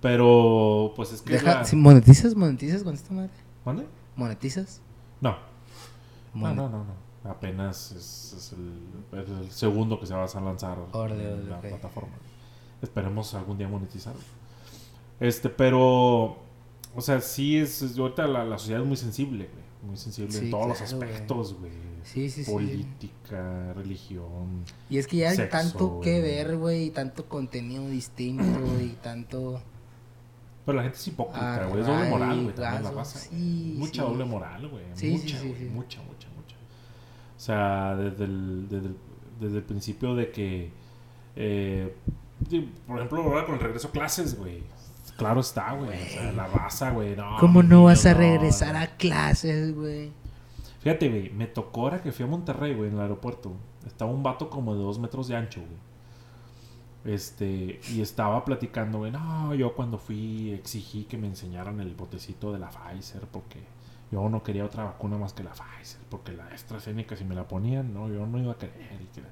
Pero, 0.00 0.92
pues 0.96 1.12
es 1.12 1.22
que. 1.22 1.36
es 1.36 1.42
Deja, 1.42 1.58
la- 1.60 1.64
si 1.64 1.76
monetizas, 1.76 2.34
monetizas 2.34 2.82
con 2.82 2.94
esta 2.94 3.14
madre. 3.14 3.30
¿Mande? 3.64 3.86
¿Monetizas? 4.16 4.80
No, 5.20 5.36
no, 6.34 6.40
Monet- 6.40 6.54
no, 6.56 6.68
no, 6.68 6.84
no. 6.84 7.30
Apenas 7.30 7.92
es, 7.92 8.34
es 8.36 8.52
el, 8.52 9.20
es 9.20 9.28
el 9.28 9.50
segundo 9.52 10.00
que 10.00 10.06
se 10.06 10.12
va 10.14 10.24
a 10.24 10.40
lanzar 10.40 10.76
en 11.12 11.48
la 11.48 11.60
plataforma. 11.70 12.12
Esperemos 12.82 13.32
algún 13.34 13.56
día 13.58 13.68
monetizar. 13.68 14.14
Este, 15.20 15.48
pero, 15.48 16.36
o 16.96 17.00
sea, 17.00 17.20
sí 17.20 17.56
es, 17.56 17.80
es- 17.82 17.96
ahorita 17.96 18.26
la, 18.26 18.44
la 18.44 18.58
sociedad 18.58 18.80
es 18.82 18.86
muy 18.88 18.96
sensible, 18.96 19.48
güey. 19.52 19.61
Muy 19.82 19.96
sensible 19.96 20.32
Sí, 20.32 20.44
en 20.44 20.50
todos 20.50 20.68
los 20.68 20.78
claro, 20.78 21.02
aspectos, 21.02 21.58
güey. 21.58 21.72
Sí, 22.04 22.30
sí, 22.30 22.44
sí. 22.44 22.50
Política, 22.50 23.72
religión. 23.74 24.64
Y 24.88 24.98
es 24.98 25.06
que 25.06 25.18
ya 25.18 25.30
hay 25.30 25.36
Sexo, 25.36 25.50
tanto 25.50 26.00
que 26.00 26.20
ver, 26.20 26.56
güey, 26.56 26.86
y 26.86 26.90
tanto 26.90 27.28
contenido 27.28 27.88
distinto, 27.88 28.44
y 28.80 28.90
tanto... 29.02 29.60
Pero 30.64 30.76
la 30.76 30.82
gente 30.84 30.98
es 30.98 31.08
hipócrita, 31.08 31.66
güey. 31.66 31.80
Es 31.80 31.86
doble 31.86 32.08
moral, 32.08 32.42
güey. 32.44 32.54
También 32.54 32.94
la 32.96 33.04
sí, 33.04 33.74
mucha 33.76 33.92
sí. 33.92 33.98
doble 34.08 34.24
moral, 34.24 34.68
güey. 34.68 34.84
Mucha, 34.84 35.38
sí, 35.38 35.48
güey. 35.48 35.64
Mucha, 35.70 36.00
mucha, 36.02 36.28
mucha. 36.36 36.56
O 37.36 37.40
sea, 37.40 37.96
desde 37.96 38.24
el, 38.24 38.68
desde 38.68 38.86
el, 38.86 38.96
desde 39.40 39.56
el 39.58 39.64
principio 39.64 40.14
de 40.14 40.30
que. 40.30 40.70
eh, 41.34 41.96
por 42.86 42.96
ejemplo, 42.96 43.22
ahora 43.22 43.44
con 43.44 43.56
el 43.56 43.60
regreso 43.60 43.88
a 43.88 43.90
clases, 43.90 44.38
güey. 44.38 44.62
Claro 45.22 45.40
está, 45.40 45.72
güey. 45.72 46.02
O 46.02 46.06
sea, 46.08 46.32
la 46.32 46.46
raza, 46.46 46.90
güey. 46.90 47.16
No, 47.16 47.36
¿Cómo 47.40 47.62
no 47.62 47.84
vas 47.84 48.04
a 48.06 48.14
regresar 48.14 48.74
no. 48.74 48.80
a 48.80 48.86
clases, 48.86 49.74
güey? 49.74 50.12
Fíjate, 50.80 51.08
güey. 51.08 51.30
Me 51.30 51.46
tocó 51.46 51.82
ahora 51.82 52.02
que 52.02 52.12
fui 52.12 52.24
a 52.24 52.28
Monterrey, 52.28 52.74
güey, 52.74 52.88
en 52.90 52.96
el 52.96 53.00
aeropuerto. 53.02 53.52
Estaba 53.86 54.10
un 54.10 54.22
vato 54.22 54.50
como 54.50 54.74
de 54.74 54.82
dos 54.82 54.98
metros 54.98 55.28
de 55.28 55.36
ancho, 55.36 55.60
güey. 55.60 57.14
Este, 57.14 57.80
y 57.92 58.00
estaba 58.00 58.44
platicando, 58.44 58.98
güey, 58.98 59.10
no, 59.10 59.54
yo 59.56 59.74
cuando 59.74 59.98
fui 59.98 60.52
exigí 60.52 61.02
que 61.04 61.18
me 61.18 61.26
enseñaran 61.26 61.80
el 61.80 61.94
botecito 61.96 62.52
de 62.52 62.60
la 62.60 62.70
Pfizer 62.70 63.22
porque 63.22 63.58
yo 64.12 64.28
no 64.28 64.44
quería 64.44 64.64
otra 64.64 64.84
vacuna 64.84 65.18
más 65.18 65.32
que 65.32 65.42
la 65.42 65.50
Pfizer, 65.50 66.00
porque 66.08 66.30
la 66.32 66.46
AstraZeneca 66.46 67.16
si 67.16 67.24
me 67.24 67.34
la 67.34 67.48
ponían, 67.48 67.92
no, 67.92 68.08
yo 68.08 68.24
no 68.24 68.38
iba 68.38 68.52
a 68.52 68.56
querer. 68.56 69.00
y 69.00 69.06
que- 69.06 69.22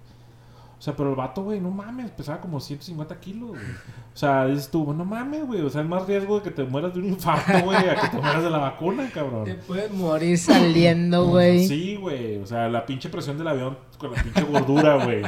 O 0.80 0.82
sea, 0.82 0.96
pero 0.96 1.10
el 1.10 1.14
vato, 1.14 1.42
güey, 1.42 1.60
no 1.60 1.70
mames, 1.70 2.10
pesaba 2.10 2.40
como 2.40 2.58
150 2.58 3.20
kilos, 3.20 3.50
güey. 3.50 3.60
O 3.62 4.16
sea, 4.16 4.46
dices 4.46 4.70
tú, 4.70 4.94
no 4.94 5.04
mames, 5.04 5.46
güey, 5.46 5.60
o 5.60 5.68
sea, 5.68 5.82
es 5.82 5.86
más 5.86 6.06
riesgo 6.06 6.38
de 6.38 6.42
que 6.44 6.50
te 6.50 6.64
mueras 6.64 6.94
de 6.94 7.00
un 7.00 7.06
infarto, 7.10 7.52
güey, 7.66 7.76
a 7.76 7.96
que 7.96 8.08
te 8.08 8.16
mueras 8.16 8.42
de 8.42 8.48
la 8.48 8.56
vacuna, 8.56 9.10
cabrón. 9.12 9.44
Te 9.44 9.54
puedes 9.56 9.92
morir 9.92 10.38
saliendo, 10.38 11.26
güey. 11.26 11.68
Sí, 11.68 11.96
güey. 11.96 12.38
O 12.38 12.46
sea, 12.46 12.66
la 12.70 12.86
pinche 12.86 13.10
presión 13.10 13.36
del 13.36 13.48
avión 13.48 13.76
con 13.98 14.10
la 14.10 14.22
pinche 14.22 14.42
gordura, 14.44 15.04
güey. 15.04 15.20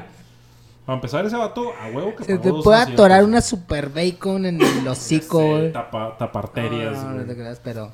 Para 0.86 0.96
empezar, 0.96 1.26
ese 1.26 1.36
vato, 1.36 1.70
a 1.80 1.94
huevo 1.94 2.16
que 2.16 2.24
Se 2.24 2.38
te 2.38 2.50
puede 2.50 2.80
atorar 2.80 3.22
una 3.22 3.42
super 3.42 3.90
bacon 3.90 4.46
en 4.46 4.58
el 4.60 4.88
hocico, 4.88 5.38
Sí, 5.40 5.48
güey. 5.50 5.72
tapa, 5.72 6.16
taparterias, 6.16 6.94
No, 7.04 7.10
no, 7.10 7.18
no 7.18 7.24
te 7.24 7.34
creas, 7.34 7.60
pero. 7.62 7.92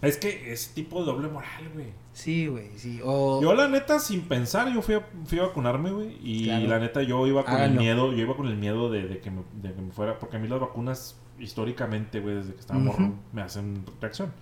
Es 0.00 0.16
que 0.16 0.52
es 0.52 0.68
tipo 0.74 1.02
doble 1.04 1.28
moral, 1.28 1.68
güey. 1.74 1.86
Sí, 2.12 2.46
güey, 2.46 2.70
sí. 2.76 3.00
O. 3.04 3.40
Yo, 3.42 3.52
la 3.54 3.66
neta, 3.68 3.98
sin 3.98 4.22
pensar, 4.22 4.72
yo 4.72 4.80
fui 4.82 4.94
a, 4.94 5.06
fui 5.24 5.38
a 5.40 5.42
vacunarme, 5.46 5.90
güey. 5.90 6.16
Y 6.22 6.44
Claro. 6.44 6.66
la 6.68 6.78
neta, 6.78 7.02
yo 7.02 7.26
iba 7.26 7.44
con 7.44 7.60
el 7.60 7.72
miedo, 7.72 8.12
yo 8.12 8.18
iba 8.18 8.36
con 8.36 8.46
el 8.46 8.56
miedo 8.56 8.90
de, 8.90 9.08
de 9.08 9.18
que 9.20 9.30
me, 9.30 9.42
de 9.54 9.72
que 9.74 9.80
me 9.82 9.90
fuera. 9.92 10.18
Porque 10.18 10.36
a 10.36 10.40
mí 10.40 10.46
las 10.48 10.60
vacunas, 10.60 11.16
históricamente, 11.38 12.20
güey, 12.20 12.36
desde 12.36 12.54
que 12.54 12.60
estaba 12.60 12.78
Ujú. 12.80 12.88
morro, 12.88 13.14
me 13.32 13.42
hacen 13.42 13.84
reacción. 14.00 14.32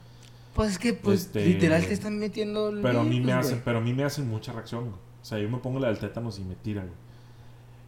Pues 0.55 0.71
es 0.73 0.79
que, 0.79 0.93
pues, 0.95 1.23
Este, 1.27 1.45
literal 1.47 1.85
te 1.87 1.93
están 1.95 2.19
metiendo. 2.19 2.69
el 2.71 2.81
Pero 2.81 3.01
a 3.01 3.05
mí 3.05 3.21
me 3.21 3.33
hacen, 3.33 3.63
pero 3.65 3.79
a 3.79 3.81
mí 3.81 3.93
me 3.95 4.05
hacen 4.05 4.29
mucha 4.29 4.53
reacción, 4.53 4.85
güey. 4.85 4.95
O 4.95 5.25
sea, 5.25 5.39
yo 5.39 5.49
me 5.51 5.59
pongo 5.59 5.81
la 5.81 5.89
del 5.89 5.99
tétanos 5.99 6.39
y 6.39 6.45
me 6.45 6.55
tira, 6.57 6.83
güey. 6.83 6.95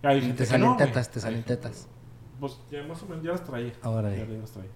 Hay 0.03 0.21
gente 0.21 0.37
te 0.37 0.45
que 0.45 0.47
salen 0.51 0.67
no, 0.69 0.75
güey. 0.75 0.87
tetas, 0.87 1.11
te 1.11 1.21
salen 1.21 1.43
tetas. 1.43 1.87
Pues 2.41 2.59
ya 2.71 2.83
más 2.85 3.03
o 3.03 3.07
menos 3.07 3.25
ya 3.25 3.33
las 3.33 3.45
traía. 3.45 3.73
Ahora 3.83 4.11
Ya, 4.11 4.25
ya 4.27 4.39
las 4.39 4.51
traía. 4.53 4.71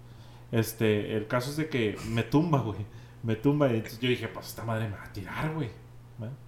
Este, 0.53 1.17
el 1.17 1.27
caso 1.27 1.51
es 1.51 1.57
de 1.57 1.69
que 1.69 1.97
me 2.11 2.23
tumba, 2.23 2.61
güey. 2.61 2.79
Me 3.25 3.35
tumba 3.37 3.69
y 3.73 3.77
entonces 3.77 3.99
yo 3.99 4.09
dije, 4.09 4.29
pues 4.29 4.47
esta 4.49 4.65
madre 4.65 4.89
me 4.89 4.97
va 4.97 5.05
a 5.05 5.13
tirar, 5.13 5.53
güey. 5.55 5.71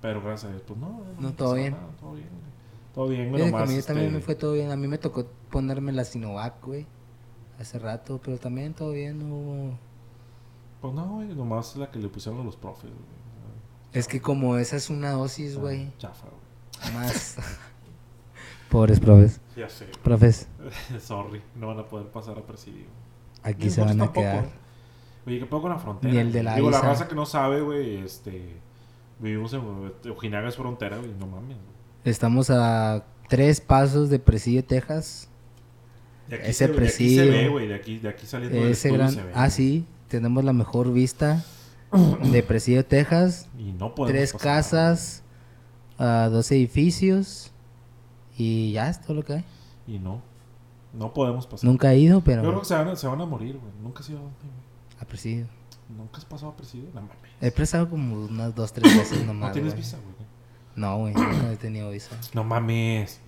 Pero 0.00 0.20
gracias 0.22 0.44
a 0.44 0.52
Dios, 0.52 0.62
pues 0.66 0.78
no. 0.78 0.88
No, 0.88 1.04
pasó 1.16 1.32
todo 1.34 1.54
bien. 1.54 1.72
nada, 1.72 1.88
todo 1.98 2.12
bien, 2.12 2.28
güey. 2.28 2.44
Todo 2.94 3.08
bien, 3.08 3.28
güey. 3.30 3.42
Fíjate 3.42 3.44
que 3.44 3.50
nomás, 3.52 3.68
a 3.70 3.72
mí 3.76 3.82
también 3.82 4.06
este, 4.06 4.18
me 4.18 4.22
fue 4.24 4.34
todo 4.36 4.52
bien. 4.52 4.70
A 4.70 4.76
mí 4.76 4.86
me 4.86 4.98
tocó 4.98 5.26
ponerme 5.50 5.90
la 5.92 6.04
Sinovac, 6.04 6.64
güey. 6.64 6.86
Hace 7.58 7.78
rato, 7.80 8.20
pero 8.22 8.36
también 8.38 8.74
todo 8.74 8.92
bien. 8.92 9.18
No 9.28 9.34
hubo- 9.34 9.78
Pues 10.80 10.94
no, 10.94 11.06
güey. 11.14 11.28
Nomás 11.34 11.74
la 11.76 11.90
que 11.90 11.98
le 11.98 12.08
pusieron 12.08 12.40
a 12.40 12.44
los 12.44 12.56
profes, 12.56 12.90
güey. 12.90 13.14
Es 13.92 14.06
que 14.06 14.20
como 14.20 14.56
esa 14.58 14.76
es 14.76 14.90
una 14.90 15.12
dosis, 15.12 15.56
Ah, 15.56 15.60
güey. 15.60 15.92
Chafa, 15.98 16.26
güey. 16.28 16.94
Más. 16.94 17.36
Pobres 18.70 18.98
profes. 19.00 19.40
Ya 19.56 19.68
sé. 19.68 19.86
Profes, 20.02 20.48
Sorry. 21.00 21.40
No 21.56 21.68
van 21.68 21.78
a 21.78 21.86
poder 21.88 22.08
pasar 22.08 22.38
a 22.38 22.42
presidio. 22.42 22.86
Aquí 23.44 23.70
se 23.70 23.80
van 23.80 24.00
a 24.00 24.04
tampoco, 24.04 24.20
quedar. 24.20 24.48
Oye, 25.26 25.38
¿qué 25.38 25.46
pedo 25.46 25.62
con 25.62 25.70
la 25.70 25.78
frontera? 25.78 26.12
Ni 26.12 26.18
el 26.18 26.32
de 26.32 26.42
la 26.42 26.56
Digo, 26.56 26.70
la 26.70 26.80
raza 26.80 27.06
que 27.06 27.14
no 27.14 27.24
sabe, 27.26 27.60
güey, 27.60 27.98
este... 27.98 28.56
Vivimos 29.20 29.52
en... 29.54 29.62
Ojinaga 30.10 30.48
es 30.48 30.56
frontera, 30.56 30.98
güey, 30.98 31.12
no 31.18 31.26
mames. 31.26 31.56
Estamos 32.04 32.50
a 32.50 33.04
tres 33.28 33.60
pasos 33.60 34.10
de 34.10 34.18
Presidio, 34.18 34.64
Texas. 34.64 35.28
De 36.28 36.36
aquí, 36.36 36.50
Ese 36.50 36.52
se, 36.52 36.66
de 36.66 36.72
aquí 36.72 36.74
se 36.74 36.80
presidio. 36.80 37.30
ve, 37.32 37.48
güey, 37.48 37.68
de 37.68 37.74
aquí, 37.74 37.98
de 37.98 38.08
aquí 38.08 38.26
saliendo 38.26 38.58
Ese 38.58 38.88
estudio 38.88 38.94
gran... 38.98 39.12
se 39.12 39.22
ve. 39.22 39.32
Ah, 39.34 39.50
sí. 39.50 39.86
Tenemos 40.08 40.44
la 40.44 40.52
mejor 40.52 40.92
vista 40.92 41.44
de 42.22 42.42
Presidio, 42.42 42.84
Texas. 42.84 43.48
Y 43.58 43.72
no 43.72 43.94
podemos 43.94 44.12
Tres 44.18 44.32
pasar, 44.32 44.56
casas, 44.56 45.22
ah, 45.98 46.28
dos 46.30 46.50
edificios. 46.50 47.52
Y 48.36 48.72
ya 48.72 48.90
es 48.90 49.00
todo 49.00 49.14
lo 49.14 49.24
que 49.24 49.34
hay. 49.34 49.44
Y 49.86 49.98
no. 49.98 50.20
No 50.94 51.12
podemos 51.12 51.46
pasar. 51.46 51.68
Nunca 51.68 51.92
he 51.92 51.98
ido, 51.98 52.18
Yo 52.18 52.24
creo 52.24 52.42
pero 52.42 52.60
que 52.60 52.66
se 52.66 52.74
van 52.74 52.88
a, 52.88 52.96
se 52.96 53.06
van 53.06 53.20
a 53.20 53.26
morir, 53.26 53.58
güey. 53.58 53.72
Nunca 53.82 54.00
has 54.00 54.08
ido 54.10 54.20
a 55.00 55.04
Presidio. 55.04 55.46
Nunca 55.88 56.18
has 56.18 56.24
pasado 56.24 56.52
a 56.52 56.56
presidio. 56.56 56.88
No 56.94 57.02
mames. 57.02 57.16
He 57.40 57.50
prestado 57.50 57.90
como 57.90 58.24
unas 58.24 58.54
dos, 58.54 58.72
tres 58.72 58.96
veces 58.96 59.26
nomás. 59.26 59.48
No 59.48 59.52
tienes 59.52 59.72
güey. 59.72 59.82
visa, 59.82 59.98
güey. 59.98 60.14
No, 60.76 60.98
güey, 60.98 61.14
nunca 61.14 61.52
he 61.52 61.56
tenido 61.56 61.90
visa. 61.90 62.16
No 62.32 62.42
mames. 62.42 63.20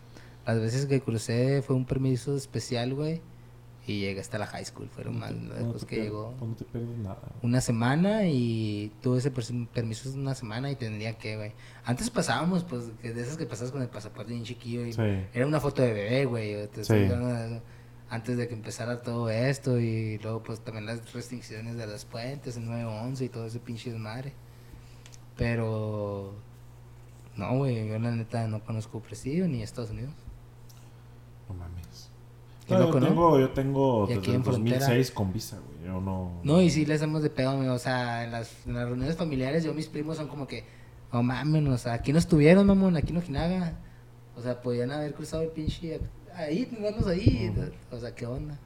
Las 0.47 0.61
veces 0.61 0.87
que 0.87 1.01
crucé 1.01 1.63
fue 1.63 1.77
un 1.77 1.85
permiso 1.85 2.37
especial, 2.37 2.95
güey. 2.95 3.21
Y 3.89 4.01
llegué 4.01 4.21
hasta 4.21 4.37
la 4.39 4.47
high 4.49 4.65
school. 4.65 4.89
Fueron 4.89 5.19
más 5.21 5.31
No 5.33 5.55
después 5.55 5.83
te 5.83 5.87
que 5.87 6.03
llegó 6.03 6.35
No 6.41 6.55
te 6.57 6.65
pierdes 6.65 6.99
nada. 6.99 7.21
una 7.43 7.61
semana 7.61 8.27
y 8.27 8.91
tuve 9.01 9.19
ese 9.19 9.31
permiso 9.31 10.11
una 10.13 10.35
semana 10.35 10.71
y 10.73 10.77
tendría 10.77 11.17
que, 11.17 11.37
güey. 11.37 11.53
Antes 11.85 12.11
pasábamos, 12.11 12.65
pues, 12.65 12.91
que 13.01 13.13
de 13.13 13.23
esas 13.23 13.37
que 13.37 13.47
pasas 13.47 13.71
con 13.71 13.83
el 13.83 13.89
pasaporte 13.89 14.33
bien 14.33 14.45
chiquillo 14.45 14.85
y 14.85 14.93
Sí. 14.93 15.01
era 15.33 15.47
una 15.47 15.61
foto 15.61 15.83
de 15.83 15.93
bebé, 15.93 16.25
güey. 16.25 16.69
Sí. 16.83 16.95
Antes 18.09 18.37
de 18.37 18.47
que 18.49 18.55
empezara 18.55 19.03
todo 19.03 19.31
esto 19.31 19.81
y 19.81 20.19
luego, 20.19 20.43
pues, 20.43 20.61
también 20.61 20.87
las 20.87 21.13
restricciones 21.13 21.77
de 21.77 21.87
las 21.87 22.05
puentes, 22.05 22.57
el 22.57 22.65
911 22.67 23.25
y 23.25 23.29
todo 23.29 23.47
ese 23.47 23.59
pinche 23.61 23.91
desmadre. 23.91 24.33
Pero, 25.37 26.35
no, 27.37 27.57
güey, 27.59 27.89
yo 27.89 27.99
la 27.99 28.11
neta 28.13 28.47
no 28.49 28.65
conozco 28.65 29.01
Presidio 29.01 29.47
ni 29.49 29.63
Estados 29.63 29.91
Unidos. 29.91 30.15
No 31.49 31.55
mames. 31.55 31.86
Qué 32.67 32.75
No, 32.75 32.81
loco, 32.81 32.95
yo 32.95 33.01
¿no? 33.01 33.07
tengo, 33.07 33.39
yo 33.41 33.51
tengo 33.51 34.05
Y 34.05 34.09
desde 34.09 34.21
aquí 34.21 34.31
el 34.31 34.37
en 34.37 34.45
frontera. 34.45 34.79
2006 34.81 35.11
con 35.13 35.33
visa, 35.33 35.59
güey. 35.59 35.87
Yo 35.87 36.01
no... 36.01 36.41
No, 36.43 36.61
y 36.61 36.71
sí 36.71 36.85
le 36.85 36.95
hacemos 36.95 37.23
de 37.23 37.31
pedo, 37.31 37.57
güey, 37.57 37.69
o 37.69 37.79
sea, 37.79 38.25
en 38.25 38.33
las, 38.33 38.67
en 38.67 38.75
las 38.75 38.87
reuniones 38.87 39.17
familiares, 39.17 39.63
yo 39.63 39.73
mis 39.73 39.87
primos 39.87 40.17
son 40.17 40.27
como 40.27 40.47
que, 40.47 40.65
no 41.13 41.23
mames, 41.23 41.67
o 41.69 41.79
sea, 41.79 41.93
aquí 41.95 42.13
no 42.13 42.19
estuvieron, 42.19 42.67
mamón, 42.67 42.97
aquí 42.97 43.13
no 43.13 43.21
Ojinaga. 43.21 43.79
O 44.37 44.43
sea, 44.43 44.61
podían 44.61 44.91
haber 44.91 45.15
cruzado 45.15 45.43
el 45.43 45.49
pinche, 45.49 46.01
ahí, 46.35 46.67
tenerlos 46.67 47.07
ahí, 47.07 47.55
o 47.91 47.99
sea, 47.99 48.15
qué 48.15 48.27
onda. 48.27 48.59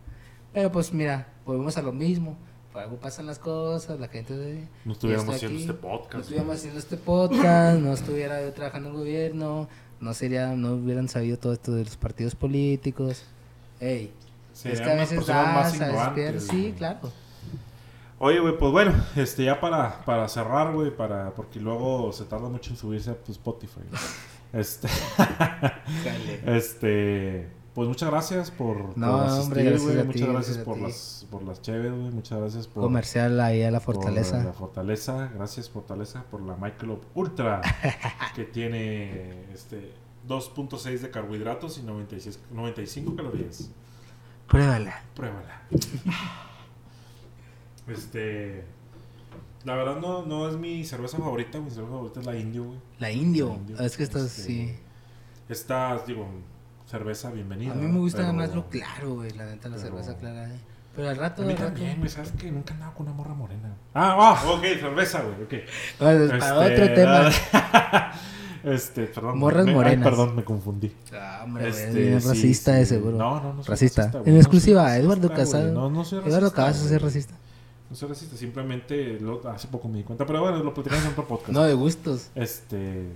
Pero 0.53 0.73
pues 0.73 0.93
mira, 0.93 1.29
volvemos 1.47 1.77
a 1.77 1.83
lo 1.83 1.93
mismo, 1.93 2.37
por 2.73 2.83
algo 2.83 2.97
pasan 2.97 3.27
las 3.27 3.39
cosas, 3.39 4.01
la 4.01 4.09
gente 4.09 4.37
de... 4.37 4.67
No 4.85 4.95
estuviéramos 4.95 5.35
haciendo 5.35 5.59
aquí, 5.59 5.63
este 5.63 5.75
podcast. 5.75 6.15
No 6.15 6.21
estuviéramos 6.21 6.57
haciendo 6.57 6.79
este 6.81 6.97
podcast, 6.97 7.81
no 7.81 7.93
estuviera 7.93 8.43
yo 8.43 8.53
trabajando 8.53 8.89
en 8.89 8.95
gobierno, 8.97 9.69
no 10.01 10.15
sería, 10.15 10.57
no 10.57 10.73
hubieran 10.73 11.09
sabido 11.09 11.39
todo 11.39 11.53
esto 11.53 11.73
de 11.73 11.85
los 11.85 11.97
partidos 11.97 12.35
políticos. 12.35 13.25
Ey, 13.81 14.13
es 14.65 14.81
que 14.81 14.91
a 14.91 14.95
veces 14.95 15.27
das, 15.27 15.81
a 15.81 16.15
sí, 16.39 16.75
claro. 16.77 17.11
Oye, 18.19 18.39
güey, 18.39 18.59
pues 18.59 18.71
bueno, 18.71 18.93
este, 19.17 19.45
ya 19.45 19.61
para, 19.61 20.05
para 20.05 20.29
cerrar, 20.29 20.75
güey, 20.75 20.95
para, 20.95 21.31
porque 21.35 21.59
luego 21.59 22.13
se 22.13 22.25
tarda 22.27 22.51
mucho 22.51 22.71
en 22.71 22.77
subirse 22.77 23.11
a 23.11 23.15
tu 23.15 23.33
Spotify. 23.33 23.81
güey. 23.89 24.01
Este, 24.53 24.89
este, 26.45 27.49
pues 27.73 27.87
muchas 27.87 28.11
gracias 28.11 28.51
por, 28.51 28.99
No, 28.99 29.19
por 29.19 29.27
asistir, 29.27 29.79
güey. 29.79 29.97
ti, 29.99 30.05
Muchas 30.05 30.29
gracias 30.29 30.59
por 30.59 30.79
las, 30.79 31.27
por 31.31 31.43
las 31.45 31.63
cheves, 31.63 31.93
güey. 31.93 32.11
Muchas 32.11 32.41
gracias 32.41 32.67
por, 32.67 32.83
Comercial 32.83 33.41
ahí 33.41 33.63
a 33.63 33.71
la 33.71 33.79
por 33.79 33.95
fortaleza. 33.95 34.43
la 34.43 34.53
fortaleza. 34.53 35.31
Gracias, 35.35 35.71
fortaleza, 35.71 36.25
por 36.33 36.43
la 36.43 36.57
Michelob 36.57 37.01
Ultra, 37.15 37.61
que 38.35 38.43
tiene, 38.45 39.53
este, 39.55 39.93
2.6 40.29 40.99
de 41.01 41.11
carbohidratos 41.11 41.79
y 41.79 41.83
96, 41.83 42.41
95 42.53 43.17
calorías. 43.17 43.71
Pruébala. 44.49 45.03
Pruébala. 45.15 45.63
Este. 47.89 48.65
La 49.65 49.75
verdad 49.75 49.97
no, 49.97 50.25
no 50.25 50.49
es 50.49 50.57
mi 50.57 50.85
cerveza 50.85 51.19
favorita, 51.19 51.59
mi 51.61 51.71
cerveza 51.71 51.93
favorita 51.93 52.21
es 52.21 52.27
la 52.27 52.37
indio, 52.37 52.65
güey. 52.65 52.79
La 52.99 53.11
indio. 53.11 53.49
La 53.49 53.55
indio. 53.55 53.77
Ah, 53.79 53.85
Es 53.85 53.97
que 53.97 54.03
estás, 54.05 54.23
Este, 54.25 54.43
sí. 54.43 54.75
Esta, 55.49 55.99
digo, 56.07 56.27
cerveza 56.87 57.31
bienvenida. 57.31 57.73
A 57.73 57.77
mí 57.77 57.87
me 57.87 57.99
gusta 57.99 58.19
pero- 58.23 58.33
más 58.33 58.55
lo 58.55 58.69
claro, 58.71 59.15
güey, 59.15 59.31
la 59.33 59.47
neta, 59.47 59.69
la 59.69 59.77
pero- 59.77 59.89
cerveza 59.89 60.17
clara. 60.17 60.49
eh. 60.55 60.59
Pero 60.97 61.09
al 61.09 61.17
rato, 61.17 61.43
A 61.43 61.45
mí 61.45 61.53
al 61.53 61.59
rato. 61.59 61.73
también, 61.73 61.99
güey, 61.99 62.09
sabes 62.11 62.33
que 62.33 62.51
nunca 62.51 62.75
andaba 62.75 62.95
con 62.95 63.07
una 63.07 63.15
morra 63.15 63.35
morena. 63.35 63.75
Ah, 63.95 64.17
ah, 64.43 64.51
ok, 64.51 64.63
cerveza, 64.81 65.21
güey, 65.23 65.43
ok. 65.45 65.55
Bueno, 66.01 66.39
para 66.39 66.67
Este, 66.69 66.83
otro 66.83 66.95
tema. 66.95 68.13
este, 68.65 69.05
perdón. 69.07 69.39
Morras 69.39 69.65
me- 69.65 69.71
ay, 69.73 69.77
morenas. 69.77 70.05
perdón, 70.09 70.37
me 70.37 70.45
confundí. 70.45 70.93
Ah, 71.13 71.43
hombre, 71.45 71.69
Este, 71.69 71.89
es 71.89 71.95
bien 71.95 72.21
sí, 72.21 72.29
racista 72.29 72.79
sí. 72.79 72.87
seguro. 72.87 73.17
No, 73.17 73.41
no, 73.41 73.55
no 73.55 73.63
soy 73.63 73.71
Racista. 73.73 74.11
en 74.25 74.35
no 74.35 74.41
exclusiva, 74.41 74.89
soy 74.91 75.01
Eduardo 75.01 75.33
Casado. 75.33 75.73
No, 75.73 75.91
no 75.91 76.05
soy 76.05 76.19
racista. 76.21 76.39
Eduardo 76.39 76.57
güey. 76.83 76.95
es 76.97 77.03
racista. 77.03 77.35
No 77.91 77.97
soy 77.97 78.09
racista, 78.09 78.37
simplemente 78.37 79.19
lo- 79.21 79.47
hace 79.49 79.69
poco 79.69 79.89
me 79.89 79.99
di 79.99 80.05
cuenta. 80.05 80.25
Pero 80.27 80.41
bueno, 80.43 80.63
lo 80.63 80.73
platicamos 80.75 81.05
en 81.07 81.11
otro 81.13 81.27
podcast. 81.27 81.51
No, 81.53 81.63
de 81.65 81.75
gustos. 81.75 82.31
Este. 82.35 83.07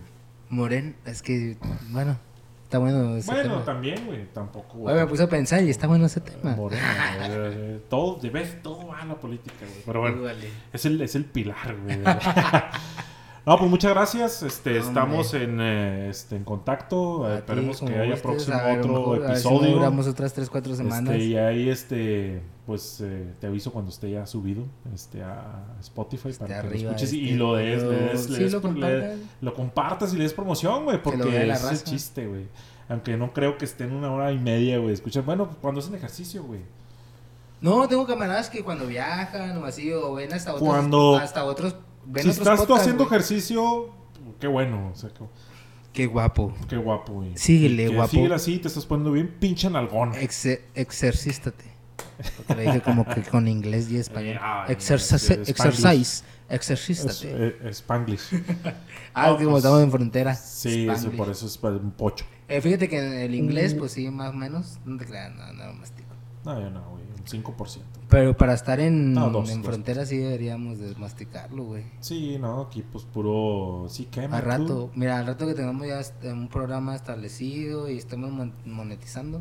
Moren, 0.50 0.94
es 1.06 1.22
que, 1.22 1.56
bueno, 1.90 2.16
está 2.64 2.78
bueno 2.78 3.16
ese 3.16 3.30
Bueno, 3.30 3.50
tema. 3.54 3.64
también, 3.64 4.04
güey, 4.06 4.26
tampoco. 4.32 4.82
Oye, 4.82 4.94
me 4.96 5.06
puse 5.06 5.22
a 5.22 5.28
pensar 5.28 5.62
y 5.62 5.70
está 5.70 5.86
bueno 5.86 6.06
ese 6.06 6.20
tema. 6.20 6.54
Morena, 6.54 7.14
güey, 7.18 7.30
eh, 7.30 7.80
todo, 7.88 8.16
de 8.20 8.30
vez, 8.30 8.62
todo 8.62 8.86
va 8.88 9.00
a 9.00 9.04
la 9.06 9.14
política, 9.14 9.56
güey. 9.60 9.82
Pero 9.86 10.00
bueno, 10.00 10.22
Vale. 10.22 10.48
es 10.72 10.84
el, 10.84 11.00
es 11.00 11.14
el 11.14 11.24
pilar, 11.24 11.76
güey. 11.82 11.98
No, 13.46 13.58
pues 13.58 13.70
muchas 13.70 13.90
gracias. 13.92 14.42
Este, 14.42 14.78
estamos 14.78 15.34
en, 15.34 15.60
eh, 15.60 16.08
este, 16.08 16.36
en 16.36 16.44
contacto. 16.44 17.26
A 17.26 17.34
Esperemos 17.36 17.78
que 17.80 17.94
haya 17.98 18.16
próximo 18.16 18.56
ver, 18.56 18.78
otro 18.78 18.92
mejor, 18.94 19.18
ver 19.20 19.36
si 19.36 19.46
episodio. 19.48 19.74
duramos 19.74 20.06
otras 20.06 20.32
3, 20.32 20.48
4 20.48 20.74
semanas. 20.76 21.12
Este, 21.14 21.24
y 21.26 21.36
ahí 21.36 21.68
este 21.68 22.42
pues 22.64 23.02
eh, 23.02 23.34
te 23.40 23.46
aviso 23.46 23.70
cuando 23.70 23.90
esté 23.90 24.10
ya 24.10 24.24
subido 24.26 24.64
este 24.94 25.22
a 25.22 25.62
Spotify 25.80 26.30
Esté 26.30 26.46
para 26.46 26.62
que 26.62 26.66
arriba, 26.68 26.84
lo 26.92 26.96
escuches 26.96 27.12
y- 27.12 27.18
y 27.20 27.24
este, 27.26 27.36
lo 27.36 27.54
des, 27.56 27.82
le 27.82 27.84
lo- 27.84 27.90
des- 27.90 28.30
le 28.30 28.36
sí, 28.38 28.42
des- 28.44 28.52
lo 28.54 28.72
le- 28.72 29.16
lo 29.42 29.52
compartas 29.54 30.14
y 30.14 30.16
le 30.16 30.22
des 30.22 30.32
promoción, 30.32 30.84
güey, 30.84 31.02
porque 31.02 31.50
es 31.50 31.64
el 31.70 31.84
chiste, 31.84 32.26
güey. 32.26 32.46
Aunque 32.88 33.18
no 33.18 33.34
creo 33.34 33.58
que 33.58 33.66
esté 33.66 33.84
en 33.84 33.92
una 33.92 34.10
hora 34.10 34.32
y 34.32 34.38
media, 34.38 34.78
güey. 34.78 34.94
Escucha, 34.94 35.20
bueno, 35.20 35.50
cuando 35.60 35.80
hacen 35.80 35.94
ejercicio, 35.94 36.42
güey. 36.44 36.60
No, 37.60 37.86
tengo 37.88 38.06
camaradas 38.06 38.48
que 38.48 38.62
cuando 38.64 38.86
viajan 38.86 39.58
o 39.58 39.66
así, 39.66 39.92
o 39.92 40.14
ven 40.14 40.32
hasta 40.32 40.54
otros. 40.54 40.66
Cuando- 40.66 41.16
Hasta 41.16 41.44
otros. 41.44 41.76
Ven 42.06 42.22
Si 42.24 42.30
otros 42.30 42.48
estás 42.48 42.66
tú 42.66 42.74
haciendo 42.74 43.04
güey. 43.04 43.14
ejercicio, 43.16 43.90
qué 44.40 44.46
bueno, 44.46 44.90
o 44.92 44.96
sea, 44.96 45.10
qué, 45.10 45.24
Qué 45.92 46.06
guapo. 46.06 46.52
qué 46.68 46.76
guapo, 46.76 47.12
güey. 47.14 47.36
Síguele, 47.36 47.86
que 47.88 47.94
guapo. 47.94 48.10
Síguele 48.10 48.34
así, 48.34 48.58
te 48.58 48.68
estás 48.68 48.84
poniendo 48.84 49.12
bien 49.12 49.36
pinche 49.38 49.70
nalgón. 49.70 50.12
Exer- 50.14 50.62
exercístate. 50.74 51.64
Porque 52.36 52.54
le 52.56 52.62
dije 52.62 52.80
como 52.82 53.04
que 53.06 53.22
con 53.22 53.46
inglés 53.48 53.90
y 53.90 53.96
español. 53.98 54.38
Ah, 54.42 54.66
Exercise, 54.68 55.34
es- 55.42 55.48
exercise, 55.48 56.24
Es, 56.24 56.24
exercístate. 56.48 57.56
eh, 57.62 57.70
Spanglish. 57.70 58.22
ah, 59.14 59.28
no, 59.30 59.36
que 59.36 59.44
como 59.44 59.54
pues, 59.54 59.64
estamos 59.64 59.82
en 59.82 59.90
frontera. 59.90 60.34
Sí, 60.34 60.88
eso, 60.88 61.10
por 61.12 61.30
eso 61.30 61.46
es 61.46 61.58
un 61.62 61.92
pocho. 61.92 62.24
Eh, 62.48 62.60
fíjate 62.60 62.88
que 62.88 62.98
en 62.98 63.12
el 63.14 63.30
Mm. 63.30 63.34
inglés, 63.34 63.74
pues 63.74 63.92
sí, 63.92 64.10
más 64.10 64.30
o 64.30 64.36
menos. 64.36 64.78
No 64.84 64.98
te 64.98 65.06
creas, 65.06 65.32
no, 65.34 65.52
no 65.52 65.72
mastico. 65.74 66.08
No, 66.44 66.60
yo 66.60 66.70
no, 66.70 66.90
güey. 66.90 67.04
Un 67.04 67.24
5%. 67.24 67.82
Pero 68.14 68.36
para 68.36 68.54
estar 68.54 68.78
en, 68.78 69.12
No, 69.12 69.28
dos, 69.30 69.50
en 69.50 69.60
dos. 69.62 69.66
frontera 69.72 70.06
sí 70.06 70.16
deberíamos 70.18 70.78
de 70.78 70.94
masticarlo, 70.94 71.64
güey. 71.64 71.82
Sí, 72.00 72.38
no, 72.38 72.60
aquí 72.62 72.82
pues 72.92 73.04
puro... 73.04 73.86
Sí, 73.88 74.04
quema. 74.04 74.36
Al 74.36 74.42
tú. 74.44 74.48
rato, 74.50 74.90
mira, 74.94 75.18
al 75.18 75.26
rato 75.26 75.46
que 75.48 75.54
tengamos 75.54 75.86
ya 75.88 76.00
un 76.32 76.48
programa 76.48 76.94
establecido 76.94 77.90
y 77.90 77.98
estemos 77.98 78.30
mon- 78.30 78.52
monetizando, 78.64 79.40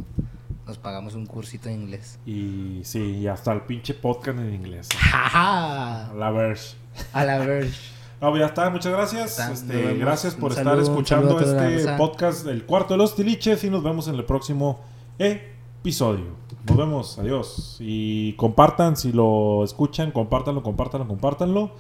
nos 0.66 0.80
pagamos 0.80 1.14
un 1.14 1.28
cursito 1.28 1.70
de 1.70 1.76
inglés. 1.76 2.18
Y 2.26 2.80
sí, 2.84 3.00
y 3.18 3.28
hasta 3.28 3.54
el 3.54 3.62
pinche 3.62 3.94
podcast 3.94 4.40
en 4.40 4.54
inglés. 4.56 4.90
¡Ja, 4.98 6.10
A 6.10 6.14
la 6.16 6.32
verge. 6.32 6.76
A 7.14 7.26
la 7.26 7.38
verge. 7.40 7.78
No, 8.22 8.30
pues 8.32 8.40
ya 8.40 8.48
está, 8.48 8.70
muchas 8.72 8.92
gracias. 8.94 9.38
Este, 9.52 9.98
gracias 9.98 10.34
por 10.34 10.52
estar 10.52 10.80
escuchando 10.80 11.40
este 11.40 11.94
podcast 11.98 12.44
del 12.46 12.66
cuarto 12.66 12.96
de 12.96 12.98
los 12.98 13.16
tiliches 13.16 13.64
y 13.66 13.70
nos 13.70 13.84
vemos 13.84 14.08
en 14.08 14.16
el 14.16 14.26
próximo 14.26 14.80
episodio. 15.20 16.42
Nos 16.68 16.78
vemos, 16.78 17.20
adiós. 17.20 17.78
Y 17.80 18.34
compartan, 18.34 18.96
si 18.96 19.12
lo 19.12 19.64
escuchan, 19.64 20.12
compártanlo, 20.12 20.64
compártanlo, 20.64 21.08
compártanlo. 21.08 21.72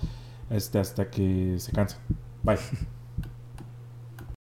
Este, 0.50 0.80
hasta 0.80 1.10
que 1.10 1.56
se 1.60 1.72
cansen. 1.72 2.00
Bye. 2.44 2.58